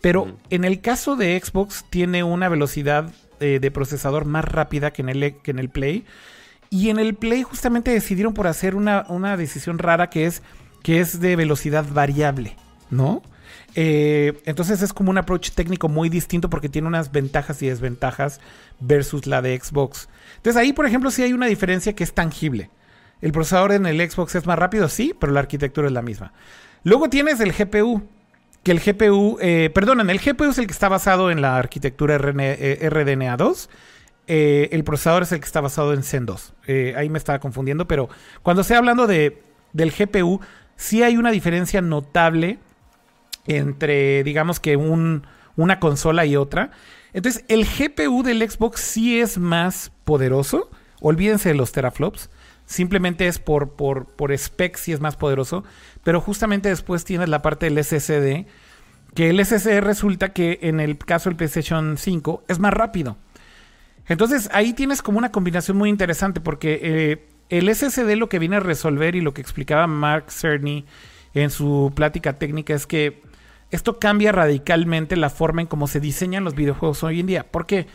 Pero 0.00 0.36
en 0.50 0.64
el 0.64 0.80
caso 0.80 1.16
de 1.16 1.40
Xbox 1.40 1.84
tiene 1.90 2.22
una 2.22 2.48
velocidad 2.48 3.12
eh, 3.40 3.58
de 3.60 3.70
procesador 3.70 4.24
más 4.24 4.44
rápida 4.44 4.92
que 4.92 5.02
en 5.02 5.08
el, 5.08 5.36
que 5.36 5.50
en 5.50 5.58
el 5.58 5.68
Play. 5.68 6.04
Y 6.70 6.90
en 6.90 6.98
el 6.98 7.14
Play 7.14 7.42
justamente 7.42 7.90
decidieron 7.90 8.34
por 8.34 8.46
hacer 8.46 8.74
una, 8.74 9.06
una 9.08 9.36
decisión 9.36 9.78
rara 9.78 10.10
que 10.10 10.26
es, 10.26 10.42
que 10.82 11.00
es 11.00 11.20
de 11.20 11.36
velocidad 11.36 11.86
variable, 11.90 12.56
¿no? 12.90 13.22
Eh, 13.74 14.40
entonces 14.44 14.82
es 14.82 14.92
como 14.92 15.10
un 15.10 15.18
approach 15.18 15.50
técnico 15.50 15.88
muy 15.88 16.08
distinto 16.08 16.50
porque 16.50 16.68
tiene 16.68 16.88
unas 16.88 17.12
ventajas 17.12 17.62
y 17.62 17.68
desventajas 17.68 18.40
versus 18.80 19.26
la 19.26 19.40
de 19.40 19.58
Xbox. 19.58 20.08
Entonces 20.38 20.56
ahí, 20.56 20.72
por 20.72 20.86
ejemplo, 20.86 21.10
sí 21.10 21.22
hay 21.22 21.32
una 21.32 21.46
diferencia 21.46 21.92
que 21.94 22.02
es 22.02 22.12
tangible. 22.14 22.70
El 23.20 23.32
procesador 23.32 23.72
en 23.72 23.86
el 23.86 24.00
Xbox 24.10 24.34
es 24.34 24.46
más 24.46 24.58
rápido, 24.58 24.88
sí, 24.88 25.14
pero 25.18 25.32
la 25.32 25.40
arquitectura 25.40 25.86
es 25.88 25.92
la 25.92 26.02
misma. 26.02 26.32
Luego 26.84 27.08
tienes 27.10 27.40
el 27.40 27.52
GPU, 27.52 28.02
que 28.62 28.70
el 28.72 28.80
GPU, 28.80 29.38
eh, 29.40 29.70
perdonen, 29.74 30.08
el 30.10 30.18
GPU 30.20 30.44
es 30.50 30.58
el 30.58 30.66
que 30.66 30.72
está 30.72 30.88
basado 30.88 31.30
en 31.30 31.40
la 31.42 31.56
arquitectura 31.56 32.16
RN 32.18 32.40
eh, 32.40 32.88
RDNA2. 32.90 33.68
Eh, 34.30 34.68
el 34.72 34.84
procesador 34.84 35.22
es 35.22 35.32
el 35.32 35.40
que 35.40 35.46
está 35.46 35.60
basado 35.60 35.92
en 35.94 36.02
Zen 36.02 36.26
2. 36.26 36.54
Eh, 36.66 36.94
ahí 36.96 37.08
me 37.08 37.18
estaba 37.18 37.38
confundiendo, 37.38 37.88
pero 37.88 38.08
cuando 38.42 38.60
estoy 38.62 38.76
hablando 38.76 39.06
de, 39.06 39.42
del 39.72 39.90
GPU, 39.90 40.40
sí 40.76 41.02
hay 41.02 41.16
una 41.16 41.30
diferencia 41.30 41.80
notable 41.80 42.58
entre, 43.46 44.22
digamos 44.24 44.60
que 44.60 44.76
un- 44.76 45.26
una 45.56 45.80
consola 45.80 46.24
y 46.26 46.36
otra. 46.36 46.70
Entonces, 47.12 47.44
el 47.48 47.64
GPU 47.64 48.22
del 48.22 48.48
Xbox 48.48 48.80
sí 48.80 49.20
es 49.20 49.38
más 49.38 49.92
poderoso. 50.04 50.70
Olvídense 51.00 51.50
de 51.50 51.54
los 51.54 51.72
teraflops. 51.72 52.30
Simplemente 52.66 53.26
es 53.26 53.38
por, 53.38 53.72
por, 53.76 54.06
por 54.06 54.32
spec 54.32 54.76
sí 54.76 54.92
es 54.92 55.00
más 55.00 55.16
poderoso. 55.16 55.64
Pero 56.04 56.20
justamente 56.20 56.68
después 56.68 57.04
tienes 57.04 57.28
la 57.28 57.42
parte 57.42 57.70
del 57.70 57.82
SSD. 57.82 58.46
Que 59.14 59.30
el 59.30 59.44
SSD 59.44 59.80
resulta 59.80 60.32
que 60.32 60.58
en 60.62 60.80
el 60.80 60.98
caso 60.98 61.30
del 61.30 61.36
PlayStation 61.36 61.96
5 61.96 62.44
es 62.46 62.58
más 62.58 62.74
rápido. 62.74 63.16
Entonces 64.06 64.48
ahí 64.52 64.72
tienes 64.72 65.02
como 65.02 65.18
una 65.18 65.30
combinación 65.30 65.76
muy 65.76 65.90
interesante 65.90 66.40
porque 66.40 66.80
eh, 66.82 67.28
el 67.48 67.74
SSD 67.74 68.16
lo 68.16 68.28
que 68.28 68.38
viene 68.38 68.56
a 68.56 68.60
resolver 68.60 69.14
y 69.14 69.20
lo 69.20 69.34
que 69.34 69.40
explicaba 69.40 69.86
Mark 69.86 70.30
Cerny 70.30 70.84
en 71.34 71.50
su 71.50 71.92
plática 71.94 72.38
técnica 72.38 72.74
es 72.74 72.86
que 72.86 73.22
esto 73.70 73.98
cambia 73.98 74.32
radicalmente 74.32 75.16
la 75.16 75.30
forma 75.30 75.60
en 75.60 75.66
cómo 75.66 75.86
se 75.86 76.00
diseñan 76.00 76.44
los 76.44 76.54
videojuegos 76.54 77.02
hoy 77.02 77.20
en 77.20 77.26
día. 77.26 77.50
¿Por 77.50 77.66
qué? 77.66 77.86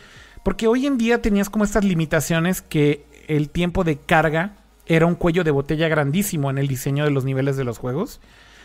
Porque 0.44 0.68
hoy 0.68 0.86
en 0.86 0.98
día 0.98 1.20
tenías 1.20 1.50
como 1.50 1.64
estas 1.64 1.84
limitaciones 1.84 2.62
que 2.62 3.06
el 3.26 3.50
tiempo 3.50 3.82
de 3.82 3.96
carga 3.96 4.56
era 4.86 5.06
un 5.06 5.14
cuello 5.14 5.42
de 5.42 5.50
botella 5.50 5.88
grandísimo 5.88 6.50
en 6.50 6.58
el 6.58 6.68
diseño 6.68 7.04
de 7.04 7.10
los 7.10 7.24
niveles 7.24 7.56
de 7.56 7.64
los 7.64 7.78
juegos. 7.78 8.20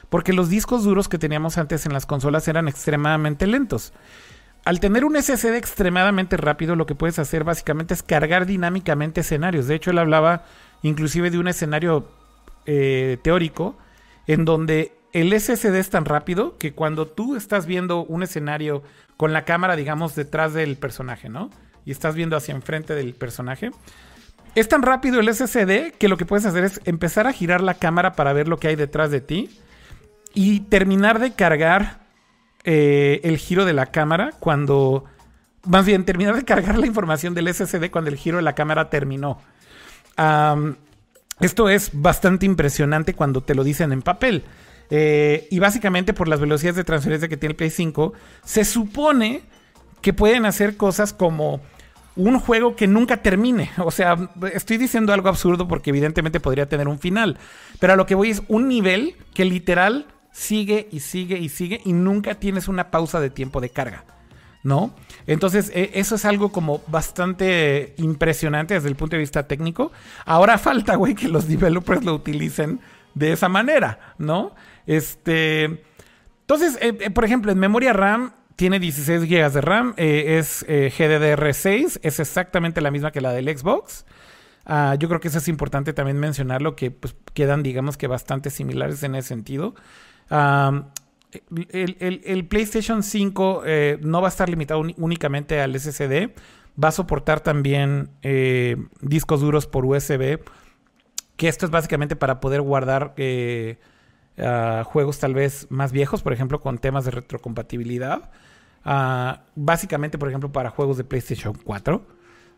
Porque 0.10 0.34
los 0.34 0.50
discos 0.50 0.84
duros 0.84 1.08
que 1.08 1.18
teníamos 1.18 1.58
antes 1.58 1.86
en 1.86 1.94
las 1.94 2.06
consolas 2.06 2.48
eran 2.48 2.68
extremadamente 2.68 3.48
lentos. 3.48 3.94
Al 4.66 4.80
tener 4.80 5.06
un 5.06 5.16
SSD 5.16 5.56
extremadamente 5.56 6.36
rápido, 6.36 6.76
lo 6.76 6.86
que 6.86 6.96
puedes 6.96 7.18
hacer 7.18 7.44
básicamente 7.44 7.94
es 7.94 8.04
cargar 8.04 8.46
dinámicamente 8.46 9.22
escenarios. 9.22 9.68
De 9.68 9.76
hecho, 9.76 9.92
él 9.92 10.00
hablaba 10.00 10.46
inclusive 10.84 11.32
de 11.32 11.40
un 11.40 11.48
escenario 11.48 12.08
eh, 12.66 13.18
teórico 13.24 13.78
en 14.28 14.46
donde 14.46 14.99
el 15.14 15.40
SSD 15.40 15.76
es 15.76 15.90
tan 15.90 16.06
rápido 16.06 16.58
que 16.58 16.74
cuando 16.74 17.08
tú 17.08 17.36
estás 17.36 17.66
viendo 17.66 18.04
un 18.04 18.24
escenario 18.24 18.84
con 19.18 19.34
la 19.34 19.44
cámara, 19.44 19.76
digamos, 19.76 20.16
detrás 20.16 20.54
del 20.54 20.78
personaje, 20.78 21.30
¿no? 21.30 21.50
Y 21.86 21.92
estás 21.92 22.16
viendo 22.16 22.38
hacia 22.38 22.54
enfrente 22.54 22.96
del 22.96 23.14
personaje. 23.14 23.72
Es 24.56 24.68
tan 24.68 24.82
rápido 24.82 25.20
el 25.20 25.34
SSD 25.34 25.94
que 25.98 26.08
lo 26.08 26.18
que 26.18 26.26
puedes 26.26 26.46
hacer 26.46 26.64
es 26.64 26.82
empezar 26.86 27.28
a 27.28 27.34
girar 27.34 27.62
la 27.62 27.76
cámara 27.76 28.14
para 28.14 28.34
ver 28.34 28.48
lo 28.48 28.58
que 28.58 28.68
hay 28.68 28.76
detrás 28.76 29.12
de 29.12 29.22
ti 29.22 29.50
y 30.34 30.62
terminar 30.62 31.20
de 31.20 31.34
cargar 31.34 32.00
eh, 32.64 33.22
el 33.24 33.38
giro 33.38 33.66
de 33.66 33.74
la 33.74 33.88
cámara 33.88 34.32
cuando... 34.40 35.06
Más 35.66 35.86
bien, 35.86 36.06
terminar 36.06 36.36
de 36.36 36.46
cargar 36.46 36.78
la 36.78 36.88
información 36.88 37.34
del 37.34 37.54
SSD 37.54 37.92
cuando 37.92 38.10
el 38.10 38.16
giro 38.16 38.38
de 38.38 38.44
la 38.44 38.56
cámara 38.56 38.90
terminó. 38.90 39.42
Esto 41.40 41.70
es 41.70 41.92
bastante 41.94 42.46
impresionante 42.46 43.14
cuando 43.14 43.42
te 43.42 43.56
lo 43.56 43.64
dicen 43.64 43.92
en 43.92 44.02
papel. 44.02 44.44
Eh, 44.90 45.48
y 45.52 45.60
básicamente 45.60 46.14
por 46.14 46.28
las 46.28 46.40
velocidades 46.40 46.76
de 46.76 46.84
transferencia 46.84 47.30
que 47.30 47.38
tiene 47.38 47.52
el 47.52 47.56
Play 47.56 47.70
5, 47.70 48.14
se 48.44 48.66
supone 48.66 49.44
que 50.02 50.14
pueden 50.14 50.46
hacer 50.46 50.78
cosas 50.78 51.14
como 51.14 51.62
un 52.16 52.40
juego 52.40 52.76
que 52.76 52.88
nunca 52.88 53.18
termine. 53.18 53.72
O 53.80 53.92
sea, 53.92 54.18
estoy 54.54 54.78
diciendo 54.78 55.14
algo 55.14 55.30
absurdo 55.30 55.68
porque 55.68 55.90
evidentemente 55.90 56.40
podría 56.40 56.68
tener 56.68 56.88
un 56.88 57.00
final. 57.00 57.38
Pero 57.80 57.94
a 57.94 57.96
lo 57.96 58.06
que 58.06 58.16
voy 58.16 58.30
es 58.32 58.42
un 58.48 58.68
nivel 58.68 59.16
que 59.34 59.46
literal 59.46 60.06
sigue 60.32 60.88
y 60.92 61.00
sigue 61.00 61.38
y 61.38 61.50
sigue 61.50 61.82
y 61.84 61.94
nunca 61.94 62.36
tienes 62.36 62.68
una 62.68 62.92
pausa 62.92 63.20
de 63.20 63.30
tiempo 63.30 63.62
de 63.62 63.70
carga. 63.70 64.04
¿No? 64.62 64.94
Entonces, 65.26 65.72
eh, 65.74 65.92
eso 65.94 66.16
es 66.16 66.26
algo 66.26 66.52
como 66.52 66.82
bastante 66.88 67.94
impresionante 67.98 68.74
desde 68.74 68.90
el 68.90 68.98
punto 68.98 69.16
de 69.16 69.22
vista 69.22 69.48
técnico. 69.48 69.94
Ahora 70.26 70.58
falta, 70.58 70.96
güey, 70.96 71.16
que 71.16 71.30
los 71.30 71.48
developers 71.48 72.04
lo 72.04 72.14
utilicen 72.14 72.82
de 73.16 73.32
esa 73.32 73.48
manera, 73.48 74.16
¿no? 74.18 74.52
Este. 74.90 75.84
Entonces, 76.42 76.78
eh, 76.82 76.98
eh, 77.00 77.12
por 77.12 77.24
ejemplo, 77.24 77.52
en 77.52 77.60
memoria 77.60 77.94
RAM 77.94 78.34
tiene 78.60 78.80
16 78.82 79.22
GB 79.22 79.54
de 79.54 79.62
RAM, 79.62 79.94
eh, 79.96 80.38
es 80.38 80.66
eh, 80.68 80.92
GDDR6, 80.92 82.02
es 82.04 82.20
exactamente 82.20 82.82
la 82.82 82.92
misma 82.92 83.12
que 83.12 83.22
la 83.22 83.32
del 83.32 83.58
Xbox. 83.58 84.06
Ah, 84.66 84.98
yo 85.00 85.08
creo 85.08 85.22
que 85.22 85.30
eso 85.30 85.38
es 85.38 85.48
importante 85.48 85.94
también 85.94 86.20
mencionarlo, 86.20 86.76
que 86.76 86.92
pues, 86.92 87.16
quedan, 87.34 87.64
digamos 87.64 87.96
que 87.96 88.08
bastante 88.08 88.50
similares 88.50 89.02
en 89.04 89.16
ese 89.16 89.30
sentido. 89.30 89.76
El, 91.72 92.48
PlayStation 92.50 93.02
5 93.02 93.64
eh, 93.66 93.98
no 94.02 94.22
va 94.22 94.28
a 94.28 94.30
estar 94.30 94.50
limitado 94.50 94.82
únicamente 94.98 95.62
al 95.62 95.80
SSD, 95.80 96.32
va 96.84 96.90
a 96.90 96.92
soportar 96.92 97.40
también 97.40 98.10
discos 99.00 99.40
duros 99.40 99.68
por 99.68 99.86
USB, 99.86 100.42
que 101.38 101.48
esto 101.48 101.66
es 101.66 101.72
básicamente 101.72 102.18
para 102.18 102.42
poder 102.42 102.62
guardar 102.62 103.14
ah, 104.42 104.84
juegos 104.86 105.20
tal 105.20 105.34
vez 105.34 105.68
más 105.70 105.92
viejos, 105.92 106.22
por 106.22 106.34
ejemplo, 106.34 106.60
con 106.60 106.78
temas 106.78 107.06
de 107.06 107.12
retrocompatibilidad. 107.12 108.32
Ah, 108.84 109.44
básicamente, 109.56 110.18
por 110.18 110.30
ejemplo, 110.30 110.52
para 110.52 110.70
juegos 110.70 110.98
de 110.98 111.04
PlayStation 111.04 111.54
4, 111.64 112.06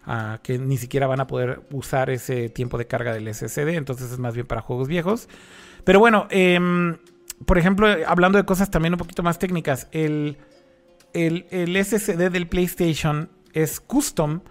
ah, 0.05 0.39
que 0.43 0.57
ni 0.57 0.77
siquiera 0.77 1.07
van 1.07 1.19
a 1.19 1.27
poder 1.27 1.61
usar 1.71 2.09
ese 2.09 2.49
tiempo 2.49 2.77
de 2.77 2.87
carga 2.87 3.13
del 3.13 3.27
SSD, 3.33 3.75
entonces 3.75 4.11
es 4.11 4.19
más 4.19 4.33
bien 4.33 4.47
para 4.47 4.61
juegos 4.61 4.87
viejos. 4.87 5.27
Pero 5.83 5.99
bueno, 5.99 6.27
em, 6.29 6.97
por 7.45 7.57
ejemplo, 7.57 7.87
hablando 8.05 8.37
de 8.37 8.45
cosas 8.45 8.69
también 8.69 8.93
un 8.93 8.99
poquito 8.99 9.23
más 9.23 9.39
técnicas, 9.39 9.87
el, 9.91 10.37
el, 11.13 11.45
el 11.49 11.75
SSD 11.83 12.29
del 12.29 12.47
PlayStation 12.47 13.29
es 13.53 13.79
custom 13.79 14.41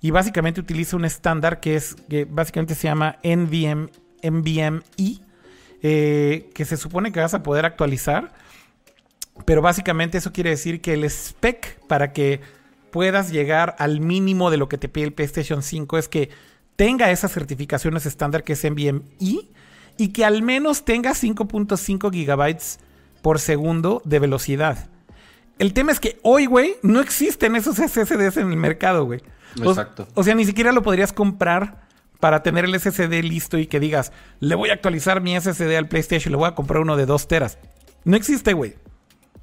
y 0.00 0.10
básicamente 0.10 0.60
utiliza 0.60 0.96
un 0.96 1.04
estándar 1.04 1.60
que 1.60 1.76
es 1.76 1.96
que 2.08 2.24
básicamente 2.24 2.74
se 2.74 2.88
llama 2.88 3.18
NVM, 3.22 3.90
NVMe, 4.22 4.82
eh, 5.82 6.50
que 6.54 6.64
se 6.64 6.76
supone 6.76 7.12
que 7.12 7.20
vas 7.20 7.34
a 7.34 7.42
poder 7.42 7.64
actualizar. 7.64 8.32
Pero 9.44 9.62
básicamente 9.62 10.18
eso 10.18 10.32
quiere 10.32 10.50
decir 10.50 10.80
que 10.80 10.94
el 10.94 11.04
spec 11.04 11.78
para 11.86 12.12
que 12.12 12.40
puedas 12.90 13.30
llegar 13.30 13.76
al 13.78 14.00
mínimo 14.00 14.50
de 14.50 14.56
lo 14.56 14.68
que 14.68 14.78
te 14.78 14.88
pide 14.88 15.04
el 15.06 15.12
PlayStation 15.12 15.62
5 15.62 15.98
es 15.98 16.08
que 16.08 16.30
tenga 16.76 17.10
esas 17.10 17.32
certificaciones 17.32 18.06
estándar 18.06 18.42
que 18.44 18.54
es 18.54 18.64
NVMe 18.64 19.02
y 19.96 20.08
que 20.08 20.24
al 20.24 20.42
menos 20.42 20.84
tenga 20.84 21.10
5.5 21.12 22.12
gigabytes 22.12 22.78
por 23.22 23.38
segundo 23.38 24.00
de 24.04 24.18
velocidad. 24.18 24.88
El 25.58 25.72
tema 25.72 25.90
es 25.92 25.98
que 26.00 26.18
hoy, 26.22 26.46
güey, 26.46 26.76
no 26.82 27.00
existen 27.00 27.56
esos 27.56 27.76
SSDs 27.76 28.36
en 28.36 28.50
el 28.50 28.56
mercado, 28.56 29.04
güey. 29.04 29.20
O- 29.60 29.70
Exacto. 29.70 30.06
O, 30.14 30.22
sea, 30.22 30.34
ni 30.36 30.44
siquiera 30.44 30.70
lo 30.72 30.82
podrías 30.82 31.12
comprar 31.12 31.87
para 32.20 32.42
tener 32.42 32.64
el 32.64 32.78
SSD 32.78 33.22
listo 33.22 33.58
y 33.58 33.66
que 33.66 33.80
digas, 33.80 34.12
le 34.40 34.54
voy 34.54 34.70
a 34.70 34.74
actualizar 34.74 35.20
mi 35.20 35.38
SSD 35.38 35.76
al 35.76 35.88
PlayStation, 35.88 36.32
le 36.32 36.38
voy 36.38 36.48
a 36.48 36.54
comprar 36.54 36.80
uno 36.80 36.96
de 36.96 37.06
2 37.06 37.28
teras. 37.28 37.58
No 38.04 38.16
existe, 38.16 38.52
güey. 38.54 38.74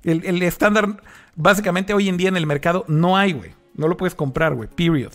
El, 0.03 0.25
el 0.25 0.41
estándar, 0.43 0.97
básicamente 1.35 1.93
hoy 1.93 2.09
en 2.09 2.17
día 2.17 2.29
en 2.29 2.37
el 2.37 2.45
mercado, 2.45 2.85
no 2.87 3.17
hay, 3.17 3.33
güey. 3.33 3.51
No 3.75 3.87
lo 3.87 3.97
puedes 3.97 4.15
comprar, 4.15 4.53
güey. 4.55 4.69
Period. 4.69 5.13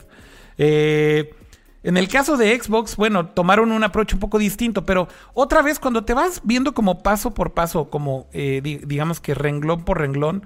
Eh, 0.58 1.34
en 1.82 1.96
el 1.96 2.08
caso 2.08 2.36
de 2.36 2.58
Xbox, 2.60 2.96
bueno, 2.96 3.28
tomaron 3.28 3.72
un 3.72 3.82
approach 3.84 4.12
un 4.14 4.20
poco 4.20 4.38
distinto, 4.38 4.84
pero 4.84 5.08
otra 5.32 5.62
vez 5.62 5.78
cuando 5.78 6.04
te 6.04 6.12
vas 6.12 6.42
viendo 6.44 6.74
como 6.74 7.02
paso 7.02 7.32
por 7.32 7.54
paso, 7.54 7.88
como 7.88 8.26
eh, 8.32 8.60
di- 8.62 8.78
digamos 8.84 9.20
que 9.20 9.34
renglón 9.34 9.84
por 9.84 9.98
renglón, 9.98 10.44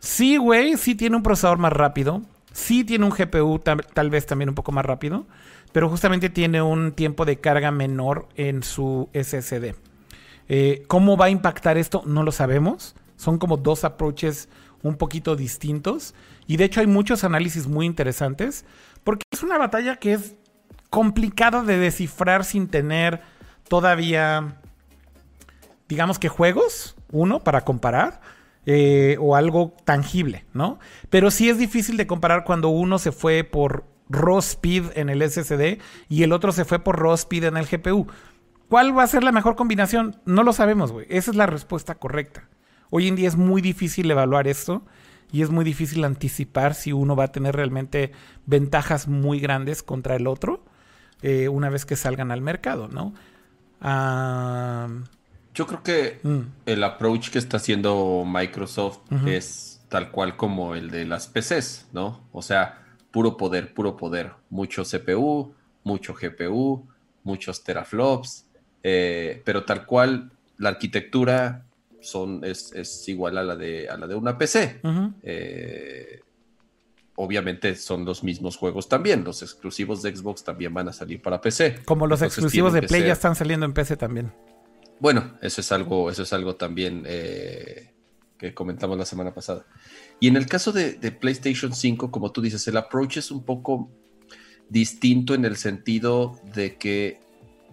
sí, 0.00 0.36
güey, 0.38 0.76
sí 0.76 0.96
tiene 0.96 1.14
un 1.16 1.22
procesador 1.22 1.58
más 1.58 1.72
rápido, 1.72 2.22
sí 2.52 2.82
tiene 2.82 3.04
un 3.04 3.12
GPU 3.12 3.60
tal 3.60 4.10
vez 4.10 4.26
también 4.26 4.48
un 4.48 4.56
poco 4.56 4.72
más 4.72 4.84
rápido, 4.84 5.24
pero 5.72 5.88
justamente 5.88 6.30
tiene 6.30 6.62
un 6.62 6.92
tiempo 6.92 7.24
de 7.24 7.40
carga 7.40 7.70
menor 7.70 8.28
en 8.36 8.62
su 8.62 9.08
SSD. 9.12 9.74
Eh, 10.48 10.82
¿Cómo 10.86 11.16
va 11.16 11.26
a 11.26 11.30
impactar 11.30 11.78
esto? 11.78 12.02
No 12.06 12.22
lo 12.22 12.32
sabemos. 12.32 12.94
Son 13.16 13.38
como 13.38 13.56
dos 13.56 13.84
approaches 13.84 14.48
un 14.82 14.96
poquito 14.96 15.34
distintos. 15.36 16.14
Y 16.46 16.56
de 16.56 16.64
hecho 16.64 16.80
hay 16.80 16.86
muchos 16.86 17.24
análisis 17.24 17.66
muy 17.66 17.86
interesantes. 17.86 18.64
Porque 19.04 19.24
es 19.30 19.42
una 19.42 19.58
batalla 19.58 19.96
que 19.96 20.12
es 20.14 20.34
complicada 20.90 21.62
de 21.62 21.78
descifrar 21.78 22.44
sin 22.44 22.68
tener 22.68 23.22
todavía, 23.68 24.60
digamos 25.88 26.18
que 26.18 26.28
juegos, 26.28 26.96
uno, 27.10 27.40
para 27.40 27.62
comparar. 27.62 28.20
eh, 28.66 29.16
o 29.20 29.34
algo 29.34 29.74
tangible, 29.84 30.44
¿no? 30.52 30.78
Pero 31.10 31.30
sí 31.30 31.48
es 31.48 31.58
difícil 31.58 31.96
de 31.96 32.06
comparar 32.06 32.44
cuando 32.44 32.68
uno 32.68 32.98
se 32.98 33.10
fue 33.10 33.42
por 33.44 33.84
raw 34.12 34.38
speed 34.38 34.84
en 34.94 35.08
el 35.08 35.28
SSD 35.28 35.80
y 36.08 36.22
el 36.22 36.32
otro 36.32 36.52
se 36.52 36.64
fue 36.64 36.78
por 36.78 37.00
raw 37.00 37.14
speed 37.14 37.44
en 37.44 37.56
el 37.56 37.66
GPU. 37.66 38.06
¿Cuál 38.68 38.96
va 38.96 39.02
a 39.02 39.06
ser 39.08 39.24
la 39.24 39.32
mejor 39.32 39.56
combinación? 39.56 40.16
No 40.24 40.44
lo 40.44 40.52
sabemos, 40.52 40.92
güey. 40.92 41.06
Esa 41.08 41.30
es 41.30 41.36
la 41.36 41.46
respuesta 41.46 41.96
correcta. 41.96 42.48
Hoy 42.90 43.08
en 43.08 43.16
día 43.16 43.28
es 43.28 43.36
muy 43.36 43.62
difícil 43.62 44.10
evaluar 44.10 44.48
esto 44.48 44.82
y 45.30 45.42
es 45.42 45.50
muy 45.50 45.64
difícil 45.64 46.04
anticipar 46.04 46.74
si 46.74 46.92
uno 46.92 47.16
va 47.16 47.24
a 47.24 47.32
tener 47.32 47.56
realmente 47.56 48.12
ventajas 48.46 49.08
muy 49.08 49.40
grandes 49.40 49.82
contra 49.82 50.16
el 50.16 50.26
otro 50.26 50.64
eh, 51.22 51.48
una 51.48 51.70
vez 51.70 51.86
que 51.86 51.96
salgan 51.96 52.30
al 52.30 52.40
mercado, 52.42 52.88
¿no? 52.88 53.14
Ah, 53.80 54.88
Yo 55.54 55.66
creo 55.66 55.82
que 55.82 56.20
mm, 56.22 56.40
el 56.66 56.84
approach 56.84 57.30
que 57.30 57.38
está 57.38 57.56
haciendo 57.58 58.24
Microsoft 58.26 58.98
es 59.26 59.80
tal 59.88 60.10
cual 60.10 60.36
como 60.36 60.74
el 60.74 60.90
de 60.90 61.04
las 61.04 61.28
PCs, 61.28 61.88
¿no? 61.92 62.20
O 62.32 62.42
sea, 62.42 62.81
puro 63.12 63.36
poder, 63.36 63.72
puro 63.74 63.96
poder. 63.96 64.32
Mucho 64.50 64.82
CPU, 64.82 65.54
mucho 65.84 66.14
GPU, 66.14 66.88
muchos 67.22 67.62
teraflops, 67.62 68.46
eh, 68.82 69.40
pero 69.44 69.64
tal 69.64 69.86
cual 69.86 70.32
la 70.58 70.70
arquitectura 70.70 71.64
son, 72.00 72.44
es, 72.44 72.72
es 72.72 73.08
igual 73.08 73.38
a 73.38 73.44
la, 73.44 73.54
de, 73.56 73.88
a 73.88 73.96
la 73.96 74.06
de 74.06 74.14
una 74.14 74.36
PC. 74.36 74.80
Eh, 75.22 76.20
obviamente 77.14 77.76
son 77.76 78.04
los 78.04 78.24
mismos 78.24 78.56
juegos 78.56 78.88
también. 78.88 79.22
Los 79.22 79.42
exclusivos 79.42 80.02
de 80.02 80.16
Xbox 80.16 80.42
también 80.42 80.74
van 80.74 80.88
a 80.88 80.92
salir 80.92 81.22
para 81.22 81.40
PC. 81.40 81.82
Como 81.84 82.06
los 82.06 82.20
Entonces 82.20 82.38
exclusivos 82.38 82.72
de 82.72 82.82
Play 82.82 83.04
ya 83.06 83.12
están 83.12 83.36
saliendo 83.36 83.66
en 83.66 83.72
PC 83.72 83.96
también. 83.96 84.32
bueno, 84.98 85.36
eso 85.42 85.60
es 85.60 85.70
algo, 85.70 86.10
eso 86.10 86.22
es 86.22 86.32
algo 86.32 86.56
también 86.56 87.04
eh, 87.06 87.92
que 88.42 88.54
comentamos 88.54 88.98
la 88.98 89.04
semana 89.06 89.32
pasada. 89.32 89.64
Y 90.20 90.26
en 90.28 90.36
el 90.36 90.46
caso 90.46 90.72
de, 90.72 90.94
de 90.94 91.12
PlayStation 91.12 91.72
5, 91.72 92.10
como 92.10 92.32
tú 92.32 92.42
dices, 92.42 92.66
el 92.68 92.76
approach 92.76 93.16
es 93.18 93.30
un 93.30 93.44
poco 93.44 93.88
distinto 94.68 95.34
en 95.34 95.44
el 95.44 95.56
sentido 95.56 96.38
de 96.54 96.76
que 96.76 97.20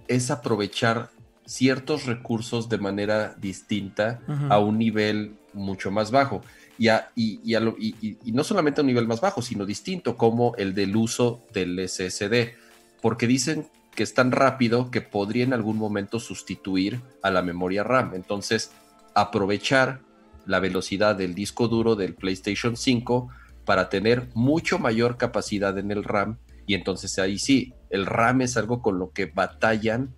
es 0.07 0.29
aprovechar 0.31 1.09
ciertos 1.45 2.05
recursos 2.05 2.69
de 2.69 2.77
manera 2.77 3.35
distinta 3.39 4.19
a 4.51 4.59
un 4.59 4.77
nivel 4.77 5.33
mucho 5.53 5.89
más 5.91 6.11
bajo. 6.11 6.41
Y, 6.77 6.89
a- 6.89 7.09
y- 7.15 7.39
y 7.43 7.55
a 7.55 7.59
lo- 7.59 7.75
y- 7.79 7.95
y- 8.01 8.17
y 8.23 8.31
no 8.31 8.43
solamente 8.43 8.79
a 8.79 8.83
un 8.83 8.87
nivel 8.87 9.07
más 9.07 9.21
bajo, 9.21 9.41
sino 9.41 9.65
distinto, 9.65 10.15
como 10.17 10.53
el 10.57 10.73
del 10.75 10.95
uso 10.95 11.41
del 11.53 11.79
SSD. 11.79 12.53
Porque 13.01 13.25
dicen 13.27 13.67
que 13.95 14.03
es 14.03 14.13
tan 14.13 14.31
rápido 14.31 14.91
que 14.91 15.01
podría 15.01 15.43
en 15.43 15.53
algún 15.53 15.77
momento 15.77 16.19
sustituir 16.19 17.01
a 17.23 17.31
la 17.31 17.41
memoria 17.41 17.83
RAM. 17.83 18.13
Entonces, 18.13 18.71
aprovechar 19.15 20.01
la 20.49 20.59
velocidad 20.59 21.15
del 21.15 21.35
disco 21.35 21.67
duro 21.67 21.95
del 21.95 22.15
PlayStation 22.15 22.75
5 22.75 23.29
para 23.65 23.87
tener 23.87 24.29
mucho 24.33 24.79
mayor 24.79 25.15
capacidad 25.15 25.77
en 25.77 25.91
el 25.91 26.03
RAM. 26.03 26.39
Y 26.65 26.73
entonces 26.73 27.19
ahí 27.19 27.37
sí, 27.37 27.73
el 27.91 28.07
RAM 28.07 28.41
es 28.41 28.57
algo 28.57 28.81
con 28.81 28.97
lo 28.97 29.11
que 29.11 29.27
batallan 29.27 30.09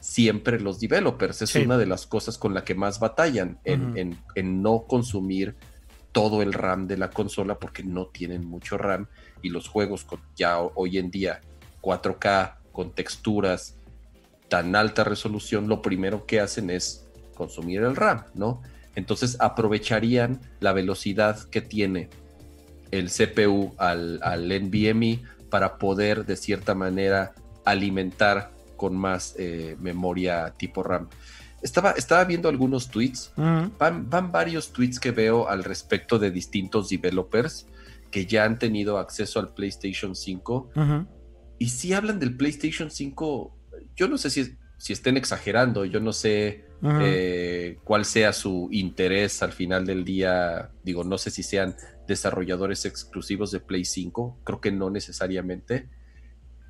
siempre 0.00 0.58
los 0.58 0.80
developers. 0.80 1.42
Es 1.42 1.50
Sí. 1.50 1.58
una 1.60 1.76
de 1.76 1.84
las 1.84 2.06
cosas 2.06 2.38
con 2.38 2.54
la 2.54 2.64
que 2.64 2.74
más 2.74 2.98
batallan 2.98 3.58
en, 3.64 3.96
en- 3.98 4.18
en 4.34 4.62
no 4.62 4.84
consumir 4.88 5.54
todo 6.12 6.40
el 6.40 6.54
RAM 6.54 6.86
de 6.86 6.96
la 6.96 7.10
consola 7.10 7.58
porque 7.58 7.82
no 7.82 8.06
tienen 8.06 8.46
mucho 8.46 8.78
RAM 8.78 9.06
y 9.42 9.50
los 9.50 9.68
juegos 9.68 10.04
con 10.04 10.20
ya 10.34 10.60
ho- 10.62 10.72
hoy 10.76 10.96
en 10.96 11.10
día 11.10 11.42
4K 11.82 12.54
con 12.72 12.92
texturas 12.92 13.76
tan 14.48 14.74
alta 14.74 15.04
resolución, 15.04 15.68
lo 15.68 15.82
primero 15.82 16.24
que 16.24 16.40
hacen 16.40 16.70
es 16.70 17.06
consumir 17.34 17.82
el 17.82 17.94
RAM, 17.96 18.24
¿no? 18.34 18.62
Entonces 18.94 19.36
aprovecharían 19.40 20.40
la 20.60 20.72
velocidad 20.72 21.38
que 21.50 21.60
tiene 21.60 22.08
el 22.90 23.10
CPU 23.10 23.74
al, 23.78 24.20
al 24.22 24.48
NVMe 24.48 25.20
para 25.50 25.78
poder 25.78 26.26
de 26.26 26.36
cierta 26.36 26.74
manera 26.74 27.34
alimentar 27.64 28.50
con 28.76 28.96
más 28.96 29.34
eh, 29.38 29.76
memoria 29.80 30.54
tipo 30.56 30.82
RAM. 30.82 31.08
Estaba, 31.60 31.90
estaba 31.92 32.24
viendo 32.24 32.48
algunos 32.48 32.88
tweets 32.88 33.32
Ujú. 33.36 33.72
van, 33.78 34.08
van 34.08 34.30
varios 34.30 34.72
tweets 34.72 35.00
que 35.00 35.10
veo 35.10 35.48
al 35.48 35.64
respecto 35.64 36.18
de 36.18 36.30
distintos 36.30 36.88
developers 36.88 37.66
que 38.12 38.26
ya 38.26 38.44
han 38.44 38.58
tenido 38.58 38.98
acceso 38.98 39.40
al 39.40 39.52
PlayStation 39.52 40.14
5 40.14 40.70
Ujú. 40.74 41.06
y 41.58 41.68
si 41.68 41.92
hablan 41.92 42.20
del 42.20 42.36
PlayStation 42.36 42.90
5, 42.90 43.56
yo 43.96 44.08
no 44.08 44.16
sé 44.16 44.30
si, 44.30 44.56
si 44.78 44.92
estén 44.92 45.16
exagerando, 45.16 45.84
yo 45.84 46.00
no 46.00 46.12
sé. 46.12 46.64
Eh, 46.82 47.78
cuál 47.82 48.04
sea 48.04 48.32
su 48.32 48.68
interés 48.70 49.42
al 49.42 49.52
final 49.52 49.84
del 49.84 50.04
día, 50.04 50.70
digo, 50.84 51.04
no 51.04 51.18
sé 51.18 51.30
si 51.30 51.42
sean 51.42 51.74
desarrolladores 52.06 52.84
exclusivos 52.84 53.50
de 53.50 53.60
Play 53.60 53.84
5, 53.84 54.40
creo 54.44 54.60
que 54.60 54.70
no 54.70 54.88
necesariamente, 54.90 55.88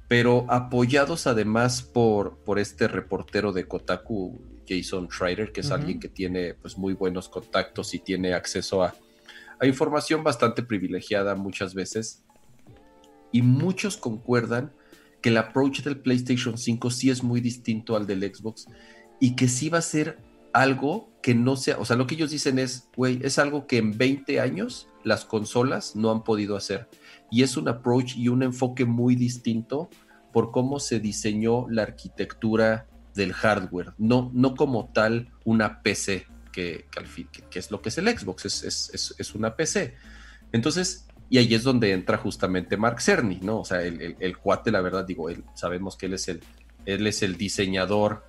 pero 0.09 0.47
apoyados 0.49 1.27
además 1.27 1.83
por, 1.83 2.39
por 2.39 2.59
este 2.59 2.89
reportero 2.89 3.53
de 3.53 3.67
Kotaku, 3.67 4.41
Jason 4.67 5.09
Schreider, 5.11 5.53
que 5.53 5.61
es 5.61 5.71
alguien 5.71 6.01
que 6.01 6.09
tiene 6.09 6.55
pues 6.55 6.77
muy 6.79 6.95
buenos 6.95 7.29
contactos 7.29 7.95
y 7.95 7.99
tiene 7.99 8.35
acceso 8.35 8.83
a, 8.83 8.95
a 9.61 9.67
información 9.67 10.25
bastante 10.25 10.63
privilegiada 10.63 11.35
muchas 11.35 11.75
veces. 11.75 12.25
Y 13.33 13.43
muchos 13.43 13.97
concuerdan 13.99 14.73
que 15.21 15.29
el 15.31 15.37
approach 15.37 15.83
del 15.83 16.01
PlayStation 16.01 16.57
5 16.57 16.91
sí 16.91 17.11
es 17.11 17.23
muy 17.23 17.41
distinto 17.41 17.97
al 17.97 18.07
del 18.07 18.23
Xbox 18.23 18.67
y 19.21 19.37
que 19.37 19.49
sí 19.49 19.69
va 19.69 19.79
a 19.79 19.83
ser 19.83 20.19
algo 20.53 21.11
que 21.23 21.35
no 21.35 21.57
sea, 21.57 21.79
o 21.79 21.85
sea, 21.85 21.97
lo 21.97 22.07
que 22.07 22.15
ellos 22.15 22.31
dicen 22.31 22.59
es, 22.59 22.89
güey, 22.97 23.21
es 23.23 23.39
algo 23.39 23.67
que 23.67 23.79
en 23.79 23.97
20 23.97 24.41
años 24.41 24.89
las 25.05 25.25
consolas 25.25 25.95
no 25.97 26.11
han 26.11 26.25
podido 26.25 26.57
hacer. 26.57 26.89
Y 27.31 27.43
es 27.43 27.57
un 27.57 27.69
approach 27.69 28.17
y 28.17 28.29
un 28.29 28.43
enfoque 28.43 28.85
muy 28.85 29.15
distinto 29.15 29.91
por 30.33 30.51
cómo 30.51 30.81
se 30.81 31.01
diseñó 31.01 31.69
la 31.69 31.83
arquitectura 31.83 32.87
del 33.15 33.33
hardware, 33.33 33.95
no, 33.99 34.31
no 34.33 34.55
como 34.55 34.91
tal 34.93 35.33
una 35.45 35.83
PC, 35.83 36.27
que, 36.53 36.87
que 36.91 37.01
al 37.01 37.07
fin, 37.07 37.29
que, 37.33 37.43
que 37.43 37.59
es 37.59 37.71
lo 37.71 37.83
que 37.83 37.89
es 37.89 37.99
el 37.99 38.09
Xbox, 38.09 38.47
es, 38.47 38.63
es, 38.63 38.91
es, 38.95 39.15
es 39.19 39.35
una 39.35 39.57
PC. 39.57 39.95
Entonces, 40.53 41.07
y 41.29 41.39
ahí 41.39 41.53
es 41.55 41.63
donde 41.63 41.93
entra 41.93 42.17
justamente 42.17 42.77
Mark 42.77 43.01
Cerny, 43.01 43.41
¿no? 43.43 43.61
O 43.61 43.65
sea, 43.65 43.83
el, 43.83 44.01
el, 44.01 44.17
el 44.19 44.39
cuate, 44.39 44.71
la 44.71 44.81
verdad, 44.81 45.05
digo, 45.05 45.29
él, 45.29 45.45
sabemos 45.55 45.97
que 45.97 46.07
él 46.07 46.15
es 46.15 46.29
el, 46.29 46.41
él 46.87 47.07
es 47.07 47.23
el 47.23 47.37
diseñador 47.37 48.25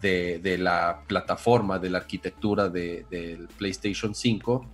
de, 0.00 0.58
la 0.58 1.02
plataforma, 1.06 1.78
de 1.78 1.90
la 1.90 1.98
arquitectura 1.98 2.68
de- 2.68 3.06
del 3.10 3.48
PlayStation 3.48 4.14
5 4.14 4.66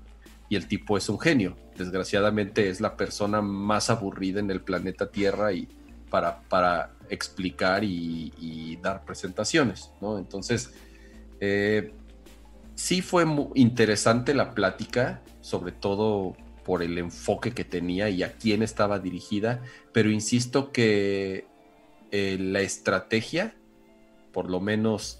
y 0.48 0.56
el 0.56 0.66
tipo 0.68 0.96
es 0.96 1.08
un 1.08 1.18
genio. 1.18 1.56
Desgraciadamente 1.76 2.68
es 2.68 2.80
la 2.80 2.96
persona 2.96 3.40
más 3.40 3.88
aburrida 3.90 4.40
en 4.40 4.50
el 4.50 4.60
planeta 4.60 5.10
Tierra 5.10 5.52
y 5.52 5.68
para, 6.10 6.40
para 6.42 6.92
explicar 7.08 7.84
y, 7.84 8.32
y 8.38 8.76
dar 8.76 9.04
presentaciones, 9.04 9.90
¿no? 10.00 10.18
Entonces, 10.18 10.72
eh, 11.40 11.92
sí 12.74 13.00
fue 13.00 13.24
muy 13.24 13.48
interesante 13.54 14.34
la 14.34 14.50
plática, 14.54 15.22
sobre 15.40 15.72
todo 15.72 16.36
por 16.64 16.82
el 16.82 16.98
enfoque 16.98 17.52
que 17.52 17.64
tenía 17.64 18.08
y 18.10 18.22
a 18.22 18.34
quién 18.34 18.62
estaba 18.62 18.98
dirigida, 18.98 19.62
pero 19.92 20.10
insisto 20.10 20.70
que 20.70 21.46
eh, 22.10 22.36
la 22.38 22.60
estrategia, 22.60 23.54
por 24.32 24.50
lo 24.50 24.60
menos, 24.60 25.18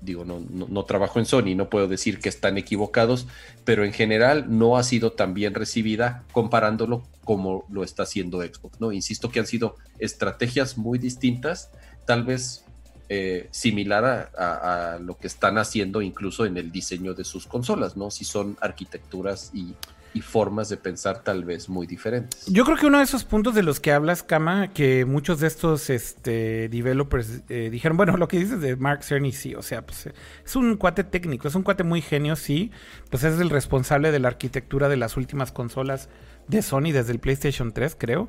digo, 0.00 0.24
no, 0.24 0.40
no, 0.50 0.66
no, 0.68 0.84
trabajo 0.84 1.18
en 1.18 1.26
Sony, 1.26 1.54
no 1.54 1.68
puedo 1.68 1.88
decir 1.88 2.20
que 2.20 2.28
están 2.28 2.58
equivocados, 2.58 3.26
pero 3.64 3.84
en 3.84 3.92
general 3.92 4.46
no 4.48 4.76
ha 4.76 4.82
sido 4.82 5.12
tan 5.12 5.34
bien 5.34 5.54
recibida 5.54 6.24
comparándolo 6.32 7.02
como 7.24 7.66
lo 7.70 7.84
está 7.84 8.04
haciendo 8.04 8.40
Xbox, 8.40 8.80
¿no? 8.80 8.92
Insisto 8.92 9.30
que 9.30 9.40
han 9.40 9.46
sido 9.46 9.76
estrategias 9.98 10.78
muy 10.78 10.98
distintas, 10.98 11.70
tal 12.06 12.24
vez 12.24 12.64
eh, 13.10 13.48
similar 13.52 14.30
a, 14.36 14.98
lo 15.00 15.16
que 15.16 15.26
están 15.28 15.56
haciendo 15.56 16.02
incluso 16.02 16.44
en 16.44 16.58
el 16.58 16.70
diseño 16.70 17.14
de 17.14 17.24
sus 17.24 17.46
consolas, 17.46 17.96
¿no? 17.96 18.10
Si 18.10 18.24
son 18.24 18.58
arquitecturas 18.60 19.50
y, 19.54 19.74
y 20.18 20.20
formas 20.20 20.68
de 20.68 20.76
pensar 20.76 21.22
tal 21.22 21.44
vez 21.44 21.68
muy 21.68 21.86
diferentes. 21.86 22.46
Yo 22.46 22.64
creo 22.64 22.76
que 22.76 22.86
uno 22.86 22.98
de 22.98 23.04
esos 23.04 23.24
puntos 23.24 23.54
de 23.54 23.62
los 23.62 23.78
que 23.78 23.92
hablas, 23.92 24.24
Kama, 24.24 24.72
que 24.72 25.04
muchos 25.04 25.38
de 25.38 25.46
estos 25.46 25.90
este, 25.90 26.68
developers 26.68 27.42
eh, 27.48 27.68
dijeron, 27.70 27.96
bueno, 27.96 28.16
lo 28.16 28.26
que 28.26 28.38
dices 28.38 28.60
de 28.60 28.74
Mark 28.74 29.04
Cerny, 29.04 29.30
sí, 29.32 29.54
o 29.54 29.62
sea, 29.62 29.86
pues 29.86 30.08
es 30.44 30.56
un 30.56 30.76
cuate 30.76 31.04
técnico, 31.04 31.46
es 31.46 31.54
un 31.54 31.62
cuate 31.62 31.84
muy 31.84 32.02
genio, 32.02 32.34
sí, 32.34 32.72
pues 33.10 33.22
es 33.22 33.38
el 33.40 33.48
responsable 33.48 34.10
de 34.10 34.18
la 34.18 34.28
arquitectura 34.28 34.88
de 34.88 34.96
las 34.96 35.16
últimas 35.16 35.52
consolas 35.52 36.08
de 36.48 36.62
Sony 36.62 36.90
desde 36.92 37.12
el 37.12 37.20
PlayStation 37.20 37.72
3, 37.72 37.96
creo. 37.96 38.28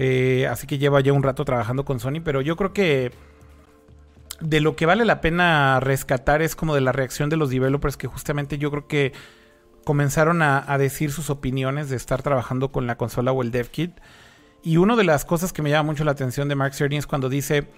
Eh, 0.00 0.48
así 0.50 0.66
que 0.66 0.78
lleva 0.78 1.00
ya 1.00 1.12
un 1.12 1.22
rato 1.22 1.44
trabajando 1.44 1.84
con 1.84 2.00
Sony, 2.00 2.20
pero 2.24 2.40
yo 2.40 2.56
creo 2.56 2.72
que 2.72 3.12
de 4.40 4.60
lo 4.60 4.74
que 4.76 4.86
vale 4.86 5.04
la 5.04 5.20
pena 5.20 5.78
rescatar 5.80 6.42
es 6.42 6.56
como 6.56 6.74
de 6.74 6.80
la 6.80 6.92
reacción 6.92 7.28
de 7.28 7.36
los 7.36 7.50
developers 7.50 7.96
que 7.96 8.06
justamente 8.06 8.58
yo 8.58 8.70
creo 8.70 8.86
que 8.86 9.12
comenzaron 9.88 10.42
a, 10.42 10.76
decir 10.76 11.10
sus 11.10 11.30
opiniones 11.30 11.88
de 11.88 11.96
estar 11.96 12.22
trabajando 12.22 12.70
con 12.70 12.86
la 12.86 12.98
consola 12.98 13.32
o 13.32 13.40
el 13.40 13.50
dev 13.50 13.70
kit. 13.70 13.92
Y 14.62 14.76
una 14.76 14.96
de 14.96 15.04
las 15.04 15.24
cosas 15.24 15.54
que 15.54 15.62
me 15.62 15.70
llama 15.70 15.92
mucho 15.92 16.04
la 16.04 16.10
atención 16.10 16.46
de 16.46 16.54
Mark 16.56 16.74
Cerny 16.74 16.98
es 16.98 17.06
cuando 17.06 17.30
dice 17.30 17.68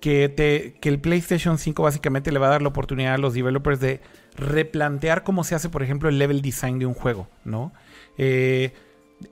que, 0.00 0.28
te, 0.28 0.74
que 0.80 0.88
el 0.88 0.98
PlayStation 0.98 1.56
5 1.56 1.80
básicamente 1.80 2.32
le 2.32 2.40
va 2.40 2.48
a 2.48 2.50
dar 2.50 2.62
la 2.62 2.70
oportunidad 2.70 3.14
a 3.14 3.18
los 3.18 3.34
developers 3.34 3.78
de 3.78 4.00
replantear 4.34 5.22
cómo 5.22 5.44
se 5.44 5.54
hace, 5.54 5.68
por 5.68 5.84
ejemplo, 5.84 6.08
el 6.08 6.18
level 6.18 6.42
design 6.42 6.80
de 6.80 6.86
un 6.86 6.94
juego, 6.94 7.28
¿no? 7.44 7.72
Eh, 8.16 8.72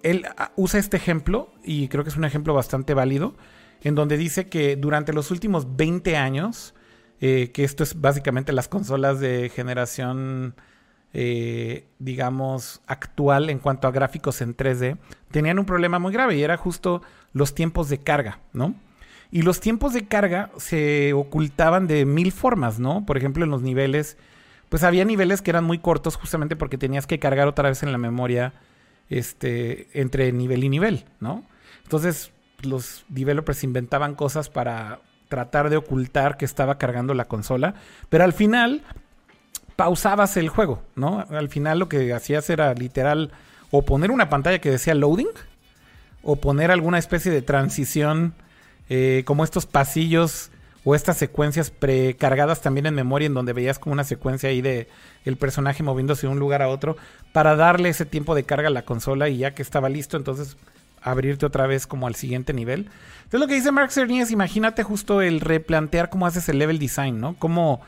él 0.04 0.26
ah, 0.36 0.52
usa 0.54 0.78
este 0.78 0.96
ejemplo, 0.96 1.52
y 1.64 1.88
creo 1.88 2.04
que 2.04 2.10
es 2.10 2.16
un 2.16 2.24
ejemplo 2.24 2.54
bastante 2.54 2.94
válido, 2.94 3.34
en 3.82 3.96
donde 3.96 4.16
dice 4.16 4.48
que 4.48 4.76
durante 4.76 5.12
los 5.12 5.32
últimos 5.32 5.76
20 5.76 6.16
años, 6.16 6.72
eh, 7.20 7.50
que 7.52 7.64
esto 7.64 7.82
es 7.82 8.00
básicamente 8.00 8.52
las 8.52 8.68
consolas 8.68 9.18
de 9.18 9.50
generación, 9.52 10.54
eh, 11.18 11.86
digamos, 11.98 12.82
actual 12.86 13.48
en 13.48 13.58
cuanto 13.58 13.88
a 13.88 13.90
gráficos 13.90 14.42
en 14.42 14.54
3D, 14.54 14.98
tenían 15.30 15.58
un 15.58 15.64
problema 15.64 15.98
muy 15.98 16.12
grave 16.12 16.36
y 16.36 16.42
era 16.42 16.58
justo 16.58 17.00
los 17.32 17.54
tiempos 17.54 17.88
de 17.88 17.96
carga, 17.96 18.40
¿no? 18.52 18.74
Y 19.30 19.40
los 19.40 19.60
tiempos 19.60 19.94
de 19.94 20.06
carga 20.06 20.50
se 20.58 21.14
ocultaban 21.14 21.86
de 21.86 22.04
mil 22.04 22.32
formas, 22.32 22.78
¿no? 22.78 23.06
Por 23.06 23.16
ejemplo, 23.16 23.44
en 23.44 23.50
los 23.50 23.62
niveles, 23.62 24.18
pues 24.68 24.84
había 24.84 25.06
niveles 25.06 25.40
que 25.40 25.48
eran 25.48 25.64
muy 25.64 25.78
cortos 25.78 26.16
justamente 26.16 26.54
porque 26.54 26.76
tenías 26.76 27.06
que 27.06 27.18
cargar 27.18 27.48
otra 27.48 27.70
vez 27.70 27.82
en 27.82 27.92
la 27.92 27.98
memoria 27.98 28.52
este, 29.08 29.88
entre 29.98 30.32
nivel 30.32 30.64
y 30.64 30.68
nivel, 30.68 31.06
¿no? 31.20 31.46
Entonces, 31.84 32.30
los 32.60 33.06
developers 33.08 33.64
inventaban 33.64 34.16
cosas 34.16 34.50
para 34.50 35.00
tratar 35.30 35.70
de 35.70 35.78
ocultar 35.78 36.36
que 36.36 36.44
estaba 36.44 36.76
cargando 36.76 37.14
la 37.14 37.24
consola, 37.24 37.74
pero 38.10 38.24
al 38.24 38.34
final 38.34 38.82
pausabas 39.76 40.36
el 40.36 40.48
juego, 40.48 40.82
¿no? 40.94 41.24
Al 41.30 41.48
final 41.48 41.78
lo 41.78 41.88
que 41.88 42.12
hacías 42.12 42.48
era 42.50 42.74
literal 42.74 43.30
o 43.70 43.82
poner 43.82 44.10
una 44.10 44.28
pantalla 44.28 44.58
que 44.58 44.70
decía 44.70 44.94
loading 44.94 45.28
o 46.22 46.36
poner 46.36 46.70
alguna 46.70 46.98
especie 46.98 47.30
de 47.30 47.42
transición 47.42 48.34
eh, 48.88 49.22
como 49.26 49.44
estos 49.44 49.66
pasillos 49.66 50.50
o 50.84 50.94
estas 50.94 51.16
secuencias 51.16 51.70
precargadas 51.70 52.62
también 52.62 52.86
en 52.86 52.94
memoria 52.94 53.26
en 53.26 53.34
donde 53.34 53.52
veías 53.52 53.78
como 53.78 53.92
una 53.92 54.04
secuencia 54.04 54.48
ahí 54.48 54.62
de 54.62 54.88
el 55.24 55.36
personaje 55.36 55.82
moviéndose 55.82 56.26
de 56.26 56.32
un 56.32 56.38
lugar 56.38 56.62
a 56.62 56.68
otro 56.68 56.96
para 57.32 57.56
darle 57.56 57.88
ese 57.88 58.06
tiempo 58.06 58.34
de 58.34 58.44
carga 58.44 58.68
a 58.68 58.70
la 58.70 58.84
consola 58.84 59.28
y 59.28 59.38
ya 59.38 59.54
que 59.54 59.62
estaba 59.62 59.88
listo 59.88 60.16
entonces 60.16 60.56
abrirte 61.02 61.46
otra 61.46 61.66
vez 61.66 61.86
como 61.86 62.06
al 62.06 62.14
siguiente 62.14 62.52
nivel. 62.52 62.88
Entonces 63.18 63.40
lo 63.40 63.46
que 63.46 63.54
dice 63.54 63.72
Mark 63.72 63.92
Cerny 63.92 64.20
es 64.20 64.30
imagínate 64.30 64.82
justo 64.82 65.22
el 65.22 65.40
replantear 65.40 66.08
cómo 66.08 66.26
haces 66.26 66.48
el 66.48 66.58
level 66.58 66.78
design, 66.78 67.20
¿no? 67.20 67.34
Cómo 67.38 67.82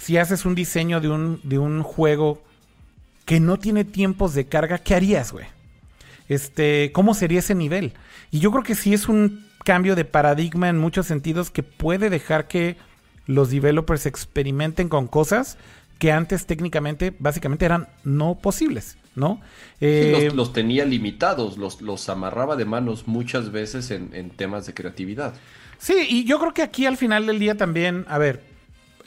si 0.00 0.16
haces 0.16 0.46
un 0.46 0.54
diseño 0.54 1.00
de 1.00 1.10
un, 1.10 1.40
de 1.42 1.58
un 1.58 1.82
juego 1.82 2.42
que 3.26 3.38
no 3.38 3.58
tiene 3.58 3.84
tiempos 3.84 4.34
de 4.34 4.46
carga, 4.46 4.78
¿qué 4.78 4.94
harías, 4.94 5.30
güey? 5.30 5.46
Este, 6.28 6.90
¿cómo 6.92 7.12
sería 7.12 7.40
ese 7.40 7.54
nivel? 7.54 7.92
Y 8.30 8.40
yo 8.40 8.50
creo 8.50 8.64
que 8.64 8.74
sí 8.74 8.94
es 8.94 9.08
un 9.08 9.44
cambio 9.62 9.94
de 9.94 10.06
paradigma 10.06 10.70
en 10.70 10.78
muchos 10.78 11.06
sentidos 11.06 11.50
que 11.50 11.62
puede 11.62 12.08
dejar 12.08 12.48
que 12.48 12.76
los 13.26 13.50
developers 13.50 14.06
experimenten 14.06 14.88
con 14.88 15.06
cosas 15.06 15.58
que 15.98 16.12
antes 16.12 16.46
técnicamente 16.46 17.14
básicamente 17.18 17.66
eran 17.66 17.86
no 18.02 18.38
posibles, 18.38 18.96
¿no? 19.14 19.42
Sí, 19.98 20.06
Eh, 20.08 20.24
los, 20.26 20.34
los 20.34 20.52
tenía 20.54 20.86
limitados, 20.86 21.58
los, 21.58 21.82
los 21.82 22.08
amarraba 22.08 22.56
de 22.56 22.64
manos 22.64 23.06
muchas 23.06 23.52
veces 23.52 23.90
en, 23.90 24.14
en 24.14 24.30
temas 24.30 24.64
de 24.66 24.72
creatividad. 24.72 25.34
Sí, 25.78 26.06
y 26.08 26.24
yo 26.24 26.38
creo 26.38 26.54
que 26.54 26.62
aquí 26.62 26.86
al 26.86 26.96
final 26.96 27.26
del 27.26 27.38
día 27.38 27.54
también, 27.56 28.06
a 28.08 28.18
ver, 28.18 28.49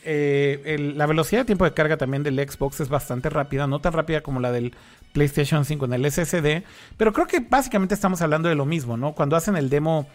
eh, 0.05 0.61
el- 0.65 0.97
la 0.97 1.05
velocidad 1.05 1.41
de 1.41 1.45
tiempo 1.45 1.65
de 1.65 1.73
carga 1.73 1.97
también 1.97 2.23
del 2.23 2.37
Xbox 2.39 2.79
es 2.79 2.89
bastante 2.89 3.29
rápida, 3.29 3.67
no 3.67 3.79
tan 3.79 3.93
rápida 3.93 4.21
como 4.21 4.39
la 4.39 4.51
del 4.51 4.73
PlayStation 5.13 5.65
5 5.65 5.85
en 5.85 5.93
el 5.93 6.05
SSD, 6.05 6.63
pero 6.97 7.13
creo 7.13 7.27
que 7.27 7.39
básicamente 7.39 7.93
estamos 7.95 8.21
hablando 8.21 8.49
de 8.49 8.55
lo 8.55 8.65
mismo, 8.65 8.97
¿no? 8.97 9.13
Cuando 9.13 9.35
hacen 9.35 9.55
el 9.55 9.69
demo, 9.69 10.07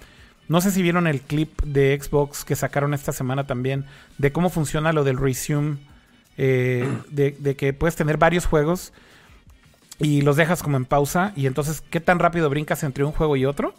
no 0.48 0.60
sé 0.60 0.70
si 0.70 0.82
vieron 0.82 1.06
el 1.06 1.20
clip 1.20 1.60
de 1.62 1.98
Xbox 2.00 2.44
que 2.44 2.56
sacaron 2.56 2.94
esta 2.94 3.12
semana 3.12 3.46
también, 3.46 3.84
de 4.18 4.32
cómo 4.32 4.50
funciona 4.50 4.92
lo 4.92 5.04
del 5.04 5.18
resume, 5.18 5.76
eh, 6.36 6.88
de, 7.10 7.36
de 7.38 7.56
que 7.56 7.72
puedes 7.72 7.96
tener 7.96 8.16
varios 8.16 8.46
juegos 8.46 8.92
y 10.00 10.22
los 10.22 10.36
dejas 10.36 10.62
como 10.62 10.76
en 10.76 10.84
pausa 10.84 11.32
y 11.36 11.46
entonces 11.46 11.80
qué 11.90 12.00
tan 12.00 12.18
rápido 12.18 12.48
brincas 12.50 12.82
entre 12.84 13.04
un 13.04 13.12
juego 13.12 13.36
y 13.36 13.44
otro. 13.44 13.74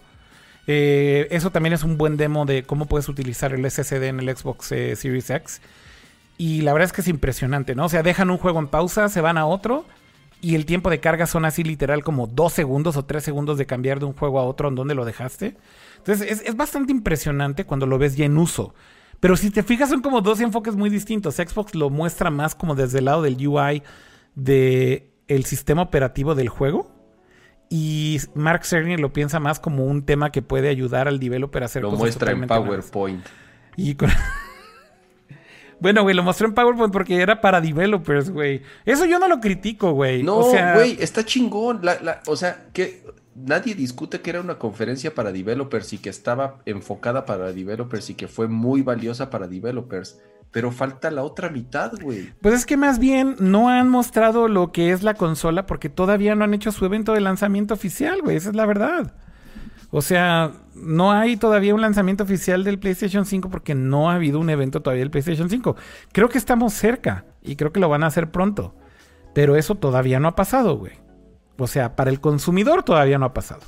Eh, 0.67 1.27
eso 1.31 1.49
también 1.51 1.73
es 1.73 1.83
un 1.83 1.97
buen 1.97 2.15
demo 2.17 2.45
de 2.45 2.63
cómo 2.63 2.85
puedes 2.85 3.09
utilizar 3.09 3.53
el 3.53 3.65
SSD 3.69 4.03
en 4.03 4.19
el 4.19 4.35
Xbox 4.37 4.71
eh, 4.71 4.95
Series 4.95 5.29
X. 5.29 5.61
Y 6.39 6.61
la 6.61 6.71
verdad 6.73 6.85
es 6.87 6.93
que 6.93 7.01
es 7.01 7.07
impresionante, 7.09 7.75
¿no? 7.75 7.85
O 7.85 7.89
sea, 7.89 8.01
dejan 8.01 8.29
un 8.31 8.37
juego 8.37 8.59
en 8.59 8.67
pausa, 8.67 9.09
se 9.09 9.19
van 9.19 9.37
a 9.37 9.45
otro 9.45 9.85
y 10.41 10.55
el 10.55 10.65
tiempo 10.65 10.89
de 10.89 11.01
carga 11.01 11.27
son 11.27 11.43
así 11.43 11.63
literal 11.65 12.01
como 12.01 12.25
dos 12.27 12.53
segundos 12.53 12.95
o 12.95 13.03
tres 13.03 13.25
segundos 13.25 13.57
de 13.57 13.65
cambiar 13.65 13.99
de 13.99 14.05
un 14.05 14.13
juego 14.13 14.39
a 14.39 14.43
otro 14.45 14.69
en 14.69 14.75
donde 14.75 14.95
lo 14.95 15.03
dejaste. 15.03 15.57
Entonces 15.97 16.31
es, 16.31 16.41
es 16.47 16.55
bastante 16.55 16.93
impresionante 16.93 17.65
cuando 17.65 17.85
lo 17.85 17.97
ves 17.97 18.15
ya 18.15 18.23
en 18.23 18.37
uso. 18.37 18.73
Pero 19.19 19.35
si 19.35 19.51
te 19.51 19.63
fijas 19.63 19.89
son 19.89 20.01
como 20.01 20.21
dos 20.21 20.39
enfoques 20.39 20.77
muy 20.77 20.89
distintos. 20.89 21.35
Xbox 21.35 21.75
lo 21.75 21.89
muestra 21.89 22.29
más 22.29 22.55
como 22.55 22.73
desde 22.73 22.99
el 22.99 23.05
lado 23.05 23.21
del 23.21 23.45
UI 23.45 23.83
de 24.35 25.11
el 25.27 25.43
sistema 25.43 25.81
operativo 25.81 26.35
del 26.35 26.47
juego. 26.47 26.89
Y 27.69 28.19
Mark 28.33 28.63
Cerny 28.65 28.95
lo 28.95 29.11
piensa 29.11 29.41
más 29.41 29.59
como 29.59 29.83
un 29.83 30.03
tema 30.05 30.31
que 30.31 30.41
puede 30.41 30.69
ayudar 30.69 31.09
al 31.09 31.19
developer 31.19 31.63
a 31.63 31.65
hacer 31.65 31.81
Lo 31.81 31.89
cosas 31.89 31.99
muestra 31.99 32.31
en. 32.31 32.47
PowerPoint. 32.47 33.25
Y 33.75 33.95
con- 33.95 34.09
bueno, 35.79 36.03
güey, 36.03 36.15
lo 36.15 36.23
mostró 36.23 36.47
en 36.47 36.53
PowerPoint 36.53 36.91
porque 36.93 37.21
era 37.21 37.41
para 37.41 37.61
developers, 37.61 38.29
güey. 38.29 38.61
Eso 38.85 39.05
yo 39.05 39.19
no 39.19 39.27
lo 39.27 39.39
critico, 39.39 39.91
güey. 39.93 40.23
No, 40.23 40.37
o 40.37 40.51
sea, 40.51 40.75
güey, 40.75 40.97
está 40.99 41.23
chingón. 41.25 41.79
La- 41.83 41.99
la- 42.01 42.21
o 42.27 42.35
sea, 42.35 42.65
que 42.73 43.03
nadie 43.35 43.73
discute 43.75 44.21
que 44.21 44.29
era 44.29 44.41
una 44.41 44.57
conferencia 44.57 45.13
para 45.15 45.31
developers 45.31 45.93
y 45.93 45.97
que 45.97 46.09
estaba 46.09 46.57
enfocada 46.65 47.25
para 47.25 47.51
developers 47.53 48.09
y 48.09 48.15
que 48.15 48.27
fue 48.27 48.47
muy 48.47 48.81
valiosa 48.81 49.29
para 49.29 49.47
developers. 49.47 50.19
Pero 50.51 50.71
falta 50.71 51.11
la 51.11 51.21
otra 51.23 51.49
mitad, 51.49 51.91
güey. 52.01 52.33
Pues 52.41 52.55
es 52.55 52.65
que 52.65 52.75
más 52.75 52.97
bien 52.97 53.35
no 53.39 53.69
han 53.69 53.87
mostrado 53.87 54.47
lo 54.47 54.71
que 54.71 54.91
es 54.91 55.03
la 55.03 55.13
consola 55.13 55.67
porque 55.67 55.89
todavía 55.89 56.33
no 56.33 56.43
han 56.43 56.55
hecho 56.55 56.71
su 56.71 56.83
evento 56.85 57.13
de 57.13 57.21
lanzamiento 57.21 57.75
oficial, 57.75 58.21
güey. 58.23 58.35
Esa 58.37 58.49
es 58.49 58.55
la 58.55 58.65
verdad. 58.65 59.13
O 59.91 60.01
sea, 60.01 60.51
no 60.81 61.11
hay 61.11 61.37
todavía 61.37 61.75
un 61.75 61.81
lanzamiento 61.81 62.23
oficial 62.23 62.63
del 62.63 62.79
PlayStation 62.79 63.25
5 63.25 63.49
porque 63.49 63.75
no 63.75 64.09
ha 64.09 64.15
habido 64.15 64.39
un 64.39 64.49
evento 64.49 64.81
todavía 64.81 65.01
del 65.03 65.11
PlayStation 65.11 65.49
5. 65.49 65.75
Creo 66.11 66.29
que 66.29 66.37
estamos 66.37 66.73
cerca 66.73 67.25
y 67.41 67.55
creo 67.55 67.71
que 67.71 67.79
lo 67.79 67.89
van 67.89 68.03
a 68.03 68.07
hacer 68.07 68.31
pronto. 68.31 68.75
Pero 69.33 69.55
eso 69.55 69.75
todavía 69.75 70.19
no 70.19 70.27
ha 70.27 70.35
pasado, 70.35 70.77
güey. 70.77 70.93
O 71.57 71.67
sea, 71.67 71.95
para 71.95 72.09
el 72.09 72.19
consumidor 72.19 72.83
todavía 72.83 73.17
no 73.17 73.25
ha 73.25 73.33
pasado. 73.33 73.61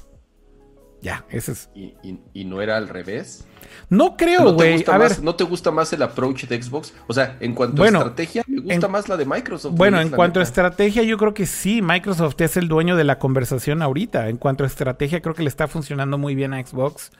Ya, 1.01 1.25
ese 1.29 1.53
es. 1.53 1.69
Y, 1.75 1.95
y- 2.33 2.45
no 2.45 2.61
era 2.61 2.77
al 2.77 2.87
revés. 2.87 3.45
No 3.89 4.15
creo, 4.17 4.43
¿No 4.43 4.53
güey. 4.53 4.83
A 4.87 4.97
más, 4.97 5.17
ver. 5.17 5.23
¿No 5.23 5.35
te 5.35 5.43
gusta 5.43 5.71
más 5.71 5.91
el 5.93 6.01
approach 6.03 6.45
de 6.45 6.61
Xbox? 6.61 6.93
O 7.07 7.13
sea, 7.13 7.37
en 7.39 7.53
cuanto 7.53 7.77
Bueno, 7.77 7.99
a 7.99 8.01
estrategia, 8.01 8.43
me 8.47 8.61
gusta 8.61 8.85
en- 8.87 8.91
más 8.91 9.09
la 9.09 9.17
de 9.17 9.25
Microsoft. 9.25 9.75
Bueno, 9.75 9.99
en 10.01 10.09
cuanto 10.09 10.39
a 10.39 10.43
estrategia, 10.43 11.03
yo 11.03 11.17
creo 11.17 11.33
que 11.33 11.45
sí, 11.45 11.81
Microsoft 11.81 12.39
es 12.41 12.57
el 12.57 12.67
dueño 12.67 12.95
de 12.95 13.03
la 13.03 13.19
conversación 13.19 13.81
ahorita. 13.81 14.29
En 14.29 14.37
cuanto 14.37 14.63
a 14.63 14.67
estrategia, 14.67 15.21
creo 15.21 15.35
que 15.35 15.43
le 15.43 15.49
está 15.49 15.67
funcionando 15.67 16.17
muy 16.17 16.35
bien 16.35 16.53
a 16.53 16.65
Xbox. 16.65 17.11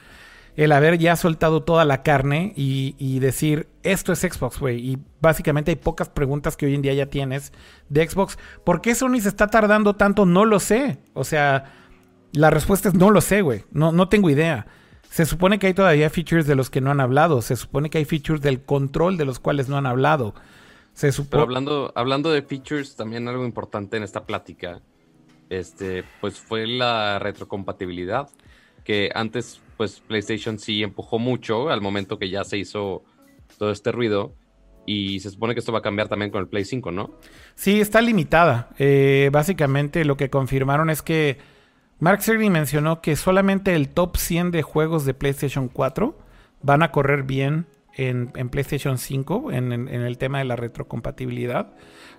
El 0.58 0.74
haber 0.74 0.98
ya 0.98 1.16
soltado 1.16 1.64
toda 1.64 1.86
la 1.86 2.04
carne 2.04 2.52
y, 2.58 2.96
y 2.98 3.20
decir, 3.20 3.70
esto 3.84 4.12
es 4.12 4.20
Xbox, 4.20 4.60
güey. 4.60 4.80
Y 4.86 4.98
básicamente 5.22 5.72
hay 5.72 5.78
pocas 5.78 6.10
preguntas 6.10 6.58
que 6.58 6.66
hoy 6.66 6.76
en 6.76 6.82
día 6.82 6.94
ya 6.94 7.06
tienes 7.06 7.54
de 7.88 8.06
Xbox. 8.06 8.38
¿Por 8.66 8.82
qué 8.82 8.94
Sony 8.94 9.22
se 9.22 9.30
está 9.30 9.48
tardando 9.48 9.96
tanto? 9.96 10.26
No 10.26 10.44
lo 10.44 10.60
sé. 10.60 10.98
O 11.14 11.24
sea, 11.24 11.72
la 12.34 12.50
respuesta 12.50 12.90
es 12.90 12.96
no 12.96 13.12
lo 13.12 13.22
sé, 13.22 13.42
güey. 13.42 13.64
No, 13.72 13.94
no 13.94 14.10
tengo 14.10 14.30
idea. 14.30 14.68
Se 15.12 15.26
supone 15.26 15.60
que 15.60 15.68
hay 15.68 15.74
todavía 15.74 16.10
features 16.10 16.48
de 16.48 16.56
los 16.56 16.70
que 16.70 16.80
no 16.80 16.90
han 16.90 17.02
hablado. 17.02 17.42
Se 17.42 17.58
supone 17.58 17.90
que 17.90 17.98
hay 17.98 18.06
features 18.06 18.42
del 18.42 18.62
control 18.62 19.18
de 19.18 19.26
los 19.26 19.40
cuales 19.40 19.68
no 19.68 19.76
han 19.76 19.86
hablado. 19.86 20.34
Se 20.94 21.08
Pero 21.08 21.12
supone... 21.12 21.44
hablando, 21.44 21.92
hablando 21.96 22.32
de 22.32 22.42
features, 22.42 22.96
también 22.96 23.28
algo 23.28 23.44
importante 23.44 23.98
en 23.98 24.04
esta 24.04 24.26
plática, 24.26 24.80
este, 25.50 26.06
pues 26.22 26.40
fue 26.40 26.66
la 26.66 27.20
retrocompatibilidad, 27.20 28.30
que 28.86 29.12
antes, 29.14 29.60
pues 29.76 30.00
PlayStation 30.00 30.58
sí 30.58 30.82
empujó 30.82 31.20
mucho 31.20 31.70
al 31.70 31.82
momento 31.82 32.18
que 32.18 32.30
ya 32.30 32.46
se 32.46 32.58
hizo 32.58 33.04
todo 33.58 33.72
este 33.72 33.92
ruido. 33.92 34.34
Y 34.86 35.20
se 35.20 35.30
supone 35.30 35.54
que 35.54 35.60
esto 35.60 35.74
va 35.74 35.80
a 35.80 35.84
cambiar 35.84 36.08
también 36.08 36.32
con 36.32 36.40
el 36.40 36.48
Play 36.48 36.64
5, 36.64 36.90
¿no? 36.90 37.12
Sí, 37.56 37.82
está 37.82 38.02
limitada. 38.02 38.70
Eh, 38.80 39.30
básicamente 39.34 40.06
lo 40.06 40.16
que 40.16 40.30
confirmaron 40.30 40.90
es 40.90 41.02
que 41.02 41.38
Mark 42.02 42.22
Cerny 42.24 42.50
mencionó 42.50 43.00
que 43.00 43.16
solamente 43.16 43.74
el 43.76 43.88
top 43.90 44.18
100 44.18 44.52
de 44.52 44.62
juegos 44.64 45.06
de 45.06 45.14
PlayStation 45.14 45.70
4 45.70 46.18
van 46.62 46.84
a 46.84 46.92
correr 46.92 47.24
bien 47.24 47.68
en, 47.96 48.32
en 48.36 48.50
PlayStation 48.50 48.98
5 48.98 49.52
en, 49.52 49.72
en- 49.72 49.88
en 49.88 50.02
el 50.02 50.18
tema 50.18 50.40
de 50.40 50.46
la 50.46 50.56
retrocompatibilidad. 50.56 51.74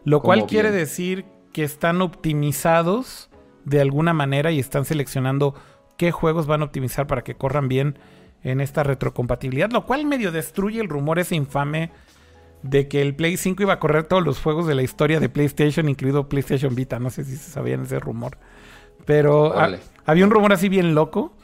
Lo 0.05 0.21
¿Cómo 0.21 0.29
cual 0.29 0.47
quiere 0.47 0.71
decir 0.71 1.25
que 1.53 1.65
están 1.65 2.01
optimizados 2.01 3.29
de 3.65 3.81
alguna 3.81 4.13
manera 4.15 4.51
y 4.53 4.59
están 4.59 4.85
seleccionando 4.85 5.55
qué 5.97 6.11
juegos 6.13 6.47
van 6.47 6.63
a 6.63 6.65
optimizar 6.67 7.07
para 7.07 7.23
que 7.23 7.35
corran 7.35 7.69
bien 7.69 7.99
en 8.43 8.61
esta 8.61 8.83
retrocompatibilidad. 8.83 9.71
Lo 9.71 9.85
cual 9.87 10.05
medio 10.07 10.33
destruye 10.33 10.81
el 10.81 10.89
rumor 10.89 11.19
ese 11.19 11.35
infame 11.37 11.91
de 12.63 12.89
que 12.89 13.03
el 13.03 13.15
Play 13.15 13.37
5 13.37 13.63
iba 13.63 13.75
a 13.75 13.79
correr 13.81 14.05
todos 14.05 14.25
los 14.25 14.39
juegos 14.41 14.67
de 14.67 14.75
la 14.77 14.83
historia 14.83 15.19
de 15.21 15.29
PlayStation, 15.29 15.89
incluido 15.89 16.29
PlayStation 16.29 16.75
Vita. 16.75 16.99
No 16.99 17.11
sé 17.11 17.25
si 17.25 17.37
se 17.37 17.51
sabían 17.51 17.83
ese 17.83 17.99
rumor. 18.01 18.39
Pero 19.05 19.59
ha- 19.59 19.67
había 20.07 20.25
un 20.25 20.31
rumor 20.31 20.53
así 20.53 20.69
bien 20.69 20.95
loco 20.95 21.35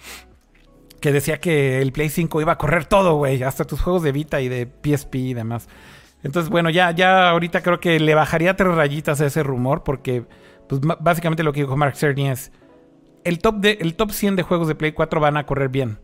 que 1.01 1.13
decía 1.13 1.39
que 1.39 1.81
el 1.81 1.93
Play 1.93 2.09
5 2.09 2.41
iba 2.41 2.53
a 2.53 2.59
correr 2.59 2.85
todo, 2.87 3.17
güey, 3.17 3.43
hasta 3.43 3.65
tus 3.65 3.81
juegos 3.81 4.03
de 4.03 4.13
Vita 4.13 4.41
y 4.41 4.49
de 4.49 4.67
PSP 4.67 5.15
y 5.17 5.35
demás. 5.35 5.69
Entonces, 6.25 6.51
bueno, 6.51 6.71
ya, 6.71 6.91
ya 6.91 7.29
ahorita 7.31 7.63
creo 7.63 7.79
que 7.79 8.01
le 8.01 8.15
bajaría 8.17 8.57
tres 8.57 8.75
rayitas 8.75 9.21
a 9.21 9.27
ese 9.27 9.45
rumor 9.45 9.85
porque, 9.85 10.25
pues, 10.69 10.81
básicamente 10.99 11.45
lo 11.45 11.53
que 11.53 11.61
dijo 11.61 11.77
Mark 11.77 11.95
Cerny 11.97 12.29
es 12.31 12.51
el 13.23 13.39
top, 13.39 13.57
de, 13.57 13.79
el 13.81 13.95
top 13.95 14.11
100 14.11 14.35
de 14.37 14.43
juegos 14.43 14.67
de 14.67 14.75
Play 14.75 14.91
4 14.93 15.21
van 15.21 15.37
a 15.37 15.47
correr 15.47 15.69
bien. 15.69 15.99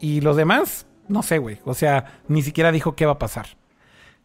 Y 0.00 0.20
los 0.22 0.36
demás, 0.36 0.88
no 1.06 1.22
sé, 1.22 1.38
güey. 1.38 1.60
O 1.64 1.74
sea, 1.74 2.20
ni 2.26 2.42
siquiera 2.42 2.72
dijo 2.72 2.96
qué 2.96 3.06
va 3.06 3.12
a 3.12 3.18
pasar. 3.20 3.46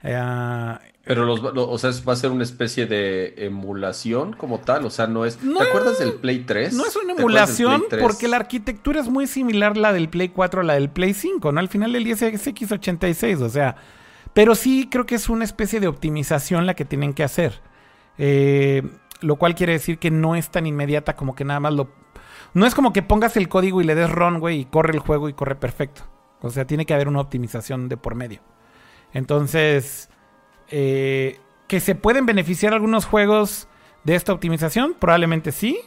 Eh, 0.01 0.75
Pero 1.07 1.25
los, 1.25 1.41
lo- 1.41 1.69
o 1.69 1.77
sea, 1.77 1.91
va 2.07 2.13
a 2.13 2.15
ser 2.15 2.31
una 2.31 2.43
especie 2.43 2.85
de 2.85 3.33
emulación 3.37 4.33
como 4.33 4.59
tal, 4.59 4.85
o 4.85 4.89
sea, 4.89 5.07
no 5.07 5.25
es... 5.25 5.41
No, 5.43 5.59
¿Te 5.59 5.65
acuerdas 5.69 5.99
del 5.99 6.13
Play 6.13 6.39
3? 6.45 6.73
No 6.73 6.85
es 6.85 6.95
una 6.95 7.15
¿Te 7.15 7.21
acuerdas 7.21 7.57
del 7.57 7.65
emulación 7.65 7.79
Play 7.81 7.89
3? 7.89 8.01
porque 8.03 8.27
la 8.27 8.37
arquitectura 8.37 8.99
es 8.99 9.07
muy 9.09 9.27
similar 9.27 9.77
la 9.77 9.93
del 9.93 10.09
Play 10.09 10.29
4 10.29 10.61
a 10.61 10.63
la 10.63 10.73
del 10.73 10.89
Play 10.89 11.13
5, 11.13 11.51
¿no? 11.51 11.59
Al 11.59 11.69
final 11.69 11.95
el 11.95 12.03
10 12.03 12.21
es 12.23 12.47
X86, 12.47 13.41
o 13.41 13.49
sea. 13.49 13.75
Pero 14.33 14.53
sí 14.55 14.87
creo 14.91 15.05
que 15.05 15.15
es 15.15 15.29
una 15.29 15.45
especie 15.45 15.79
de 15.79 15.87
optimización 15.87 16.65
la 16.65 16.73
que 16.75 16.85
tienen 16.85 17.13
que 17.13 17.23
hacer. 17.23 17.61
Eh, 18.17 18.83
lo 19.21 19.37
cual 19.37 19.55
quiere 19.55 19.73
decir 19.73 19.97
que 19.97 20.11
no 20.11 20.35
es 20.35 20.49
tan 20.51 20.67
inmediata 20.67 21.15
como 21.15 21.33
que 21.35 21.43
nada 21.45 21.59
más 21.59 21.73
lo. 21.73 21.89
No 22.53 22.65
es 22.65 22.75
como 22.75 22.93
que 22.93 23.01
pongas 23.01 23.35
el 23.37 23.49
código 23.49 23.81
y 23.81 23.83
le 23.83 23.95
des 23.95 24.09
run, 24.09 24.39
güey, 24.39 24.59
y 24.61 24.65
corre 24.65 24.93
el 24.93 24.99
juego 24.99 25.27
y 25.29 25.33
corre 25.33 25.55
perfecto. 25.55 26.03
O 26.41 26.49
sea, 26.51 26.65
tiene 26.67 26.85
que 26.85 26.93
haber 26.93 27.07
una 27.07 27.19
optimización 27.21 27.89
de 27.89 27.97
por 27.97 28.13
medio. 28.13 28.41
Entonces, 29.13 30.09
eh, 30.69 31.39
que 31.67 31.79
se 31.79 31.95
pueden 31.95 32.25
beneficiar 32.25 32.73
algunos 32.73 33.05
juegos 33.05 33.67
de 34.03 34.15
esta 34.15 34.33
optimización, 34.33 34.95
probablemente 34.97 35.51
sí, 35.51 35.79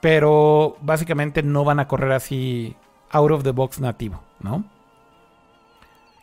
pero 0.00 0.76
básicamente 0.80 1.42
no 1.42 1.64
van 1.64 1.80
a 1.80 1.88
correr 1.88 2.12
así 2.12 2.76
out 3.10 3.30
of 3.30 3.42
the 3.44 3.52
box 3.52 3.80
nativo, 3.80 4.22
¿no? 4.40 4.64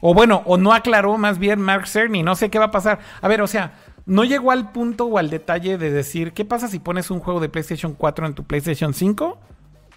O 0.01 0.13
bueno, 0.13 0.43
o 0.45 0.57
no 0.57 0.73
aclaró 0.73 1.17
más 1.17 1.39
bien 1.39 1.61
Mark 1.61 1.87
Cerny, 1.87 2.23
no 2.23 2.35
sé 2.35 2.49
qué 2.49 2.59
va 2.59 2.65
a 2.65 2.71
pasar. 2.71 2.99
A 3.21 3.27
ver, 3.27 3.41
o 3.41 3.47
sea, 3.47 3.73
no 4.05 4.23
llegó 4.23 4.51
al 4.51 4.71
punto 4.71 5.05
o 5.05 5.17
al 5.17 5.29
detalle 5.29 5.77
de 5.77 5.91
decir, 5.91 6.33
¿qué 6.33 6.45
pasa 6.45 6.67
si 6.67 6.79
pones 6.79 7.11
un 7.11 7.19
juego 7.19 7.39
de 7.39 7.49
PlayStation 7.49 7.93
4 7.93 8.27
en 8.27 8.33
tu 8.33 8.43
PlayStation 8.45 8.93
5? 8.93 9.37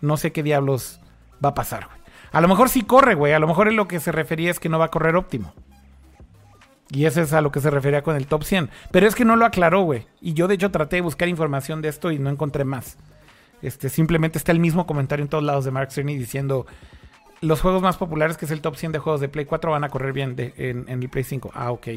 No 0.01 0.16
sé 0.16 0.33
qué 0.33 0.43
diablos 0.43 1.01
va 1.45 1.51
a 1.51 1.55
pasar, 1.55 1.87
güey. 1.87 2.03
A 2.33 2.41
lo 2.41 2.49
mejor 2.49 2.69
sí 2.69 2.83
corre, 2.83 3.15
güey. 3.15 3.33
A 3.33 3.39
lo 3.39 3.47
mejor 3.47 3.69
en 3.69 3.77
lo 3.77 3.87
que 3.87 4.01
se 4.01 4.11
refería 4.11 4.51
es 4.51 4.59
que 4.59 4.69
no 4.69 4.79
va 4.79 4.87
a 4.87 4.91
correr 4.91 5.16
óptimo. 5.16 5.53
Y 6.93 7.06
eso 7.06 7.23
es 7.23 7.32
a 7.32 7.40
lo 7.40 7.51
que 7.51 7.60
se 7.60 7.70
refería 7.70 8.02
con 8.02 8.16
el 8.16 8.27
top 8.27 8.44
100. 8.44 8.69
Pero 8.90 9.06
es 9.06 9.14
que 9.14 9.24
no 9.24 9.36
lo 9.36 9.47
aclaró, 9.47 9.81
güey. 9.82 10.06
Y 10.20 10.35
yo 10.35 10.47
de 10.47 10.55
hecho 10.55 10.70
traté 10.70 10.97
de 10.97 11.02
buscar 11.02 11.28
información 11.28 11.81
de 11.82 11.89
esto 11.89 12.10
y 12.12 12.19
no 12.19 12.28
encontré 12.31 12.64
más. 12.64 12.98
Este, 13.62 13.89
simplemente 13.89 14.39
está 14.39 14.52
el 14.52 14.59
mismo 14.59 14.86
comentario 14.86 15.23
en 15.23 15.28
todos 15.28 15.43
lados 15.44 15.64
de 15.64 15.70
Mark 15.70 15.90
Cerny 15.93 16.16
diciendo 16.19 16.66
los 17.40 17.60
juegos 17.60 17.81
más 17.82 17.97
populares, 17.97 18.36
que 18.36 18.44
es 18.44 18.51
el 18.51 18.60
top 18.60 18.77
100 18.77 18.93
de 18.93 18.98
juegos 18.98 19.20
de 19.20 19.28
Play 19.28 19.47
4, 19.47 19.70
van 19.70 19.85
a 19.85 19.89
correr 19.89 20.12
bien 20.12 20.36
de- 20.36 20.52
en, 20.56 20.85
en 20.89 21.02
el 21.02 21.09
Play 21.09 21.24
5. 21.24 21.51
Ah, 21.55 21.70
ok. 21.73 21.89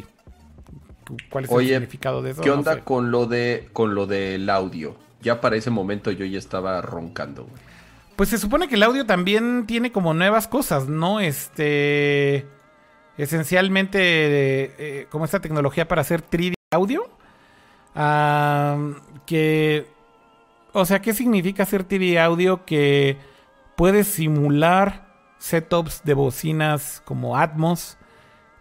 ¿Cuál 1.30 1.46
es 1.46 1.52
el 1.52 1.68
significado 1.68 2.22
de 2.22 2.32
eso? 2.32 2.42
¿Qué 2.42 2.50
No 2.50 2.56
onda 2.56 2.76
sé. 2.76 2.80
con 2.82 3.12
lo 3.12 3.26
de 3.28 3.70
con 3.74 3.94
lo 3.94 4.08
del 4.08 4.50
audio? 4.50 4.96
Ya 5.22 5.40
para 5.42 5.56
ese 5.56 5.70
momento 5.70 6.10
yo 6.12 6.26
ya 6.26 6.40
estaba 6.40 6.82
roncando, 6.82 7.44
güey. 7.44 7.62
Pues 8.16 8.30
se 8.30 8.38
supone 8.38 8.68
que 8.68 8.76
el 8.76 8.84
audio 8.84 9.06
también 9.06 9.66
tiene 9.68 9.92
como 9.92 10.14
nuevas 10.14 10.48
cosas, 10.48 10.88
¿no? 10.88 11.20
Este. 11.20 12.46
Esencialmente, 13.18 14.00
eh, 14.02 15.08
como 15.10 15.26
esta 15.26 15.40
tecnología 15.40 15.88
para 15.88 16.02
hacer 16.02 16.22
3D 16.22 16.54
audio. 16.72 17.10
Que. 19.26 19.88
O 20.74 20.86
sea, 20.86 21.02
¿qué 21.02 21.14
significa 21.14 21.64
hacer 21.64 21.88
3D 21.88 22.18
audio? 22.20 22.66
Que 22.66 23.18
puedes 23.76 24.08
simular 24.08 25.06
setups 25.38 26.04
de 26.04 26.14
bocinas 26.14 27.02
como 27.06 27.38
Atmos, 27.38 27.98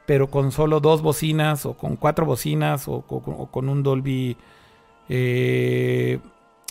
pero 0.06 0.30
con 0.30 0.52
solo 0.52 0.80
dos 0.80 1.02
bocinas, 1.02 1.66
o 1.66 1.76
con 1.76 1.96
cuatro 1.96 2.26
bocinas, 2.26 2.86
o 2.86 3.02
con 3.02 3.68
un 3.68 3.82
Dolby 3.82 4.36
eh, 5.08 6.18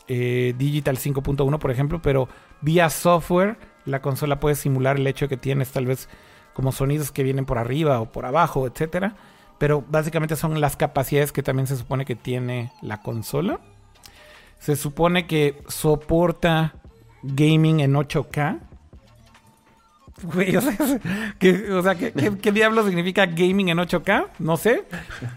eh, 0.07 0.53
Digital 0.57 0.97
5.1, 0.97 1.59
por 1.59 1.71
ejemplo, 1.71 2.01
pero 2.01 2.27
vía 2.61 2.89
software 2.89 3.57
la 3.85 4.01
consola 4.01 4.39
puede 4.39 4.55
simular 4.55 4.97
el 4.97 5.07
hecho 5.07 5.25
de 5.25 5.29
que 5.29 5.37
tienes 5.37 5.71
tal 5.71 5.85
vez 5.85 6.09
como 6.53 6.71
sonidos 6.71 7.11
que 7.11 7.23
vienen 7.23 7.45
por 7.45 7.57
arriba 7.57 7.99
o 7.99 8.11
por 8.11 8.25
abajo, 8.25 8.67
etcétera. 8.67 9.15
Pero 9.57 9.83
básicamente 9.87 10.35
son 10.35 10.59
las 10.59 10.75
capacidades 10.75 11.31
que 11.31 11.43
también 11.43 11.67
se 11.67 11.77
supone 11.77 12.05
que 12.05 12.15
tiene 12.15 12.71
la 12.81 13.01
consola. 13.01 13.59
Se 14.59 14.75
supone 14.75 15.27
que 15.27 15.61
soporta 15.67 16.73
gaming 17.21 17.79
en 17.81 17.93
8K. 17.93 18.59
Güey, 20.21 20.55
o 20.55 20.61
sea, 20.61 20.77
¿qué, 21.39 21.71
o 21.71 21.81
sea, 21.81 21.95
¿qué, 21.95 22.13
qué, 22.13 22.37
qué 22.37 22.51
diablo 22.51 22.85
significa 22.85 23.25
gaming 23.25 23.69
en 23.69 23.77
8K? 23.79 24.27
No 24.39 24.57
sé. 24.57 24.85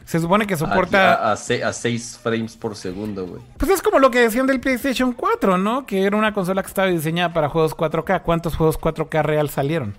Se 0.04 0.20
supone 0.20 0.46
que 0.46 0.56
soporta... 0.56 1.14
A, 1.14 1.32
a, 1.32 1.36
se- 1.36 1.64
a 1.64 1.72
6 1.72 2.20
frames 2.22 2.56
por 2.56 2.76
segundo, 2.76 3.26
güey. 3.26 3.42
Pues 3.56 3.70
es 3.70 3.82
como 3.82 3.98
lo 3.98 4.10
que 4.10 4.20
decían 4.20 4.46
del 4.46 4.60
PlayStation 4.60 5.12
4, 5.12 5.58
¿no? 5.58 5.86
Que 5.86 6.04
era 6.04 6.16
una 6.16 6.32
consola 6.34 6.62
que 6.62 6.68
estaba 6.68 6.88
diseñada 6.88 7.32
para 7.32 7.48
juegos 7.48 7.76
4K. 7.76 8.22
¿Cuántos 8.22 8.54
juegos 8.54 8.78
4K 8.78 9.22
real 9.22 9.50
salieron? 9.50 9.96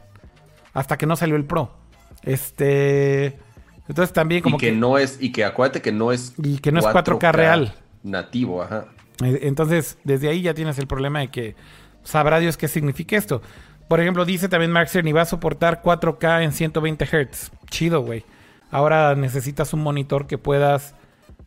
Hasta 0.77 0.95
que 0.95 1.07
no 1.07 1.15
salió 1.15 1.35
el 1.35 1.43
Pro. 1.43 1.71
Este. 2.21 3.35
Entonces 3.87 4.13
también 4.13 4.43
como 4.43 4.57
y 4.57 4.59
que, 4.59 4.71
no 4.71 4.99
es, 4.99 5.17
y 5.19 5.31
que 5.31 5.43
acuérdate 5.43 5.81
que 5.81 5.91
no 5.91 6.11
es 6.11 6.35
Y 6.37 6.59
que 6.59 6.71
no 6.71 6.79
es 6.79 6.85
4K 6.85 7.31
real. 7.31 7.73
Nativo, 8.03 8.61
ajá. 8.61 8.85
Eh, 9.23 9.39
Entonces, 9.41 9.97
desde 10.03 10.29
ahí 10.29 10.43
ya 10.43 10.53
tienes 10.53 10.77
el 10.77 10.85
problema 10.85 11.21
de 11.21 11.29
que 11.29 11.55
sabrá 12.03 12.37
Dios 12.37 12.57
qué 12.57 12.67
significa 12.67 13.17
esto. 13.17 13.41
Por 13.87 13.99
ejemplo, 14.01 14.23
dice 14.23 14.49
también 14.49 14.71
Mark 14.71 14.89
Cerny, 14.89 15.13
va 15.13 15.23
a 15.23 15.25
soportar 15.25 15.81
4K 15.81 16.43
en 16.43 16.51
120 16.51 17.05
Hz. 17.05 17.51
Chido, 17.71 18.01
güey. 18.01 18.23
Ahora 18.69 19.15
necesitas 19.15 19.73
un 19.73 19.81
monitor 19.81 20.27
que 20.27 20.37
puedas 20.37 20.93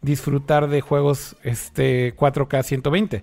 disfrutar 0.03 0.69
de 0.69 0.81
juegos 0.81 1.37
este 1.45 2.17
4K 2.17 2.65
120. 2.65 3.23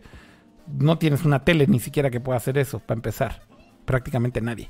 No 0.79 0.97
tienes 0.99 1.25
una 1.25 1.43
tele 1.43 1.67
ni 1.67 1.81
siquiera 1.81 2.09
que 2.09 2.21
pueda 2.21 2.38
hacer 2.38 2.57
eso, 2.57 2.79
para 2.79 2.97
empezar. 2.97 3.41
Prácticamente 3.84 4.39
nadie. 4.39 4.69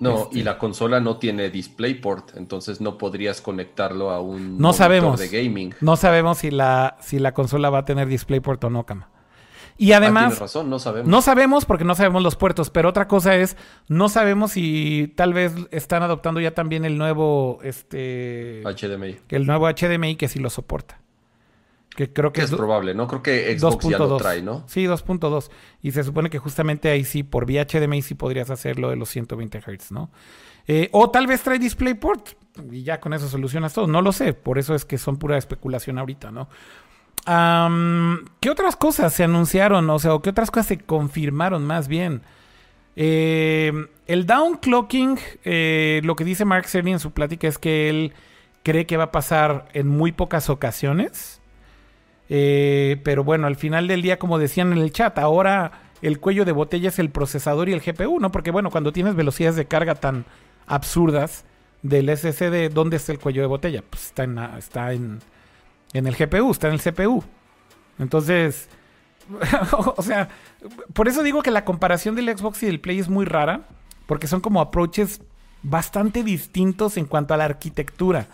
No, 0.00 0.22
Este- 0.24 0.38
y 0.38 0.42
la 0.42 0.58
consola 0.58 0.98
no 0.98 1.18
tiene 1.18 1.50
DisplayPort, 1.50 2.36
entonces 2.36 2.80
no 2.80 2.96
podrías 2.98 3.40
conectarlo 3.40 4.10
a 4.10 4.20
un 4.20 4.58
No 4.58 4.72
sabemos. 4.72 5.20
de 5.20 5.28
gaming. 5.28 5.74
No 5.80 5.96
sabemos 5.96 6.38
si 6.38 6.50
la, 6.50 6.96
si 7.00 7.18
la 7.18 7.32
consola 7.34 7.70
va 7.70 7.78
a 7.80 7.84
tener 7.84 8.08
DisplayPort 8.08 8.64
o 8.64 8.70
no, 8.70 8.84
cama. 8.86 9.08
Y 9.76 9.92
Ah, 9.92 9.96
además, 9.98 10.24
tienes 10.24 10.38
razón, 10.40 10.68
no 10.68 10.78
sabemos. 10.78 11.08
No 11.08 11.22
sabemos 11.22 11.64
porque 11.64 11.84
no 11.84 11.94
sabemos 11.94 12.22
los 12.22 12.36
puertos, 12.36 12.68
pero 12.70 12.88
otra 12.90 13.08
cosa 13.08 13.36
es, 13.36 13.56
no 13.88 14.08
sabemos 14.10 14.52
si 14.52 15.12
tal 15.16 15.32
vez 15.32 15.54
están 15.70 16.02
adoptando 16.02 16.40
ya 16.40 16.52
también 16.54 16.84
el 16.84 16.98
nuevo, 16.98 17.60
este, 17.62 18.62
HDMI. 18.64 19.16
el 19.30 19.46
nuevo 19.46 19.68
HDMI 19.68 20.16
que 20.16 20.28
sí 20.28 20.38
lo 20.38 20.50
soporta. 20.50 21.00
Que 21.96 22.12
creo 22.12 22.32
que 22.32 22.42
es 22.42 22.50
probable, 22.50 22.94
¿no? 22.94 23.08
Creo 23.08 23.22
que 23.22 23.58
Xbox 23.58 23.88
ya 23.88 23.98
lo 23.98 24.16
trae, 24.16 24.42
¿no? 24.42 24.64
Sí, 24.68 24.84
2.2. 24.84 25.50
Y 25.82 25.90
se 25.90 26.04
supone 26.04 26.30
que 26.30 26.38
justamente 26.38 26.88
ahí 26.88 27.04
sí, 27.04 27.22
por 27.22 27.46
vía 27.46 27.66
HDMI 27.66 28.02
sí 28.02 28.14
podrías 28.14 28.48
hacer 28.50 28.78
lo 28.78 28.90
de 28.90 28.96
los 28.96 29.08
120 29.08 29.60
Hz, 29.60 29.92
¿no? 29.92 30.10
Eh, 30.68 30.88
o 30.92 31.10
tal 31.10 31.26
vez 31.26 31.42
trae 31.42 31.58
DisplayPort 31.58 32.28
y 32.70 32.84
ya 32.84 33.00
con 33.00 33.12
eso 33.12 33.28
solucionas 33.28 33.74
todo. 33.74 33.86
No 33.86 34.02
lo 34.02 34.12
sé, 34.12 34.34
por 34.34 34.58
eso 34.58 34.74
es 34.74 34.84
que 34.84 34.98
son 34.98 35.16
pura 35.16 35.36
especulación 35.36 35.98
ahorita, 35.98 36.30
¿no? 36.30 36.48
¿Qué 37.26 38.50
otras 38.50 38.76
cosas 38.76 39.12
se 39.12 39.24
anunciaron? 39.24 39.88
O 39.90 39.98
sea, 39.98 40.14
¿o 40.14 40.22
¿qué 40.22 40.30
otras 40.30 40.50
cosas 40.50 40.66
se 40.66 40.78
confirmaron 40.78 41.64
más 41.66 41.88
bien? 41.88 42.22
Eh, 42.96 43.72
el 44.06 44.26
downclocking, 44.26 45.18
eh, 45.44 46.00
lo 46.04 46.16
que 46.16 46.24
dice 46.24 46.44
Mark 46.44 46.66
Cerny 46.66 46.92
en 46.92 46.98
su 46.98 47.12
plática 47.12 47.46
es 47.46 47.58
que 47.58 47.88
él 47.88 48.12
cree 48.62 48.86
que 48.86 48.96
va 48.96 49.04
a 49.04 49.12
pasar 49.12 49.68
en 49.72 49.88
muy 49.88 50.12
pocas 50.12 50.50
ocasiones. 50.50 51.39
Eh, 52.30 52.98
pero 53.04 53.24
bueno, 53.24 53.46
al 53.46 53.56
final 53.56 53.88
del 53.88 54.00
día, 54.00 54.18
como 54.18 54.38
decían 54.38 54.72
en 54.72 54.78
el 54.78 54.92
chat, 54.92 55.18
ahora 55.18 55.82
el 56.00 56.18
cuello 56.18 56.46
de 56.46 56.52
botella 56.52 56.88
es 56.88 56.98
el 56.98 57.10
procesador 57.10 57.68
y 57.68 57.72
el 57.72 57.82
GPU, 57.82 58.20
¿no? 58.20 58.32
Porque 58.32 58.50
bueno, 58.50 58.70
cuando 58.70 58.92
tienes 58.92 59.14
velocidades 59.14 59.56
de 59.56 59.66
carga 59.66 59.96
tan 59.96 60.24
absurdas, 60.66 61.44
del 61.82 62.14
SSD, 62.14 62.72
¿dónde 62.72 62.96
está 62.96 63.12
el 63.12 63.18
cuello 63.18 63.42
de 63.42 63.46
botella? 63.46 63.82
Pues 63.88 64.06
está 64.06 64.24
en, 64.24 64.38
está 64.38 64.92
en, 64.92 65.20
en 65.92 66.06
el 66.06 66.14
GPU, 66.14 66.50
está 66.50 66.68
en 66.68 66.74
el 66.74 66.80
CPU. 66.80 67.24
Entonces, 67.98 68.68
o 69.72 70.02
sea, 70.02 70.28
por 70.92 71.08
eso 71.08 71.22
digo 71.22 71.42
que 71.42 71.50
la 71.50 71.64
comparación 71.64 72.14
del 72.14 72.36
Xbox 72.36 72.62
y 72.62 72.66
del 72.66 72.80
Play 72.80 72.98
es 72.98 73.08
muy 73.08 73.24
rara, 73.24 73.62
porque 74.06 74.26
son 74.26 74.40
como 74.40 74.60
approaches 74.60 75.22
bastante 75.62 76.22
distintos 76.22 76.96
en 76.96 77.06
cuanto 77.06 77.34
a 77.34 77.36
la 77.36 77.44
arquitectura. 77.44 78.26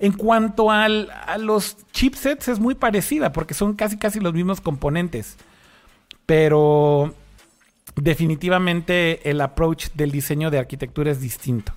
En 0.00 0.12
cuanto 0.12 0.70
al- 0.70 1.10
a 1.10 1.38
los 1.38 1.76
chipsets 1.92 2.48
es 2.48 2.60
muy 2.60 2.74
parecida, 2.74 3.32
porque 3.32 3.54
son 3.54 3.74
casi 3.74 3.96
casi 3.98 4.20
los 4.20 4.32
mismos 4.32 4.60
componentes. 4.60 5.36
Pero 6.26 7.14
definitivamente 7.96 9.28
el 9.28 9.40
approach 9.40 9.88
del 9.94 10.10
diseño 10.10 10.50
de 10.50 10.58
arquitectura 10.58 11.10
es 11.10 11.20
distinto. 11.20 11.72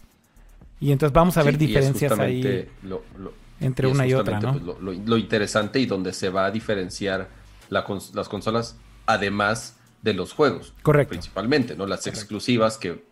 Y 0.80 0.92
entonces 0.92 1.14
vamos 1.14 1.38
a 1.38 1.44
ver 1.44 1.54
Sí, 1.58 1.66
diferencias 1.68 2.12
ahí 2.20 2.42
justamente 2.42 2.70
lo- 2.84 3.04
lo- 3.18 3.34
entre 3.60 3.88
una 3.88 4.08
y 4.08 4.14
otra, 4.14 4.40
¿no? 4.40 4.54
pues, 4.54 4.80
lo, 5.06 5.18
interesante 5.18 5.80
y 5.80 5.86
donde 5.86 6.14
se 6.14 6.30
va 6.30 6.46
a 6.48 6.52
diferenciar 6.52 7.30
la 7.70 7.86
cons- 7.86 8.14
las 8.14 8.28
consolas, 8.28 8.76
además 9.06 9.78
de 10.02 10.14
los 10.16 10.34
juegos. 10.34 10.74
Correcto. 10.82 11.10
Principalmente, 11.12 11.76
¿no? 11.76 11.86
Las 11.86 12.08
exclusivas 12.08 12.78
que 12.80 13.04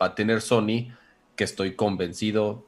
va 0.00 0.06
a 0.06 0.14
tener 0.14 0.42
Sony, 0.42 0.88
que 1.36 1.44
estoy 1.44 1.74
convencido 1.74 2.66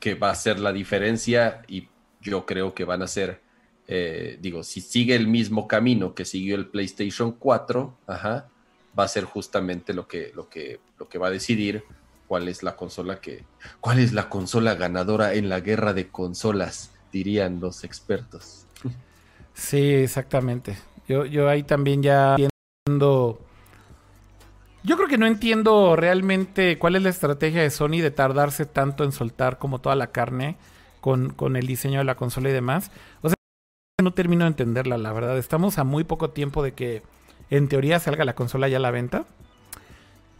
que 0.00 0.14
va 0.14 0.30
a 0.30 0.34
ser 0.34 0.58
la 0.58 0.72
diferencia 0.72 1.62
y 1.68 1.88
yo 2.20 2.46
creo 2.46 2.74
que 2.74 2.84
van 2.84 3.02
a 3.02 3.06
ser, 3.06 3.40
eh, 3.86 4.38
digo, 4.40 4.62
si 4.62 4.80
sigue 4.80 5.14
el 5.14 5.28
mismo 5.28 5.68
camino 5.68 6.14
que 6.14 6.24
siguió 6.24 6.56
el 6.56 6.66
PlayStation 6.66 7.32
4, 7.32 7.96
ajá, 8.06 8.48
va 8.98 9.04
a 9.04 9.08
ser 9.08 9.24
justamente 9.24 9.94
lo 9.94 10.08
que, 10.08 10.32
lo 10.34 10.48
que, 10.48 10.80
lo 10.98 11.08
que 11.08 11.18
va 11.18 11.28
a 11.28 11.30
decidir 11.30 11.84
cuál 12.26 12.48
es 12.48 12.62
la 12.62 12.76
consola 12.76 13.20
que, 13.20 13.44
cuál 13.80 13.98
es 13.98 14.12
la 14.12 14.28
consola 14.28 14.74
ganadora 14.74 15.34
en 15.34 15.48
la 15.48 15.60
guerra 15.60 15.92
de 15.92 16.08
consolas, 16.08 16.92
dirían 17.12 17.60
los 17.60 17.84
expertos. 17.84 18.66
Sí, 19.52 19.94
exactamente. 19.94 20.78
Yo, 21.06 21.26
yo 21.26 21.48
ahí 21.48 21.62
también 21.62 22.02
ya 22.02 22.36
entiendo. 22.86 23.40
Yo 24.82 24.96
creo 24.96 25.08
que 25.08 25.18
no 25.18 25.26
entiendo 25.26 25.94
realmente 25.96 26.78
cuál 26.78 26.96
es 26.96 27.02
la 27.02 27.10
estrategia 27.10 27.62
de 27.62 27.70
Sony 27.70 28.00
de 28.00 28.10
tardarse 28.10 28.64
tanto 28.66 29.04
en 29.04 29.12
soltar 29.12 29.58
como 29.58 29.78
toda 29.78 29.94
la 29.94 30.08
carne 30.08 30.56
con, 31.00 31.30
con 31.30 31.56
el 31.56 31.66
diseño 31.66 31.98
de 31.98 32.04
la 32.04 32.14
consola 32.14 32.48
y 32.48 32.52
demás. 32.52 32.90
O 33.22 33.28
sea, 33.28 33.34
no 34.02 34.14
termino 34.14 34.44
de 34.44 34.48
entenderla, 34.48 34.96
la 34.96 35.12
verdad. 35.12 35.36
Estamos 35.36 35.78
a 35.78 35.84
muy 35.84 36.04
poco 36.04 36.30
tiempo 36.30 36.62
de 36.62 36.72
que 36.72 37.02
en 37.50 37.68
teoría 37.68 38.00
salga 38.00 38.24
la 38.24 38.34
consola 38.34 38.68
ya 38.68 38.78
a 38.78 38.80
la 38.80 38.90
venta. 38.90 39.26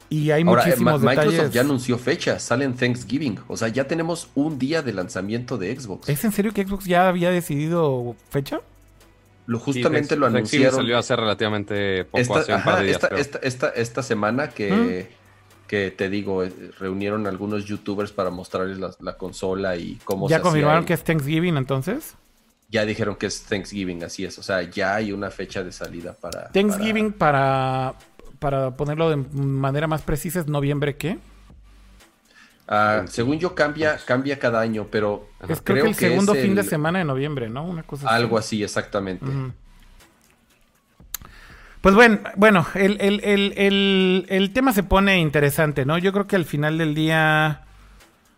Y 0.08 0.32
hay 0.32 0.42
Ahora, 0.42 0.62
eh, 0.62 0.66
muchísimos 0.66 1.02
Microsoft 1.02 1.30
detalles. 1.32 1.52
ya 1.52 1.60
anunció 1.60 1.98
fecha, 1.98 2.38
sale 2.40 2.64
en 2.64 2.74
Thanksgiving, 2.74 3.38
o 3.46 3.56
sea, 3.56 3.68
ya 3.68 3.86
tenemos 3.86 4.28
un 4.34 4.58
día 4.58 4.82
de 4.82 4.92
lanzamiento 4.92 5.56
de 5.56 5.78
Xbox. 5.78 6.08
¿Es 6.08 6.24
en 6.24 6.32
serio 6.32 6.52
que 6.52 6.66
Xbox 6.66 6.86
ya 6.86 7.08
había 7.08 7.30
decidido 7.30 8.16
fecha? 8.28 8.60
Lo 9.46 9.58
Sí, 9.58 9.64
justamente 9.64 10.16
lo 10.16 10.26
anunciaron. 10.26 10.76
salió 10.76 10.98
hace 10.98 11.16
relativamente 11.16 12.04
poco, 12.04 12.18
esta, 12.18 12.38
hace 12.38 12.54
un 12.54 12.62
par 12.62 12.74
ajá, 12.74 12.80
de 12.80 12.86
días. 12.86 13.02
esta, 13.02 13.16
esta, 13.16 13.38
esta, 13.38 13.68
esta 13.70 14.02
semana 14.02 14.50
que, 14.50 15.08
que 15.66 15.90
te 15.90 16.08
digo, 16.08 16.44
eh, 16.44 16.52
reunieron 16.78 17.26
algunos 17.26 17.64
youtubers 17.64 18.12
para 18.12 18.30
mostrarles 18.30 18.78
la, 18.78 18.90
la 19.00 19.16
consola 19.16 19.76
y 19.76 19.98
cómo 20.04 20.28
¿Ya 20.28 20.36
se 20.36 20.42
confirmaron 20.42 20.84
que 20.84 20.94
es 20.94 21.02
Thanksgiving 21.02 21.56
entonces? 21.56 22.14
Ya 22.68 22.84
dijeron 22.84 23.16
que 23.16 23.26
es 23.26 23.42
Thanksgiving, 23.42 24.04
así 24.04 24.24
es. 24.24 24.38
O 24.38 24.42
sea, 24.44 24.62
ya 24.62 24.94
hay 24.94 25.10
una 25.12 25.30
fecha 25.30 25.64
de 25.64 25.72
salida 25.72 26.12
para... 26.12 26.50
Thanksgiving 26.52 27.12
para, 27.12 27.94
para 28.38 28.76
ponerlo 28.76 29.10
de 29.10 29.16
manera 29.16 29.88
más 29.88 30.02
precisa 30.02 30.38
es 30.38 30.46
noviembre 30.46 30.94
qué? 30.96 31.18
Ah, 32.72 33.02
según 33.09 33.40
yo 33.40 33.55
cambia, 33.56 33.98
cambia 34.06 34.38
cada 34.38 34.60
año, 34.60 34.86
pero 34.92 35.26
Es 35.48 35.60
creo, 35.60 35.76
que 35.82 35.88
el 35.88 35.90
es 35.90 35.97
segundo 35.97 36.34
fin 36.34 36.55
de 36.55 36.62
semana 36.62 37.01
de 37.01 37.05
noviembre, 37.05 37.51
¿no? 37.51 37.64
Una 37.64 37.82
cosa 37.82 38.06
así. 38.06 38.14
Algo 38.14 38.38
así, 38.38 38.62
exactamente. 38.62 39.26
Pues 41.80 41.94
bueno, 41.94 42.18
bueno, 42.36 42.66
el, 42.74 43.01
el- 43.01 43.20
el- 43.24 43.55
el- 43.56 44.26
el 44.28 44.52
tema 44.52 44.72
se 44.72 44.82
pone 44.82 45.18
interesante, 45.18 45.86
¿no? 45.86 45.97
Yo 45.98 46.12
creo 46.12 46.26
que 46.26 46.36
al 46.36 46.44
final 46.44 46.76
del 46.78 46.94
día 46.94 47.62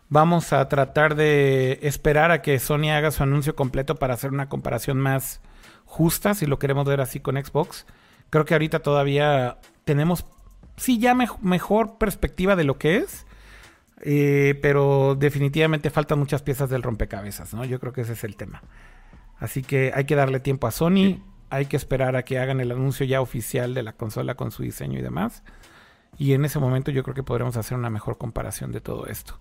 vamos 0.09 0.53
a 0.53 0.67
tratar 0.69 1.15
de 1.15 1.79
esperar 1.81 2.31
a 2.31 2.41
que 2.41 2.57
Sony 2.59 2.89
haga 2.91 3.11
su 3.11 3.21
anuncio 3.21 3.55
completo 3.55 3.95
para 3.95 4.13
hacer 4.13 4.31
una 4.31 4.47
comparación 4.47 4.97
más 4.99 5.41
justa, 5.85 6.33
si 6.35 6.45
lo 6.45 6.57
queremos 6.57 6.85
ver 6.85 7.01
así 7.01 7.19
con 7.19 7.35
Xbox. 7.35 7.85
Creo 8.29 8.45
que 8.45 8.53
ahorita 8.55 8.79
todavía 8.79 9.57
tenemos, 9.83 10.25
sí, 10.77 10.97
ya 10.97 11.13
mej- 11.13 11.37
mejor 11.41 11.97
perspectiva 11.97 12.55
de 12.55 12.63
lo 12.63 12.77
que 12.77 12.97
es, 12.97 13.25
eh, 14.05 14.59
pero 14.61 15.15
definitivamente 15.15 15.89
faltan 15.89 16.19
muchas 16.19 16.41
piezas 16.41 16.69
del 16.69 16.83
rompecabezas, 16.83 17.53
¿no? 17.53 17.63
Yo 17.65 17.79
creo 17.79 17.93
que 17.93 18.01
ese 18.01 18.13
es 18.13 18.23
el 18.23 18.35
tema. 18.35 18.61
Así 19.37 19.63
que 19.63 19.91
hay 19.95 20.05
que 20.05 20.15
darle 20.15 20.39
tiempo 20.39 20.67
a 20.67 20.71
Sony, 20.71 21.21
hay 21.49 21.65
que 21.65 21.77
esperar 21.77 22.15
a 22.15 22.23
que 22.23 22.39
hagan 22.39 22.59
el 22.59 22.71
anuncio 22.71 23.05
ya 23.05 23.21
oficial 23.21 23.73
de 23.73 23.83
la 23.83 23.93
consola 23.93 24.35
con 24.35 24.51
su 24.51 24.63
diseño 24.63 24.99
y 24.99 25.01
demás. 25.01 25.43
Y 26.17 26.33
en 26.33 26.45
ese 26.45 26.59
momento 26.59 26.91
yo 26.91 27.03
creo 27.03 27.15
que 27.15 27.23
podremos 27.23 27.57
hacer 27.57 27.77
una 27.77 27.89
mejor 27.89 28.17
comparación 28.17 28.71
de 28.71 28.81
todo 28.81 29.07
esto. 29.07 29.39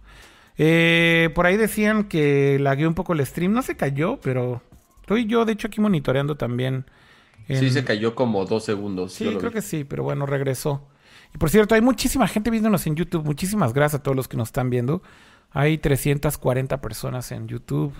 Eh, 0.59 1.31
por 1.35 1.47
ahí 1.47 1.57
decían 1.57 2.05
que 2.05 2.59
lagueó 2.59 2.89
un 2.89 2.95
poco 2.95 3.13
el 3.13 3.25
stream. 3.27 3.53
No 3.53 3.63
se 3.63 3.77
cayó, 3.77 4.19
pero 4.23 4.63
estoy 5.01 5.27
yo 5.27 5.45
de 5.45 5.53
hecho 5.53 5.69
aquí 5.69 5.81
monitoreando 5.81 6.37
también. 6.37 6.85
en- 7.49 7.59
Sí, 7.59 7.71
se 7.71 7.85
cayó 7.85 8.15
como 8.15 8.45
dos 8.47 8.65
segundos. 8.65 9.13
Sí, 9.15 9.25
creo 9.25 9.51
vi. 9.51 9.55
que 9.55 9.63
sí, 9.63 9.85
pero 9.85 10.03
bueno, 10.05 10.27
regresó. 10.27 10.87
Y 11.35 11.39
por 11.39 11.51
cierto, 11.51 11.75
hay 11.75 11.81
muchísima 11.81 12.29
gente 12.29 12.51
viéndonos 12.51 12.87
en 12.87 12.97
YouTube. 12.97 13.25
Muchísimas 13.25 13.73
gracias 13.73 14.01
a 14.01 14.03
todos 14.03 14.17
los 14.17 14.29
que 14.29 14.37
nos 14.37 14.49
están 14.49 14.71
viendo. 14.71 15.03
Hay 15.51 15.79
340 15.79 16.81
personas 16.81 17.31
en 17.33 17.47
YouTube, 17.47 17.93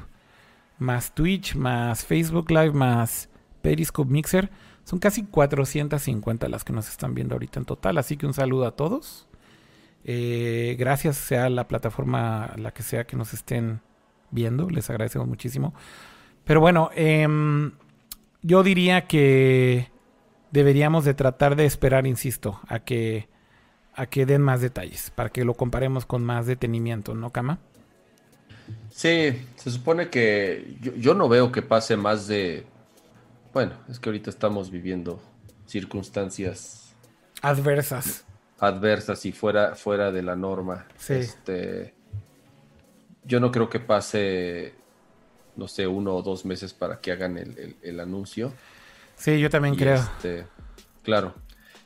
más 0.79 1.15
Twitch, 1.15 1.55
más 1.55 2.05
Facebook 2.05 2.51
Live, 2.51 2.73
más 2.73 3.29
Periscope 3.61 4.11
Mixer. 4.11 4.51
Son 4.85 4.99
casi 4.99 5.25
450 5.25 6.49
las 6.49 6.65
que 6.65 6.73
nos 6.73 6.89
están 6.89 7.15
viendo 7.15 7.35
ahorita 7.35 7.61
en 7.61 7.67
total. 7.67 7.99
Así 7.99 8.17
que 8.17 8.27
un 8.27 8.35
saludo 8.35 8.67
a 8.67 8.77
todos. 8.77 9.29
Eh, 10.05 10.75
gracias 10.79 11.17
sea 11.17 11.49
la 11.49 11.69
plataforma, 11.69 12.53
la 12.57 12.73
que 12.73 12.83
sea 12.83 13.07
que 13.07 13.17
nos 13.17 13.33
estén 13.33 13.81
viendo. 14.31 14.69
Les 14.69 14.91
agradecemos 14.91 15.29
muchísimo. 15.29 15.75
Pero 16.45 16.61
bueno, 16.61 16.91
em, 16.95 17.73
yo 18.43 18.63
diría 18.63 19.07
que 19.07 19.92
deberíamos 20.53 21.05
de 21.05 21.15
tratar 21.15 21.57
de 21.57 21.65
esperar, 21.67 22.07
insisto, 22.07 22.61
a 22.69 22.79
que 22.81 23.29
a 23.95 24.07
que 24.07 24.25
den 24.25 24.41
más 24.41 24.63
detalles, 24.63 25.11
para 25.11 25.29
que 25.29 25.45
lo 25.45 25.53
comparemos 25.53 26.07
con 26.07 26.25
más 26.25 26.47
detenimiento, 26.47 27.15
¿no, 27.15 27.31
Kama? 27.31 27.59
Sí, 28.91 29.47
se 29.57 29.71
supone 29.71 30.09
que 30.09 30.79
yo, 30.81 30.95
yo 30.95 31.13
no 31.15 31.29
veo 31.29 31.53
que 31.53 31.61
pase 31.61 31.97
más 31.99 32.27
de... 32.27 32.65
Bueno, 33.53 33.75
es 33.91 33.99
que 33.99 34.09
ahorita 34.09 34.31
estamos 34.31 34.71
viviendo 34.71 35.21
circunstancias 35.67 36.95
Adversas. 37.43 38.25
adversas 38.59 39.27
y 39.27 39.33
fuera, 39.33 39.75
fuera 39.75 40.11
de 40.11 40.23
la 40.23 40.37
norma. 40.37 40.87
Sí. 40.97 41.15
Este, 41.15 41.93
yo 43.25 43.41
no 43.41 43.51
creo 43.53 43.69
que 43.69 43.81
pase, 43.81 44.73
no 45.57 45.69
sé, 45.69 45.87
uno 45.87 46.15
o 46.17 46.23
dos 46.23 46.47
meses 46.47 46.73
para 46.73 46.99
que 47.01 47.13
hagan 47.13 47.37
el, 47.37 47.59
el- 47.59 47.77
el 47.83 48.01
anuncio. 48.01 48.55
Sí, 49.23 49.39
yo 49.41 49.49
también 49.51 49.75
Y, 49.75 49.79
creo. 49.79 49.95
este, 49.97 50.47
claro, 51.03 51.35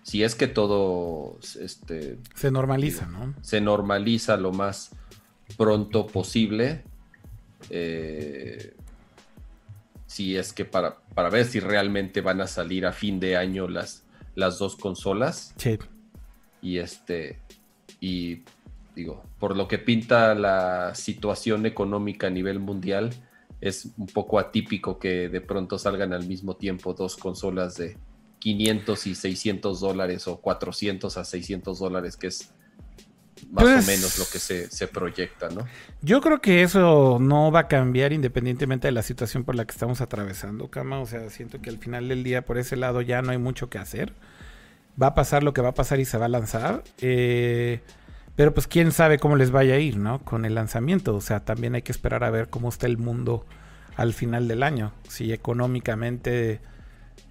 si 0.02 0.22
es 0.24 0.34
que 0.34 0.46
todo 0.46 1.38
este, 1.60 2.18
Se 2.34 2.50
normaliza, 2.50 3.06
¿no? 3.06 3.34
se 3.42 3.60
normaliza 3.60 4.36
lo 4.36 4.52
más 4.52 4.90
pronto 5.56 6.06
posible. 6.06 6.82
eh, 7.70 8.74
si 10.06 10.36
es 10.36 10.52
que 10.52 10.64
para, 10.64 10.96
para 11.14 11.28
ver 11.30 11.44
si 11.44 11.60
realmente 11.60 12.20
van 12.22 12.40
a 12.40 12.46
salir 12.46 12.86
a 12.86 12.92
fin 12.92 13.20
de 13.20 13.36
año 13.36 13.68
las, 13.68 14.04
las 14.34 14.58
dos 14.58 14.76
consolas. 14.76 15.52
Sí. 15.58 15.78
Y 16.62 16.78
este. 16.78 17.40
Y 18.00 18.42
digo, 18.94 19.22
por 19.38 19.56
lo 19.56 19.68
que 19.68 19.78
pinta 19.78 20.34
la 20.34 20.94
situación 20.94 21.66
económica 21.66 22.28
a 22.28 22.30
nivel 22.30 22.60
mundial, 22.60 23.10
es 23.60 23.88
un 23.96 24.06
poco 24.06 24.38
atípico 24.38 24.98
que 24.98 25.28
de 25.28 25.40
pronto 25.40 25.78
salgan 25.78 26.12
al 26.12 26.26
mismo 26.26 26.56
tiempo 26.56 26.92
dos 26.94 27.16
consolas 27.16 27.76
de 27.76 27.96
500 28.38 29.06
y 29.06 29.14
600 29.14 29.80
dólares 29.80 30.28
o 30.28 30.36
400 30.40 31.16
a 31.16 31.24
600 31.24 31.78
dólares, 31.78 32.16
que 32.16 32.26
es 32.28 32.50
más 33.50 33.64
Pues- 33.64 33.84
o 33.84 33.90
menos 33.90 34.18
lo 34.18 34.24
que 34.30 34.38
se, 34.38 34.70
se 34.70 34.88
proyecta, 34.88 35.48
¿no? 35.48 35.66
Yo 36.02 36.20
creo 36.20 36.40
que 36.40 36.62
eso 36.62 37.18
no 37.20 37.50
va 37.50 37.60
a 37.60 37.68
cambiar 37.68 38.12
independientemente 38.12 38.88
de 38.88 38.92
la 38.92 39.02
situación 39.02 39.44
por 39.44 39.54
la 39.54 39.64
que 39.66 39.72
estamos 39.72 40.00
atravesando, 40.00 40.68
Kama. 40.70 41.00
O 41.00 41.06
sea, 41.06 41.28
siento 41.30 41.60
que 41.60 41.70
al 41.70 41.78
final 41.78 42.08
del 42.08 42.22
día 42.24 42.44
por 42.44 42.58
ese 42.58 42.76
lado 42.76 43.00
ya 43.02 43.22
no 43.22 43.32
hay 43.32 43.38
mucho 43.38 43.68
que 43.68 43.78
hacer. 43.78 44.12
Va 45.00 45.08
a 45.08 45.14
pasar 45.14 45.42
lo 45.42 45.52
que 45.52 45.60
va 45.60 45.70
a 45.70 45.74
pasar 45.74 46.00
y 46.00 46.04
se 46.06 46.16
va 46.16 46.24
a 46.26 46.28
lanzar. 46.30 46.82
Eh, 47.00 47.80
pero 48.36 48.52
pues 48.54 48.66
quién 48.66 48.92
sabe 48.92 49.18
cómo 49.18 49.36
les 49.36 49.50
vaya 49.50 49.74
a 49.74 49.78
ir, 49.78 49.96
¿no? 49.96 50.20
Con 50.20 50.44
el 50.44 50.54
lanzamiento. 50.54 51.14
O 51.16 51.20
sea, 51.20 51.40
también 51.40 51.74
hay 51.74 51.82
que 51.82 51.92
esperar 51.92 52.22
a 52.22 52.30
ver 52.30 52.48
cómo 52.48 52.68
está 52.68 52.86
el 52.86 52.98
mundo 52.98 53.44
al 53.96 54.12
final 54.12 54.46
del 54.46 54.62
año. 54.62 54.92
Si 55.08 55.32
económicamente 55.32 56.60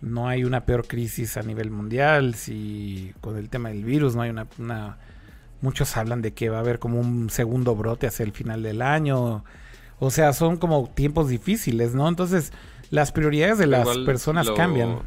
no 0.01 0.27
hay 0.27 0.43
una 0.43 0.65
peor 0.65 0.87
crisis 0.87 1.37
a 1.37 1.41
nivel 1.43 1.71
mundial, 1.71 2.35
si 2.35 3.13
con 3.21 3.37
el 3.37 3.49
tema 3.49 3.69
del 3.69 3.83
virus 3.85 4.15
no 4.15 4.23
hay 4.23 4.29
una, 4.31 4.47
una 4.59 4.97
muchos 5.61 5.95
hablan 5.97 6.21
de 6.21 6.33
que 6.33 6.49
va 6.49 6.57
a 6.57 6.61
haber 6.61 6.79
como 6.79 6.99
un 6.99 7.29
segundo 7.29 7.75
brote 7.75 8.07
hacia 8.07 8.23
el 8.23 8.31
final 8.31 8.61
del 8.63 8.81
año. 8.81 9.43
O 9.99 10.11
sea, 10.11 10.33
son 10.33 10.57
como 10.57 10.89
tiempos 10.93 11.29
difíciles, 11.29 11.93
¿no? 11.95 12.07
Entonces, 12.09 12.51
las 12.91 13.11
prioridades 13.11 13.57
de 13.57 13.67
las 13.67 13.81
Igual 13.81 14.05
personas 14.05 14.47
lo- 14.47 14.55
cambian. 14.55 14.99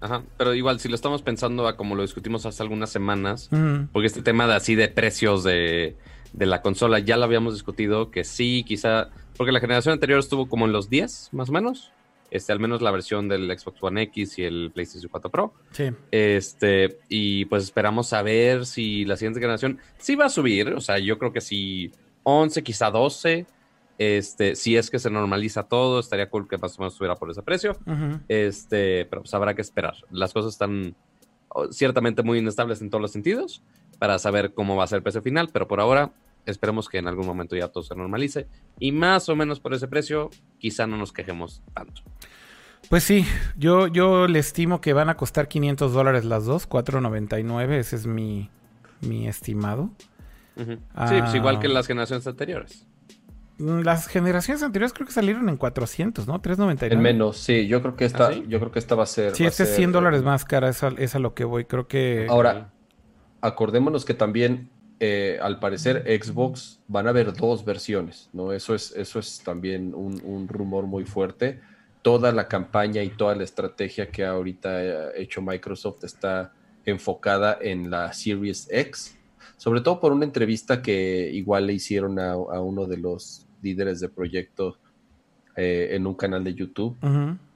Ajá, 0.00 0.22
pero 0.36 0.54
igual, 0.54 0.80
si 0.80 0.88
lo 0.88 0.94
estamos 0.94 1.22
pensando 1.22 1.66
a 1.66 1.76
como 1.76 1.94
lo 1.94 2.02
discutimos 2.02 2.46
hace 2.46 2.62
algunas 2.62 2.90
semanas, 2.90 3.48
porque 3.92 4.06
este 4.06 4.22
tema 4.22 4.46
de 4.46 4.54
así 4.54 4.74
de 4.74 4.88
precios 4.88 5.44
de, 5.44 5.96
de 6.32 6.46
la 6.46 6.62
consola 6.62 6.98
ya 6.98 7.16
lo 7.16 7.24
habíamos 7.24 7.54
discutido, 7.54 8.10
que 8.10 8.24
sí, 8.24 8.64
quizá, 8.66 9.10
porque 9.36 9.52
la 9.52 9.60
generación 9.60 9.92
anterior 9.92 10.18
estuvo 10.18 10.48
como 10.48 10.66
en 10.66 10.72
los 10.72 10.90
10, 10.90 11.30
más 11.32 11.48
o 11.48 11.52
menos, 11.52 11.92
este, 12.30 12.52
al 12.52 12.60
menos 12.60 12.82
la 12.82 12.90
versión 12.90 13.28
del 13.28 13.46
Xbox 13.58 13.82
One 13.82 14.02
X 14.02 14.38
y 14.38 14.44
el 14.44 14.70
PlayStation 14.72 15.10
4 15.10 15.30
Pro. 15.30 15.54
Sí. 15.70 15.90
Este, 16.10 16.98
y 17.08 17.46
pues 17.46 17.64
esperamos 17.64 18.08
saber 18.08 18.66
si 18.66 19.04
la 19.04 19.16
siguiente 19.16 19.40
generación 19.40 19.78
sí 19.96 20.14
va 20.14 20.26
a 20.26 20.30
subir. 20.30 20.74
O 20.74 20.80
sea, 20.80 20.98
yo 20.98 21.18
creo 21.18 21.32
que 21.32 21.40
si 21.40 21.90
11, 22.24 22.62
quizá 22.62 22.90
12. 22.90 23.46
Este, 23.98 24.54
si 24.54 24.76
es 24.76 24.90
que 24.90 24.98
se 25.00 25.10
normaliza 25.10 25.64
todo, 25.64 25.98
estaría 25.98 26.30
cool 26.30 26.46
que 26.48 26.56
más 26.56 26.78
o 26.78 26.82
menos 26.82 26.94
estuviera 26.94 27.16
por 27.16 27.30
ese 27.30 27.42
precio. 27.42 27.76
Este, 28.28 29.04
pero 29.06 29.22
pues 29.22 29.34
habrá 29.34 29.54
que 29.54 29.62
esperar. 29.62 29.94
Las 30.10 30.32
cosas 30.32 30.52
están 30.52 30.94
oh, 31.48 31.72
ciertamente 31.72 32.22
muy 32.22 32.38
inestables 32.38 32.80
en 32.80 32.90
todos 32.90 33.02
los 33.02 33.10
sentidos 33.12 33.62
para 33.98 34.18
saber 34.20 34.54
cómo 34.54 34.76
va 34.76 34.84
a 34.84 34.86
ser 34.86 34.98
el 34.98 35.02
precio 35.02 35.20
final, 35.22 35.50
pero 35.52 35.66
por 35.66 35.80
ahora 35.80 36.12
esperemos 36.46 36.88
que 36.88 36.98
en 36.98 37.08
algún 37.08 37.26
momento 37.26 37.56
ya 37.56 37.68
todo 37.68 37.82
se 37.82 37.94
normalice 37.96 38.46
y 38.78 38.92
más 38.92 39.28
o 39.28 39.34
menos 39.36 39.58
por 39.60 39.74
ese 39.74 39.88
precio 39.88 40.30
quizá 40.58 40.86
no 40.86 40.96
nos 40.96 41.12
quejemos 41.12 41.62
tanto. 41.74 42.02
Pues 42.88 43.02
sí, 43.02 43.26
yo, 43.56 43.88
yo 43.88 44.28
le 44.28 44.38
estimo 44.38 44.80
que 44.80 44.92
van 44.92 45.08
a 45.10 45.16
costar 45.16 45.48
500 45.48 45.92
dólares 45.92 46.24
las 46.24 46.46
dos, 46.46 46.68
4.99, 46.68 47.72
ese 47.72 47.96
es 47.96 48.06
mi, 48.06 48.48
mi 49.00 49.26
estimado. 49.28 49.90
Sí, 50.56 50.64
Ah. 50.94 51.06
pues 51.20 51.34
igual 51.34 51.58
que 51.60 51.68
las 51.68 51.86
generaciones 51.86 52.26
anteriores. 52.26 52.86
Las 53.58 54.06
generaciones 54.06 54.62
anteriores 54.62 54.92
creo 54.92 55.06
que 55.06 55.12
salieron 55.12 55.48
en 55.48 55.56
400, 55.56 56.28
¿no? 56.28 56.40
3.99. 56.40 56.92
En 56.92 57.00
menos, 57.00 57.38
sí, 57.38 57.66
yo 57.66 57.82
creo 57.82 57.96
que 57.96 58.04
esta, 58.04 58.28
¿Ah, 58.28 58.32
sí? 58.32 58.44
yo 58.48 58.60
creo 58.60 58.70
que 58.70 58.78
esta 58.78 58.94
va 58.94 59.02
a 59.02 59.06
ser. 59.06 59.34
Sí, 59.34 59.44
este 59.44 59.64
es 59.64 59.70
ser, 59.70 59.78
100 59.78 59.92
dólares 59.92 60.20
eh, 60.20 60.24
más 60.24 60.44
cara, 60.44 60.68
es 60.68 60.84
a, 60.84 60.88
es 60.96 61.16
a 61.16 61.18
lo 61.18 61.34
que 61.34 61.42
voy. 61.42 61.64
Creo 61.64 61.88
que... 61.88 62.28
Ahora, 62.30 62.70
acordémonos 63.40 64.04
que 64.04 64.14
también, 64.14 64.70
eh, 65.00 65.40
al 65.42 65.58
parecer, 65.58 66.04
Xbox 66.06 66.80
van 66.86 67.08
a 67.08 67.10
haber 67.10 67.32
dos 67.32 67.64
versiones, 67.64 68.30
¿no? 68.32 68.52
Eso 68.52 68.76
es, 68.76 68.92
eso 68.92 69.18
es 69.18 69.40
también 69.40 69.92
un, 69.92 70.20
un 70.24 70.46
rumor 70.46 70.86
muy 70.86 71.04
fuerte. 71.04 71.60
Toda 72.02 72.30
la 72.30 72.46
campaña 72.46 73.02
y 73.02 73.10
toda 73.10 73.34
la 73.34 73.42
estrategia 73.42 74.08
que 74.08 74.24
ahorita 74.24 74.68
ha 74.68 75.16
hecho 75.16 75.42
Microsoft 75.42 76.04
está 76.04 76.52
enfocada 76.84 77.58
en 77.60 77.90
la 77.90 78.12
Series 78.12 78.68
X, 78.70 79.18
sobre 79.56 79.80
todo 79.80 79.98
por 79.98 80.12
una 80.12 80.24
entrevista 80.24 80.80
que 80.80 81.28
igual 81.32 81.66
le 81.66 81.72
hicieron 81.72 82.20
a, 82.20 82.34
a 82.34 82.60
uno 82.60 82.86
de 82.86 82.98
los 82.98 83.47
líderes 83.62 84.00
de 84.00 84.08
proyecto 84.08 84.78
eh, 85.56 85.88
en 85.92 86.06
un 86.06 86.14
canal 86.14 86.44
de 86.44 86.54
YouTube 86.54 86.96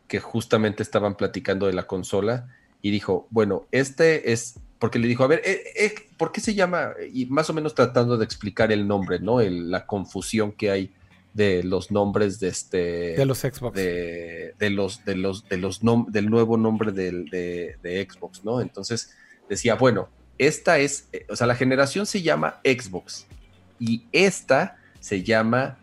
que 0.08 0.20
justamente 0.20 0.82
estaban 0.82 1.16
platicando 1.16 1.66
de 1.66 1.72
la 1.72 1.86
consola 1.86 2.48
y 2.82 2.90
dijo, 2.90 3.26
bueno, 3.30 3.66
este 3.70 4.32
es, 4.32 4.56
porque 4.78 4.98
le 4.98 5.06
dijo, 5.08 5.22
a 5.24 5.28
ver, 5.28 5.40
eh, 5.44 5.62
eh, 5.76 5.94
¿por 6.18 6.32
qué 6.32 6.40
se 6.40 6.54
llama? 6.54 6.90
Y 7.12 7.26
más 7.26 7.48
o 7.48 7.54
menos 7.54 7.74
tratando 7.74 8.18
de 8.18 8.24
explicar 8.24 8.72
el 8.72 8.86
nombre, 8.88 9.20
¿no? 9.20 9.40
El- 9.40 9.70
la 9.70 9.86
confusión 9.86 10.52
que 10.52 10.70
hay 10.70 10.92
de 11.32 11.62
los 11.62 11.90
nombres 11.90 12.40
de 12.40 12.48
este... 12.48 13.14
De 13.16 13.24
los 13.24 13.38
Xbox. 13.38 13.74
de, 13.74 14.54
de 14.58 14.70
los, 14.70 15.02
de 15.06 15.14
los, 15.14 15.48
de 15.48 15.56
los 15.56 15.82
nom- 15.82 16.10
del 16.10 16.28
nuevo 16.28 16.56
nombre 16.58 16.92
del- 16.92 17.26
de, 17.30 17.76
de 17.82 18.06
Xbox, 18.10 18.44
¿no? 18.44 18.60
Entonces 18.60 19.14
decía, 19.48 19.76
bueno, 19.76 20.08
esta 20.36 20.78
es, 20.78 21.08
eh, 21.12 21.24
o 21.30 21.36
sea, 21.36 21.46
la 21.46 21.54
generación 21.54 22.04
se 22.04 22.20
llama 22.20 22.60
Xbox 22.64 23.26
y 23.78 24.04
esta 24.12 24.76
se 25.00 25.22
llama 25.22 25.78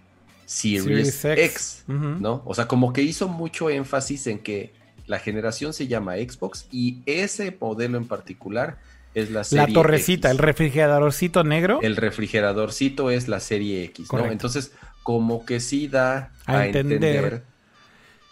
Series, 0.50 1.14
Series 1.14 1.26
X. 1.52 1.84
¿no? 1.88 2.42
O 2.46 2.56
sea, 2.56 2.68
como 2.68 2.92
que 2.92 3.04
hizo 3.04 3.28
mucho 3.28 3.70
énfasis 3.70 4.26
en 4.26 4.40
que 4.40 4.74
la 5.06 5.20
generación 5.20 5.74
se 5.74 5.88
llama 5.88 6.16
Xbox 6.16 6.66
y 6.72 7.04
ese 7.06 7.56
modelo 7.62 8.00
en 8.00 8.08
particular 8.08 8.80
es 9.14 9.30
la 9.30 9.44
serie 9.44 9.68
La 9.68 9.74
torrecita, 9.74 10.30
X. 10.30 10.32
el 10.32 10.44
refrigeradorcito 10.44 11.44
negro. 11.44 11.80
El 11.84 11.96
refrigeradorcito 11.96 13.12
es 13.12 13.28
la 13.28 13.40
serie 13.40 13.84
X, 13.86 14.08
Correcto. 14.08 14.26
¿no? 14.28 14.32
Entonces, 14.32 14.72
como 15.04 15.46
que 15.46 15.60
sí 15.60 15.88
da 15.88 16.32
A 16.48 16.60
a, 16.60 16.66
entender 16.66 17.04
entender, 17.04 17.44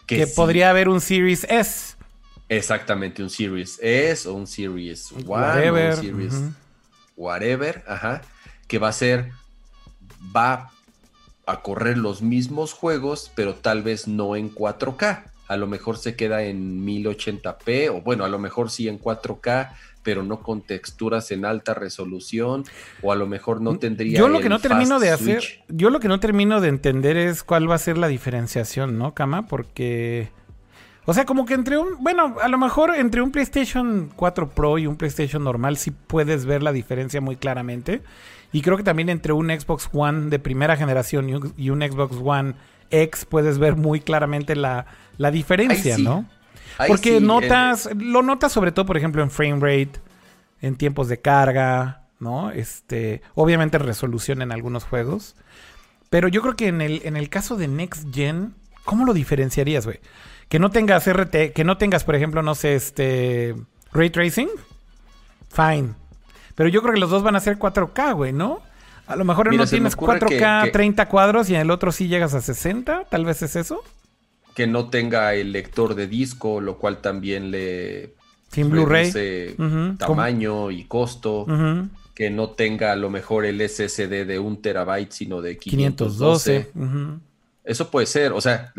que 0.07 0.25
sí, 0.25 0.33
podría 0.35 0.71
haber 0.71 0.89
un 0.89 1.01
Series 1.01 1.43
S. 1.43 1.97
Exactamente, 2.49 3.21
un 3.21 3.29
Series 3.29 3.77
S 3.79 4.27
o 4.27 4.33
un 4.33 4.47
Series 4.47 5.11
One 5.11 5.23
Whatever. 5.23 5.93
o 5.93 5.97
un 5.97 6.01
Series 6.01 6.33
whatever, 7.15 7.83
ajá, 7.87 8.21
que 8.67 8.79
va 8.79 8.89
a 8.89 8.93
ser, 8.93 9.31
va 10.35 10.71
a 11.47 11.61
correr 11.61 11.97
los 11.97 12.21
mismos 12.21 12.73
juegos, 12.73 13.31
pero 13.33 13.55
tal 13.55 13.81
vez 13.81 14.07
no 14.07 14.35
en 14.35 14.53
4K. 14.53 15.23
A 15.47 15.55
lo 15.55 15.65
mejor 15.65 15.97
se 15.97 16.15
queda 16.15 16.43
en 16.43 16.85
1080p, 16.85 17.89
o 17.89 18.01
bueno, 18.01 18.25
a 18.25 18.29
lo 18.29 18.37
mejor 18.37 18.69
sí 18.69 18.89
en 18.89 18.99
4K, 18.99 19.71
pero 20.03 20.23
no 20.23 20.41
con 20.41 20.61
texturas 20.61 21.31
en 21.31 21.45
alta 21.45 21.73
resolución, 21.73 22.65
o 23.01 23.13
a 23.13 23.15
lo 23.15 23.27
mejor 23.27 23.61
no 23.61 23.79
tendría. 23.79 24.19
Yo 24.19 24.27
lo 24.27 24.41
que 24.41 24.49
no 24.49 24.59
termino 24.59 24.99
de 24.99 25.09
hacer, 25.09 25.41
switch. 25.41 25.63
yo 25.69 25.89
lo 25.89 26.01
que 26.01 26.09
no 26.09 26.19
termino 26.19 26.59
de 26.59 26.67
entender 26.67 27.15
es 27.15 27.43
cuál 27.43 27.69
va 27.71 27.75
a 27.75 27.79
ser 27.79 27.97
la 27.97 28.09
diferenciación, 28.09 28.97
¿no, 28.97 29.13
Kama? 29.13 29.47
Porque, 29.47 30.29
o 31.05 31.13
sea, 31.13 31.25
como 31.25 31.45
que 31.45 31.53
entre 31.53 31.77
un, 31.77 32.03
bueno, 32.03 32.35
a 32.41 32.49
lo 32.49 32.57
mejor 32.57 32.93
entre 32.93 33.21
un 33.21 33.31
PlayStation 33.31 34.11
4 34.17 34.49
Pro 34.49 34.77
y 34.77 34.85
un 34.85 34.97
PlayStation 34.97 35.45
normal 35.45 35.77
sí 35.77 35.91
puedes 35.91 36.45
ver 36.45 36.61
la 36.61 36.73
diferencia 36.73 37.21
muy 37.21 37.37
claramente. 37.37 38.01
Y 38.51 38.61
creo 38.61 38.77
que 38.77 38.83
también 38.83 39.09
entre 39.09 39.33
un 39.33 39.49
Xbox 39.49 39.89
One 39.91 40.29
de 40.29 40.39
primera 40.39 40.77
generación 40.77 41.29
y 41.29 41.35
un, 41.35 41.53
y 41.57 41.69
un 41.69 41.81
Xbox 41.81 42.15
One 42.23 42.53
X 42.89 43.25
puedes 43.25 43.57
ver 43.59 43.75
muy 43.75 43.99
claramente 43.99 44.55
la, 44.55 44.85
la 45.17 45.31
diferencia, 45.31 45.95
sí. 45.95 46.03
¿no? 46.03 46.25
Ahí 46.77 46.89
Porque 46.89 47.19
sí, 47.19 47.25
notas, 47.25 47.87
eh, 47.87 47.91
lo 47.95 48.21
notas 48.21 48.51
sobre 48.51 48.71
todo, 48.71 48.85
por 48.85 48.97
ejemplo, 48.97 49.23
en 49.23 49.31
frame 49.31 49.59
rate, 49.59 49.99
en 50.61 50.75
tiempos 50.75 51.07
de 51.09 51.19
carga, 51.19 52.03
¿no? 52.19 52.51
Este, 52.51 53.21
obviamente 53.35 53.77
resolución 53.77 54.41
en 54.41 54.51
algunos 54.51 54.83
juegos. 54.83 55.35
Pero 56.09 56.27
yo 56.27 56.41
creo 56.41 56.55
que 56.55 56.67
en 56.67 56.81
el, 56.81 57.01
en 57.03 57.17
el 57.17 57.29
caso 57.29 57.57
de 57.57 57.67
Next 57.67 58.13
Gen, 58.13 58.53
¿cómo 58.85 59.05
lo 59.05 59.13
diferenciarías, 59.13 59.85
güey? 59.85 59.99
Que 60.49 60.59
no 60.59 60.69
tengas 60.69 61.11
RT, 61.11 61.51
que 61.53 61.63
no 61.65 61.77
tengas, 61.77 62.03
por 62.03 62.15
ejemplo, 62.15 62.41
no 62.41 62.55
sé, 62.55 62.75
este, 62.75 63.55
Ray 63.91 64.09
Tracing. 64.09 64.49
Fine. 65.49 65.95
Pero 66.57 66.67
yo 66.69 66.81
creo 66.81 66.95
que 66.95 66.99
los 66.99 67.09
dos 67.11 67.23
van 67.23 67.37
a 67.37 67.39
ser 67.39 67.57
4K, 67.57 68.13
güey, 68.15 68.33
¿no? 68.33 68.59
A 69.05 69.15
lo 69.15 69.23
mejor 69.23 69.47
en 69.47 69.51
Mira, 69.51 69.63
uno 69.63 69.69
tienes 69.69 69.93
ocurre 69.93 70.19
4K 70.19 70.61
que- 70.63 70.65
que- 70.65 70.71
30 70.73 71.07
cuadros 71.07 71.49
y 71.49 71.55
en 71.55 71.61
el 71.61 71.71
otro 71.71 71.93
sí 71.93 72.09
llegas 72.09 72.33
a 72.33 72.41
60, 72.41 73.05
tal 73.09 73.23
vez 73.23 73.41
es 73.43 73.55
eso. 73.55 73.81
que 74.55 74.65
no 74.67 74.89
tenga 74.89 75.35
el 75.35 75.51
lector 75.51 75.93
de 75.93 76.07
disco, 76.07 76.59
lo 76.59 76.79
cual 76.79 76.97
también 76.97 77.51
le 77.51 78.15
Sin 78.51 78.71
Blu-ray. 78.71 79.11
tamaño 79.99 80.71
y 80.71 80.83
costo. 80.85 81.45
Que 82.15 82.31
no 82.31 82.49
tenga 82.49 82.91
a 82.91 82.95
lo 82.95 83.11
mejor 83.11 83.45
el 83.45 83.61
SSD 83.61 84.25
de 84.25 84.39
un 84.39 84.59
terabyte, 84.59 85.11
sino 85.11 85.41
de 85.41 85.57
512. 85.59 86.69
512. 86.73 87.03
ujú. 87.13 87.19
Eso 87.63 87.91
puede 87.91 88.07
ser, 88.07 88.31
o 88.31 88.41
sea, 88.41 88.73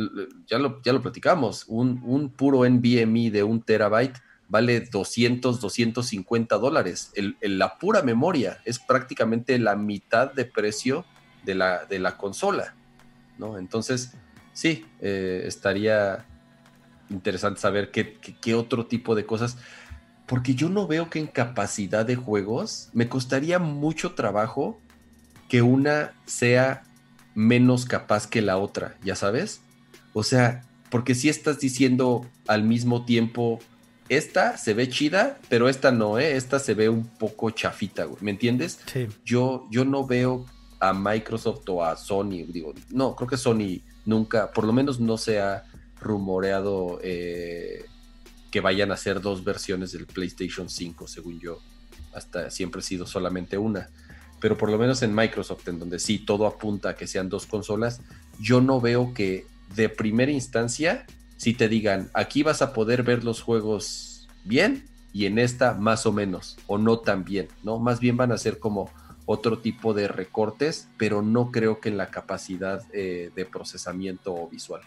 ya 0.48 0.58
lo, 0.58 0.82
ya 0.82 0.92
lo 0.92 1.00
platicamos, 1.02 1.64
un, 1.68 2.00
un 2.04 2.30
puro 2.30 2.64
NVMe 2.68 3.30
de 3.30 3.42
un 3.44 3.62
terabyte 3.62 4.18
vale 4.48 4.80
200, 4.80 5.60
250 5.60 6.56
dólares. 6.58 7.12
El- 7.14 7.36
la 7.40 7.78
pura 7.78 8.02
memoria 8.02 8.58
es 8.64 8.78
prácticamente 8.78 9.58
la 9.58 9.76
mitad 9.76 10.32
de 10.32 10.44
precio 10.46 11.04
de 11.44 11.54
la, 11.54 11.84
de 11.84 11.98
la 11.98 12.16
consola, 12.16 12.74
¿no? 13.38 13.58
Entonces, 13.58 14.12
sí, 14.52 14.86
eh, 15.00 15.42
estaría 15.46 16.24
interesante 17.10 17.60
saber 17.60 17.90
qué, 17.90 18.14
qué- 18.20 18.36
qué 18.40 18.54
otro 18.54 18.86
tipo 18.86 19.14
de 19.14 19.24
cosas, 19.26 19.58
porque 20.26 20.54
yo 20.54 20.68
no 20.68 20.86
veo 20.86 21.08
que 21.08 21.18
en 21.18 21.26
capacidad 21.26 22.04
de 22.04 22.16
juegos 22.16 22.90
me 22.92 23.08
costaría 23.08 23.58
mucho 23.58 24.14
trabajo 24.14 24.80
que 25.48 25.62
una 25.62 26.12
sea 26.26 26.82
menos 27.34 27.86
capaz 27.86 28.26
que 28.26 28.42
la 28.42 28.58
otra, 28.58 28.96
¿ya 29.02 29.14
sabes? 29.14 29.62
O 30.12 30.22
sea, 30.22 30.64
porque 30.90 31.14
si 31.14 31.28
estás 31.28 31.60
diciendo 31.60 32.26
al 32.46 32.62
mismo 32.64 33.04
tiempo, 33.06 33.58
esta 34.08 34.56
se 34.56 34.74
ve 34.74 34.88
chida, 34.88 35.38
pero 35.48 35.68
esta 35.68 35.92
no, 35.92 36.18
¿eh? 36.18 36.36
Esta 36.36 36.58
se 36.58 36.74
ve 36.74 36.88
un 36.88 37.06
poco 37.06 37.50
chafita, 37.50 38.04
güey, 38.04 38.22
¿me 38.22 38.30
entiendes? 38.30 38.80
Sí. 38.92 39.06
Yo, 39.24 39.66
yo 39.70 39.84
no 39.84 40.06
veo 40.06 40.46
a 40.80 40.92
Microsoft 40.92 41.68
o 41.68 41.84
a 41.84 41.96
Sony, 41.96 42.44
digo, 42.48 42.72
no, 42.90 43.16
creo 43.16 43.28
que 43.28 43.36
Sony 43.36 43.82
nunca, 44.04 44.50
por 44.52 44.64
lo 44.64 44.72
menos 44.72 45.00
no 45.00 45.18
se 45.18 45.40
ha 45.40 45.64
rumoreado 46.00 47.00
eh, 47.02 47.84
que 48.50 48.60
vayan 48.60 48.92
a 48.92 48.96
ser 48.96 49.20
dos 49.20 49.44
versiones 49.44 49.92
del 49.92 50.06
PlayStation 50.06 50.68
5, 50.68 51.06
según 51.06 51.40
yo. 51.40 51.58
Hasta 52.14 52.50
siempre 52.50 52.80
ha 52.80 52.82
sido 52.82 53.06
solamente 53.06 53.58
una. 53.58 53.90
Pero 54.40 54.56
por 54.56 54.70
lo 54.70 54.78
menos 54.78 55.02
en 55.02 55.14
Microsoft, 55.14 55.66
en 55.68 55.78
donde 55.78 55.98
sí 55.98 56.18
todo 56.18 56.46
apunta 56.46 56.90
a 56.90 56.96
que 56.96 57.06
sean 57.06 57.28
dos 57.28 57.46
consolas, 57.46 58.00
yo 58.40 58.60
no 58.60 58.80
veo 58.80 59.12
que 59.12 59.46
de 59.74 59.88
primera 59.88 60.32
instancia, 60.32 61.06
si 61.38 61.54
te 61.54 61.68
digan, 61.68 62.10
aquí 62.12 62.42
vas 62.42 62.60
a 62.60 62.72
poder 62.74 63.04
ver 63.04 63.24
los 63.24 63.40
juegos 63.40 64.28
bien 64.44 64.84
y 65.12 65.24
en 65.26 65.38
esta 65.38 65.72
más 65.74 66.04
o 66.04 66.12
menos, 66.12 66.58
o 66.66 66.78
no 66.78 66.98
tan 66.98 67.24
bien, 67.24 67.48
¿no? 67.62 67.78
Más 67.78 68.00
bien 68.00 68.16
van 68.16 68.32
a 68.32 68.38
ser 68.38 68.58
como 68.58 68.90
otro 69.24 69.58
tipo 69.58 69.94
de 69.94 70.08
recortes, 70.08 70.88
pero 70.98 71.22
no 71.22 71.50
creo 71.52 71.80
que 71.80 71.90
en 71.90 71.96
la 71.96 72.08
capacidad 72.08 72.82
eh, 72.92 73.30
de 73.34 73.44
procesamiento 73.44 74.48
visual. 74.48 74.82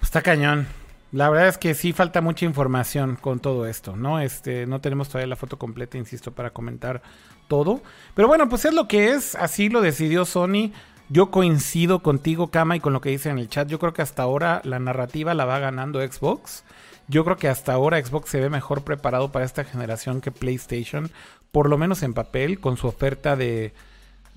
Está 0.00 0.22
cañón. 0.22 0.66
La 1.10 1.28
verdad 1.28 1.48
es 1.48 1.58
que 1.58 1.74
sí 1.74 1.92
falta 1.92 2.20
mucha 2.20 2.44
información 2.44 3.16
con 3.16 3.40
todo 3.40 3.66
esto, 3.66 3.96
¿no? 3.96 4.20
Este, 4.20 4.66
no 4.66 4.80
tenemos 4.80 5.08
todavía 5.08 5.26
la 5.26 5.36
foto 5.36 5.58
completa, 5.58 5.98
insisto, 5.98 6.32
para 6.32 6.50
comentar 6.50 7.02
todo. 7.48 7.82
Pero 8.14 8.28
bueno, 8.28 8.48
pues 8.48 8.64
es 8.64 8.72
lo 8.72 8.86
que 8.86 9.10
es, 9.10 9.34
así 9.34 9.68
lo 9.68 9.80
decidió 9.80 10.24
Sony. 10.24 10.70
Yo 11.12 11.32
coincido 11.32 11.98
contigo, 12.04 12.52
Kama, 12.52 12.76
y 12.76 12.80
con 12.80 12.92
lo 12.92 13.00
que 13.00 13.10
dice 13.10 13.30
en 13.30 13.38
el 13.38 13.48
chat. 13.48 13.68
Yo 13.68 13.80
creo 13.80 13.92
que 13.92 14.00
hasta 14.00 14.22
ahora 14.22 14.62
la 14.64 14.78
narrativa 14.78 15.34
la 15.34 15.44
va 15.44 15.58
ganando 15.58 16.00
Xbox. 16.00 16.62
Yo 17.08 17.24
creo 17.24 17.36
que 17.36 17.48
hasta 17.48 17.72
ahora 17.72 18.00
Xbox 18.00 18.30
se 18.30 18.38
ve 18.38 18.48
mejor 18.48 18.84
preparado 18.84 19.32
para 19.32 19.44
esta 19.44 19.64
generación 19.64 20.20
que 20.20 20.30
PlayStation, 20.30 21.10
por 21.50 21.68
lo 21.68 21.76
menos 21.76 22.04
en 22.04 22.14
papel, 22.14 22.60
con 22.60 22.76
su 22.76 22.86
oferta 22.86 23.34
de 23.34 23.72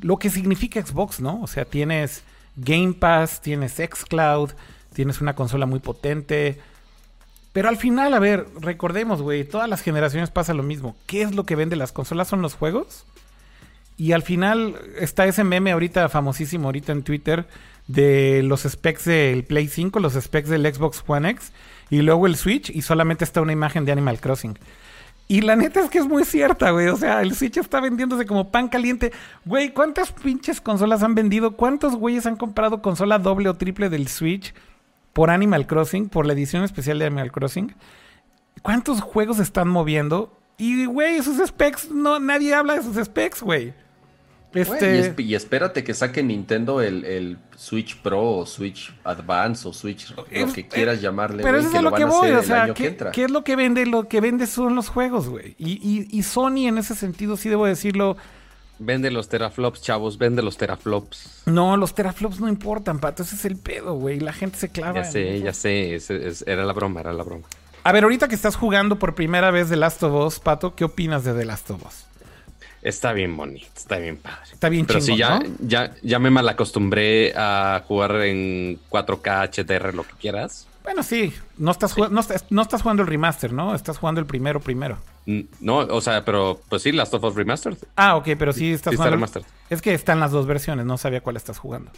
lo 0.02 0.18
que 0.18 0.32
significa 0.32 0.84
Xbox, 0.84 1.20
¿no? 1.20 1.44
O 1.44 1.48
sea, 1.48 1.66
tienes 1.66 2.24
Game 2.56 2.94
Pass, 2.94 3.42
tienes 3.42 3.74
Xcloud, 3.74 4.54
tienes 4.94 5.22
una 5.22 5.36
consola 5.36 5.68
muy 5.68 5.78
potente. 5.78 6.60
Pero 7.52 7.70
al 7.70 7.78
final, 7.78 8.16
a 8.16 8.20
ver, 8.20 8.48
recordemos, 8.60 9.22
güey, 9.22 9.44
todas 9.44 9.70
las 9.70 9.84
generaciones 9.84 10.32
pasa 10.32 10.56
lo 10.56 10.64
mismo. 10.64 10.96
¿Qué 11.06 11.22
es 11.22 11.36
lo 11.36 11.46
que 11.46 11.56
vende 11.56 11.76
las 11.76 11.92
consolas? 11.92 12.30
¿Son 12.30 12.42
los 12.42 12.56
juegos? 12.56 13.06
Y 13.98 14.12
al 14.12 14.24
final 14.24 14.76
está 15.00 15.26
ese 15.26 15.44
meme 15.44 15.72
ahorita 15.72 16.10
famosísimo 16.10 16.68
ahorita 16.68 16.92
en 16.92 17.04
Twitter 17.04 17.48
de 17.88 18.42
los 18.44 18.64
specs 18.64 19.06
del 19.06 19.44
Play 19.44 19.68
5, 19.68 20.00
los 20.00 20.14
specs 20.14 20.50
del 20.50 20.74
Xbox 20.74 21.04
One 21.06 21.30
X 21.30 21.52
y 21.90 22.02
luego 22.02 22.28
el 22.28 22.36
Switch 22.36 22.70
y 22.70 22.82
solamente 22.82 23.24
está 23.24 23.42
una 23.42 23.54
imagen 23.54 23.86
de 23.86 23.92
Animal 23.92 24.20
Crossing. 24.20 24.58
Y 25.28 25.42
la 25.42 25.56
neta 25.56 25.80
es 25.80 25.90
que 25.90 26.00
es 26.00 26.08
muy 26.08 26.26
cierta, 26.26 26.72
güey. 26.72 26.88
O 26.88 26.98
sea, 26.98 27.22
el 27.22 27.34
Switch 27.34 27.58
está 27.58 27.80
vendiéndose 27.80 28.26
como 28.26 28.52
pan 28.52 28.68
caliente. 28.68 29.12
Güey, 29.46 29.74
¿cuántas 29.74 30.12
pinches 30.12 30.60
consolas 30.60 31.02
han 31.02 31.16
vendido? 31.16 31.56
¿Cuántos 31.56 31.96
güeyes 31.96 32.26
han 32.26 32.36
comprado 32.36 32.82
consola 32.82 33.20
doble 33.20 33.50
o 33.50 33.56
triple 33.56 33.90
del 33.90 34.08
Switch 34.08 34.54
por 35.14 35.30
Animal 35.30 35.68
Crossing, 35.68 36.10
por 36.10 36.26
la 36.26 36.34
edición 36.34 36.64
especial 36.64 37.00
de 37.00 37.06
Animal 37.06 37.32
Crossing? 37.32 37.74
¿Cuántos 38.62 39.02
juegos 39.02 39.40
están 39.40 39.70
moviendo? 39.70 40.38
Y, 40.58 40.86
güey, 40.86 41.16
esos 41.16 41.38
specs, 41.48 41.90
no, 41.92 42.20
nadie 42.20 42.54
habla 42.54 42.76
de 42.76 42.84
sus 42.84 43.04
specs, 43.04 43.42
güey. 43.42 43.74
Este... 44.54 44.96
y, 44.96 45.00
es, 45.00 45.14
y, 45.18 45.36
espérate 45.36 45.84
que 45.84 45.94
saque 45.94 46.22
Nintendo 46.22 46.82
el, 46.82 47.06
el, 47.06 47.38
Switch 47.56 47.98
Pro 48.02 48.38
o 48.38 48.46
Switch 48.46 48.94
Advance 49.04 49.68
o 49.68 49.74
Switch 49.74 50.14
lo 50.16 50.26
que 50.26 50.68
quieras 50.68 51.02
llamarle. 51.02 51.44
Pero 51.44 51.58
eso 51.58 51.70
es 51.70 51.76
a 51.76 51.82
lo 51.82 51.92
que 51.92 52.06
voy, 52.06 52.32
o 52.32 52.44
sea, 52.44 52.74
¿qué, 52.74 52.96
¿qué, 53.12 53.24
es 53.26 53.32
lo 53.32 53.44
que 53.44 53.56
vende? 53.56 53.86
Lo 53.86 54.08
que 54.08 54.22
vende 54.22 54.48
son 54.48 54.76
los 54.76 54.90
juegos, 54.90 55.30
güey. 55.30 55.56
Y, 55.58 55.74
y, 55.82 56.08
y, 56.12 56.24
Sony 56.24 56.68
en 56.68 56.78
ese 56.78 56.96
sentido, 56.96 57.38
sí 57.38 57.50
debo 57.50 57.66
decirlo. 57.66 58.18
Vende 58.80 59.12
los 59.12 59.30
teraflops, 59.30 59.82
chavos, 59.82 60.18
vende 60.18 60.42
los 60.42 60.58
teraflops. 60.58 61.44
No, 61.46 61.78
los 61.78 61.94
teraflops 61.94 62.40
no 62.40 62.48
importan, 62.48 63.00
pato, 63.00 63.24
ese 63.24 63.36
es 63.36 63.46
el 63.46 63.56
pedo, 63.56 63.94
güey. 63.94 64.20
La 64.20 64.34
gente 64.34 64.58
se 64.58 64.70
clava. 64.70 64.96
Ya 64.96 65.04
sé, 65.06 65.40
ya 65.40 65.54
sé, 65.54 65.96
es, 65.96 66.10
es, 66.10 66.44
era 66.48 66.66
la 66.66 66.74
broma, 66.74 67.00
era 67.00 67.14
la 67.14 67.24
broma. 67.24 67.46
A 67.84 67.92
ver, 67.92 68.04
ahorita 68.04 68.28
que 68.28 68.36
estás 68.36 68.56
jugando 68.56 68.98
por 68.98 69.14
primera 69.14 69.52
vez 69.52 69.70
The 69.70 69.76
Last 69.76 70.04
of 70.04 70.14
Us, 70.26 70.40
Pato, 70.40 70.74
¿qué 70.74 70.86
opinas 70.86 71.24
de 71.24 71.34
The 71.34 71.46
Last 71.46 71.70
of 71.72 71.86
Us? 71.86 72.06
Está 72.84 73.14
bien 73.14 73.36
bonito, 73.36 73.68
está 73.76 73.98
bien 73.98 74.18
padre. 74.18 74.52
Está 74.52 74.68
bien 74.68 74.86
Pero 74.86 75.00
chingón, 75.00 75.16
sí, 75.16 75.20
ya, 75.20 75.40
¿no? 75.40 75.56
ya, 75.62 75.96
ya 76.02 76.20
me 76.20 76.30
malacostumbré 76.30 77.34
a 77.36 77.82
jugar 77.88 78.16
en 78.24 78.78
4K, 78.90 79.50
HDR, 79.50 79.96
lo 79.96 80.04
que 80.04 80.14
quieras. 80.20 80.68
Bueno, 80.84 81.02
sí, 81.02 81.34
no 81.58 81.72
estás, 81.72 81.98
no, 81.98 82.20
estás, 82.20 82.46
no 82.50 82.62
estás 82.62 82.82
jugando 82.82 83.04
el 83.04 83.08
remaster, 83.08 83.54
¿no? 83.54 83.74
Estás 83.74 83.98
jugando 83.98 84.20
el 84.20 84.28
primero 84.28 84.60
primero. 84.60 84.98
No, 85.62 85.78
o 85.78 86.02
sea, 86.02 86.26
pero 86.26 86.60
pues 86.68 86.82
sí, 86.82 86.92
Last 86.92 87.14
of 87.14 87.24
Us 87.24 87.36
Remastered. 87.36 87.78
Ah, 87.96 88.18
ok, 88.18 88.30
pero 88.38 88.52
sí 88.52 88.74
estás 88.74 88.92
sí 88.92 88.98
jugando. 88.98 89.16
Está 89.16 89.40
remastered. 89.40 89.46
Es 89.70 89.82
que 89.82 89.94
están 89.94 90.20
las 90.20 90.32
dos 90.32 90.46
versiones, 90.46 90.86
no 90.86 90.98
sabía 90.98 91.22
cuál 91.22 91.38
estás 91.38 91.58
jugando. 91.58 91.90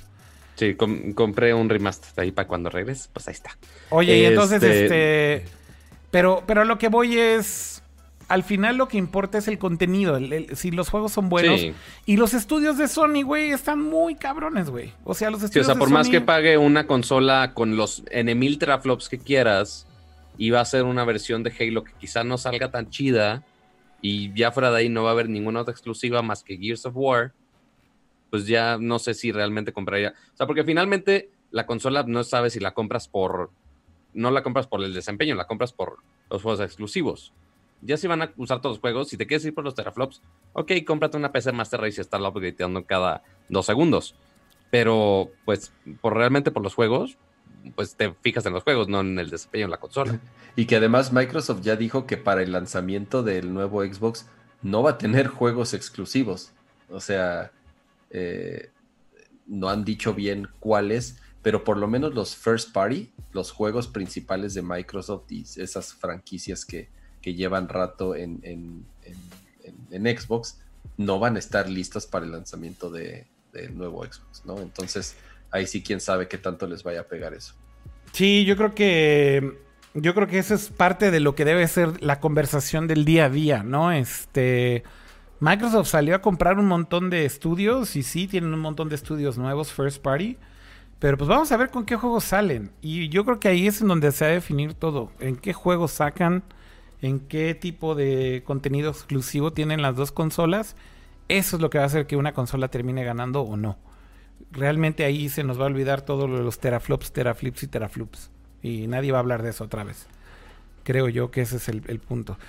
Sí, 0.56 0.76
com 0.76 1.14
compré 1.14 1.56
un 1.56 1.68
remaster 1.68 2.12
ahí 2.18 2.32
para 2.32 2.48
cuando 2.48 2.70
regreses, 2.70 3.10
pues 3.12 3.28
ahí 3.28 3.34
está. 3.34 3.58
Oye, 3.90 4.20
y 4.20 4.26
entonces, 4.26 4.62
este... 4.62 5.46
Pero, 6.12 6.44
pero 6.46 6.64
lo 6.64 6.78
que 6.78 6.88
voy 6.88 7.18
es 7.18 7.75
al 8.28 8.44
final 8.44 8.78
lo 8.78 8.88
que 8.88 8.98
importa 8.98 9.38
es 9.38 9.48
el 9.48 9.60
contenido, 9.60 10.18
el, 10.18 10.34
el, 10.34 10.56
si 10.56 10.72
los 10.72 10.90
juegos 10.90 11.12
son 11.12 11.30
buenos. 11.30 11.60
Sí. 11.60 11.74
Y 12.06 12.18
los 12.18 12.34
estudios 12.34 12.78
de 12.78 12.88
Sony, 12.88 13.24
güey, 13.24 13.52
están 13.52 13.82
muy 13.82 14.16
cabrones, 14.16 14.70
güey. 14.70 14.94
O 15.04 15.14
sea, 15.14 15.30
los 15.30 15.44
estudios 15.44 15.68
sí, 15.68 15.72
o 15.72 15.74
sea, 15.74 15.80
por 15.80 15.90
de 15.90 15.94
más 15.94 16.08
Sony... 16.08 16.12
que 16.12 16.22
pague 16.22 16.58
una 16.58 16.88
consola 16.88 17.54
con 17.54 17.78
los 17.78 18.04
N 18.10 18.34
mil 18.36 18.58
teraflops 18.58 19.10
que 19.10 19.20
quieras, 19.20 19.88
y 20.38 20.50
va 20.50 20.62
a 20.62 20.66
ser 20.66 20.84
una 20.84 21.06
versión 21.06 21.44
de 21.44 21.54
Halo 21.58 21.84
que 21.84 21.94
quizá 22.00 22.24
no 22.24 22.38
salga 22.38 22.72
tan 22.72 22.90
chida, 22.90 23.44
y 24.02 24.34
ya 24.34 24.52
fuera 24.52 24.72
de 24.72 24.78
ahí 24.78 24.90
no 24.90 25.04
va 25.04 25.10
a 25.10 25.14
haber 25.14 25.30
ninguna 25.30 25.62
otra 25.62 25.72
exclusiva 25.72 26.22
más 26.22 26.44
que 26.44 26.58
Gears 26.58 26.86
of 26.86 26.94
War, 26.96 27.34
pues 28.30 28.48
ya 28.48 28.78
no 28.80 29.00
sé 29.00 29.14
si 29.14 29.32
realmente 29.32 29.72
compraría. 29.72 30.14
O 30.34 30.38
sea, 30.38 30.48
porque 30.48 30.64
finalmente 30.64 31.30
la 31.52 31.66
consola 31.66 32.04
no 32.08 32.24
sabes 32.24 32.54
si 32.54 32.60
la 32.60 32.74
compras 32.74 33.08
por. 33.08 33.52
No 34.14 34.32
la 34.32 34.44
compras 34.44 34.68
por 34.68 34.84
el 34.84 34.94
desempeño, 34.94 35.36
la 35.36 35.46
compras 35.46 35.74
por 35.74 35.98
los 36.30 36.42
juegos 36.42 36.62
exclusivos 36.62 37.34
ya 37.82 37.98
si 37.98 38.08
van 38.08 38.22
a 38.22 38.34
usar 38.38 38.62
todos 38.62 38.76
los 38.76 38.82
juegos, 38.82 39.10
si 39.10 39.18
te 39.18 39.28
quieres 39.28 39.46
ir 39.46 39.54
por 39.54 39.64
los 39.64 39.76
teraflops, 39.76 40.22
ok, 40.54 40.72
cómprate 40.86 41.18
una 41.18 41.32
PC 41.32 41.52
Master 41.52 41.82
Race 41.82 42.00
y 42.00 42.02
estarla 42.02 42.30
upgradeando 42.30 42.86
cada 42.86 43.24
dos 43.50 43.66
segundos. 43.66 44.16
Pero, 44.72 45.30
pues, 45.46 45.72
por 46.02 46.16
realmente 46.16 46.52
por 46.52 46.64
los 46.64 46.74
juegos, 46.74 47.18
pues 47.76 47.96
te 47.96 48.14
fijas 48.22 48.46
en 48.46 48.54
los 48.54 48.64
juegos, 48.64 48.88
no 48.88 49.02
en 49.02 49.18
el 49.20 49.30
desempeño 49.30 49.66
en 49.66 49.72
la 49.72 49.80
consola. 49.80 50.20
Y 50.58 50.68
que 50.68 50.78
además 50.78 51.12
Microsoft 51.12 51.64
ya 51.64 51.76
dijo 51.76 52.08
que 52.08 52.16
para 52.16 52.42
el 52.42 52.54
lanzamiento 52.54 53.24
del 53.24 53.54
nuevo 53.54 53.84
Xbox 53.84 54.26
no 54.62 54.84
va 54.84 54.92
a 54.92 54.98
tener 54.98 55.28
juegos 55.28 55.74
exclusivos. 55.74 56.54
O 56.90 57.02
sea, 57.02 57.52
eh, 58.10 58.70
no 59.48 59.68
han 59.68 59.84
dicho 59.84 60.14
bien 60.14 60.48
cuáles, 60.62 61.22
pero 61.42 61.66
por 61.66 61.76
lo 61.76 61.90
menos 61.90 62.14
los 62.14 62.38
first 62.38 62.72
party, 62.72 63.12
los 63.34 63.52
juegos 63.52 63.90
principales 63.90 64.54
de 64.54 64.62
Microsoft 64.62 65.30
y 65.30 65.42
esas 65.42 65.94
franquicias 65.94 66.66
que, 66.66 66.90
que 67.26 67.34
llevan 67.34 67.70
rato 67.70 68.16
en, 68.16 68.40
en, 68.44 68.86
en, 69.90 70.18
Xbox 70.20 70.60
no 70.96 71.18
van 71.18 71.38
a 71.38 71.40
estar 71.40 71.68
listas 71.68 72.06
para 72.06 72.24
el 72.24 72.32
lanzamiento 72.32 72.92
del 72.92 73.26
de 73.52 73.70
nuevo 73.70 74.06
Xbox, 74.06 74.46
¿no? 74.46 74.60
Entonces, 74.60 75.16
ahí 75.50 75.66
sí 75.66 75.82
quién 75.82 76.00
sabe 76.00 76.28
qué 76.28 76.38
tanto 76.38 76.68
les 76.68 76.84
vaya 76.84 77.00
a 77.02 77.04
pegar 77.06 77.34
eso. 77.34 77.56
Sí, 78.12 78.46
yo 78.46 78.56
creo 78.56 78.76
que 78.76 79.58
yo 79.96 80.14
creo 80.14 80.28
que 80.28 80.38
eso 80.38 80.54
es 80.54 80.70
parte 80.70 81.10
de 81.10 81.20
lo 81.20 81.34
que 81.34 81.46
debe 81.46 81.68
ser 81.68 82.04
la 82.04 82.20
conversación 82.20 82.86
del 82.86 83.06
día 83.06 83.26
a 83.26 83.30
día, 83.30 83.64
¿no? 83.64 83.92
Este 83.92 84.84
Microsoft 85.40 85.88
salió 85.88 86.14
a 86.14 86.22
comprar 86.22 86.60
un 86.60 86.68
montón 86.68 87.10
de 87.10 87.26
estudios 87.26 87.96
y 87.96 88.04
sí 88.04 88.28
tienen 88.28 88.54
un 88.54 88.60
montón 88.60 88.88
de 88.88 88.96
estudios 88.96 89.40
nuevos 89.40 89.74
first 89.74 90.00
party. 90.00 90.38
Pero 91.00 91.18
pues 91.18 91.28
vamos 91.28 91.52
a 91.52 91.58
ver 91.58 91.72
con 91.72 91.88
qué 91.88 91.96
juegos 91.96 92.24
salen. 92.24 92.72
Y 92.84 93.10
yo 93.10 93.26
creo 93.26 93.40
que 93.40 93.48
ahí 93.48 93.66
es 93.66 93.82
en 93.82 93.88
donde 93.88 94.12
se 94.12 94.26
va 94.26 94.30
a 94.30 94.36
definir 94.36 94.76
todo. 94.76 95.12
En 95.20 95.38
qué 95.38 95.54
juegos 95.54 95.90
sacan, 95.90 96.44
en 97.06 97.20
qué 97.20 97.54
tipo 97.54 97.94
de 97.94 98.42
contenido 98.46 98.90
exclusivo 98.90 99.54
tienen 99.54 99.84
las 99.84 99.96
dos 99.96 100.12
consolas, 100.12 100.76
eso 101.28 101.56
es 101.56 101.62
lo 101.62 101.70
que 101.70 101.78
va 101.78 101.84
a 101.84 101.88
hacer 101.88 102.08
que 102.08 102.16
una 102.16 102.34
consola 102.34 102.70
termine 102.70 103.04
ganando 103.04 103.42
o 103.42 103.58
no. 103.58 103.78
Realmente 104.52 105.06
ahí 105.06 105.30
se 105.30 105.44
nos 105.44 105.60
va 105.60 105.66
a 105.66 105.68
olvidar 105.68 106.02
todo 106.02 106.28
lo 106.28 106.38
de 106.38 106.44
los 106.44 106.58
teraflops, 106.58 107.12
teraflips 107.12 107.62
y 107.62 107.68
teraflops. 107.68 108.32
Y 108.64 108.88
nadie 108.88 109.12
va 109.12 109.20
a 109.20 109.22
hablar 109.22 109.44
de 109.44 109.52
eso 109.52 109.66
otra 109.66 109.84
vez. 109.84 110.08
Creo 110.84 111.08
yo 111.08 111.30
que 111.30 111.42
ese 111.42 111.58
es 111.58 111.70
el, 111.70 111.84
el 111.88 112.00
punto. 112.00 112.40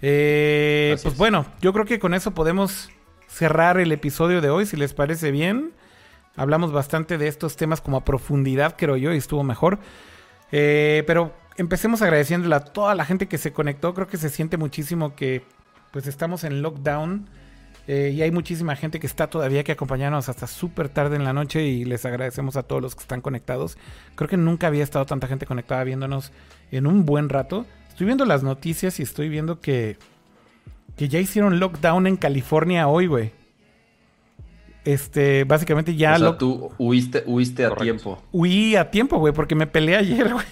Eh, 0.00 0.92
pues 1.02 1.12
es. 1.12 1.18
bueno, 1.18 1.44
yo 1.60 1.74
creo 1.74 1.84
que 1.84 1.98
con 1.98 2.14
eso 2.14 2.30
podemos 2.32 2.88
cerrar 3.26 3.78
el 3.78 3.92
episodio 3.92 4.40
de 4.40 4.48
hoy, 4.48 4.64
si 4.64 4.78
les 4.78 4.94
parece 4.94 5.30
bien. 5.30 5.72
Hablamos 6.36 6.72
bastante 6.72 7.18
de 7.18 7.28
estos 7.28 7.56
temas 7.56 7.82
como 7.82 7.98
a 7.98 8.04
profundidad, 8.04 8.76
creo 8.78 8.96
yo, 8.96 9.12
y 9.12 9.18
estuvo 9.18 9.42
mejor. 9.42 9.78
Eh, 10.52 11.04
pero 11.06 11.34
empecemos 11.56 12.02
agradeciéndole 12.02 12.54
a 12.54 12.60
toda 12.60 12.94
la 12.94 13.04
gente 13.04 13.26
que 13.26 13.38
se 13.38 13.52
conectó. 13.52 13.94
Creo 13.94 14.06
que 14.06 14.16
se 14.16 14.30
siente 14.30 14.56
muchísimo 14.56 15.14
que 15.14 15.44
pues 15.90 16.06
estamos 16.06 16.44
en 16.44 16.62
lockdown 16.62 17.28
eh, 17.88 18.12
y 18.14 18.22
hay 18.22 18.30
muchísima 18.30 18.74
gente 18.74 18.98
que 18.98 19.06
está 19.06 19.28
todavía 19.28 19.62
que 19.62 19.72
acompañarnos 19.72 20.28
hasta 20.28 20.46
súper 20.46 20.88
tarde 20.88 21.16
en 21.16 21.24
la 21.24 21.32
noche 21.32 21.64
y 21.64 21.84
les 21.84 22.04
agradecemos 22.04 22.56
a 22.56 22.64
todos 22.64 22.82
los 22.82 22.94
que 22.94 23.02
están 23.02 23.20
conectados. 23.20 23.78
Creo 24.16 24.28
que 24.28 24.36
nunca 24.36 24.66
había 24.66 24.82
estado 24.82 25.06
tanta 25.06 25.28
gente 25.28 25.46
conectada 25.46 25.84
viéndonos 25.84 26.32
en 26.72 26.86
un 26.86 27.06
buen 27.06 27.28
rato. 27.28 27.64
Estoy 27.88 28.06
viendo 28.06 28.24
las 28.24 28.42
noticias 28.42 28.98
y 28.98 29.04
estoy 29.04 29.28
viendo 29.28 29.60
que, 29.60 29.96
que 30.96 31.08
ya 31.08 31.20
hicieron 31.20 31.60
lockdown 31.60 32.06
en 32.06 32.16
California 32.16 32.88
hoy, 32.88 33.06
güey. 33.06 33.32
Este, 34.84 35.44
básicamente 35.44 35.96
ya... 35.96 36.14
O 36.14 36.18
sea, 36.18 36.38
tú 36.38 36.72
huiste, 36.78 37.22
huiste 37.26 37.64
a 37.64 37.74
tiempo. 37.74 38.22
Huí 38.32 38.76
a 38.76 38.90
tiempo, 38.90 39.18
güey, 39.18 39.32
porque 39.32 39.54
me 39.54 39.66
peleé 39.66 39.96
ayer, 39.96 40.32
güey. 40.32 40.44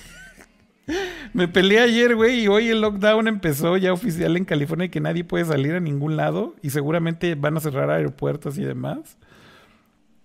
Me 1.32 1.48
peleé 1.48 1.81
ayer, 1.81 2.15
güey, 2.15 2.40
y 2.40 2.48
hoy 2.48 2.69
el 2.69 2.81
lockdown 2.81 3.27
empezó 3.28 3.77
ya 3.77 3.93
oficial 3.93 4.36
en 4.36 4.44
California 4.44 4.86
y 4.86 4.90
que 4.90 5.01
nadie 5.01 5.24
puede 5.24 5.44
salir 5.44 5.74
a 5.74 5.81
ningún 5.81 6.16
lado 6.16 6.55
y 6.62 6.70
seguramente 6.70 7.35
van 7.35 7.56
a 7.56 7.61
cerrar 7.61 7.90
aeropuertos 7.90 8.59
y 8.59 8.65
demás. 8.65 9.16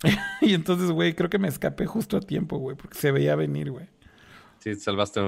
y 0.41 0.53
entonces, 0.53 0.91
güey, 0.91 1.13
creo 1.13 1.29
que 1.29 1.39
me 1.39 1.47
escapé 1.47 1.85
justo 1.85 2.17
a 2.17 2.21
tiempo, 2.21 2.57
güey, 2.57 2.75
porque 2.75 2.97
se 2.97 3.11
veía 3.11 3.35
venir, 3.35 3.71
güey. 3.71 3.87
Sí, 4.59 4.71
te 4.71 4.79
salvaste, 4.79 5.21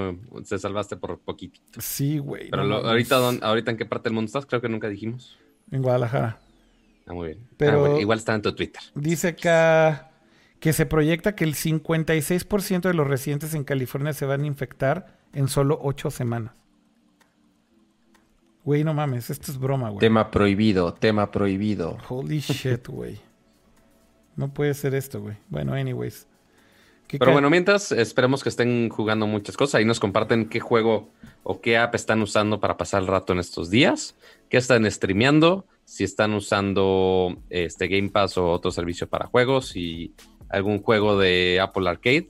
te 0.48 0.60
salvaste 0.60 0.98
por 0.98 1.18
poquitito. 1.20 1.80
Sí, 1.80 2.18
güey. 2.18 2.50
Pero 2.50 2.64
no 2.64 2.82
lo, 2.82 2.88
ahorita, 2.88 3.16
don- 3.16 3.40
ahorita 3.42 3.72
en 3.72 3.78
qué 3.78 3.86
parte 3.86 4.10
del 4.10 4.14
mundo 4.16 4.28
estás, 4.28 4.46
creo 4.46 4.62
que 4.62 4.68
nunca 4.70 4.90
dijimos. 4.90 5.40
En 5.72 5.82
Guadalajara. 5.82 6.40
Ah, 7.08 7.14
muy 7.14 7.28
bien. 7.28 7.40
Ah, 7.50 7.54
Pero- 7.58 7.80
bueno, 7.80 8.00
igual 8.02 8.20
está 8.20 8.36
en 8.36 8.42
tu 8.42 8.54
Twitter. 8.54 8.82
Dice 8.96 9.30
acá 9.30 10.12
que 10.60 10.74
se 10.74 10.86
proyecta 10.86 11.34
que 11.36 11.46
el 11.46 11.56
56% 11.56 12.82
de 12.90 12.94
los 12.94 13.08
residentes 13.08 13.54
en 13.54 13.64
California 13.64 14.12
se 14.14 14.26
van 14.26 14.42
a 14.44 14.46
infectar 14.48 15.21
en 15.34 15.48
solo 15.48 15.80
8 15.82 16.12
semanas. 16.12 16.54
Güey, 18.64 18.84
no 18.84 18.94
mames, 18.94 19.30
esto 19.30 19.52
es 19.52 19.58
broma, 19.58 19.90
güey. 19.90 20.00
Tema 20.00 20.30
prohibido, 20.30 20.94
tema 20.94 21.32
prohibido. 21.32 21.98
Holy 22.08 22.40
shit, 22.42 22.88
güey. 22.88 23.20
No 24.36 24.54
puede 24.54 24.74
ser 24.74 24.94
esto, 24.94 25.22
güey. 25.22 25.36
Bueno, 25.50 25.74
anyways. 25.74 26.28
¿Qué 27.08 27.18
Pero 27.18 27.34
bueno, 27.34 27.50
mientras 27.50 27.92
esperemos 27.92 28.42
que 28.42 28.50
estén 28.50 28.88
jugando 28.90 29.28
muchas 29.28 29.58
cosas. 29.58 29.76
Ahí 29.76 29.86
nos 29.86 30.00
comparten 30.00 30.48
qué 30.48 30.60
juego 30.62 31.10
o 31.44 31.60
qué 31.60 31.78
app 31.78 31.94
están 31.96 32.22
usando 32.22 32.60
para 32.60 32.78
pasar 32.78 33.02
el 33.02 33.08
rato 33.08 33.34
en 33.34 33.40
estos 33.40 33.70
días. 33.70 34.16
¿Qué 34.48 34.58
están 34.58 34.90
streameando? 34.90 35.66
Si 35.84 36.06
están 36.06 36.34
usando 36.34 37.36
este 37.50 37.90
Game 37.90 38.10
Pass 38.10 38.38
o 38.38 38.50
otro 38.50 38.72
servicio 38.72 39.10
para 39.10 39.26
juegos 39.26 39.76
y 39.76 40.14
algún 40.48 40.82
juego 40.82 41.18
de 41.18 41.60
Apple 41.62 41.90
Arcade. 41.90 42.30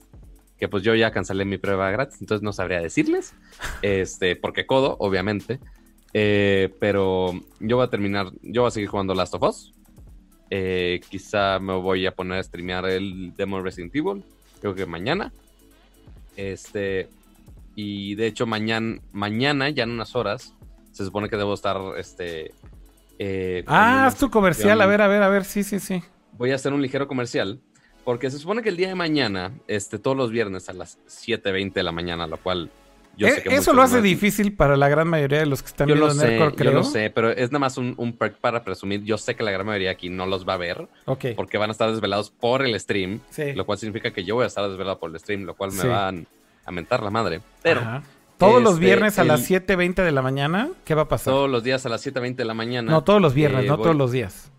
Que 0.62 0.68
pues 0.68 0.84
yo 0.84 0.94
ya 0.94 1.10
cancelé 1.10 1.44
mi 1.44 1.58
prueba 1.58 1.90
gratis, 1.90 2.20
entonces 2.20 2.44
no 2.44 2.52
sabría 2.52 2.80
decirles. 2.80 3.34
Este, 3.82 4.36
porque 4.36 4.64
codo, 4.64 4.94
obviamente. 5.00 5.58
Eh, 6.14 6.72
pero 6.78 7.32
yo 7.58 7.78
voy 7.78 7.84
a 7.84 7.90
terminar, 7.90 8.30
yo 8.42 8.62
voy 8.62 8.68
a 8.68 8.70
seguir 8.70 8.88
jugando 8.88 9.12
Last 9.12 9.34
of 9.34 9.42
Us. 9.42 9.72
Eh, 10.50 11.00
quizá 11.08 11.58
me 11.58 11.72
voy 11.72 12.06
a 12.06 12.14
poner 12.14 12.38
a 12.38 12.42
streamear 12.44 12.86
el 12.86 13.34
demo 13.36 13.56
de 13.56 13.64
Resident 13.64 13.92
Evil 13.96 14.22
creo 14.60 14.76
que 14.76 14.86
mañana. 14.86 15.32
Este, 16.36 17.08
y 17.74 18.14
de 18.14 18.28
hecho, 18.28 18.46
mañana, 18.46 19.00
mañana, 19.10 19.68
ya 19.68 19.82
en 19.82 19.90
unas 19.90 20.14
horas, 20.14 20.54
se 20.92 21.04
supone 21.04 21.28
que 21.28 21.36
debo 21.36 21.54
estar, 21.54 21.76
este. 21.98 22.52
eh, 23.18 23.64
Ah, 23.66 24.06
haz 24.06 24.16
tu 24.16 24.30
comercial. 24.30 24.80
A 24.80 24.86
ver, 24.86 25.02
a 25.02 25.08
ver, 25.08 25.24
a 25.24 25.28
ver. 25.28 25.44
Sí, 25.44 25.64
sí, 25.64 25.80
sí. 25.80 26.00
Voy 26.38 26.52
a 26.52 26.54
hacer 26.54 26.72
un 26.72 26.80
ligero 26.80 27.08
comercial. 27.08 27.60
Porque 28.04 28.30
se 28.30 28.38
supone 28.38 28.62
que 28.62 28.68
el 28.68 28.76
día 28.76 28.88
de 28.88 28.94
mañana, 28.94 29.52
este, 29.68 29.98
todos 29.98 30.16
los 30.16 30.30
viernes 30.30 30.68
a 30.68 30.72
las 30.72 30.98
7:20 31.06 31.72
de 31.74 31.82
la 31.82 31.92
mañana, 31.92 32.26
lo 32.26 32.36
cual 32.36 32.70
yo 33.16 33.26
Eh, 33.28 33.32
sé 33.32 33.42
que 33.42 33.54
eso 33.54 33.72
lo 33.74 33.82
hace 33.82 34.00
difícil 34.02 34.54
para 34.56 34.76
la 34.76 34.88
gran 34.88 35.06
mayoría 35.06 35.38
de 35.40 35.46
los 35.46 35.62
que 35.62 35.68
están 35.68 35.86
Yo 35.86 35.94
viendo 35.94 36.08
lo 36.08 36.14
sé, 36.20 36.38
Nerdcore, 36.38 36.64
yo 36.64 36.72
lo 36.72 36.82
sé, 36.82 37.10
pero 37.10 37.30
es 37.30 37.50
nada 37.52 37.58
más 37.60 37.76
un, 37.76 37.94
un 37.98 38.14
perk 38.14 38.38
para 38.38 38.64
presumir. 38.64 39.04
Yo 39.04 39.18
sé 39.18 39.36
que 39.36 39.42
la 39.44 39.50
gran 39.50 39.66
mayoría 39.66 39.90
aquí 39.90 40.08
no 40.08 40.26
los 40.26 40.48
va 40.48 40.54
a 40.54 40.56
ver 40.56 40.88
Ok. 41.04 41.26
porque 41.36 41.58
van 41.58 41.68
a 41.68 41.72
estar 41.72 41.90
desvelados 41.92 42.30
por 42.30 42.64
el 42.64 42.78
stream. 42.80 43.20
Sí. 43.30 43.52
lo 43.52 43.66
cual 43.66 43.78
significa 43.78 44.10
que 44.12 44.24
yo 44.24 44.34
voy 44.36 44.44
a 44.44 44.46
estar 44.48 44.66
desvelado 44.68 44.98
por 44.98 45.10
el 45.10 45.18
stream, 45.20 45.42
lo 45.42 45.54
cual 45.54 45.72
me 45.72 45.82
Sí. 45.82 45.86
van 45.88 46.26
a 46.64 46.70
mentar 46.72 47.02
la 47.02 47.10
madre. 47.10 47.40
Pero 47.62 47.80
Ajá. 47.80 48.02
Todos 48.38 48.60
los 48.60 48.72
este, 48.74 48.86
viernes 48.86 49.18
a 49.20 49.24
las 49.24 49.40
el- 49.42 49.46
7.20 49.46 50.02
de 50.02 50.10
la 50.10 50.22
mañana, 50.22 50.70
¿qué 50.84 50.96
va 50.96 51.02
a 51.02 51.08
pasar? 51.08 51.32
todos 51.32 51.48
los 51.48 51.62
días 51.62 51.86
a 51.86 51.88
las 51.88 52.00
7.20 52.04 52.34
de 52.42 52.44
la 52.46 52.54
mañana. 52.54 52.90
no, 52.90 53.04
todos 53.04 53.22
los 53.22 53.34
viernes, 53.34 53.66
eh, 53.66 53.68
no 53.68 53.76
voy- 53.76 53.84
todos 53.84 53.94
los 53.96 54.10
días. 54.10 54.50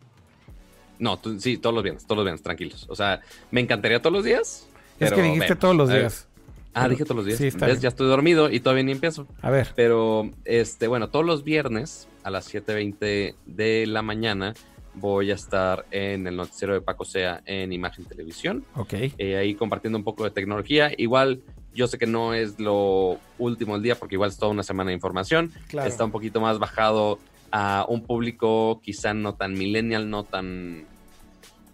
No, 1.04 1.18
tú- 1.20 1.38
sí, 1.40 1.58
todos 1.58 1.74
los 1.76 1.84
viernes, 1.84 2.06
todos 2.06 2.16
los 2.18 2.24
viernes, 2.26 2.42
tranquilos. 2.42 2.86
O 2.90 2.96
sea, 2.96 3.20
me 3.52 3.60
encantaría 3.60 4.02
todos 4.02 4.14
los 4.14 4.24
días. 4.24 4.68
Es 5.00 5.12
que 5.12 5.22
dijiste 5.22 5.56
todos 5.58 5.76
los 5.76 5.90
días. 5.90 6.28
Ah, 6.74 6.88
dije 6.88 7.04
todos 7.04 7.18
los 7.18 7.26
días. 7.26 7.38
Sí, 7.38 7.48
está 7.48 7.66
¿Ves? 7.68 7.76
bien. 7.76 7.82
Ya 7.82 7.90
estoy 7.90 8.08
dormido 8.08 8.50
y 8.50 8.60
todavía 8.62 8.84
ni 8.84 8.94
empiezo. 8.94 9.28
A 9.42 9.50
ver. 9.52 9.68
Pero, 9.76 10.32
este, 10.46 10.88
bueno, 10.88 11.10
todos 11.10 11.26
los 11.26 11.44
viernes 11.44 12.08
a 12.24 12.30
las 12.32 12.48
7.20 12.52 13.36
de 13.46 13.86
la 13.86 14.02
mañana 14.02 14.54
voy 14.96 15.30
a 15.32 15.36
estar 15.36 15.86
en 15.92 16.26
el 16.26 16.36
noticiero 16.38 16.74
de 16.74 16.80
Paco 16.82 17.04
Sea 17.04 17.42
en 17.46 17.74
Imagen 17.74 18.06
Televisión. 18.06 18.64
Ok. 18.76 18.94
eh, 19.18 19.36
ahí 19.36 19.56
compartiendo 19.56 19.98
un 19.98 20.04
poco 20.06 20.24
de 20.24 20.32
tecnología. 20.32 20.92
Igual, 20.98 21.42
yo 21.76 21.86
sé 21.88 21.98
que 21.98 22.08
no 22.08 22.34
es 22.34 22.60
lo 22.60 23.20
último 23.40 23.74
del 23.74 23.84
día, 23.84 23.96
porque 23.96 24.16
igual 24.16 24.30
es 24.32 24.38
toda 24.38 24.52
una 24.52 24.64
semana 24.64 24.88
de 24.90 24.94
información. 24.96 25.52
Claro. 25.68 25.90
Está 25.90 26.06
un 26.06 26.12
poquito 26.12 26.40
más 26.42 26.60
bajado 26.60 27.20
a 27.52 27.86
un 27.88 28.02
público 28.04 28.82
quizá 28.84 29.14
no 29.14 29.36
tan 29.36 29.54
millennial, 29.54 30.10
no 30.10 30.24
tan, 30.24 30.86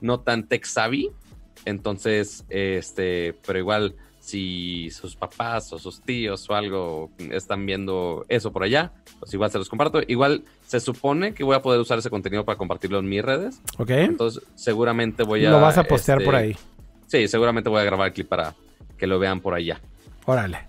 no 0.01 0.19
tan 0.19 0.47
tech 0.47 0.65
savvy. 0.65 1.11
Entonces, 1.65 2.45
este, 2.49 3.35
pero 3.45 3.59
igual, 3.59 3.95
si 4.19 4.89
sus 4.91 5.15
papás 5.15 5.71
o 5.73 5.79
sus 5.79 6.01
tíos 6.01 6.49
o 6.49 6.55
algo 6.55 7.09
están 7.31 7.65
viendo 7.65 8.25
eso 8.29 8.51
por 8.51 8.63
allá, 8.63 8.91
pues 9.19 9.33
igual 9.33 9.51
se 9.51 9.57
los 9.57 9.69
comparto. 9.69 10.01
Igual 10.07 10.43
se 10.65 10.79
supone 10.79 11.33
que 11.33 11.43
voy 11.43 11.55
a 11.55 11.61
poder 11.61 11.79
usar 11.79 11.99
ese 11.99 12.09
contenido 12.09 12.45
para 12.45 12.57
compartirlo 12.57 12.99
en 12.99 13.09
mis 13.09 13.23
redes. 13.23 13.61
Ok. 13.77 13.89
Entonces, 13.91 14.43
seguramente 14.55 15.23
voy 15.23 15.45
a. 15.45 15.51
Lo 15.51 15.59
vas 15.59 15.77
a 15.77 15.83
postear 15.83 16.19
este, 16.19 16.25
por 16.25 16.35
ahí. 16.35 16.55
Sí, 17.07 17.27
seguramente 17.27 17.69
voy 17.69 17.81
a 17.81 17.83
grabar 17.83 18.07
el 18.07 18.13
clip 18.13 18.27
para 18.27 18.55
que 18.97 19.07
lo 19.07 19.19
vean 19.19 19.39
por 19.41 19.53
allá. 19.53 19.81
Órale. 20.25 20.59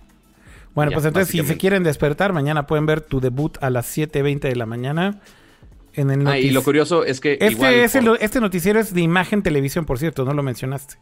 Bueno, 0.73 0.91
Ya, 0.91 0.95
pues 0.95 1.05
entonces 1.05 1.29
si 1.29 1.43
se 1.43 1.57
quieren 1.57 1.83
despertar, 1.83 2.31
mañana 2.33 2.65
pueden 2.65 2.85
ver 2.85 3.01
tu 3.01 3.19
debut 3.19 3.57
a 3.61 3.69
las 3.69 3.95
7.20 3.95 4.39
de 4.39 4.55
la 4.55 4.65
mañana 4.65 5.19
en 5.95 6.09
el 6.11 6.27
Ah, 6.27 6.37
y 6.39 6.51
lo 6.51 6.63
curioso 6.63 7.03
es 7.05 7.19
que. 7.19 7.33
Este, 7.33 7.51
igual 7.51 7.73
es 7.75 7.95
el- 7.95 8.05
por- 8.05 8.17
este 8.21 8.39
noticiero 8.41 8.79
es 8.79 8.93
de 8.93 9.01
imagen 9.01 9.41
televisión, 9.43 9.85
por 9.85 9.99
cierto, 9.99 10.25
no 10.25 10.33
lo 10.33 10.43
mencionaste. 10.43 10.95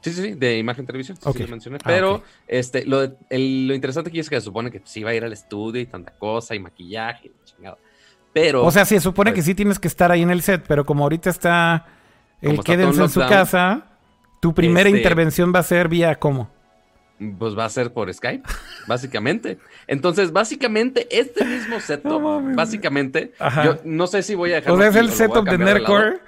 Sí, 0.00 0.12
sí, 0.12 0.22
sí, 0.22 0.34
de 0.34 0.58
imagen 0.58 0.86
televisión. 0.86 1.16
sí, 1.16 1.30
sí, 1.34 1.42
lo 1.42 1.48
mencioné. 1.48 1.78
Ah, 1.78 1.84
Pero 1.86 2.22
este, 2.46 2.84
lo, 2.84 3.02
el- 3.30 3.66
lo 3.68 3.74
interesante 3.74 4.10
aquí 4.10 4.20
es 4.20 4.28
que 4.30 4.36
se 4.36 4.42
supone 4.42 4.70
que 4.70 4.80
sí 4.84 5.02
va 5.02 5.10
a 5.10 5.14
ir 5.14 5.24
al 5.24 5.32
estudio 5.32 5.80
y 5.80 5.86
tanta 5.86 6.12
cosa 6.16 6.54
y 6.54 6.60
maquillaje 6.60 7.28
y 7.28 7.32
chingada. 7.44 7.78
Pero. 8.32 8.64
O 8.64 8.70
sea, 8.70 8.84
se 8.84 9.00
supone 9.00 9.30
que 9.32 9.36
pues- 9.36 9.46
sí 9.46 9.54
tienes 9.54 9.78
que 9.78 9.88
estar 9.88 10.12
ahí 10.12 10.22
en 10.22 10.30
el 10.30 10.42
set, 10.42 10.64
pero 10.68 10.84
como 10.86 11.02
ahorita 11.04 11.30
está 11.30 11.86
el 12.40 12.62
quédense 12.62 13.02
en 13.02 13.08
su 13.08 13.20
casa, 13.20 13.86
tu 14.40 14.54
primera 14.54 14.88
este- 14.88 14.98
intervención 14.98 15.52
va 15.52 15.58
a 15.60 15.64
ser 15.64 15.88
vía 15.88 16.14
cómo. 16.16 16.50
Pues 17.38 17.58
va 17.58 17.64
a 17.64 17.68
ser 17.68 17.92
por 17.92 18.12
Skype, 18.14 18.44
básicamente. 18.86 19.58
Entonces, 19.86 20.32
básicamente, 20.32 21.08
este 21.10 21.44
mismo 21.44 21.80
setup, 21.80 22.20
No 22.20 22.40
básicamente, 22.54 23.32
Ajá. 23.38 23.64
yo 23.64 23.78
no 23.84 24.06
sé 24.06 24.22
si 24.22 24.34
voy 24.34 24.52
a 24.52 24.56
dejar. 24.56 24.72
O 24.72 24.78
sea, 24.78 24.88
es 24.88 24.96
el 24.96 25.10
setup 25.10 25.48
de 25.48 25.58
Nerdcore. 25.58 26.18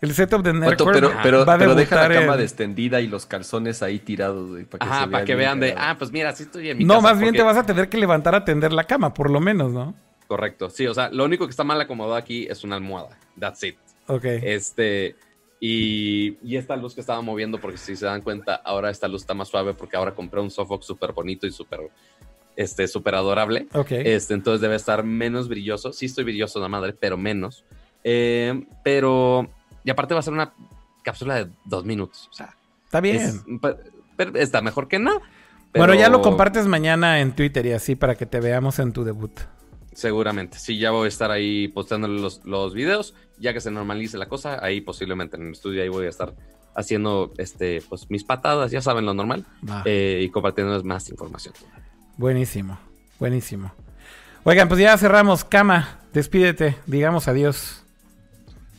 El 0.00 0.14
setup 0.14 0.42
de 0.42 0.54
Nerdcore 0.54 0.94
pero, 0.94 1.12
pero, 1.22 1.44
va 1.46 1.54
a 1.54 1.58
pero 1.58 1.74
deja 1.74 2.08
la 2.08 2.14
cama 2.14 2.34
en- 2.34 2.40
extendida 2.40 3.00
y 3.02 3.06
los 3.06 3.26
calzones 3.26 3.82
ahí 3.82 3.98
tirados, 3.98 4.48
güey, 4.50 4.64
para 4.64 4.84
que, 4.84 4.90
Ajá, 4.90 5.04
se 5.04 5.10
para 5.10 5.24
que 5.26 5.34
vean 5.34 5.60
de, 5.60 5.74
ah, 5.76 5.94
pues 5.98 6.10
mira, 6.10 6.32
sí 6.34 6.44
estoy 6.44 6.70
en 6.70 6.78
mi 6.78 6.84
No, 6.84 6.94
casa, 6.94 7.08
más 7.12 7.20
bien 7.20 7.34
te 7.34 7.42
vas 7.42 7.56
a 7.58 7.64
tener 7.64 7.88
que 7.90 7.98
levantar 7.98 8.34
a 8.34 8.44
tender 8.44 8.72
la 8.72 8.84
cama, 8.84 9.12
por 9.12 9.30
lo 9.30 9.40
menos, 9.40 9.72
¿no? 9.72 9.94
Correcto, 10.26 10.70
sí, 10.70 10.86
o 10.86 10.94
sea, 10.94 11.10
lo 11.10 11.24
único 11.26 11.46
que 11.46 11.50
está 11.50 11.64
mal 11.64 11.78
acomodado 11.80 12.16
aquí 12.16 12.46
es 12.48 12.64
una 12.64 12.76
almohada. 12.76 13.18
That's 13.38 13.62
it. 13.62 13.76
Ok. 14.06 14.24
Este, 14.24 15.16
y, 15.60 16.38
y 16.42 16.56
esta 16.56 16.74
luz 16.76 16.94
que 16.94 17.02
estaba 17.02 17.20
moviendo, 17.20 17.60
porque 17.60 17.76
si 17.76 17.94
se 17.94 18.06
dan 18.06 18.22
cuenta, 18.22 18.54
ahora 18.56 18.90
esta 18.90 19.06
luz 19.08 19.20
está 19.22 19.34
más 19.34 19.48
suave 19.48 19.74
porque 19.74 19.96
ahora 19.96 20.14
compré 20.14 20.40
un 20.40 20.50
softbox 20.50 20.86
súper 20.86 21.12
bonito 21.12 21.46
y 21.46 21.52
súper, 21.52 21.80
este, 22.56 22.88
súper 22.88 23.14
adorable. 23.14 23.68
ok. 23.74 23.90
Este, 23.92 24.34
entonces 24.34 24.60
debe 24.62 24.76
estar 24.76 25.04
menos 25.04 25.48
brilloso. 25.48 25.92
Sí 25.92 26.06
estoy 26.06 26.24
brilloso, 26.24 26.58
la 26.60 26.68
madre, 26.68 26.94
pero 26.98 27.16
menos. 27.18 27.64
Eh, 28.02 28.64
pero, 28.82 29.48
y 29.84 29.90
aparte 29.90 30.14
va 30.14 30.20
a 30.20 30.22
ser 30.22 30.32
una 30.32 30.54
cápsula 31.04 31.44
de 31.44 31.50
dos 31.66 31.84
minutos. 31.84 32.28
O 32.30 32.32
sea, 32.34 32.56
Está 32.86 33.00
bien. 33.00 33.16
es- 33.16 33.44
pero 34.16 34.36
está 34.38 34.60
mejor 34.62 34.88
que 34.88 34.98
nada. 34.98 35.20
Bueno, 35.74 35.94
ya 35.94 36.08
lo 36.08 36.18
pero 36.18 36.30
compartes 36.30 36.66
mañana 36.66 37.20
en 37.20 37.34
Twitter 37.36 37.64
y 37.66 37.72
así 37.72 37.94
para 37.94 38.16
que 38.16 38.26
te 38.26 38.40
veamos 38.40 38.78
en 38.80 38.92
tu 38.92 39.04
debut. 39.04 39.30
Seguramente, 39.92 40.58
sí, 40.58 40.78
ya 40.78 40.92
voy 40.92 41.06
a 41.06 41.08
estar 41.08 41.30
ahí 41.30 41.68
postándole 41.68 42.20
los, 42.20 42.44
los 42.44 42.74
videos, 42.74 43.14
ya 43.38 43.52
que 43.52 43.60
se 43.60 43.70
normalice 43.70 44.18
la 44.18 44.26
cosa, 44.26 44.64
ahí 44.64 44.80
posiblemente 44.80 45.36
en 45.36 45.48
el 45.48 45.52
estudio 45.52 45.82
ahí 45.82 45.88
voy 45.88 46.06
a 46.06 46.10
estar 46.10 46.34
haciendo 46.74 47.32
este, 47.38 47.82
pues 47.88 48.08
mis 48.10 48.24
patadas, 48.24 48.70
ya 48.70 48.80
saben 48.80 49.04
lo 49.04 49.14
normal, 49.14 49.44
eh, 49.84 50.20
y 50.22 50.28
compartiéndoles 50.30 50.84
más 50.84 51.08
información. 51.10 51.54
Buenísimo, 52.16 52.78
buenísimo. 53.18 53.72
Oigan, 54.44 54.68
pues 54.68 54.80
ya 54.80 54.96
cerramos. 54.96 55.44
Cama, 55.44 56.00
despídete, 56.12 56.76
digamos 56.86 57.28
adiós. 57.28 57.82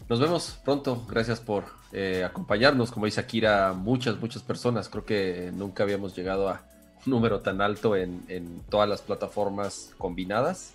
Nos 0.09 0.19
vemos 0.19 0.59
pronto. 0.65 1.05
Gracias 1.07 1.39
por 1.39 1.65
eh, 1.91 2.23
acompañarnos. 2.25 2.91
Como 2.91 3.05
dice 3.05 3.21
Akira, 3.21 3.73
muchas, 3.73 4.19
muchas 4.19 4.41
personas. 4.41 4.89
Creo 4.89 5.05
que 5.05 5.51
nunca 5.53 5.83
habíamos 5.83 6.15
llegado 6.15 6.49
a 6.49 6.63
un 7.05 7.11
número 7.11 7.41
tan 7.41 7.61
alto 7.61 7.95
en, 7.95 8.23
en 8.27 8.61
todas 8.69 8.89
las 8.89 9.01
plataformas 9.01 9.93
combinadas. 9.97 10.73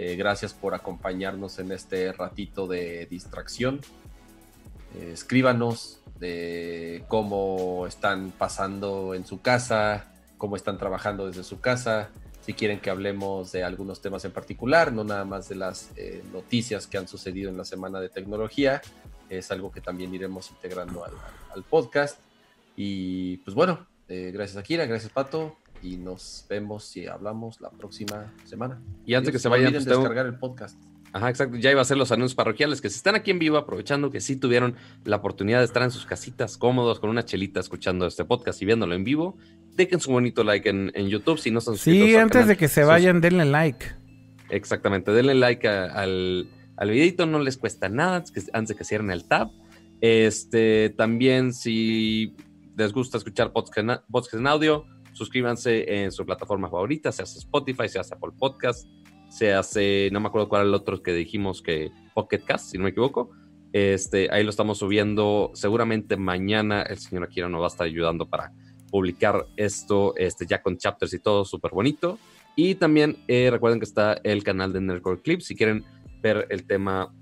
Eh, 0.00 0.14
gracias 0.14 0.54
por 0.54 0.76
acompañarnos 0.76 1.58
en 1.58 1.72
este 1.72 2.12
ratito 2.12 2.68
de 2.68 3.06
distracción. 3.06 3.80
Eh, 4.94 5.10
escríbanos 5.12 6.00
de 6.20 7.04
cómo 7.08 7.84
están 7.84 8.30
pasando 8.30 9.12
en 9.14 9.26
su 9.26 9.40
casa, 9.40 10.12
cómo 10.36 10.54
están 10.54 10.78
trabajando 10.78 11.26
desde 11.26 11.42
su 11.42 11.58
casa, 11.60 12.10
si 12.42 12.54
quieren 12.54 12.78
que 12.78 12.90
hablemos 12.90 13.50
de 13.50 13.64
algunos 13.64 14.00
temas 14.00 14.24
en 14.24 14.30
particular, 14.30 14.92
no 14.92 15.02
nada 15.02 15.24
más 15.24 15.48
de 15.48 15.56
las 15.56 15.90
eh, 15.96 16.22
noticias 16.32 16.86
que 16.86 16.96
han 16.96 17.08
sucedido 17.08 17.50
en 17.50 17.56
la 17.56 17.64
semana 17.64 17.98
de 17.98 18.08
tecnología, 18.08 18.80
es 19.28 19.50
algo 19.50 19.72
que 19.72 19.80
también 19.80 20.14
iremos 20.14 20.48
integrando 20.52 21.04
al, 21.04 21.64
podcast. 21.64 22.20
Y 22.76 23.38
pues 23.38 23.56
bueno, 23.56 23.88
eh, 24.06 24.30
gracias 24.32 24.58
Akira, 24.58 24.86
gracias 24.86 25.10
Pato, 25.10 25.56
y 25.82 25.96
nos 25.96 26.44
vemos 26.48 26.96
y 26.96 27.06
hablamos 27.06 27.60
la 27.60 27.70
próxima 27.70 28.32
semana. 28.44 28.80
Y 29.06 29.14
antes 29.14 29.32
que 29.32 29.38
se 29.38 29.48
No 29.48 29.52
vayan, 29.52 29.66
olviden 29.68 29.84
pues, 29.84 29.88
tengo- 29.94 30.00
descargar 30.02 30.26
el 30.26 30.38
podcast. 30.38 30.78
Ajá, 31.12 31.30
exacto, 31.30 31.56
ya 31.56 31.70
iba 31.70 31.80
a 31.80 31.84
ser 31.86 31.96
los 31.96 32.12
anuncios 32.12 32.34
parroquiales, 32.34 32.82
que 32.82 32.90
si 32.90 32.96
están 32.96 33.14
aquí 33.14 33.30
en 33.30 33.38
vivo, 33.38 33.56
aprovechando 33.56 34.10
que 34.10 34.20
sí 34.20 34.36
tuvieron 34.36 34.74
la 35.04 35.16
oportunidad 35.16 35.60
de 35.60 35.64
estar 35.64 35.82
en 35.82 35.90
sus 35.90 36.04
casitas 36.04 36.58
cómodos 36.58 37.00
con 37.00 37.08
una 37.08 37.24
chelita 37.24 37.60
escuchando 37.60 38.06
este 38.06 38.26
podcast 38.26 38.60
y 38.60 38.66
viéndolo 38.66 38.94
en 38.94 39.04
vivo, 39.04 39.38
dejen 39.74 40.00
su 40.00 40.10
bonito 40.10 40.44
like 40.44 40.68
en, 40.68 40.92
en 40.94 41.08
YouTube 41.08 41.38
si 41.38 41.50
no 41.50 41.62
son 41.62 41.76
suscritos 41.76 42.08
Sí, 42.08 42.14
al 42.14 42.20
antes 42.22 42.32
canal. 42.34 42.48
de 42.48 42.56
que 42.58 42.68
se 42.68 42.82
Sus- 42.82 42.88
vayan, 42.88 43.22
denle 43.22 43.46
like. 43.46 43.86
Exactamente, 44.50 45.10
denle 45.12 45.34
like 45.34 45.66
a- 45.66 45.86
al, 45.86 46.50
al 46.76 46.90
videito, 46.90 47.24
no 47.24 47.38
les 47.38 47.56
cuesta 47.56 47.88
nada 47.88 48.22
antes 48.52 48.68
de 48.68 48.74
que 48.76 48.84
cierren 48.84 49.10
el 49.10 49.24
tab. 49.24 49.48
Este, 50.02 50.90
también 50.90 51.52
si 51.52 52.34
les 52.76 52.92
gusta 52.92 53.18
escuchar 53.18 53.52
podcast 53.52 53.78
en, 53.78 53.98
podcast 54.10 54.34
en 54.34 54.46
audio, 54.46 54.84
suscríbanse 55.18 56.02
en 56.02 56.12
su 56.12 56.24
plataforma 56.24 56.70
favorita, 56.70 57.10
se 57.10 57.22
hace 57.22 57.40
Spotify, 57.40 57.88
se 57.88 57.98
hace 57.98 58.14
Apple 58.14 58.32
Podcast, 58.38 58.88
se 59.28 59.52
hace, 59.52 60.08
no 60.12 60.20
me 60.20 60.28
acuerdo 60.28 60.48
cuál 60.48 60.62
era 60.62 60.68
el 60.68 60.74
otro 60.74 61.02
que 61.02 61.12
dijimos 61.12 61.60
que 61.60 61.90
Pocket 62.14 62.40
Cast, 62.44 62.70
si 62.70 62.78
no 62.78 62.84
me 62.84 62.90
equivoco. 62.90 63.30
Este, 63.72 64.28
ahí 64.32 64.44
lo 64.44 64.50
estamos 64.50 64.78
subiendo. 64.78 65.50
Seguramente 65.54 66.16
mañana 66.16 66.82
el 66.82 66.98
señor 66.98 67.24
Akira 67.24 67.48
nos 67.48 67.60
va 67.60 67.66
a 67.66 67.68
estar 67.68 67.86
ayudando 67.86 68.28
para 68.28 68.52
publicar 68.90 69.46
esto 69.56 70.14
este, 70.16 70.46
ya 70.46 70.62
con 70.62 70.78
chapters 70.78 71.12
y 71.12 71.18
todo 71.18 71.44
súper 71.44 71.72
bonito. 71.72 72.18
Y 72.56 72.76
también 72.76 73.16
eh, 73.28 73.48
recuerden 73.50 73.80
que 73.80 73.84
está 73.84 74.14
el 74.24 74.42
canal 74.42 74.72
de 74.72 74.80
Nerdcore 74.80 75.20
Clips 75.20 75.46
si 75.46 75.56
quieren 75.56 75.84
ver 76.22 76.46
el 76.50 76.64
tema, 76.64 77.12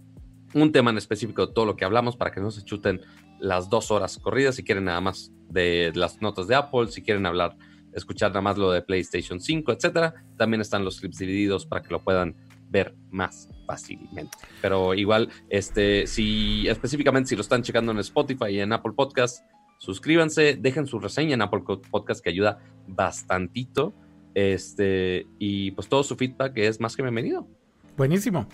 un 0.55 0.71
tema 0.71 0.91
en 0.91 0.99
específico 0.99 1.47
de 1.47 1.53
todo 1.53 1.65
lo 1.65 1.77
que 1.77 1.85
hablamos 1.85 2.17
para 2.17 2.31
que 2.31 2.41
no 2.41 2.51
se 2.51 2.63
chuten 2.63 3.01
las 3.41 3.69
dos 3.69 3.91
horas 3.91 4.19
corridas. 4.19 4.55
Si 4.55 4.65
quieren 4.65 4.85
nada 4.85 5.01
más 5.01 5.33
de 5.49 5.93
las 5.95 6.23
notas 6.23 6.47
de 6.47 6.55
Apple, 6.55 6.89
si 6.89 7.03
quieren 7.03 7.27
hablar, 7.27 7.57
escuchar 7.97 8.31
nada 8.31 8.43
más 8.43 8.59
lo 8.59 8.71
de 8.71 8.83
PlayStation 8.83 9.41
5, 9.41 9.73
etcétera, 9.73 10.15
también 10.37 10.61
están 10.61 10.85
los 10.85 11.01
clips 11.01 11.19
divididos 11.19 11.67
para 11.67 11.83
que 11.83 11.91
lo 11.91 12.03
puedan 12.03 12.37
ver 12.69 12.95
más 13.11 13.49
fácilmente. 13.67 14.37
Pero 14.61 14.95
igual, 14.95 15.31
este, 15.49 16.07
si 16.07 16.69
específicamente 16.69 17.31
si 17.31 17.37
lo 17.37 17.43
están 17.43 17.63
checando 17.63 17.93
en 17.93 17.99
Spotify 17.99 18.51
y 18.51 18.61
en 18.61 18.73
Apple 18.73 18.93
Podcast, 18.95 19.45
suscríbanse, 19.79 20.57
dejen 20.61 20.87
su 20.87 20.99
reseña 20.99 21.35
en 21.35 21.43
Apple 21.43 21.63
Podcast 21.91 22.23
que 22.23 22.31
ayuda 22.31 22.59
bastantito. 22.87 23.95
Este, 24.35 25.27
y 25.39 25.71
pues 25.71 25.89
todo 25.89 26.03
su 26.03 26.15
feedback 26.17 26.53
es 26.59 26.79
más 26.81 26.95
que 26.95 27.03
bienvenido. 27.03 27.49
Buenísimo. 27.97 28.47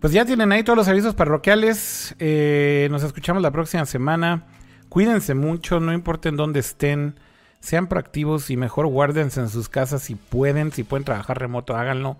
Pues 0.00 0.12
ya 0.12 0.24
tienen 0.24 0.52
ahí 0.52 0.62
todos 0.62 0.76
los 0.76 0.88
avisos 0.88 1.14
parroquiales. 1.14 2.14
Eh, 2.18 2.88
nos 2.90 3.02
escuchamos 3.02 3.42
la 3.42 3.52
próxima 3.52 3.86
semana. 3.86 4.46
Cuídense 4.88 5.34
mucho, 5.34 5.80
no 5.80 5.92
importa 5.92 6.28
en 6.28 6.36
dónde 6.36 6.60
estén. 6.60 7.18
Sean 7.66 7.88
proactivos 7.88 8.48
y 8.50 8.56
mejor 8.56 8.86
guárdense 8.86 9.40
en 9.40 9.48
sus 9.48 9.68
casas 9.68 10.00
si 10.00 10.14
pueden. 10.14 10.70
Si 10.70 10.84
pueden 10.84 11.02
trabajar 11.02 11.40
remoto, 11.40 11.74
háganlo. 11.74 12.16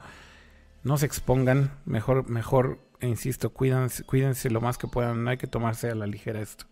No 0.82 0.98
se 0.98 1.06
expongan. 1.06 1.70
Mejor, 1.84 2.28
mejor, 2.28 2.80
insisto, 3.00 3.50
cuídense, 3.50 4.02
cuídense 4.02 4.50
lo 4.50 4.60
más 4.60 4.76
que 4.76 4.88
puedan. 4.88 5.22
No 5.22 5.30
hay 5.30 5.36
que 5.36 5.46
tomarse 5.46 5.88
a 5.88 5.94
la 5.94 6.08
ligera 6.08 6.40
esto. 6.40 6.64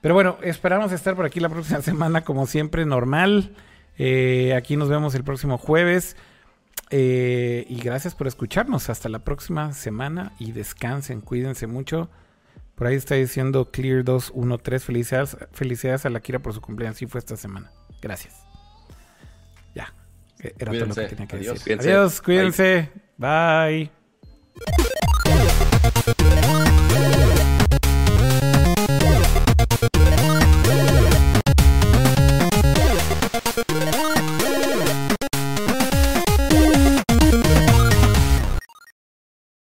Pero 0.00 0.14
bueno, 0.14 0.36
esperamos 0.42 0.90
estar 0.90 1.14
por 1.14 1.26
aquí 1.26 1.38
la 1.38 1.48
próxima 1.48 1.80
semana, 1.82 2.24
como 2.24 2.48
siempre, 2.48 2.84
normal. 2.84 3.54
Eh, 3.96 4.52
aquí 4.56 4.76
nos 4.76 4.88
vemos 4.88 5.14
el 5.14 5.22
próximo 5.22 5.56
jueves. 5.56 6.16
Eh, 6.90 7.66
y 7.68 7.80
gracias 7.82 8.16
por 8.16 8.26
escucharnos. 8.26 8.90
Hasta 8.90 9.08
la 9.10 9.20
próxima 9.20 9.74
semana 9.74 10.32
y 10.40 10.50
descansen, 10.50 11.20
cuídense 11.20 11.68
mucho. 11.68 12.10
Por 12.74 12.88
ahí 12.88 12.96
está 12.96 13.14
diciendo 13.14 13.70
Clear 13.70 14.02
213. 14.02 14.84
Felicidades, 14.84 15.36
felicidades 15.52 16.04
a 16.04 16.10
la 16.10 16.18
Kira 16.18 16.40
por 16.40 16.52
su 16.52 16.60
cumpleaños. 16.60 16.96
Sí, 16.96 17.06
fue 17.06 17.20
esta 17.20 17.36
semana. 17.36 17.70
Gracias. 18.02 18.34
Ya. 19.74 19.94
E-, 20.40 20.54
era 20.58 20.70
cuídense. 20.70 20.94
todo 20.94 21.02
lo 21.02 21.08
que 21.08 21.14
tenía 21.16 21.28
que 21.28 21.36
Adiós. 21.36 21.54
decir. 21.54 21.64
Cuídense. 21.78 21.88
Adiós, 21.90 22.20
cuídense. 22.20 22.90
Bye. 23.16 23.90
Bye. 23.90 23.90
Yeah. 33.68 33.91